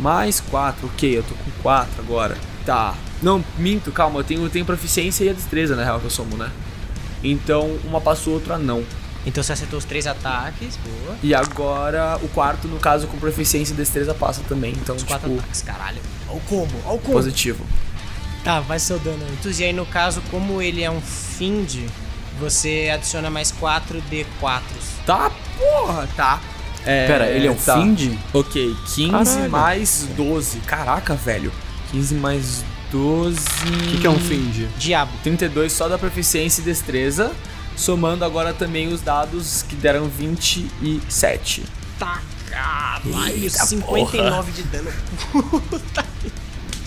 mais 0.00 0.40
quatro. 0.40 0.86
Ok, 0.86 1.18
eu 1.18 1.22
tô 1.22 1.34
com 1.34 1.50
quatro 1.62 2.00
agora. 2.00 2.36
Tá. 2.64 2.94
Não, 3.22 3.44
minto, 3.58 3.92
calma, 3.92 4.20
eu 4.20 4.24
tenho, 4.24 4.42
eu 4.42 4.50
tenho 4.50 4.64
proficiência 4.64 5.24
e 5.24 5.28
a 5.28 5.32
destreza, 5.32 5.76
na 5.76 5.84
real, 5.84 6.00
que 6.00 6.06
eu 6.06 6.10
somo, 6.10 6.36
né? 6.36 6.50
Então, 7.22 7.78
uma 7.84 8.00
passou, 8.00 8.34
outra 8.34 8.58
não. 8.58 8.82
Então 9.26 9.42
você 9.42 9.52
acertou 9.52 9.78
os 9.78 9.84
três 9.84 10.06
ataques, 10.06 10.76
boa. 10.76 11.16
E 11.22 11.34
agora, 11.34 12.18
o 12.22 12.28
quarto, 12.28 12.66
no 12.66 12.78
caso, 12.78 13.06
com 13.06 13.18
proficiência 13.18 13.74
e 13.74 13.76
destreza, 13.76 14.14
passa 14.14 14.40
também. 14.48 14.72
Então, 14.72 14.96
Os 14.96 15.02
quatro 15.02 15.28
tipo, 15.28 15.40
ataques, 15.40 15.60
caralho. 15.60 16.00
Olha 16.28 16.36
o 16.38 16.40
combo, 16.40 16.74
olha 16.86 16.94
o 16.96 16.98
combo. 16.98 17.12
positivo. 17.12 17.66
Tá, 18.42 18.60
vai 18.60 18.78
seu 18.78 18.98
dano 18.98 19.22
antes. 19.30 19.60
E 19.60 19.64
aí, 19.64 19.72
no 19.74 19.84
caso, 19.84 20.22
como 20.30 20.62
ele 20.62 20.82
é 20.82 20.90
um 20.90 21.00
Find, 21.02 21.86
você 22.38 22.90
adiciona 22.92 23.28
mais 23.28 23.50
4 23.52 24.02
D4. 24.10 24.62
Tá, 25.04 25.30
porra, 25.58 26.08
tá. 26.16 26.40
É, 26.84 27.06
Pera, 27.06 27.26
ele 27.28 27.46
é 27.46 27.50
um 27.50 27.54
tá. 27.54 27.80
Find? 27.80 28.16
Ok, 28.32 28.74
15 28.94 29.10
Caralho. 29.10 29.50
mais 29.50 30.08
12. 30.16 30.58
Caraca, 30.60 31.14
velho. 31.14 31.52
15 31.92 32.14
mais 32.14 32.64
12. 32.90 33.38
O 33.38 33.88
que, 33.88 33.98
que 34.00 34.06
é 34.06 34.10
um 34.10 34.18
find? 34.18 34.66
Diabo. 34.78 35.12
32 35.22 35.72
só 35.72 35.88
da 35.88 35.98
proficiência 35.98 36.60
e 36.60 36.64
destreza. 36.64 37.32
Somando 37.76 38.24
agora 38.24 38.52
também 38.52 38.88
os 38.92 39.00
dados 39.00 39.62
que 39.62 39.74
deram 39.74 40.08
27. 40.08 41.64
Tá, 41.98 42.20
caralho. 42.50 43.28
Eita 43.28 43.64
59 43.64 44.52
de 44.52 44.62
dano. 44.64 44.90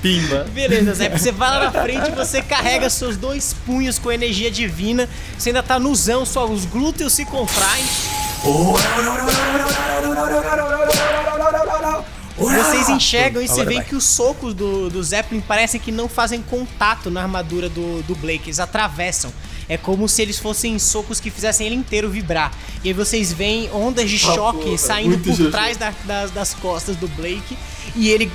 Pimba. 0.03 0.45
Beleza, 0.53 0.93
Zé. 0.93 1.09
Você 1.09 1.31
vai 1.31 1.49
lá 1.49 1.71
na 1.71 1.81
frente, 1.81 2.11
você 2.11 2.41
carrega 2.41 2.89
seus 2.89 3.15
dois 3.15 3.55
punhos 3.65 3.97
com 3.97 4.11
energia 4.11 4.51
divina. 4.51 5.07
Você 5.37 5.49
ainda 5.49 5.63
tá 5.63 5.79
nuzão, 5.79 6.25
só 6.25 6.45
os 6.45 6.65
glúteos 6.65 7.13
se 7.13 7.23
contraem. 7.23 7.85
Vocês 12.35 12.89
enxergam 12.89 13.41
e 13.41 13.47
você 13.47 13.63
vê 13.65 13.75
que 13.83 13.95
os 13.95 14.03
socos 14.03 14.53
do, 14.53 14.89
do 14.89 15.03
Zeppelin 15.03 15.39
parecem 15.41 15.79
que 15.79 15.91
não 15.91 16.09
fazem 16.09 16.41
contato 16.41 17.09
na 17.11 17.21
armadura 17.21 17.69
do, 17.69 18.01
do 18.03 18.15
Blake, 18.15 18.45
eles 18.45 18.59
atravessam. 18.59 19.31
É 19.69 19.77
como 19.77 20.09
se 20.09 20.21
eles 20.21 20.37
fossem 20.39 20.77
socos 20.77 21.19
que 21.21 21.29
fizessem 21.29 21.67
ele 21.67 21.75
inteiro 21.75 22.09
vibrar. 22.09 22.51
E 22.83 22.89
aí 22.89 22.93
vocês 22.93 23.31
veem 23.31 23.69
ondas 23.71 24.09
de 24.09 24.19
choque 24.19 24.59
porra, 24.65 24.77
saindo 24.77 25.17
por 25.19 25.51
trás 25.51 25.77
da- 25.77 25.93
das, 26.03 26.31
das 26.31 26.53
costas 26.55 26.97
do 26.97 27.07
Blake. 27.07 27.57
E 27.95 28.09
ele 28.09 28.29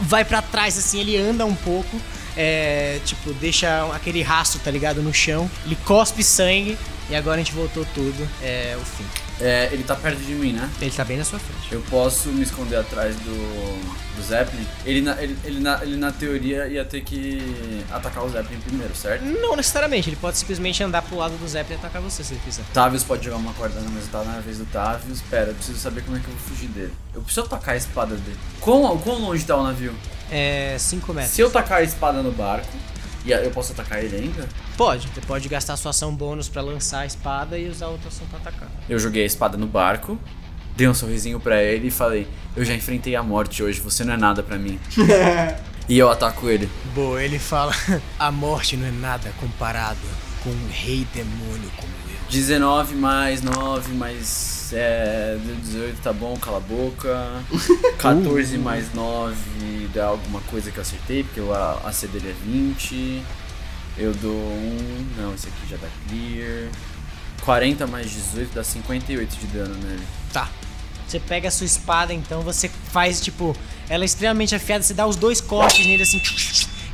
vai 0.00 0.24
pra 0.24 0.42
trás, 0.42 0.76
assim, 0.76 0.98
ele 1.00 1.16
anda 1.16 1.46
um 1.46 1.54
pouco. 1.54 2.00
É, 2.36 2.98
tipo, 3.04 3.32
deixa 3.34 3.88
aquele 3.94 4.22
rastro, 4.22 4.58
tá 4.60 4.70
ligado, 4.70 5.00
no 5.02 5.14
chão. 5.14 5.48
Ele 5.64 5.76
cospe 5.84 6.24
sangue. 6.24 6.76
E 7.08 7.14
agora 7.14 7.36
a 7.36 7.38
gente 7.38 7.52
voltou 7.52 7.86
tudo. 7.94 8.28
É 8.42 8.76
o 8.80 8.84
fim. 8.84 9.04
É, 9.40 9.68
ele 9.72 9.84
tá 9.84 9.94
perto 9.94 10.18
de 10.18 10.34
mim, 10.34 10.52
né? 10.52 10.70
Ele 10.80 10.90
tá 10.90 11.04
bem 11.04 11.18
na 11.18 11.24
sua 11.24 11.38
frente. 11.38 11.72
Eu 11.72 11.82
posso 11.90 12.30
me 12.30 12.42
esconder 12.42 12.76
atrás 12.76 13.14
do, 13.16 14.16
do 14.16 14.22
Zeppelin. 14.22 14.66
Ele 14.84 15.02
na, 15.02 15.22
ele, 15.22 15.36
ele, 15.44 15.60
na, 15.60 15.82
ele, 15.82 15.96
na 15.96 16.10
teoria, 16.10 16.66
ia 16.66 16.84
ter 16.84 17.02
que 17.02 17.84
atacar 17.90 18.24
o 18.24 18.30
Zeppelin 18.30 18.60
primeiro, 18.60 18.94
certo? 18.96 19.24
Não 19.24 19.54
necessariamente, 19.54 20.08
ele 20.08 20.16
pode 20.16 20.38
simplesmente 20.38 20.82
andar 20.82 21.02
pro 21.02 21.16
lado 21.16 21.36
do 21.36 21.46
Zeppelin 21.46 21.76
e 21.76 21.78
atacar 21.78 22.00
você 22.00 22.24
se 22.24 22.32
ele 22.32 22.40
quiser. 22.44 22.64
Tavius 22.72 23.04
pode 23.04 23.24
jogar 23.24 23.36
uma 23.36 23.52
corda 23.52 23.78
na 23.80 23.90
mesa, 23.90 24.08
tá 24.10 24.24
na 24.24 24.40
vez 24.40 24.58
do 24.58 24.64
Tavius. 24.66 25.20
Pera, 25.22 25.50
eu 25.50 25.54
preciso 25.54 25.78
saber 25.78 26.02
como 26.02 26.16
é 26.16 26.20
que 26.20 26.26
eu 26.26 26.32
vou 26.32 26.40
fugir 26.40 26.68
dele. 26.68 26.92
Eu 27.14 27.20
preciso 27.20 27.46
atacar 27.46 27.74
a 27.74 27.76
espada 27.76 28.16
dele. 28.16 28.38
Quão, 28.60 28.96
quão 28.98 29.20
longe 29.20 29.44
tá 29.44 29.56
o 29.56 29.62
navio? 29.62 29.94
É 30.30 30.76
5 30.78 31.12
metros. 31.12 31.34
Se 31.34 31.40
eu 31.40 31.50
tacar 31.50 31.78
a 31.78 31.82
espada 31.82 32.22
no 32.22 32.32
barco, 32.32 32.68
e 33.26 33.32
eu 33.32 33.50
posso 33.50 33.72
atacar 33.72 34.02
ele 34.02 34.16
ainda? 34.16 34.48
Pode, 34.76 35.08
você 35.08 35.20
pode 35.20 35.48
gastar 35.48 35.76
sua 35.76 35.90
ação 35.90 36.14
bônus 36.14 36.48
pra 36.48 36.62
lançar 36.62 37.00
a 37.00 37.06
espada 37.06 37.58
e 37.58 37.68
usar 37.68 37.88
outra 37.88 38.08
ação 38.08 38.26
pra 38.28 38.38
atacar. 38.38 38.68
Eu 38.88 38.98
joguei 38.98 39.24
a 39.24 39.26
espada 39.26 39.56
no 39.56 39.66
barco, 39.66 40.18
dei 40.76 40.86
um 40.86 40.94
sorrisinho 40.94 41.40
pra 41.40 41.62
ele 41.62 41.88
e 41.88 41.90
falei: 41.90 42.28
Eu 42.54 42.64
já 42.64 42.74
enfrentei 42.74 43.16
a 43.16 43.22
morte 43.22 43.62
hoje, 43.62 43.80
você 43.80 44.04
não 44.04 44.14
é 44.14 44.16
nada 44.16 44.42
pra 44.42 44.56
mim. 44.56 44.78
e 45.88 45.98
eu 45.98 46.10
ataco 46.10 46.48
ele. 46.48 46.70
Boa, 46.94 47.22
ele 47.22 47.38
fala: 47.38 47.72
A 48.18 48.30
morte 48.30 48.76
não 48.76 48.86
é 48.86 48.92
nada 48.92 49.32
comparado 49.40 49.98
com 50.44 50.50
um 50.50 50.68
rei 50.70 51.06
demônio 51.12 51.70
como. 51.76 52.05
19 52.30 52.94
mais 52.96 53.42
9 53.42 53.94
mais 53.94 54.72
é, 54.72 55.38
18, 55.62 56.02
tá 56.02 56.12
bom, 56.12 56.36
cala 56.36 56.58
a 56.58 56.60
boca. 56.60 57.42
14 57.98 58.58
mais 58.58 58.92
9 58.92 59.36
dá 59.94 60.06
alguma 60.06 60.40
coisa 60.42 60.70
que 60.70 60.78
eu 60.78 60.82
acertei, 60.82 61.22
porque 61.24 61.40
o 61.40 61.52
AC 61.52 62.06
dele 62.08 62.30
é 62.30 62.34
20. 62.44 63.22
Eu 63.96 64.12
dou 64.14 64.32
um. 64.32 65.06
Não, 65.16 65.34
esse 65.34 65.48
aqui 65.48 65.68
já 65.70 65.76
dá 65.76 65.88
clear. 66.08 66.70
40 67.44 67.86
mais 67.86 68.10
18 68.10 68.54
dá 68.54 68.64
58 68.64 69.36
de 69.36 69.46
dano 69.46 69.74
nele. 69.74 70.02
Tá. 70.32 70.48
Você 71.06 71.20
pega 71.20 71.48
a 71.48 71.50
sua 71.50 71.66
espada, 71.66 72.12
então 72.12 72.42
você 72.42 72.68
faz 72.92 73.20
tipo. 73.20 73.56
Ela 73.88 74.04
é 74.04 74.06
extremamente 74.06 74.54
afiada, 74.54 74.82
você 74.82 74.92
dá 74.92 75.06
os 75.06 75.16
dois 75.16 75.40
cortes 75.40 75.86
nele 75.86 76.02
assim. 76.02 76.20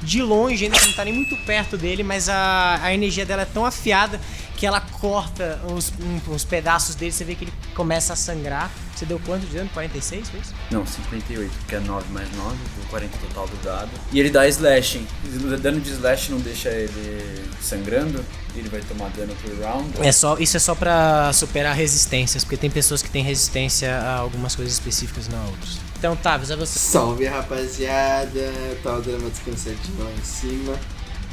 De 0.02 0.20
longe, 0.20 0.64
ainda 0.64 0.80
não 0.80 0.92
tá 0.92 1.04
nem 1.04 1.14
muito 1.14 1.36
perto 1.46 1.78
dele, 1.78 2.02
mas 2.02 2.28
a, 2.28 2.80
a 2.82 2.92
energia 2.92 3.24
dela 3.24 3.42
é 3.42 3.46
tão 3.46 3.64
afiada 3.64 4.20
que 4.62 4.66
ela 4.66 4.80
corta 4.80 5.60
uns, 5.68 5.92
uns 6.28 6.44
pedaços 6.44 6.94
dele. 6.94 7.10
Você 7.10 7.24
vê 7.24 7.34
que 7.34 7.46
ele 7.46 7.52
começa 7.74 8.12
a 8.12 8.16
sangrar. 8.16 8.70
Você 8.94 9.04
deu 9.04 9.18
quanto 9.26 9.44
de 9.44 9.56
dano? 9.56 9.68
46, 9.74 10.30
foi 10.30 10.38
isso? 10.38 10.54
Não, 10.70 10.86
58, 10.86 11.52
que 11.66 11.74
é 11.74 11.80
9 11.80 12.12
mais 12.12 12.30
9, 12.36 12.56
deu 12.76 12.84
40 12.88 13.18
total 13.18 13.48
do 13.48 13.56
dado. 13.64 13.90
E 14.12 14.20
ele 14.20 14.30
dá 14.30 14.46
slashing. 14.46 15.04
O 15.34 15.56
dano 15.56 15.80
de 15.80 15.90
slash 15.90 16.30
não 16.30 16.38
deixa 16.38 16.68
ele 16.68 17.44
sangrando, 17.60 18.24
ele 18.54 18.68
vai 18.68 18.80
tomar 18.82 19.08
dano 19.08 19.34
por 19.42 19.52
round. 19.58 20.00
É 20.00 20.12
só, 20.12 20.38
isso 20.38 20.56
é 20.56 20.60
só 20.60 20.76
pra 20.76 21.32
superar 21.32 21.74
resistências, 21.74 22.44
porque 22.44 22.56
tem 22.56 22.70
pessoas 22.70 23.02
que 23.02 23.10
têm 23.10 23.24
resistência 23.24 23.92
a 23.96 24.18
algumas 24.18 24.54
coisas 24.54 24.74
específicas, 24.74 25.26
não 25.26 25.42
a 25.42 25.46
outras. 25.46 25.80
Então, 25.98 26.14
tá, 26.14 26.34
é 26.34 26.54
você. 26.54 26.78
Salve 26.78 27.24
rapaziada, 27.24 28.52
tá 28.80 28.94
o 28.94 29.02
drama 29.02 29.28
descansadinho 29.28 30.04
lá 30.04 30.12
em 30.12 30.24
cima. 30.24 30.78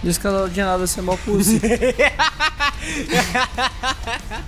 Diz 0.04 0.18
que 0.18 0.26
ela 0.26 0.50
de 0.50 0.62
nada 0.62 0.88
ser 0.88 1.02
mó 1.02 1.18
pussy. 1.18 1.60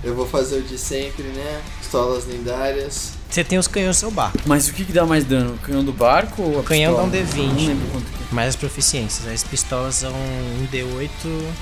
Eu 0.02 0.14
vou 0.14 0.26
fazer 0.26 0.56
o 0.56 0.62
de 0.62 0.78
sempre, 0.78 1.24
né? 1.24 1.60
Pistolas 1.78 2.24
lendárias. 2.26 3.12
Você 3.28 3.44
tem 3.44 3.58
os 3.58 3.66
canhões 3.66 3.88
no 3.88 3.94
seu 3.94 4.10
barco. 4.10 4.38
Mas 4.46 4.68
o 4.68 4.72
que, 4.72 4.84
que 4.84 4.92
dá 4.92 5.04
mais 5.04 5.24
dano? 5.24 5.54
O 5.54 5.58
canhão 5.58 5.84
do 5.84 5.92
barco 5.92 6.42
ou 6.42 6.56
a 6.56 6.60
O 6.60 6.62
canhão 6.62 6.94
dá 6.94 7.02
um 7.02 7.10
pistola? 7.10 7.42
D20. 7.42 7.48
Não 7.48 7.66
lembro 7.66 7.88
quanto 7.92 8.04
que... 8.06 8.34
Mais 8.34 8.48
as 8.48 8.56
proficiências. 8.56 9.28
As 9.28 9.42
pistolas 9.44 9.96
são 9.96 10.12
um 10.12 10.66
D8. 10.72 11.10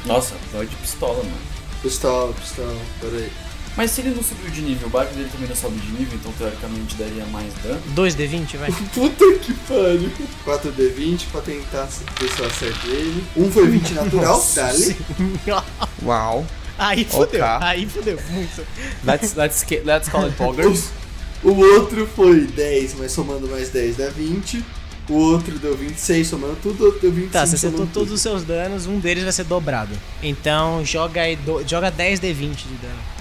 Nossa, 0.06 0.34
vai 0.52 0.66
de 0.66 0.76
pistola, 0.76 1.22
mano. 1.22 1.36
Pistola, 1.82 2.32
pistola, 2.32 2.76
peraí. 3.00 3.30
Mas 3.80 3.92
se 3.92 4.02
ele 4.02 4.10
não 4.10 4.22
subiu 4.22 4.50
de 4.50 4.60
nível, 4.60 4.88
o 4.88 4.90
barco 4.90 5.14
dele 5.14 5.30
também 5.32 5.48
não 5.48 5.56
sobe 5.56 5.78
de 5.80 5.90
nível, 5.92 6.18
então 6.20 6.30
teoricamente 6.32 6.96
daria 6.96 7.24
mais 7.24 7.50
dano. 7.62 7.80
2 7.94 8.14
D20, 8.14 8.56
vai. 8.58 8.70
Puta 8.92 9.24
que 9.38 9.54
pariu. 9.54 10.12
4D20 10.44 11.22
pra 11.32 11.40
tentar 11.40 11.88
ver 12.20 12.30
se 12.30 12.40
eu 12.40 12.46
acerto 12.46 12.86
ele. 12.88 13.24
Um 13.34 13.50
foi 13.50 13.66
20 13.68 13.92
natural, 13.94 14.46
dali. 14.54 14.96
Uau. 16.02 16.46
Aí 16.78 17.04
fodeu. 17.06 17.42
Ok. 17.42 17.58
Aí 17.66 17.86
fodeu. 17.86 18.18
Muito. 18.28 18.66
Let's, 19.02 19.34
let's, 19.34 19.64
let's 19.86 20.08
call 20.10 20.26
it 20.26 20.36
poggers. 20.36 20.90
O 21.42 21.54
outro 21.58 22.06
foi 22.14 22.42
10, 22.42 22.96
mas 22.98 23.12
somando 23.12 23.48
mais 23.48 23.70
10 23.70 23.96
dá 23.96 24.10
20. 24.10 24.62
O 25.08 25.14
outro 25.14 25.58
deu 25.58 25.74
26, 25.74 26.26
somando 26.28 26.54
tudo, 26.62 26.90
deu 27.00 27.10
25. 27.10 27.32
Tá, 27.32 27.46
você 27.46 27.54
acertou 27.54 27.86
todos 27.86 28.12
os 28.12 28.20
seus 28.20 28.44
danos, 28.44 28.86
um 28.86 28.98
deles 29.00 29.22
vai 29.24 29.32
ser 29.32 29.44
dobrado. 29.44 29.88
Então 30.22 30.84
joga 30.84 31.22
aí 31.22 31.36
do- 31.36 31.66
joga 31.66 31.90
10 31.90 32.20
D20 32.20 32.34
de 32.56 32.74
dano. 32.82 33.19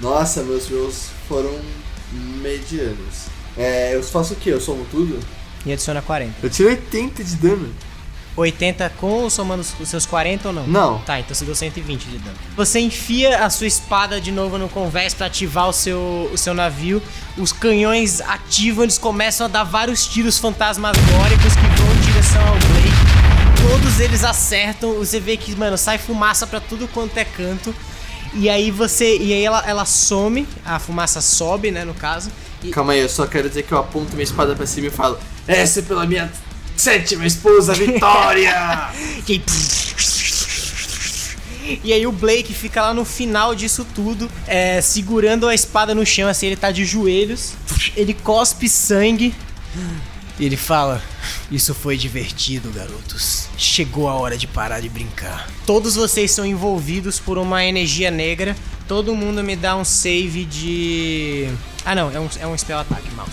Nossa, 0.00 0.42
meus 0.42 0.68
meus 0.68 1.10
foram 1.28 1.58
medianos. 2.12 3.26
É, 3.56 3.94
eu 3.94 4.02
faço 4.02 4.34
o 4.34 4.36
quê? 4.36 4.50
Eu 4.50 4.60
somo 4.60 4.86
tudo? 4.90 5.20
E 5.66 5.72
adiciona 5.72 6.00
40. 6.00 6.34
Eu 6.42 6.50
tirei 6.50 6.72
80 6.72 7.22
de 7.22 7.36
dano. 7.36 7.74
80 8.36 8.90
com 8.96 9.24
ou 9.24 9.30
somando 9.30 9.60
os 9.80 9.88
seus 9.88 10.06
40 10.06 10.48
ou 10.48 10.54
não? 10.54 10.66
Não. 10.66 10.98
Tá, 11.00 11.20
então 11.20 11.34
você 11.34 11.44
deu 11.44 11.54
120 11.54 12.04
de 12.04 12.18
dano. 12.18 12.36
Você 12.56 12.80
enfia 12.80 13.44
a 13.44 13.50
sua 13.50 13.66
espada 13.66 14.20
de 14.20 14.32
novo 14.32 14.56
no 14.56 14.68
convés 14.68 15.12
pra 15.12 15.26
ativar 15.26 15.68
o 15.68 15.72
seu, 15.72 16.30
o 16.32 16.38
seu 16.38 16.54
navio. 16.54 17.02
Os 17.36 17.52
canhões 17.52 18.20
ativam, 18.20 18.84
eles 18.84 18.98
começam 18.98 19.46
a 19.46 19.48
dar 19.48 19.64
vários 19.64 20.06
tiros 20.06 20.38
fantasmagóricos 20.38 21.54
que 21.54 21.82
vão 21.82 21.94
em 21.94 22.00
direção 22.00 22.40
ao. 22.42 22.69
Todos 23.68 24.00
eles 24.00 24.24
acertam. 24.24 24.94
Você 24.94 25.20
vê 25.20 25.36
que, 25.36 25.54
mano, 25.54 25.76
sai 25.76 25.98
fumaça 25.98 26.46
pra 26.46 26.60
tudo 26.60 26.88
quanto 26.88 27.16
é 27.16 27.24
canto. 27.24 27.74
E 28.34 28.48
aí 28.48 28.70
você. 28.70 29.16
E 29.16 29.32
aí 29.32 29.42
ela, 29.42 29.62
ela 29.66 29.84
some, 29.84 30.46
a 30.64 30.78
fumaça 30.78 31.20
sobe, 31.20 31.70
né, 31.70 31.84
no 31.84 31.94
caso. 31.94 32.30
E, 32.62 32.70
Calma 32.70 32.92
aí, 32.92 33.00
eu 33.00 33.08
só 33.08 33.26
quero 33.26 33.48
dizer 33.48 33.62
que 33.62 33.72
eu 33.72 33.78
aponto 33.78 34.12
minha 34.12 34.24
espada 34.24 34.54
pra 34.54 34.66
cima 34.66 34.86
e 34.88 34.90
falo: 34.90 35.18
Essa 35.46 35.80
é 35.80 35.82
pela 35.82 36.06
minha 36.06 36.30
sétima 36.76 37.26
esposa, 37.26 37.74
Vitória! 37.74 38.90
E, 41.62 41.80
e 41.84 41.92
aí 41.92 42.04
o 42.04 42.10
Blake 42.10 42.52
fica 42.52 42.82
lá 42.82 42.92
no 42.92 43.04
final 43.04 43.54
disso 43.54 43.86
tudo, 43.94 44.28
é, 44.46 44.80
segurando 44.80 45.46
a 45.46 45.54
espada 45.54 45.94
no 45.94 46.04
chão, 46.04 46.28
assim, 46.28 46.46
ele 46.46 46.56
tá 46.56 46.72
de 46.72 46.84
joelhos, 46.84 47.52
ele 47.94 48.12
cospe 48.12 48.68
sangue 48.68 49.32
e 50.38 50.46
ele 50.46 50.56
fala: 50.56 51.00
Isso 51.50 51.74
foi 51.74 51.96
divertido, 51.96 52.70
garotos. 52.70 53.48
Chegou 53.58 54.08
a 54.08 54.14
hora 54.14 54.38
de 54.38 54.46
parar 54.46 54.80
de 54.80 54.88
brincar. 54.88 55.48
Todos 55.66 55.96
vocês 55.96 56.30
são 56.30 56.46
envolvidos 56.46 57.18
por 57.18 57.38
uma 57.38 57.64
energia 57.64 58.10
negra. 58.10 58.56
Todo 58.86 59.14
mundo 59.16 59.42
me 59.42 59.56
dá 59.56 59.76
um 59.76 59.84
save 59.84 60.44
de. 60.44 61.48
Ah 61.84 61.94
não, 61.94 62.10
é 62.12 62.20
um, 62.20 62.28
é 62.40 62.46
um 62.46 62.56
spell 62.56 62.78
attack, 62.78 63.02
mouse. 63.14 63.32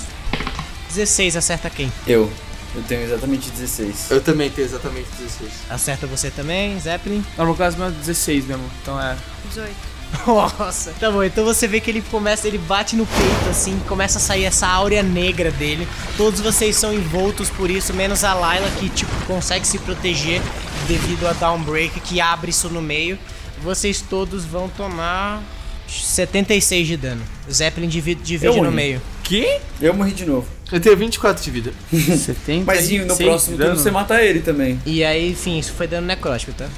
16, 0.90 1.36
acerta 1.38 1.70
quem? 1.70 1.92
Eu. 2.08 2.32
Eu 2.76 2.84
tenho 2.84 3.02
exatamente 3.02 3.50
16. 3.52 4.12
eu 4.12 4.22
também 4.22 4.50
tenho 4.50 4.66
exatamente 4.68 5.08
16. 5.18 5.52
Acerta 5.70 6.06
você 6.06 6.30
também, 6.30 6.80
Zeppelin? 6.80 7.24
No 7.38 7.46
meu 7.46 7.56
caso, 7.56 7.78
meu 7.78 7.88
é 7.88 7.92
16 7.92 8.46
mesmo. 8.46 8.70
Então 8.82 9.00
é. 9.00 9.16
18. 9.50 9.97
Nossa, 10.26 10.94
tá 11.00 11.12
bom. 11.12 11.24
Então 11.24 11.44
você 11.44 11.68
vê 11.68 11.80
que 11.80 11.90
ele 11.90 12.02
começa, 12.02 12.48
ele 12.48 12.58
bate 12.58 12.96
no 12.96 13.06
peito 13.06 13.50
assim, 13.50 13.80
começa 13.88 14.18
a 14.18 14.22
sair 14.22 14.46
essa 14.46 14.68
áurea 14.68 15.04
negra 15.04 15.52
dele. 15.52 15.88
Todos 16.16 16.40
vocês 16.40 16.76
são 16.76 16.94
envoltos 16.94 17.50
por 17.50 17.70
isso, 17.70 17.94
menos 17.94 18.24
a 18.24 18.34
Layla 18.34 18.70
que 18.72 18.90
tipo 18.90 19.12
consegue 19.26 19.66
se 19.66 19.78
proteger 19.80 20.42
devido 20.88 21.28
a 21.28 21.34
Downbreak 21.34 22.00
que 22.00 22.22
abre 22.22 22.52
isso 22.52 22.70
no 22.70 22.82
meio. 22.82 23.18
Vocês 23.62 24.02
todos 24.02 24.46
vão 24.46 24.70
tomar 24.70 25.42
76 25.88 26.88
de 26.88 26.98
dano. 26.98 27.22
Zeppelin 27.52 27.88
divide, 27.88 28.22
divide 28.22 28.62
no 28.62 28.72
meio. 28.72 29.02
Que? 29.24 29.60
Eu 29.82 29.94
morri 29.94 30.12
de 30.12 30.26
novo. 30.26 30.48
Eu 30.72 30.80
tenho 30.80 30.96
24 30.98 31.44
de 31.44 31.52
vida. 31.52 31.74
70 31.92 32.66
Mas 32.66 32.90
e 32.90 33.00
no 33.00 33.16
próximo 33.16 33.58
turno 33.58 33.76
você 33.76 33.92
mata 33.92 34.22
ele 34.22 34.42
também. 34.42 34.80
E 34.86 35.04
aí, 35.04 35.32
enfim, 35.32 35.58
isso 35.58 35.74
foi 35.74 35.88
dano 35.88 36.06
necrótico, 36.06 36.52
tá? 36.54 36.70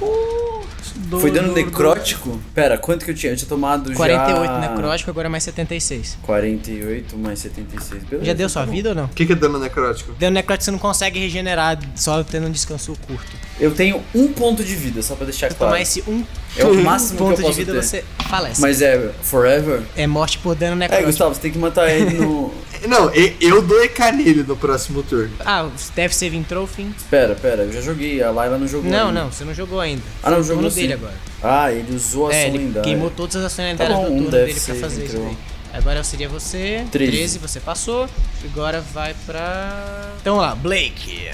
Foi 1.20 1.30
dano 1.30 1.52
necrótico? 1.52 2.40
Pera, 2.54 2.76
quanto 2.78 3.04
que 3.04 3.10
eu 3.10 3.14
tinha? 3.14 3.32
Eu 3.32 3.36
tinha 3.36 3.48
tomado 3.48 3.92
48 3.92 4.44
já... 4.44 4.58
necrótico, 4.60 5.10
agora 5.10 5.28
mais 5.28 5.42
76. 5.44 6.18
48 6.22 7.16
mais 7.18 7.38
76. 7.40 8.04
Beleza, 8.04 8.26
Já 8.26 8.32
deu 8.32 8.48
sua 8.48 8.64
tá 8.64 8.70
vida 8.70 8.90
ou 8.90 8.94
não? 8.94 9.04
O 9.04 9.08
que, 9.08 9.26
que 9.26 9.32
é 9.32 9.36
dano 9.36 9.58
necrótico? 9.58 10.12
Dano 10.18 10.34
necrótico 10.34 10.64
você 10.64 10.70
não 10.70 10.78
consegue 10.78 11.18
regenerar 11.18 11.78
só 11.94 12.22
tendo 12.22 12.46
um 12.46 12.50
descanso 12.50 12.96
curto. 13.06 13.30
Eu 13.58 13.72
tenho 13.74 14.02
um 14.14 14.28
ponto 14.28 14.62
de 14.64 14.74
vida, 14.74 15.02
só 15.02 15.14
pra 15.14 15.24
deixar 15.24 15.50
Se 15.50 15.56
claro. 15.56 15.72
tomar 15.72 15.82
esse 15.82 16.02
um 16.08 16.24
É 16.56 16.64
o 16.64 16.74
máximo 16.82 17.16
que 17.16 17.22
eu 17.22 17.26
ponto 17.28 17.36
de 17.36 17.42
posso 17.42 17.56
vida, 17.58 17.72
ter. 17.72 17.82
você 17.82 18.04
falece. 18.28 18.60
Mas 18.60 18.80
é 18.82 19.10
forever? 19.22 19.82
É 19.96 20.06
morte 20.06 20.38
por 20.38 20.54
dano 20.54 20.72
É, 20.74 20.76
necrótico. 20.76 21.06
Gustavo, 21.08 21.34
você 21.34 21.40
tem 21.40 21.50
que 21.52 21.58
matar 21.58 21.90
ele 21.90 22.18
no... 22.18 22.52
Não, 22.88 23.10
eu 23.40 23.62
dou 23.62 23.82
EK 23.84 24.12
nele 24.12 24.42
no 24.42 24.56
próximo 24.56 25.02
turno. 25.02 25.32
Ah, 25.40 25.68
Death 25.94 26.12
Saving 26.12 26.42
Trophy? 26.42 26.90
Pera, 27.10 27.34
pera, 27.34 27.62
eu 27.62 27.72
já 27.72 27.80
joguei, 27.80 28.22
a 28.22 28.30
Layla 28.30 28.58
não 28.58 28.66
jogou 28.66 28.90
Não, 28.90 29.08
ainda. 29.08 29.20
não, 29.20 29.32
você 29.32 29.44
não 29.44 29.54
jogou 29.54 29.80
ainda. 29.80 30.02
Ah, 30.22 30.30
não, 30.30 30.42
jogou 30.42 30.62
no 30.62 30.70
sim. 30.70 30.82
dele 30.82 30.94
agora. 30.94 31.14
Ah, 31.42 31.72
ele 31.72 31.94
usou 31.94 32.28
a 32.28 32.34
é, 32.34 32.44
ação 32.44 32.54
ele 32.54 32.64
lendária. 32.64 32.82
queimou 32.82 33.10
todas 33.10 33.36
as 33.36 33.44
ações 33.44 33.66
lendárias 33.66 33.96
bom, 33.96 34.04
do 34.04 34.12
um 34.12 34.16
turno 34.16 34.30
Death 34.30 34.46
dele 34.46 34.60
pra 34.60 34.74
fazer 34.74 35.04
isso 35.04 35.16
daí. 35.18 35.36
Agora 35.72 36.02
seria 36.02 36.28
você. 36.28 36.84
13. 36.90 37.38
você 37.38 37.60
passou. 37.60 38.08
Agora 38.44 38.80
vai 38.80 39.14
pra. 39.24 40.10
Então 40.20 40.36
lá, 40.36 40.54
Blake. 40.54 41.28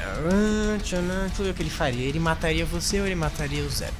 Tchanan, 0.82 1.26
Deixa 1.28 1.40
eu 1.40 1.44
ver 1.46 1.50
o 1.50 1.54
que 1.54 1.62
ele 1.62 1.70
faria. 1.70 2.06
Ele 2.06 2.18
mataria 2.18 2.66
você 2.66 3.00
ou 3.00 3.06
ele 3.06 3.14
mataria 3.14 3.62
o 3.62 3.70
Zeppelin? 3.70 3.96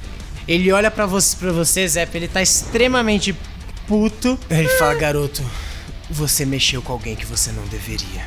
Ele 0.47 0.71
olha 0.73 0.91
pra 0.91 1.07
você, 1.07 1.37
pra 1.37 1.53
você 1.53 1.89
Zeppelin, 1.89 2.25
ele 2.25 2.33
tá 2.33 2.43
extremamente 2.43 3.35
puto. 3.89 4.39
Ele 4.51 4.69
fala, 4.69 4.95
garoto, 4.95 5.43
você 6.11 6.45
mexeu 6.45 6.83
com 6.83 6.93
alguém 6.93 7.17
que 7.17 7.27
você 7.27 7.51
não 7.53 7.65
deveria. 7.67 8.27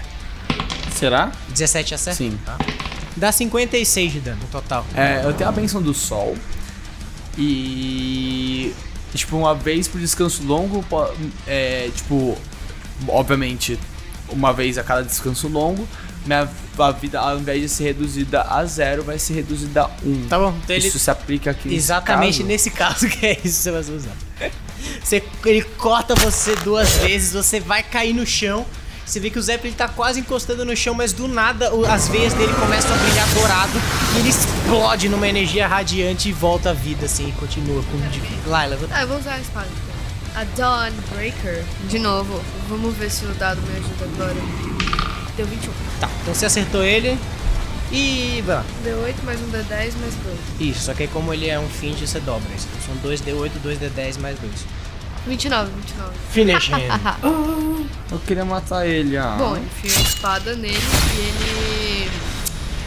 Será? 0.94 1.32
17 1.50 1.96
acerta? 1.96 2.18
Sim. 2.18 2.38
Tá. 2.46 2.58
Dá 3.16 3.32
56 3.32 4.12
de 4.12 4.20
dano 4.20 4.42
no 4.42 4.48
total. 4.48 4.86
É, 4.96 5.22
eu 5.24 5.34
tenho 5.34 5.50
a 5.50 5.52
benção 5.52 5.82
do 5.82 5.94
sol. 5.94 6.36
E. 7.38 8.74
Tipo, 9.14 9.38
uma 9.38 9.56
vez 9.56 9.88
por 9.88 10.00
descanso 10.00 10.44
longo, 10.44 10.86
é, 11.48 11.90
tipo, 11.96 12.38
obviamente, 13.08 13.80
uma 14.30 14.54
vez 14.54 14.78
a 14.78 14.84
cada 14.84 15.02
descanso 15.02 15.48
longo, 15.48 15.88
minha 16.26 16.48
a 16.78 16.92
vida, 16.92 17.20
ao 17.20 17.40
invés 17.40 17.62
de 17.62 17.70
ser 17.70 17.86
reduzida 17.86 18.42
a 18.44 18.64
zero, 18.66 19.04
vai 19.04 19.20
ser 19.20 19.34
reduzida 19.34 19.84
a 19.84 19.90
um. 20.06 20.28
Tá 20.28 20.38
bom, 20.38 20.56
então 20.64 20.76
ele. 20.76 20.88
Isso 20.88 21.00
se 21.00 21.12
aplica 21.12 21.52
aqui 21.52 21.68
nesse 21.68 21.78
Exatamente 21.78 22.38
caso? 22.38 22.48
nesse 22.48 22.72
caso 22.72 23.10
que 23.10 23.26
é 23.26 23.32
isso 23.34 23.42
que 23.42 23.50
você 23.50 23.72
vai 23.72 23.82
usar. 23.82 24.16
Você, 25.04 25.24
ele 25.46 25.62
corta 25.62 26.16
você 26.16 26.56
duas 26.58 26.90
vezes, 26.98 27.34
você 27.34 27.60
vai 27.60 27.84
cair 27.84 28.14
no 28.14 28.26
chão. 28.26 28.66
Você 29.06 29.20
vê 29.20 29.32
que 29.32 29.40
o 29.40 29.42
Zeppelin 29.42 29.74
tá 29.74 29.88
quase 29.88 30.20
encostando 30.20 30.64
no 30.64 30.76
chão, 30.78 30.94
mas 30.94 31.12
do 31.14 31.28
nada 31.28 31.72
as 31.92 32.08
veias 32.08 32.32
dele 32.34 32.54
começam 32.54 32.94
a 32.94 32.98
brilhar 32.98 33.28
dourado 33.34 33.72
e 34.16 34.20
ele 34.20 34.30
explode 34.30 35.10
numa 35.10 35.28
energia 35.28 35.68
radiante 35.68 36.30
e 36.30 36.32
volta 36.32 36.70
à 36.70 36.74
vida, 36.74 37.08
assim, 37.08 37.30
e 37.30 37.32
continua 37.32 37.82
com 37.84 37.98
de 38.10 38.22
Laila, 38.48 38.76
vou- 38.78 38.88
Ah, 38.92 39.02
eu 39.02 39.08
vou 39.08 39.18
usar 39.18 39.34
a 39.34 39.40
espada. 39.40 39.68
A 40.36 40.44
Dawnbreaker. 40.44 41.64
De 41.90 41.98
novo. 41.98 42.40
Vamos 42.70 42.96
ver 42.96 43.10
se 43.10 43.26
o 43.26 43.30
dado 43.34 43.60
me 43.64 43.78
ajuda 43.80 44.06
agora. 44.06 44.36
Deu 45.36 45.46
21. 45.48 45.72
Tá, 46.00 46.08
então 46.22 46.36
você 46.36 46.46
acertou 46.46 46.84
ele 46.84 47.18
e. 47.92 48.42
vai 48.46 48.56
lá. 48.58 48.66
Deu 48.84 48.98
8 49.00 49.26
mais 49.26 49.42
um 49.42 49.52
D10 49.52 49.70
mais 49.70 50.16
2. 50.16 50.40
Isso, 50.60 50.82
só 50.82 50.94
que 50.94 51.04
aí 51.04 51.10
como 51.10 51.34
ele 51.34 51.50
é 51.50 51.60
um 51.60 51.68
finge, 51.68 52.06
você 52.08 52.20
dobra 52.20 52.50
isso. 52.56 52.68
Então 52.72 52.96
são 52.96 53.12
2D8, 53.12 53.52
2D10 53.64 54.20
mais 54.20 54.38
2. 54.40 54.52
29, 55.28 55.72
29. 55.72 56.12
Finish 56.32 56.70
him. 56.70 57.90
Eu 58.12 58.20
queria 58.20 58.46
matar 58.46 58.88
ele, 58.88 59.18
ah. 59.18 59.36
Bom, 59.38 59.56
enfio 59.58 59.96
a 59.96 60.02
espada 60.02 60.56
nele 60.56 60.78
e 60.78 61.20
ele. 61.20 62.12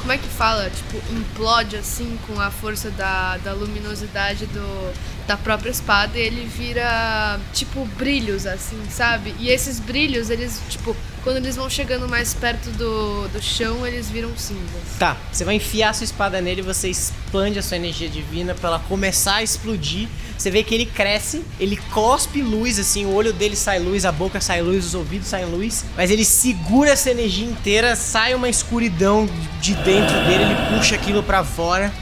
Como 0.00 0.10
é 0.10 0.18
que 0.18 0.26
fala? 0.26 0.68
Tipo, 0.68 1.00
implode 1.12 1.76
assim 1.76 2.18
com 2.26 2.40
a 2.40 2.50
força 2.50 2.90
da, 2.90 3.36
da 3.36 3.52
luminosidade 3.52 4.46
do, 4.46 4.92
da 5.28 5.36
própria 5.36 5.70
espada 5.70 6.18
e 6.18 6.22
ele 6.22 6.44
vira, 6.44 7.38
tipo, 7.52 7.84
brilhos 7.96 8.44
assim, 8.44 8.82
sabe? 8.90 9.32
E 9.38 9.48
esses 9.48 9.78
brilhos, 9.78 10.28
eles, 10.28 10.60
tipo, 10.68 10.96
Quando 11.22 11.36
eles 11.36 11.54
vão 11.54 11.70
chegando 11.70 12.08
mais 12.08 12.34
perto 12.34 12.68
do, 12.70 13.28
do 13.28 13.40
chão, 13.40 13.86
eles 13.86 14.10
viram 14.10 14.36
cinzas. 14.36 14.98
Tá, 14.98 15.16
você 15.30 15.44
vai 15.44 15.54
enfiar 15.54 15.94
sua 15.94 16.04
espada 16.04 16.40
nele, 16.40 16.62
você 16.62 16.88
expande 16.88 17.60
a 17.60 17.62
sua 17.62 17.76
energia 17.76 18.08
divina 18.08 18.54
pra 18.54 18.70
ela 18.70 18.78
começar 18.80 19.36
a 19.36 19.42
explodir. 19.42 20.08
Você 20.36 20.50
vê 20.50 20.64
que 20.64 20.74
ele 20.74 20.84
cresce, 20.84 21.44
ele 21.60 21.76
cospe 21.92 22.42
luz, 22.42 22.76
assim, 22.76 23.06
o 23.06 23.14
olho 23.14 23.32
dele 23.32 23.54
sai 23.54 23.78
luz, 23.78 24.04
a 24.04 24.10
boca 24.10 24.40
sai 24.40 24.62
luz, 24.62 24.86
os 24.86 24.94
ouvidos 24.94 25.28
saem 25.28 25.46
luz. 25.46 25.84
Mas 25.96 26.10
ele 26.10 26.24
segura 26.24 26.90
essa 26.90 27.10
energia 27.10 27.46
inteira, 27.46 27.94
sai 27.94 28.34
uma 28.34 28.48
escuridão 28.48 29.28
de 29.60 29.74
dentro 29.74 30.16
dele, 30.24 30.42
ele 30.42 30.76
puxa 30.76 30.96
aquilo 30.96 31.22
pra 31.22 31.44
fora. 31.44 31.92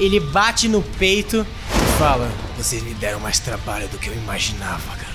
Ele 0.00 0.18
bate 0.18 0.68
no 0.68 0.82
peito 0.82 1.46
e 1.70 1.98
fala: 1.98 2.28
Vocês 2.58 2.82
me 2.82 2.92
deram 2.94 3.20
mais 3.20 3.38
trabalho 3.38 3.86
do 3.88 3.96
que 3.96 4.08
eu 4.08 4.14
imaginava, 4.14 4.84
garotos. 4.88 5.05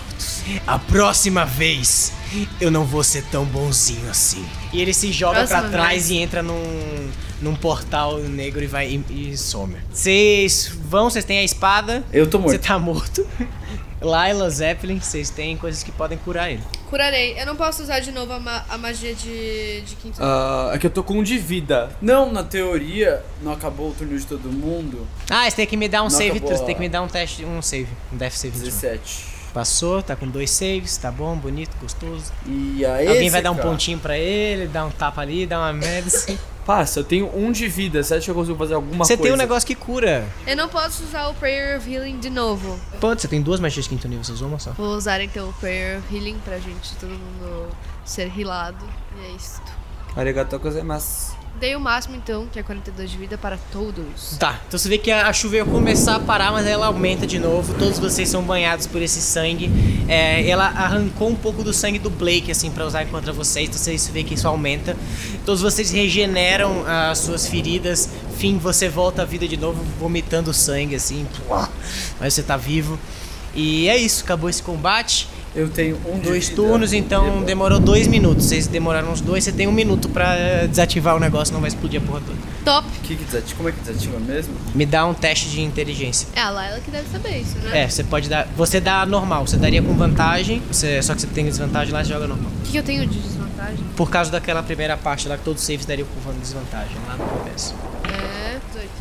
A 0.67 0.79
próxima 0.79 1.45
vez 1.45 2.11
eu 2.59 2.71
não 2.71 2.85
vou 2.85 3.03
ser 3.03 3.23
tão 3.25 3.45
bonzinho 3.45 4.09
assim. 4.09 4.45
E 4.73 4.81
ele 4.81 4.93
se 4.93 5.11
joga 5.11 5.45
pra 5.45 5.59
Próxima 5.59 5.69
trás 5.71 6.09
e 6.09 6.17
entra 6.17 6.41
num, 6.41 7.09
num 7.41 7.55
portal 7.55 8.17
negro 8.19 8.63
e 8.63 8.67
vai 8.67 8.87
e, 9.09 9.29
e 9.31 9.37
some. 9.37 9.75
Vocês 9.91 10.67
vão, 10.85 11.09
vocês 11.09 11.25
têm 11.25 11.39
a 11.39 11.43
espada. 11.43 12.03
Eu 12.11 12.27
tô 12.29 12.37
Você 12.39 12.53
morto. 12.57 12.67
tá 12.67 12.79
morto. 12.79 13.27
Laila, 14.01 14.49
Zeppelin, 14.49 14.99
vocês 14.99 15.29
têm 15.29 15.55
coisas 15.55 15.83
que 15.83 15.91
podem 15.91 16.17
curar 16.17 16.49
ele. 16.51 16.63
Curarei. 16.89 17.39
Eu 17.39 17.45
não 17.45 17.55
posso 17.55 17.83
usar 17.83 17.99
de 17.99 18.11
novo 18.11 18.33
a, 18.33 18.39
ma- 18.39 18.65
a 18.67 18.75
magia 18.75 19.13
de, 19.13 19.81
de 19.81 19.95
quinto. 19.95 20.17
Ah, 20.19 20.71
é 20.73 20.79
que 20.79 20.87
eu 20.87 20.89
tô 20.89 21.03
com 21.03 21.19
um 21.19 21.23
de 21.23 21.37
vida. 21.37 21.95
Não, 22.01 22.31
na 22.31 22.43
teoria, 22.43 23.23
não 23.43 23.51
acabou 23.51 23.91
o 23.91 23.93
turno 23.93 24.17
de 24.17 24.25
todo 24.25 24.51
mundo. 24.51 25.07
Ah, 25.29 25.47
você 25.47 25.55
tem 25.55 25.67
que 25.67 25.77
me 25.77 25.87
dar 25.87 26.01
um 26.01 26.05
Não 26.05 26.09
save, 26.09 26.39
você 26.39 26.63
tem 26.65 26.73
que 26.73 26.81
me 26.81 26.89
dar 26.89 27.03
um 27.03 27.07
teste, 27.07 27.45
um 27.45 27.61
save, 27.61 27.87
um 28.11 28.17
death 28.17 28.33
save. 28.33 28.53
de 28.57 28.65
novo. 28.65 28.71
17. 28.81 29.40
Passou, 29.53 30.01
tá 30.01 30.15
com 30.15 30.27
dois 30.27 30.49
saves, 30.49 30.95
tá 30.97 31.11
bom, 31.11 31.35
bonito, 31.35 31.75
gostoso. 31.81 32.31
E 32.45 32.85
aí. 32.85 33.07
Alguém 33.07 33.29
vai 33.29 33.41
dar 33.41 33.51
um 33.51 33.57
pontinho 33.57 33.99
pra 33.99 34.17
ele, 34.17 34.67
dar 34.67 34.85
um 34.85 34.91
tapa 34.91 35.21
ali, 35.21 35.45
dar 35.45 35.59
uma 35.59 35.73
medicine. 35.73 36.39
Passa, 36.65 36.99
eu 36.99 37.03
tenho 37.03 37.35
um 37.35 37.51
de 37.51 37.67
vida. 37.67 38.01
Você 38.03 38.13
acha 38.13 38.25
que 38.25 38.31
eu 38.31 38.35
consigo 38.35 38.57
fazer 38.57 38.75
alguma 38.75 39.03
Você 39.03 39.17
coisa? 39.17 39.23
tem 39.23 39.33
um 39.33 39.35
negócio 39.37 39.65
que 39.65 39.75
cura. 39.75 40.23
Eu 40.45 40.55
não 40.55 40.69
posso 40.69 41.03
usar 41.03 41.27
o 41.27 41.33
Prayer 41.33 41.77
of 41.77 41.91
Healing 41.91 42.19
de 42.19 42.29
novo. 42.29 42.79
Pronto, 42.99 43.19
você 43.19 43.27
tem 43.27 43.41
duas 43.41 43.59
magias 43.59 43.85
de 43.85 43.89
quinto 43.89 44.07
nível, 44.07 44.23
você 44.23 44.31
usou 44.31 44.47
uma 44.47 44.59
só. 44.59 44.71
Vou 44.71 44.95
usar 44.95 45.19
então 45.21 45.49
o 45.49 45.53
Prayer 45.53 45.97
of 45.99 46.15
Healing 46.15 46.37
pra 46.45 46.59
gente, 46.59 46.95
todo 46.97 47.09
mundo 47.09 47.67
ser 48.05 48.31
healado. 48.37 48.85
E 49.19 49.25
é 49.25 49.29
isso. 49.35 49.61
Arigatou 50.15 50.59
gozaimasu. 50.59 51.40
Dei 51.61 51.75
o 51.75 51.79
máximo 51.79 52.15
então, 52.15 52.47
que 52.47 52.57
é 52.57 52.63
42 52.63 53.11
de 53.11 53.17
vida 53.19 53.37
para 53.37 53.55
todos. 53.71 54.35
Tá, 54.39 54.59
então 54.67 54.79
você 54.79 54.89
vê 54.89 54.97
que 54.97 55.11
a 55.11 55.31
chuva 55.31 55.57
ia 55.57 55.63
começar 55.63 56.15
a 56.15 56.19
parar, 56.19 56.51
mas 56.51 56.65
ela 56.65 56.87
aumenta 56.87 57.27
de 57.27 57.37
novo. 57.37 57.75
Todos 57.75 57.99
vocês 57.99 58.27
são 58.27 58.41
banhados 58.41 58.87
por 58.87 58.99
esse 58.99 59.21
sangue. 59.21 59.69
É, 60.07 60.49
ela 60.49 60.65
arrancou 60.65 61.29
um 61.29 61.35
pouco 61.35 61.63
do 61.63 61.71
sangue 61.71 61.99
do 61.99 62.09
Blake, 62.09 62.49
assim, 62.49 62.71
pra 62.71 62.83
usar 62.83 63.05
contra 63.05 63.31
vocês. 63.31 63.69
Então 63.69 63.79
vocês 63.79 64.07
vê 64.07 64.23
que 64.23 64.33
isso 64.33 64.47
aumenta. 64.47 64.97
Todos 65.45 65.61
vocês 65.61 65.91
regeneram 65.91 66.83
as 66.87 67.19
suas 67.19 67.45
feridas. 67.45 68.09
Fim, 68.39 68.57
você 68.57 68.89
volta 68.89 69.21
à 69.21 69.25
vida 69.25 69.47
de 69.47 69.55
novo, 69.55 69.83
vomitando 69.99 70.51
sangue, 70.55 70.95
assim. 70.95 71.27
Mas 72.19 72.33
você 72.33 72.41
tá 72.41 72.57
vivo. 72.57 72.97
E 73.53 73.87
é 73.87 73.97
isso, 73.97 74.23
acabou 74.23 74.49
esse 74.49 74.63
combate. 74.63 75.27
Eu 75.53 75.69
tenho 75.69 75.97
um 76.05 76.19
Dois 76.19 76.47
turnos, 76.49 76.93
então 76.93 77.43
demorou 77.43 77.79
dois 77.79 78.07
minutos. 78.07 78.45
Vocês 78.45 78.67
demoraram 78.67 79.11
uns 79.11 79.19
dois, 79.19 79.43
você 79.43 79.51
tem 79.51 79.67
um 79.67 79.71
minuto 79.71 80.07
pra 80.07 80.35
eh, 80.35 80.67
desativar 80.67 81.15
o 81.15 81.19
negócio, 81.19 81.53
não 81.53 81.59
vai 81.59 81.67
explodir 81.67 82.01
a 82.01 82.05
porra 82.05 82.21
toda. 82.25 82.37
Top! 82.63 82.87
O 82.87 83.01
que 83.01 83.15
que 83.15 83.23
desativa? 83.25 83.57
Como 83.57 83.67
é 83.69 83.71
que 83.73 83.79
desativa 83.81 84.19
mesmo? 84.19 84.53
Me 84.73 84.85
dá 84.85 85.05
um 85.05 85.13
teste 85.13 85.49
de 85.49 85.61
inteligência. 85.61 86.27
É 86.35 86.41
a 86.41 86.49
Layla 86.49 86.79
que 86.79 86.89
deve 86.89 87.09
saber 87.09 87.39
isso, 87.39 87.57
né? 87.59 87.83
É, 87.83 87.89
você 87.89 88.03
pode 88.03 88.29
dar. 88.29 88.47
Você 88.55 88.79
dá 88.79 89.05
normal, 89.05 89.45
você 89.45 89.57
daria 89.57 89.81
com 89.81 89.93
vantagem, 89.93 90.61
você, 90.71 91.01
só 91.01 91.13
que 91.13 91.21
você 91.21 91.27
tem 91.27 91.43
desvantagem 91.43 91.93
lá, 91.93 92.01
você 92.03 92.13
joga 92.13 92.27
normal. 92.27 92.51
O 92.61 92.65
que, 92.65 92.71
que 92.71 92.79
eu 92.79 92.83
tenho 92.83 93.05
de 93.05 93.19
desvantagem? 93.19 93.83
Por 93.97 94.09
causa 94.09 94.31
daquela 94.31 94.63
primeira 94.63 94.95
parte 94.95 95.27
lá 95.27 95.37
que 95.37 95.43
todos 95.43 95.61
os 95.61 95.67
saves 95.67 95.85
dariam 95.85 96.07
com 96.23 96.39
desvantagem 96.39 96.95
lá 97.07 97.17
no 97.17 97.25
começo. 97.25 97.75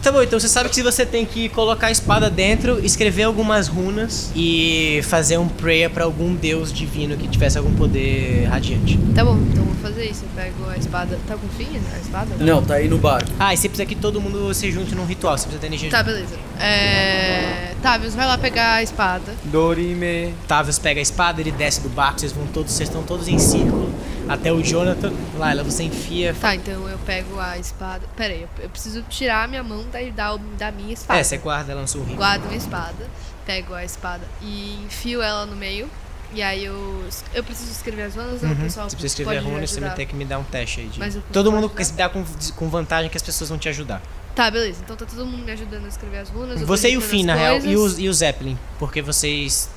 18. 0.01 0.03
Tá 0.03 0.11
bom, 0.11 0.23
então 0.23 0.41
você 0.41 0.49
sabe 0.49 0.69
que 0.69 0.75
se 0.75 0.83
você 0.83 1.05
tem 1.05 1.25
que 1.27 1.49
colocar 1.51 1.89
a 1.89 1.91
espada 1.91 2.31
dentro, 2.31 2.85
escrever 2.85 3.25
algumas 3.25 3.69
runas 3.69 4.33
e 4.35 5.01
fazer 5.05 5.39
um 5.39 5.47
prayer 5.47 5.91
pra 5.91 6.05
algum 6.05 6.35
deus 6.35 6.73
divino 6.73 7.17
que 7.17 7.29
tivesse 7.29 7.59
algum 7.59 7.75
poder 7.75 8.47
radiante. 8.47 8.99
Tá 9.15 9.25
bom, 9.25 9.37
então 9.37 9.65
vou 9.65 9.75
fazer 9.77 10.07
isso. 10.07 10.25
Eu 10.25 10.43
pego 10.43 10.69
a 10.69 10.77
espada. 10.77 11.19
Tá 11.29 11.37
com 11.37 11.49
fim 11.49 11.69
a 11.95 11.99
espada? 12.01 12.35
Não, 12.39 12.63
tá 12.63 12.75
aí 12.75 12.89
no 12.89 12.99
barco. 12.99 13.31
Ah, 13.39 13.53
e 13.53 13.57
você 13.57 13.69
precisa 13.69 13.87
que 13.87 13.95
todo 13.95 14.21
mundo 14.21 14.53
se 14.55 14.71
junte 14.73 14.95
num 14.95 15.05
ritual, 15.05 15.37
você 15.37 15.45
precisa 15.45 15.61
ter 15.61 15.67
energia. 15.67 15.91
Tá, 15.91 16.03
beleza. 16.03 16.35
É. 16.59 17.75
Tavius, 17.83 18.15
vai 18.15 18.27
lá 18.27 18.37
pegar 18.37 18.75
a 18.75 18.83
espada. 18.83 19.35
Dorime. 19.45 20.35
Tavius 20.49 20.79
pega 20.79 21.01
a 21.01 21.03
espada, 21.03 21.41
ele 21.41 21.53
desce 21.53 21.81
do 21.81 21.89
barco, 21.89 22.21
vocês 22.21 22.33
vão 22.33 22.47
todos, 22.47 22.73
vocês 22.73 22.89
estão 22.89 23.03
todos 23.03 23.29
em 23.29 23.39
círculo 23.39 23.91
até 24.33 24.53
o 24.53 24.63
Jonathan. 24.63 25.13
Laila, 25.37 25.63
você 25.65 25.83
enfia. 25.83 26.35
Tá, 26.41 26.55
então 26.55 26.89
eu 26.89 26.99
pego 26.99 27.39
a 27.41 27.59
espada. 27.59 28.07
Pera 28.17 28.33
aí, 28.33 28.47
eu, 28.63 28.69
preciso 28.71 29.03
tirar 29.11 29.45
a 29.45 29.49
minha 29.49 29.63
mão 29.63 29.85
da, 29.91 29.99
da, 30.15 30.39
da 30.59 30.71
minha 30.73 30.93
espada. 30.95 31.19
É, 31.19 31.23
você 31.25 31.37
guarda 31.37 31.73
ela 31.73 31.83
no 31.83 31.89
seu 31.89 32.03
rio. 32.05 32.17
Guardo 32.17 32.45
minha 32.47 32.57
espada, 32.57 33.09
pego 33.45 33.75
a 33.75 33.85
espada 33.85 34.23
e 34.41 34.79
enfio 34.87 35.21
ela 35.21 35.45
no 35.47 35.57
meio. 35.57 35.91
E 36.33 36.41
aí 36.43 36.65
eu. 36.65 37.05
Eu 37.35 37.43
preciso 37.43 37.73
escrever 37.73 38.03
as 38.05 38.15
runas, 38.15 38.41
não, 38.41 38.51
Uhum. 38.51 38.57
pessoal. 38.57 38.89
Você 38.89 38.95
precisa 38.95 39.21
escrever 39.23 39.43
me 39.43 39.51
runas, 39.51 39.71
você 39.71 39.81
vai 39.81 39.93
ter 39.95 40.07
que 40.07 40.15
me 40.15 40.25
dar 40.25 40.39
um 40.39 40.45
teste 40.45 40.79
aí. 40.81 40.87
De... 40.87 40.99
Mas 41.01 41.17
eu- 41.17 41.23
Todo 41.33 41.51
mundo 41.51 41.67
ajudar? 41.67 41.85
se 41.85 41.93
dá 41.95 42.09
com, 42.09 42.25
com 42.55 42.69
vantagem 42.69 43.11
que 43.11 43.17
as 43.17 43.23
pessoas 43.23 43.51
vão 43.51 43.59
te 43.59 43.69
ajudar. 43.69 44.01
Tá, 44.33 44.49
beleza. 44.49 44.79
Então 44.85 44.95
tá 44.95 45.05
todo 45.05 45.27
mundo 45.27 45.45
me 45.45 45.51
ajudando 45.51 45.87
a 45.87 45.89
escrever 45.89 46.19
as 46.19 46.29
runas. 46.29 46.61
Você 46.63 46.89
e 46.91 46.97
o 46.97 47.01
Finn, 47.01 47.25
na 47.25 47.35
real, 47.35 47.59
e 47.59 47.77
o, 47.77 47.99
e 47.99 48.09
o 48.09 48.15
Zeppelin. 48.15 48.57
Porque 48.79 49.03
vocês. 49.03 49.69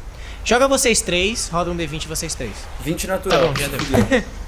Joga 0.46 0.68
vocês 0.68 1.02
três, 1.02 1.48
roda 1.50 1.72
um 1.72 1.76
D20 1.76 2.06
vocês 2.06 2.36
três. 2.36 2.52
20 2.82 3.08
Tá 3.08 3.14
natural. 3.14 3.48
bom, 3.48 3.54
já 3.60 3.68
deu. 3.68 4.24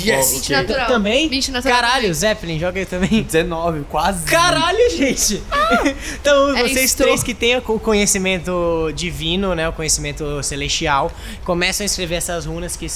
Yes! 0.00 0.32
20 0.32 0.52
natural. 0.52 0.86
Também? 0.86 1.28
20 1.28 1.50
natural. 1.50 1.76
Caralho, 1.76 2.14
Zeppelin, 2.14 2.58
joga 2.58 2.80
aí 2.80 2.86
também. 2.86 3.22
19, 3.22 3.84
quase. 3.90 4.24
Caralho, 4.24 4.90
gente! 4.90 5.42
então, 6.20 6.56
Ela 6.56 6.68
vocês 6.68 6.94
três 6.94 7.22
que 7.22 7.34
têm 7.34 7.56
o 7.56 7.62
conhecimento 7.80 8.92
divino, 8.94 9.54
né? 9.54 9.68
O 9.68 9.72
conhecimento 9.72 10.42
celestial, 10.42 11.12
começam 11.44 11.84
a 11.84 11.86
escrever 11.86 12.16
essas 12.16 12.46
runas 12.46 12.76
que. 12.76 12.86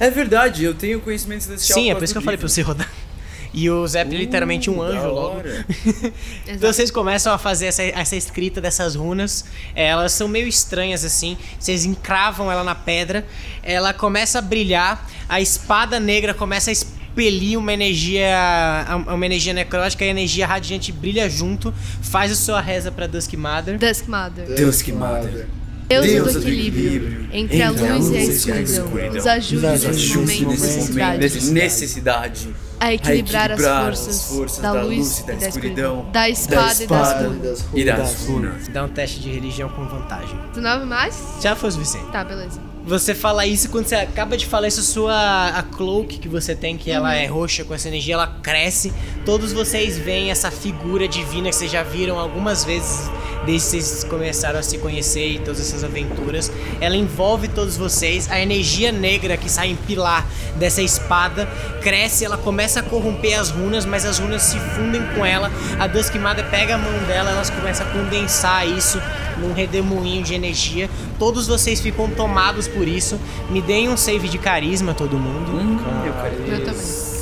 É 0.00 0.10
verdade, 0.10 0.64
eu 0.64 0.74
tenho 0.74 1.00
conhecimento 1.00 1.44
celestial. 1.44 1.78
Sim, 1.78 1.90
é 1.90 1.94
por 1.94 2.02
isso 2.02 2.12
que 2.12 2.18
eu 2.18 2.22
causa 2.22 2.24
falei 2.24 2.38
pra 2.38 2.46
livro. 2.46 2.54
você 2.54 2.62
rodar. 2.62 2.90
E 3.54 3.68
o 3.68 3.86
Zeppelin 3.86 4.16
é 4.16 4.20
literalmente 4.20 4.70
um 4.70 4.78
Uh, 4.78 4.82
anjo 4.82 5.08
logo. 5.08 5.42
Então 6.48 6.72
vocês 6.72 6.90
começam 6.90 7.32
a 7.32 7.38
fazer 7.38 7.66
essa, 7.66 7.82
essa 7.82 8.16
escrita 8.16 8.60
dessas 8.60 8.94
runas. 8.94 9.44
É, 9.74 9.86
Elas 9.86 10.12
são 10.12 10.26
meio 10.28 10.46
estranhas 10.46 11.04
assim. 11.04 11.36
Vocês 11.58 11.84
encravam 11.84 12.50
ela 12.50 12.64
na 12.64 12.74
pedra. 12.74 13.26
Ela 13.62 13.92
começa 13.92 14.38
a 14.38 14.42
brilhar. 14.42 15.08
A 15.28 15.40
espada 15.40 16.00
negra 16.00 16.32
começa 16.32 16.70
a 16.70 16.72
expelir 16.72 17.58
uma 17.58 17.72
energia. 17.72 18.26
Uma 19.06 19.26
energia 19.26 19.52
necrótica 19.52 20.04
e 20.04 20.08
a 20.08 20.10
energia 20.10 20.46
radiante 20.46 20.90
brilha 20.90 21.28
junto. 21.28 21.72
Faz 22.02 22.32
a 22.32 22.36
sua 22.36 22.60
reza 22.60 22.90
pra 22.90 23.06
Dusk 23.06 23.34
Mother. 23.34 23.78
Dusk 23.78 24.06
Mother. 24.08 24.46
Deus 24.54 24.82
que 24.82 24.92
mata. 24.92 25.46
Deusa 25.88 26.06
Deusa 26.08 26.40
do 26.40 26.48
equilíbrio, 26.48 26.86
equilíbrio, 26.86 27.28
entre 27.32 27.62
a 27.62 27.68
entre 27.70 27.86
a 27.86 27.94
luz 27.96 28.08
e 28.08 28.16
a 28.16 28.20
luz 28.24 28.46
e 28.46 28.52
a 28.52 28.60
escuridão. 28.62 29.12
Nos 29.12 29.26
ajude 29.26 29.66
nesse 29.66 29.86
momento 29.86 29.96
de 29.96 30.46
nesse 30.46 30.92
momento 30.92 31.20
necessidade 31.20 31.40
de 31.40 31.50
necessidade. 31.50 32.48
A 32.82 32.92
equilibrar, 32.92 33.50
a 33.50 33.54
equilibrar 33.54 33.88
as, 33.90 33.96
forças 33.96 34.08
as 34.08 34.36
forças 34.36 34.62
da, 34.62 34.72
da 34.72 34.82
luz 34.82 34.96
luz 34.96 35.18
e 35.18 35.22
e 35.22 35.26
da 35.26 35.32
da 35.34 35.48
escuridão, 35.48 36.06
da 36.10 36.28
espada, 36.28 36.56
e 36.56 36.64
das 36.64 36.80
espada 36.80 37.28
runas. 37.28 37.66
E 37.72 37.84
das 37.84 38.26
runas. 38.26 38.68
Dá 38.68 38.84
um 38.84 38.88
teste 38.88 39.20
de 39.20 39.30
religião 39.30 39.68
com 39.68 39.86
vantagem. 39.86 40.36
19 40.48 40.86
mais? 40.86 41.36
Já 41.40 41.54
foi 41.54 41.68
o 41.68 41.72
suficiente. 41.72 42.10
Tá, 42.10 42.24
beleza. 42.24 42.60
Você 42.84 43.14
fala 43.14 43.46
isso 43.46 43.70
quando 43.70 43.86
você 43.86 43.94
acaba 43.94 44.36
de 44.36 44.44
falar 44.44 44.66
isso, 44.66 44.82
sua 44.82 45.50
a 45.50 45.62
cloak 45.62 46.18
que 46.18 46.28
você 46.28 46.56
tem, 46.56 46.76
que 46.76 46.90
ela 46.90 47.14
é 47.14 47.26
roxa 47.26 47.62
com 47.62 47.72
essa 47.72 47.86
energia, 47.86 48.14
ela 48.14 48.26
cresce. 48.42 48.92
Todos 49.24 49.52
vocês 49.52 49.96
veem 49.96 50.32
essa 50.32 50.50
figura 50.50 51.06
divina 51.06 51.50
que 51.50 51.54
vocês 51.54 51.70
já 51.70 51.84
viram 51.84 52.18
algumas 52.18 52.64
vezes 52.64 53.08
desde 53.44 53.76
que 53.76 53.82
vocês 53.82 54.04
começaram 54.04 54.58
a 54.58 54.62
se 54.62 54.78
conhecer 54.78 55.26
e 55.26 55.38
todas 55.38 55.60
essas 55.60 55.84
aventuras. 55.84 56.50
Ela 56.80 56.96
envolve 56.96 57.48
todos 57.48 57.76
vocês. 57.76 58.30
A 58.30 58.40
energia 58.40 58.92
negra 58.92 59.36
que 59.36 59.50
sai 59.50 59.68
em 59.68 59.76
pilar 59.76 60.26
dessa 60.56 60.82
espada 60.82 61.46
cresce, 61.82 62.24
ela 62.24 62.36
começa 62.36 62.80
a 62.80 62.82
corromper 62.82 63.38
as 63.38 63.50
runas, 63.50 63.84
mas 63.84 64.04
as 64.04 64.18
runas 64.18 64.42
se 64.42 64.58
fundem 64.58 65.02
com 65.14 65.24
ela. 65.24 65.50
A 65.78 65.86
Dusk 65.86 66.14
Mother 66.16 66.48
pega 66.50 66.74
a 66.74 66.78
mão 66.78 66.98
dela, 67.06 67.30
elas 67.30 67.50
começam 67.50 67.86
a 67.86 67.90
condensar 67.90 68.66
isso 68.68 69.00
num 69.38 69.52
redemoinho 69.52 70.22
de 70.22 70.34
energia. 70.34 70.88
Todos 71.18 71.46
vocês 71.46 71.80
ficam 71.80 72.08
tomados 72.10 72.68
por 72.68 72.86
isso. 72.86 73.18
Me 73.50 73.60
deem 73.60 73.88
um 73.88 73.96
save 73.96 74.28
de 74.28 74.38
carisma, 74.38 74.94
todo 74.94 75.18
mundo. 75.18 75.52
Eu 76.06 76.12
quero 76.14 76.52
Eu 76.52 76.64
também. 76.64 77.12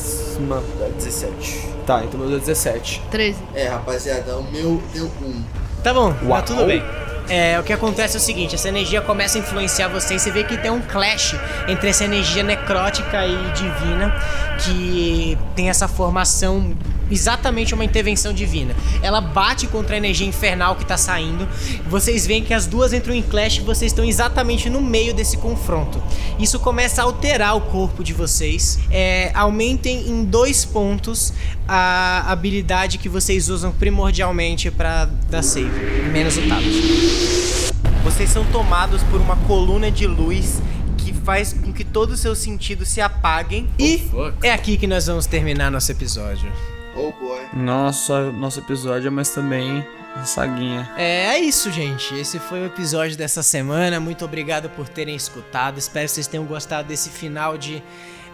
Mano, 0.40 0.64
Dá 0.78 0.88
17. 0.88 1.68
Tá, 1.86 2.02
então 2.04 2.18
meu 2.18 2.28
deu 2.28 2.38
17. 2.38 3.02
13. 3.10 3.38
É, 3.54 3.68
rapaziada, 3.68 4.38
o 4.38 4.50
meu 4.50 4.82
deu 4.94 5.10
um. 5.22 5.42
Tá 5.82 5.94
bom, 5.94 6.12
tá 6.12 6.42
tudo 6.42 6.66
bem. 6.66 6.82
É, 7.28 7.58
o 7.60 7.62
que 7.62 7.72
acontece 7.72 8.16
é 8.16 8.18
o 8.18 8.20
seguinte, 8.20 8.56
essa 8.56 8.68
energia 8.68 9.00
começa 9.00 9.38
a 9.38 9.40
influenciar 9.40 9.86
vocês, 9.86 10.20
você 10.20 10.32
vê 10.32 10.42
que 10.42 10.56
tem 10.56 10.70
um 10.70 10.80
clash 10.80 11.36
entre 11.68 11.88
essa 11.88 12.04
energia 12.04 12.42
necrótica 12.42 13.24
e 13.24 13.36
divina, 13.52 14.12
que 14.58 15.38
tem 15.54 15.70
essa 15.70 15.86
formação 15.86 16.76
exatamente 17.10 17.74
uma 17.74 17.84
intervenção 17.84 18.32
divina. 18.32 18.74
Ela 19.02 19.20
bate 19.20 19.66
contra 19.66 19.94
a 19.94 19.98
energia 19.98 20.26
infernal 20.26 20.76
que 20.76 20.84
tá 20.84 20.96
saindo. 20.96 21.48
Vocês 21.88 22.26
veem 22.26 22.42
que 22.42 22.54
as 22.54 22.66
duas 22.66 22.92
entram 22.92 23.14
em 23.14 23.22
clash 23.22 23.58
e 23.58 23.60
vocês 23.60 23.92
estão 23.92 24.04
exatamente 24.04 24.68
no 24.70 24.80
meio 24.80 25.14
desse 25.14 25.36
confronto. 25.36 26.02
Isso 26.38 26.58
começa 26.58 27.02
a 27.02 27.04
alterar 27.04 27.56
o 27.56 27.60
corpo 27.60 28.04
de 28.04 28.12
vocês. 28.12 28.78
É, 28.90 29.30
aumentem 29.34 30.08
em 30.08 30.24
dois 30.24 30.64
pontos 30.64 31.32
a 31.66 32.30
habilidade 32.30 32.98
que 32.98 33.08
vocês 33.08 33.48
usam 33.48 33.72
primordialmente 33.72 34.70
para 34.70 35.06
dar 35.28 35.42
save. 35.42 35.70
Menos 36.12 36.36
o 36.36 36.42
tablet. 36.48 37.70
Vocês 38.02 38.30
são 38.30 38.44
tomados 38.46 39.02
por 39.04 39.20
uma 39.20 39.36
coluna 39.36 39.90
de 39.90 40.06
luz 40.06 40.60
que 40.96 41.12
faz 41.12 41.52
com 41.52 41.72
que 41.72 41.84
todos 41.84 42.14
os 42.14 42.20
seus 42.20 42.38
sentidos 42.38 42.88
se 42.88 43.00
apaguem. 43.00 43.68
e 43.78 43.98
fuck. 43.98 44.34
é 44.42 44.52
aqui 44.52 44.76
que 44.76 44.86
nós 44.86 45.06
vamos 45.06 45.26
terminar 45.26 45.70
nosso 45.70 45.90
episódio. 45.92 46.50
Oh 46.94 47.12
boy. 47.12 47.46
Nossa, 47.52 48.30
nosso 48.32 48.58
episódio, 48.60 49.10
mas 49.12 49.30
também 49.30 49.86
a 50.16 50.24
saguinha. 50.24 50.90
É, 50.96 51.26
é 51.26 51.38
isso, 51.38 51.70
gente. 51.70 52.14
Esse 52.14 52.38
foi 52.38 52.60
o 52.62 52.66
episódio 52.66 53.16
dessa 53.16 53.42
semana. 53.42 54.00
Muito 54.00 54.24
obrigado 54.24 54.68
por 54.70 54.88
terem 54.88 55.14
escutado. 55.14 55.78
Espero 55.78 56.06
que 56.06 56.12
vocês 56.12 56.26
tenham 56.26 56.44
gostado 56.46 56.88
desse 56.88 57.08
final 57.10 57.56
de, 57.56 57.82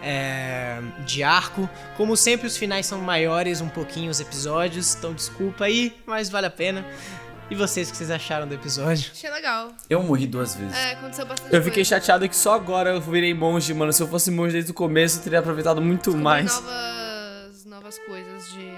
é, 0.01 0.79
de 1.05 1.21
arco. 1.23 1.69
Como 1.95 2.17
sempre, 2.17 2.47
os 2.47 2.57
finais 2.57 2.85
são 2.85 2.99
maiores 2.99 3.61
um 3.61 3.69
pouquinho 3.69 4.09
os 4.09 4.19
episódios, 4.19 4.95
então 4.95 5.13
desculpa 5.13 5.65
aí, 5.65 5.95
mas 6.05 6.29
vale 6.29 6.47
a 6.47 6.51
pena. 6.51 6.83
E 7.49 7.55
vocês, 7.55 7.87
o 7.87 7.91
que 7.91 7.97
vocês 7.97 8.11
acharam 8.11 8.45
do 8.45 8.53
episódio? 8.55 9.09
Achei 9.13 9.29
legal. 9.31 9.69
Eu 9.89 10.03
morri 10.03 10.27
duas 10.27 10.53
vezes. 10.55 10.75
É, 10.75 10.93
aconteceu 10.93 11.25
bastante 11.25 11.53
Eu 11.55 11.61
fiquei 11.61 11.75
coisa. 11.83 11.89
chateado 11.91 12.27
que 12.27 12.35
só 12.35 12.55
agora 12.55 12.89
eu 12.89 12.99
virei 12.99 13.33
monge, 13.33 13.73
mano. 13.73 13.93
Se 13.93 14.03
eu 14.03 14.07
fosse 14.07 14.29
monge 14.29 14.51
desde 14.53 14.71
o 14.71 14.73
começo, 14.73 15.19
eu 15.19 15.23
teria 15.23 15.39
aproveitado 15.39 15.79
muito 15.81 16.11
Descobri 16.11 16.23
mais. 16.23 16.61
Novas, 17.87 17.97
novas 17.97 17.99
coisas 17.99 18.51
de, 18.51 18.69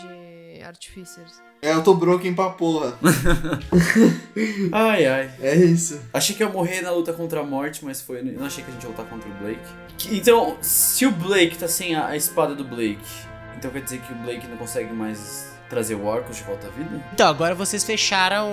de 0.00 0.62
artificers. 0.62 1.42
É, 1.62 1.72
eu 1.72 1.82
tô 1.82 1.94
broken 1.94 2.32
pra 2.32 2.50
porra. 2.50 2.96
Ai, 4.72 5.06
ai. 5.06 5.30
É 5.42 5.54
isso. 5.54 6.00
Achei 6.12 6.34
que 6.34 6.42
ia 6.42 6.48
morrer 6.48 6.80
na 6.80 6.90
luta 6.90 7.12
contra 7.12 7.40
a 7.40 7.44
morte, 7.44 7.84
mas 7.84 8.00
foi. 8.00 8.20
Eu 8.20 8.24
não 8.24 8.46
achei 8.46 8.64
que 8.64 8.70
a 8.70 8.72
gente 8.72 8.82
ia 8.82 8.88
lutar 8.88 9.04
contra 9.06 9.28
o 9.28 9.32
Blake. 9.34 9.60
Então, 10.10 10.56
se 10.62 11.04
o 11.04 11.10
Blake 11.10 11.58
tá 11.58 11.68
sem 11.68 11.94
a, 11.94 12.06
a 12.06 12.16
espada 12.16 12.54
do 12.54 12.64
Blake, 12.64 13.04
então 13.58 13.70
quer 13.70 13.82
dizer 13.82 14.00
que 14.00 14.12
o 14.12 14.16
Blake 14.16 14.46
não 14.46 14.56
consegue 14.56 14.90
mais 14.92 15.50
trazer 15.68 15.94
o 15.94 16.06
Orcus 16.06 16.38
de 16.38 16.42
volta 16.44 16.66
à 16.66 16.70
vida? 16.70 17.04
Então, 17.12 17.28
agora 17.28 17.54
vocês 17.54 17.84
fecharam. 17.84 18.48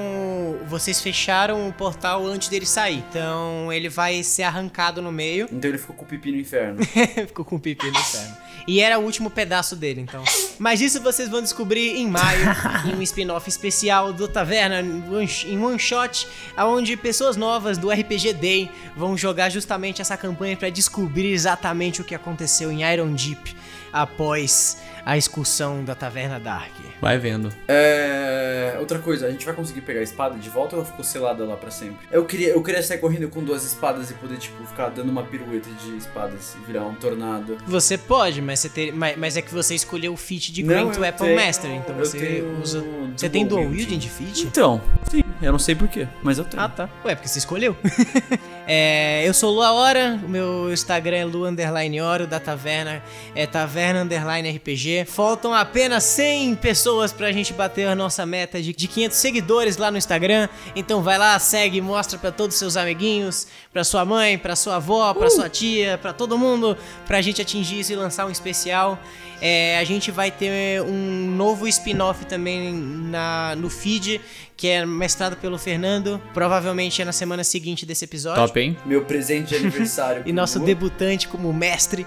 Vocês 0.68 1.00
fecharam 1.02 1.70
o 1.70 1.72
portal 1.72 2.26
antes 2.26 2.50
dele 2.50 2.66
sair. 2.66 3.04
Então 3.10 3.72
ele 3.72 3.88
vai 3.88 4.22
ser 4.22 4.44
arrancado 4.44 5.02
no 5.02 5.14
meio. 5.14 5.48
Então 5.50 5.70
ele 5.70 5.78
ficou 5.78 5.96
com 5.96 6.04
o 6.04 6.08
pipi 6.08 6.32
no 6.32 6.38
inferno. 6.38 6.84
Ficou 7.28 7.46
com 7.46 7.56
o 7.56 7.60
pipi 7.60 7.90
no 7.90 7.98
inferno. 7.98 8.47
E 8.68 8.82
era 8.82 9.00
o 9.00 9.04
último 9.04 9.30
pedaço 9.30 9.78
dele, 9.78 10.02
então. 10.02 10.24
Mas 10.60 10.82
isso 10.82 11.02
vocês 11.02 11.30
vão 11.30 11.42
descobrir 11.42 11.96
em 11.96 12.08
maio, 12.10 12.46
em 12.86 12.96
um 12.96 13.02
spin-off 13.02 13.48
especial 13.48 14.12
do 14.12 14.28
Taverna, 14.28 14.82
em 14.82 15.58
one 15.58 15.80
shot, 15.80 16.28
onde 16.58 16.98
pessoas 16.98 17.38
novas 17.38 17.78
do 17.78 17.90
RPG 17.90 18.34
Day 18.34 18.70
vão 18.96 19.16
jogar 19.16 19.50
justamente 19.50 20.02
essa 20.02 20.18
campanha 20.18 20.58
para 20.58 20.70
descobrir 20.70 21.32
exatamente 21.32 22.02
o 22.02 22.04
que 22.04 22.14
aconteceu 22.14 22.70
em 22.70 22.84
Iron 22.84 23.14
Deep 23.14 23.56
após 23.94 24.78
a 25.06 25.18
excursão 25.18 25.86
da 25.86 25.96
Taverna 25.96 26.38
Dark. 26.38 26.74
Vai 27.00 27.18
vendo. 27.18 27.50
É. 27.68 28.76
Outra 28.78 29.00
coisa, 29.00 29.28
a 29.28 29.32
gente 29.32 29.46
vai 29.46 29.54
conseguir 29.54 29.80
pegar 29.82 30.02
a 30.02 30.04
espada 30.04 30.38
de 30.38 30.50
volta 30.50 30.76
ou 30.76 30.82
ela 30.82 30.90
ficou 30.90 31.06
selada 31.06 31.46
lá 31.46 31.56
pra 31.56 31.72
sempre? 31.72 32.06
Eu 32.12 32.26
queria, 32.26 32.50
eu 32.50 32.62
queria 32.62 32.84
sair 32.84 32.98
correndo 32.98 33.30
com 33.30 33.42
duas 33.42 33.64
espadas 33.64 34.12
e 34.12 34.14
poder, 34.16 34.38
tipo, 34.38 34.66
ficar 34.66 34.90
dando 34.90 35.10
uma 35.10 35.24
pirueta 35.24 35.70
de 35.70 35.96
espadas 35.96 36.56
e 36.56 36.66
virar 36.66 36.84
um 36.84 36.96
tornado. 36.96 37.58
Você 37.66 37.98
pode, 37.98 38.42
mas, 38.42 38.57
você 38.58 38.68
ter, 38.70 38.92
mas, 38.94 39.18
mas 39.18 39.38
é 39.38 39.42
que 39.42 39.54
você 39.54 39.74
escolheu 39.76 40.12
o 40.14 40.18
feat 40.18 40.52
de 40.52 40.62
Grant 40.64 40.96
eu 40.96 41.02
Weapon 41.02 41.26
tenho- 41.26 41.36
Master, 41.40 41.72
então 41.72 41.96
você 41.96 42.18
tenho 42.20 42.60
usa. 42.62 42.84
Você 43.16 43.30
tem 43.30 43.46
dual 43.48 43.64
wielding. 43.68 43.98
de 43.98 44.10
feat? 44.10 44.44
Então, 44.46 44.82
sim, 45.10 45.22
eu 45.42 45.52
não 45.52 45.60
sei 45.60 45.76
porquê, 45.76 46.08
mas 46.22 46.38
eu 46.38 46.46
tenho. 46.46 46.62
Ah, 46.62 46.68
tá. 46.70 46.90
Ué, 47.06 47.16
porque 47.16 47.28
você 47.28 47.40
escolheu. 47.40 47.76
É, 48.70 49.24
eu 49.26 49.34
sou 49.34 49.54
Lua 49.54 49.72
Hora, 49.72 50.20
o 50.22 50.28
meu 50.28 50.74
Instagram 50.74 51.16
é 51.16 51.24
Lu 51.24 51.46
Underline 51.46 52.02
Hora, 52.02 52.26
o 52.26 52.28
da 52.28 52.38
Taverna 52.38 53.02
é 53.34 53.48
Taverna 53.48 54.02
Underline 54.02 54.50
RPG. 54.50 55.06
Faltam 55.06 55.54
apenas 55.54 56.04
100 56.04 56.56
pessoas 56.56 57.14
pra 57.14 57.32
gente 57.32 57.54
bater 57.54 57.88
a 57.88 57.96
nossa 57.96 58.26
meta 58.26 58.62
de, 58.62 58.74
de 58.74 58.88
500 58.90 59.16
seguidores 59.16 59.78
lá 59.78 59.90
no 59.90 59.98
Instagram. 59.98 60.50
Então 60.76 61.02
vai 61.02 61.18
lá, 61.18 61.40
segue, 61.40 61.80
mostra 61.80 62.20
pra 62.20 62.30
todos 62.30 62.56
os 62.56 62.60
seus 62.60 62.76
amiguinhos, 62.76 63.48
pra 63.72 63.86
sua 63.86 64.04
mãe, 64.04 64.38
pra 64.38 64.54
sua 64.54 64.76
avó, 64.76 65.14
pra 65.14 65.30
sua 65.30 65.48
tia, 65.48 65.98
pra 65.98 66.12
todo 66.12 66.38
mundo, 66.38 66.78
pra 67.06 67.22
gente 67.22 67.42
atingir 67.42 67.80
isso 67.80 67.94
e 67.94 67.96
lançar 67.96 68.26
um 68.26 68.32
especial. 68.32 69.00
É, 69.40 69.78
a 69.78 69.84
gente 69.84 70.10
vai 70.10 70.32
ter 70.32 70.82
um 70.82 71.32
novo 71.38 71.68
spin-off 71.68 72.26
também 72.26 72.74
na, 72.74 73.56
no 73.56 73.70
feed, 73.70 74.20
que 74.58 74.68
é 74.68 74.86
mestrado 74.86 75.38
pelo 75.38 75.58
Fernando. 75.60 76.20
Provavelmente 76.34 77.02
é 77.02 77.06
na 77.06 77.14
semana 77.14 77.44
seguinte 77.44 77.86
desse 77.86 78.04
episódio. 78.04 78.44
Top, 78.46 78.60
hein? 78.60 78.76
Meu 78.86 79.06
presente 79.06 79.50
de 79.50 79.56
aniversário. 79.56 80.24
E 80.28 80.34
nosso 80.34 80.60
debutante 80.60 81.28
como 81.28 81.54
mestre 81.54 82.06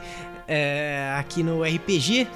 é, 0.48 1.14
aqui 1.16 1.44
no 1.44 1.62
RPG. 1.62 2.26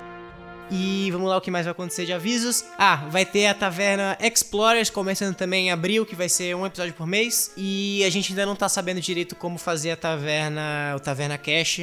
E 0.71 1.11
vamos 1.11 1.29
lá, 1.29 1.37
o 1.37 1.41
que 1.41 1.51
mais 1.51 1.67
vai 1.67 1.73
acontecer 1.73 2.07
de 2.07 2.13
avisos? 2.13 2.65
Ah, 2.79 3.07
vai 3.11 3.27
ter 3.27 3.47
a 3.47 3.55
Taverna 3.55 4.17
Explorers 4.21 4.89
começando 4.89 5.35
também 5.35 5.67
em 5.67 5.71
abril, 5.71 6.07
que 6.07 6.15
vai 6.15 6.29
ser 6.29 6.55
um 6.57 6.65
episódio 6.65 6.95
por 6.95 7.07
mês. 7.07 7.53
E 7.57 8.03
a 8.05 8.11
gente 8.11 8.33
ainda 8.33 8.47
não 8.47 8.57
tá 8.57 8.69
sabendo 8.69 9.01
direito 9.01 9.37
como 9.37 9.59
fazer 9.59 9.91
a 9.91 9.97
Taverna, 9.97 10.95
o 10.97 11.01
Taverna 11.01 11.37
Cash 11.37 11.83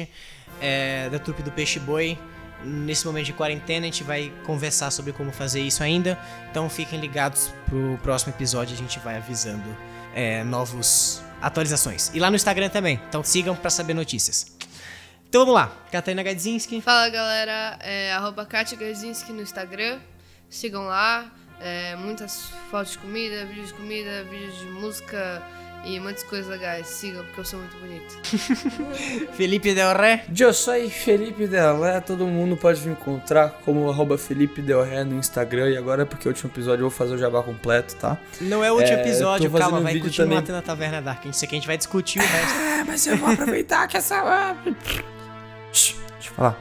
é, 0.60 1.08
da 1.10 1.18
trupe 1.18 1.42
do 1.42 1.52
Peixe 1.52 1.78
Boi. 1.78 2.18
Nesse 2.64 3.06
momento 3.06 3.26
de 3.26 3.32
quarentena, 3.32 3.80
a 3.80 3.90
gente 3.90 4.04
vai 4.04 4.32
conversar 4.44 4.90
sobre 4.90 5.12
como 5.12 5.32
fazer 5.32 5.60
isso 5.60 5.82
ainda. 5.82 6.18
Então 6.50 6.68
fiquem 6.68 7.00
ligados 7.00 7.52
pro 7.66 7.98
próximo 8.02 8.32
episódio, 8.32 8.74
a 8.74 8.78
gente 8.78 8.98
vai 9.00 9.16
avisando 9.16 9.76
é, 10.14 10.44
novos 10.44 11.22
atualizações. 11.40 12.10
E 12.14 12.20
lá 12.20 12.30
no 12.30 12.36
Instagram 12.36 12.68
também, 12.68 13.00
então 13.08 13.24
sigam 13.24 13.56
pra 13.56 13.70
saber 13.70 13.94
notícias. 13.94 14.56
Então 15.28 15.40
vamos 15.40 15.54
lá, 15.54 15.72
Catarina 15.90 16.22
Gadzinski. 16.22 16.80
Fala 16.82 17.08
galera, 17.08 17.78
é 17.80 18.12
arroba 18.12 18.44
Katia 18.44 18.76
Garzinski 18.76 19.32
no 19.32 19.42
Instagram. 19.42 19.98
Sigam 20.48 20.84
lá. 20.84 21.32
É, 21.64 21.94
muitas 21.94 22.50
fotos 22.70 22.92
de 22.92 22.98
comida, 22.98 23.44
vídeos 23.46 23.68
de 23.68 23.74
comida, 23.74 24.24
vídeos 24.24 24.58
de 24.58 24.66
música 24.66 25.40
e 25.84 25.98
muitas 26.00 26.22
coisas 26.22 26.46
legais. 26.48 26.86
Sigam 26.86 27.24
porque 27.24 27.40
eu 27.40 27.44
sou 27.44 27.58
muito 27.58 27.76
bonito. 27.78 28.18
Felipe 29.34 29.74
Del 29.74 29.92
Ré. 29.94 30.24
Eu 30.38 30.52
sou 30.54 30.74
Felipe 30.90 31.46
Delé, 31.46 32.00
todo 32.00 32.26
mundo 32.26 32.56
pode 32.56 32.80
me 32.86 32.92
encontrar 32.92 33.50
como 33.64 33.88
arroba 33.90 34.16
Felipe 34.18 34.62
Del 34.62 34.82
Ré 34.82 35.04
no 35.04 35.16
Instagram. 35.18 35.70
E 35.70 35.76
agora, 35.76 36.04
porque 36.06 36.26
é 36.26 36.30
o 36.30 36.32
último 36.32 36.50
episódio, 36.50 36.84
eu 36.84 36.88
vou 36.88 36.96
fazer 36.96 37.14
o 37.14 37.18
jabá 37.18 37.42
completo, 37.42 37.96
tá? 37.96 38.18
Não 38.40 38.64
é 38.64 38.70
o 38.70 38.76
último 38.76 38.96
É, 38.96 39.00
episódio, 39.02 39.50
calma, 39.50 39.78
um 39.78 39.82
vai 39.82 39.92
vídeo 39.94 40.06
continuar 40.08 40.28
também. 40.28 40.42
tendo 40.46 40.56
a 40.58 40.62
Taverna 40.62 41.02
Dark. 41.02 41.24
Isso 41.26 41.44
aqui 41.44 41.54
a 41.54 41.58
gente 41.58 41.66
vai 41.66 41.76
discutir 41.76 42.18
o 42.18 42.22
resto. 42.22 42.58
É, 42.58 42.84
mas 42.84 43.06
eu 43.06 43.16
vou 43.16 43.30
aproveitar 43.30 43.86
que 43.88 43.96
essa. 43.96 44.56
Deixa 45.72 45.94
eu 46.30 46.32
falar. 46.34 46.58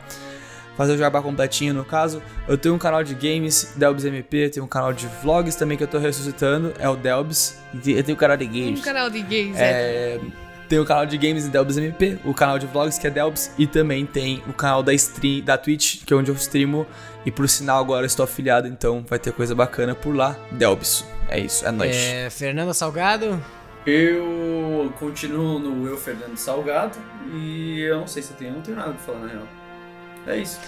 Fazer 0.77 0.93
o 0.93 0.98
jabá 0.98 1.22
completinho 1.22 1.73
no 1.73 1.84
caso. 1.85 2.22
Eu 2.48 2.57
tenho 2.57 2.73
um 2.73 2.77
canal 2.80 3.03
de 3.03 3.14
games, 3.14 3.73
Delbs 3.76 4.06
MP, 4.06 4.49
tenho 4.49 4.65
um 4.65 4.69
canal 4.69 4.93
de 4.93 5.07
vlogs 5.22 5.56
também 5.56 5.77
que 5.77 5.84
eu 5.84 5.88
tô 5.88 5.98
ressuscitando, 5.99 6.73
é 6.80 6.88
o 6.89 6.95
Delbs. 6.95 7.60
E 7.85 7.91
Eu 7.91 8.03
tenho 8.03 8.15
um 8.15 8.19
canal 8.19 8.38
de 8.38 8.45
Um 8.45 8.48
games. 8.52 8.81
canal 8.81 9.10
de 9.10 9.22
gays, 9.22 9.57
é. 9.57 9.61
É, 10.15 10.19
tem 10.69 10.80
o 10.80 10.85
canal 10.85 11.06
de 11.06 11.18
games 11.18 11.48
Delbs 11.49 11.77
MP, 11.77 12.18
o 12.23 12.34
canal 12.34 12.57
de 12.57 12.65
vlogs 12.65 12.98
que 12.98 13.06
é 13.06 13.10
Delbs 13.10 13.52
e 13.57 13.68
também 13.68 14.06
tem 14.06 14.41
o 14.48 14.53
canal 14.53 14.81
da 14.81 14.93
stream 14.93 15.43
da 15.43 15.57
Twitch, 15.57 16.03
que 16.06 16.14
é 16.14 16.15
onde 16.15 16.31
eu 16.31 16.35
streamo 16.35 16.88
e 17.26 17.30
por 17.31 17.48
sinal 17.49 17.80
agora 17.80 18.03
eu 18.03 18.07
estou 18.07 18.23
afiliado, 18.23 18.68
então 18.68 19.03
vai 19.07 19.19
ter 19.19 19.34
coisa 19.34 19.53
bacana 19.53 19.93
por 19.93 20.15
lá, 20.15 20.35
Delbs. 20.53 21.06
É 21.27 21.38
isso, 21.39 21.68
é 21.68 21.72
nóis. 21.72 21.93
É, 21.95 22.30
Fernando 22.30 22.73
Salgado. 22.73 23.38
Eu 23.85 24.93
continuo 24.99 25.60
no 25.60 25.88
Eu 25.88 25.98
Fernando 25.98 26.38
Salgado 26.38 26.98
e 27.34 27.81
eu 27.81 27.99
não 27.99 28.07
sei 28.07 28.22
se 28.23 28.31
eu 28.31 28.38
tenho, 28.38 28.52
eu 28.52 28.56
não 28.56 28.61
tenho 28.61 28.77
nada 28.77 28.91
pra 28.93 28.99
falar 28.99 29.19
na 29.19 29.27
real. 29.27 29.48
É 30.27 30.38
isso. 30.38 30.60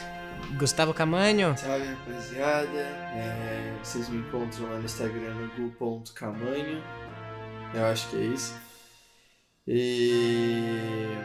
Gustavo 0.57 0.93
Camanho. 0.93 1.55
Salve 1.57 1.85
rapaziada, 1.85 2.79
É, 2.79 3.73
vocês 3.81 4.09
me 4.09 4.17
encontram 4.17 4.69
lá 4.69 4.77
no 4.77 4.85
Instagram 4.85 5.33
no 5.33 5.69
gu.camanho, 5.69 6.83
eu 7.73 7.85
acho 7.85 8.09
que 8.09 8.17
é 8.17 8.25
isso. 8.25 8.55
E 9.67 11.15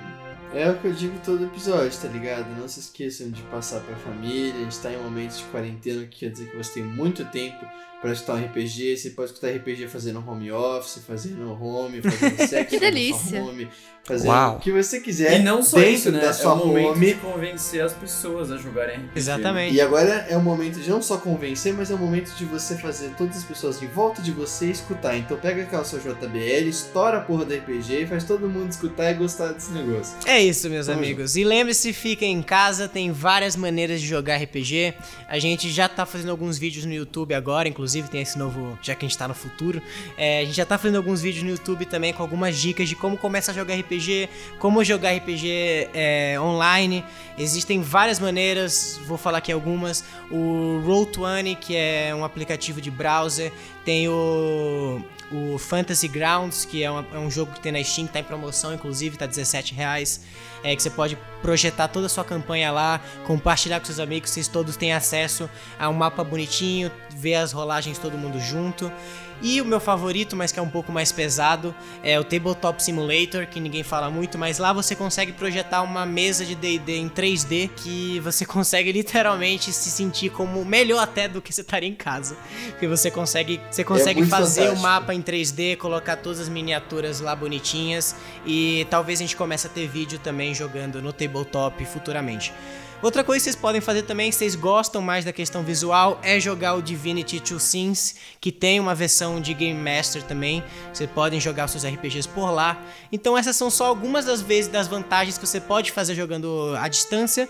é 0.54 0.70
o 0.70 0.78
que 0.78 0.86
eu 0.86 0.92
digo 0.92 1.18
todo 1.24 1.44
episódio, 1.44 2.00
tá 2.00 2.08
ligado? 2.08 2.48
Não 2.56 2.68
se 2.68 2.80
esqueçam 2.80 3.30
de 3.30 3.42
passar 3.42 3.80
pra 3.80 3.96
família, 3.96 4.54
a 4.54 4.58
gente 4.58 4.78
tá 4.78 4.92
em 4.92 4.96
momentos 4.96 5.38
de 5.38 5.44
quarentena, 5.44 6.06
que 6.06 6.20
quer 6.20 6.30
dizer 6.30 6.50
que 6.50 6.56
você 6.56 6.74
tem 6.74 6.84
muito 6.84 7.24
tempo 7.26 7.66
pra 8.00 8.12
escutar 8.12 8.34
um 8.34 8.44
RPG, 8.46 8.96
você 8.96 9.10
pode 9.10 9.32
escutar 9.32 9.48
RPG 9.50 9.88
fazendo 9.88 10.22
home 10.26 10.50
office, 10.52 11.02
fazendo 11.06 11.50
home, 11.52 12.00
fazendo 12.00 12.36
sexo, 12.48 12.70
Que 12.70 12.78
fazendo 12.78 12.80
delícia. 12.80 13.42
home, 13.42 13.68
fazendo 14.04 14.28
Uau. 14.30 14.56
o 14.56 14.60
que 14.60 14.70
você 14.70 15.00
quiser 15.00 15.40
E 15.40 15.42
não 15.42 15.62
só 15.62 15.78
dentro 15.78 15.92
isso, 15.92 16.12
né? 16.12 16.20
da 16.20 16.28
É 16.28 16.32
sua 16.32 16.54
o 16.54 16.66
momento 16.66 16.90
home. 16.92 17.06
de 17.06 17.14
convencer 17.14 17.82
as 17.82 17.92
pessoas 17.92 18.52
a 18.52 18.56
jogarem 18.56 18.96
RPG. 18.98 19.10
Exatamente. 19.18 19.74
E 19.74 19.80
agora 19.80 20.26
é 20.30 20.36
o 20.36 20.40
momento 20.40 20.78
de 20.78 20.88
não 20.88 21.02
só 21.02 21.18
convencer, 21.18 21.74
mas 21.74 21.90
é 21.90 21.94
o 21.94 21.98
momento 21.98 22.30
de 22.36 22.44
você 22.44 22.76
fazer 22.78 23.10
todas 23.18 23.36
as 23.38 23.44
pessoas 23.44 23.80
de 23.80 23.86
volta 23.88 24.22
de 24.22 24.30
você 24.30 24.70
escutar. 24.70 25.16
Então 25.16 25.36
pega 25.36 25.62
aquela 25.62 25.82
sua 25.84 25.98
JBL, 25.98 26.68
estoura 26.68 27.18
a 27.18 27.20
porra 27.20 27.44
do 27.44 27.52
RPG 27.54 28.02
e 28.02 28.06
faz 28.06 28.22
todo 28.22 28.48
mundo 28.48 28.70
escutar 28.70 29.10
e 29.10 29.14
gostar 29.14 29.48
desse 29.52 29.72
negócio. 29.72 30.16
É 30.24 30.40
isso, 30.40 30.70
meus 30.70 30.86
Tamo 30.86 30.98
amigos. 31.00 31.36
E 31.36 31.42
lembre-se, 31.42 31.92
fiquem 31.92 32.32
em 32.36 32.42
casa, 32.42 32.88
tem 32.88 33.10
várias 33.10 33.56
maneiras 33.56 34.00
de 34.00 34.06
jogar 34.06 34.36
RPG. 34.36 34.94
A 35.28 35.38
gente 35.40 35.68
já 35.68 35.88
tá 35.88 36.06
fazendo 36.06 36.30
alguns 36.30 36.56
vídeos 36.58 36.84
no 36.84 36.92
YouTube 36.94 37.34
agora, 37.34 37.68
inclusive 37.68 37.87
tem 38.10 38.20
esse 38.20 38.38
novo, 38.38 38.78
já 38.82 38.94
que 38.94 39.04
a 39.04 39.08
gente 39.08 39.16
tá 39.16 39.28
no 39.28 39.34
futuro. 39.34 39.82
É, 40.16 40.40
a 40.40 40.44
gente 40.44 40.56
já 40.56 40.66
tá 40.66 40.76
fazendo 40.78 40.96
alguns 40.96 41.20
vídeos 41.20 41.44
no 41.44 41.50
YouTube 41.50 41.86
também 41.86 42.12
com 42.12 42.22
algumas 42.22 42.56
dicas 42.56 42.88
de 42.88 42.94
como 42.94 43.16
começar 43.16 43.52
a 43.52 43.54
jogar 43.54 43.74
RPG, 43.74 44.28
como 44.58 44.82
jogar 44.84 45.14
RPG 45.14 45.90
é, 45.94 46.36
online. 46.40 47.04
Existem 47.38 47.80
várias 47.80 48.18
maneiras, 48.18 49.00
vou 49.06 49.18
falar 49.18 49.38
aqui 49.38 49.52
algumas. 49.52 50.04
O 50.30 50.82
Roll20, 50.86 51.56
que 51.56 51.76
é 51.76 52.14
um 52.14 52.24
aplicativo 52.24 52.80
de 52.80 52.90
browser, 52.90 53.52
tem 53.84 54.08
o 54.08 55.02
o 55.30 55.58
Fantasy 55.58 56.08
Grounds, 56.08 56.64
que 56.64 56.82
é, 56.82 56.86
é 56.86 57.18
um 57.18 57.30
jogo 57.30 57.52
que 57.52 57.60
tem 57.60 57.72
na 57.72 57.82
Steam, 57.82 58.06
tá 58.06 58.20
em 58.20 58.24
promoção, 58.24 58.72
inclusive, 58.72 59.16
tá 59.16 59.26
17 59.26 59.74
reais. 59.74 60.20
É 60.62 60.74
que 60.74 60.82
você 60.82 60.90
pode 60.90 61.18
projetar 61.40 61.88
toda 61.88 62.06
a 62.06 62.08
sua 62.08 62.24
campanha 62.24 62.70
lá, 62.70 63.00
compartilhar 63.26 63.78
com 63.78 63.86
seus 63.86 64.00
amigos, 64.00 64.30
vocês 64.30 64.48
todos 64.48 64.76
têm 64.76 64.92
acesso 64.92 65.48
a 65.78 65.88
um 65.88 65.92
mapa 65.92 66.24
bonitinho, 66.24 66.90
ver 67.10 67.36
as 67.36 67.52
rolagens 67.52 67.98
todo 67.98 68.18
mundo 68.18 68.40
junto. 68.40 68.90
E 69.40 69.60
o 69.60 69.64
meu 69.64 69.78
favorito, 69.78 70.34
mas 70.34 70.50
que 70.50 70.58
é 70.58 70.62
um 70.62 70.68
pouco 70.68 70.90
mais 70.90 71.12
pesado, 71.12 71.74
é 72.02 72.18
o 72.18 72.24
Tabletop 72.24 72.82
Simulator, 72.82 73.46
que 73.46 73.60
ninguém 73.60 73.82
fala 73.82 74.10
muito, 74.10 74.36
mas 74.36 74.58
lá 74.58 74.72
você 74.72 74.96
consegue 74.96 75.32
projetar 75.32 75.82
uma 75.82 76.04
mesa 76.04 76.44
de 76.44 76.54
D&D 76.54 76.96
em 76.96 77.08
3D 77.08 77.70
que 77.76 78.18
você 78.20 78.44
consegue 78.46 78.90
literalmente 78.90 79.72
se 79.72 79.90
sentir 79.90 80.30
como 80.30 80.64
melhor 80.64 81.00
até 81.00 81.28
do 81.28 81.40
que 81.40 81.52
você 81.52 81.60
estaria 81.60 81.88
em 81.88 81.94
casa. 81.94 82.36
Porque 82.70 82.88
você 82.88 83.10
consegue, 83.10 83.60
você 83.70 83.84
consegue 83.84 84.20
muito 84.20 84.30
fazer 84.30 84.62
o 84.62 84.64
fantástico. 84.64 84.82
mapa 84.82 85.14
em 85.14 85.22
3D, 85.22 85.76
colocar 85.76 86.16
todas 86.16 86.40
as 86.40 86.48
miniaturas 86.48 87.20
lá 87.20 87.34
bonitinhas 87.36 88.16
e 88.44 88.86
talvez 88.90 89.20
a 89.20 89.22
gente 89.22 89.36
comece 89.36 89.66
a 89.66 89.70
ter 89.70 89.86
vídeo 89.86 90.18
também 90.18 90.54
jogando 90.54 91.00
no 91.00 91.12
tabletop 91.12 91.84
futuramente. 91.84 92.52
Outra 93.00 93.22
coisa 93.22 93.38
que 93.38 93.44
vocês 93.44 93.56
podem 93.56 93.80
fazer 93.80 94.02
também, 94.02 94.32
se 94.32 94.38
vocês 94.38 94.56
gostam 94.56 95.00
mais 95.00 95.24
da 95.24 95.32
questão 95.32 95.62
visual, 95.62 96.20
é 96.20 96.40
jogar 96.40 96.74
o 96.74 96.82
Divinity 96.82 97.38
Two 97.38 97.60
Sins, 97.60 98.16
que 98.40 98.50
tem 98.50 98.80
uma 98.80 98.92
versão 98.92 99.40
de 99.40 99.54
Game 99.54 99.78
Master 99.78 100.20
também. 100.24 100.64
Vocês 100.92 101.08
podem 101.08 101.40
jogar 101.40 101.68
seus 101.68 101.84
RPGs 101.84 102.28
por 102.28 102.50
lá. 102.50 102.76
Então 103.12 103.38
essas 103.38 103.54
são 103.54 103.70
só 103.70 103.86
algumas 103.86 104.24
das 104.24 104.40
vezes 104.40 104.68
das 104.68 104.88
vantagens 104.88 105.38
que 105.38 105.46
você 105.46 105.60
pode 105.60 105.92
fazer 105.92 106.16
jogando 106.16 106.74
à 106.76 106.88
distância. 106.88 107.48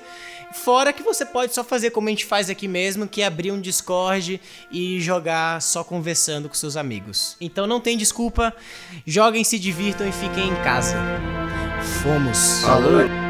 Fora 0.52 0.92
que 0.92 1.02
você 1.02 1.24
pode 1.24 1.54
só 1.54 1.64
fazer 1.64 1.90
como 1.90 2.08
a 2.08 2.10
gente 2.10 2.26
faz 2.26 2.50
aqui 2.50 2.68
mesmo, 2.68 3.08
que 3.08 3.22
é 3.22 3.26
abrir 3.26 3.50
um 3.50 3.60
Discord 3.60 4.40
e 4.70 5.00
jogar 5.00 5.62
só 5.62 5.82
conversando 5.82 6.48
com 6.48 6.54
seus 6.54 6.76
amigos. 6.76 7.36
Então 7.40 7.66
não 7.66 7.80
tem 7.80 7.96
desculpa, 7.96 8.54
joguem, 9.06 9.44
se 9.44 9.58
divirtam 9.58 10.06
e 10.06 10.12
fiquem 10.12 10.48
em 10.48 10.56
casa. 10.62 10.96
Fomos! 12.02 12.60
Falou! 12.60 13.27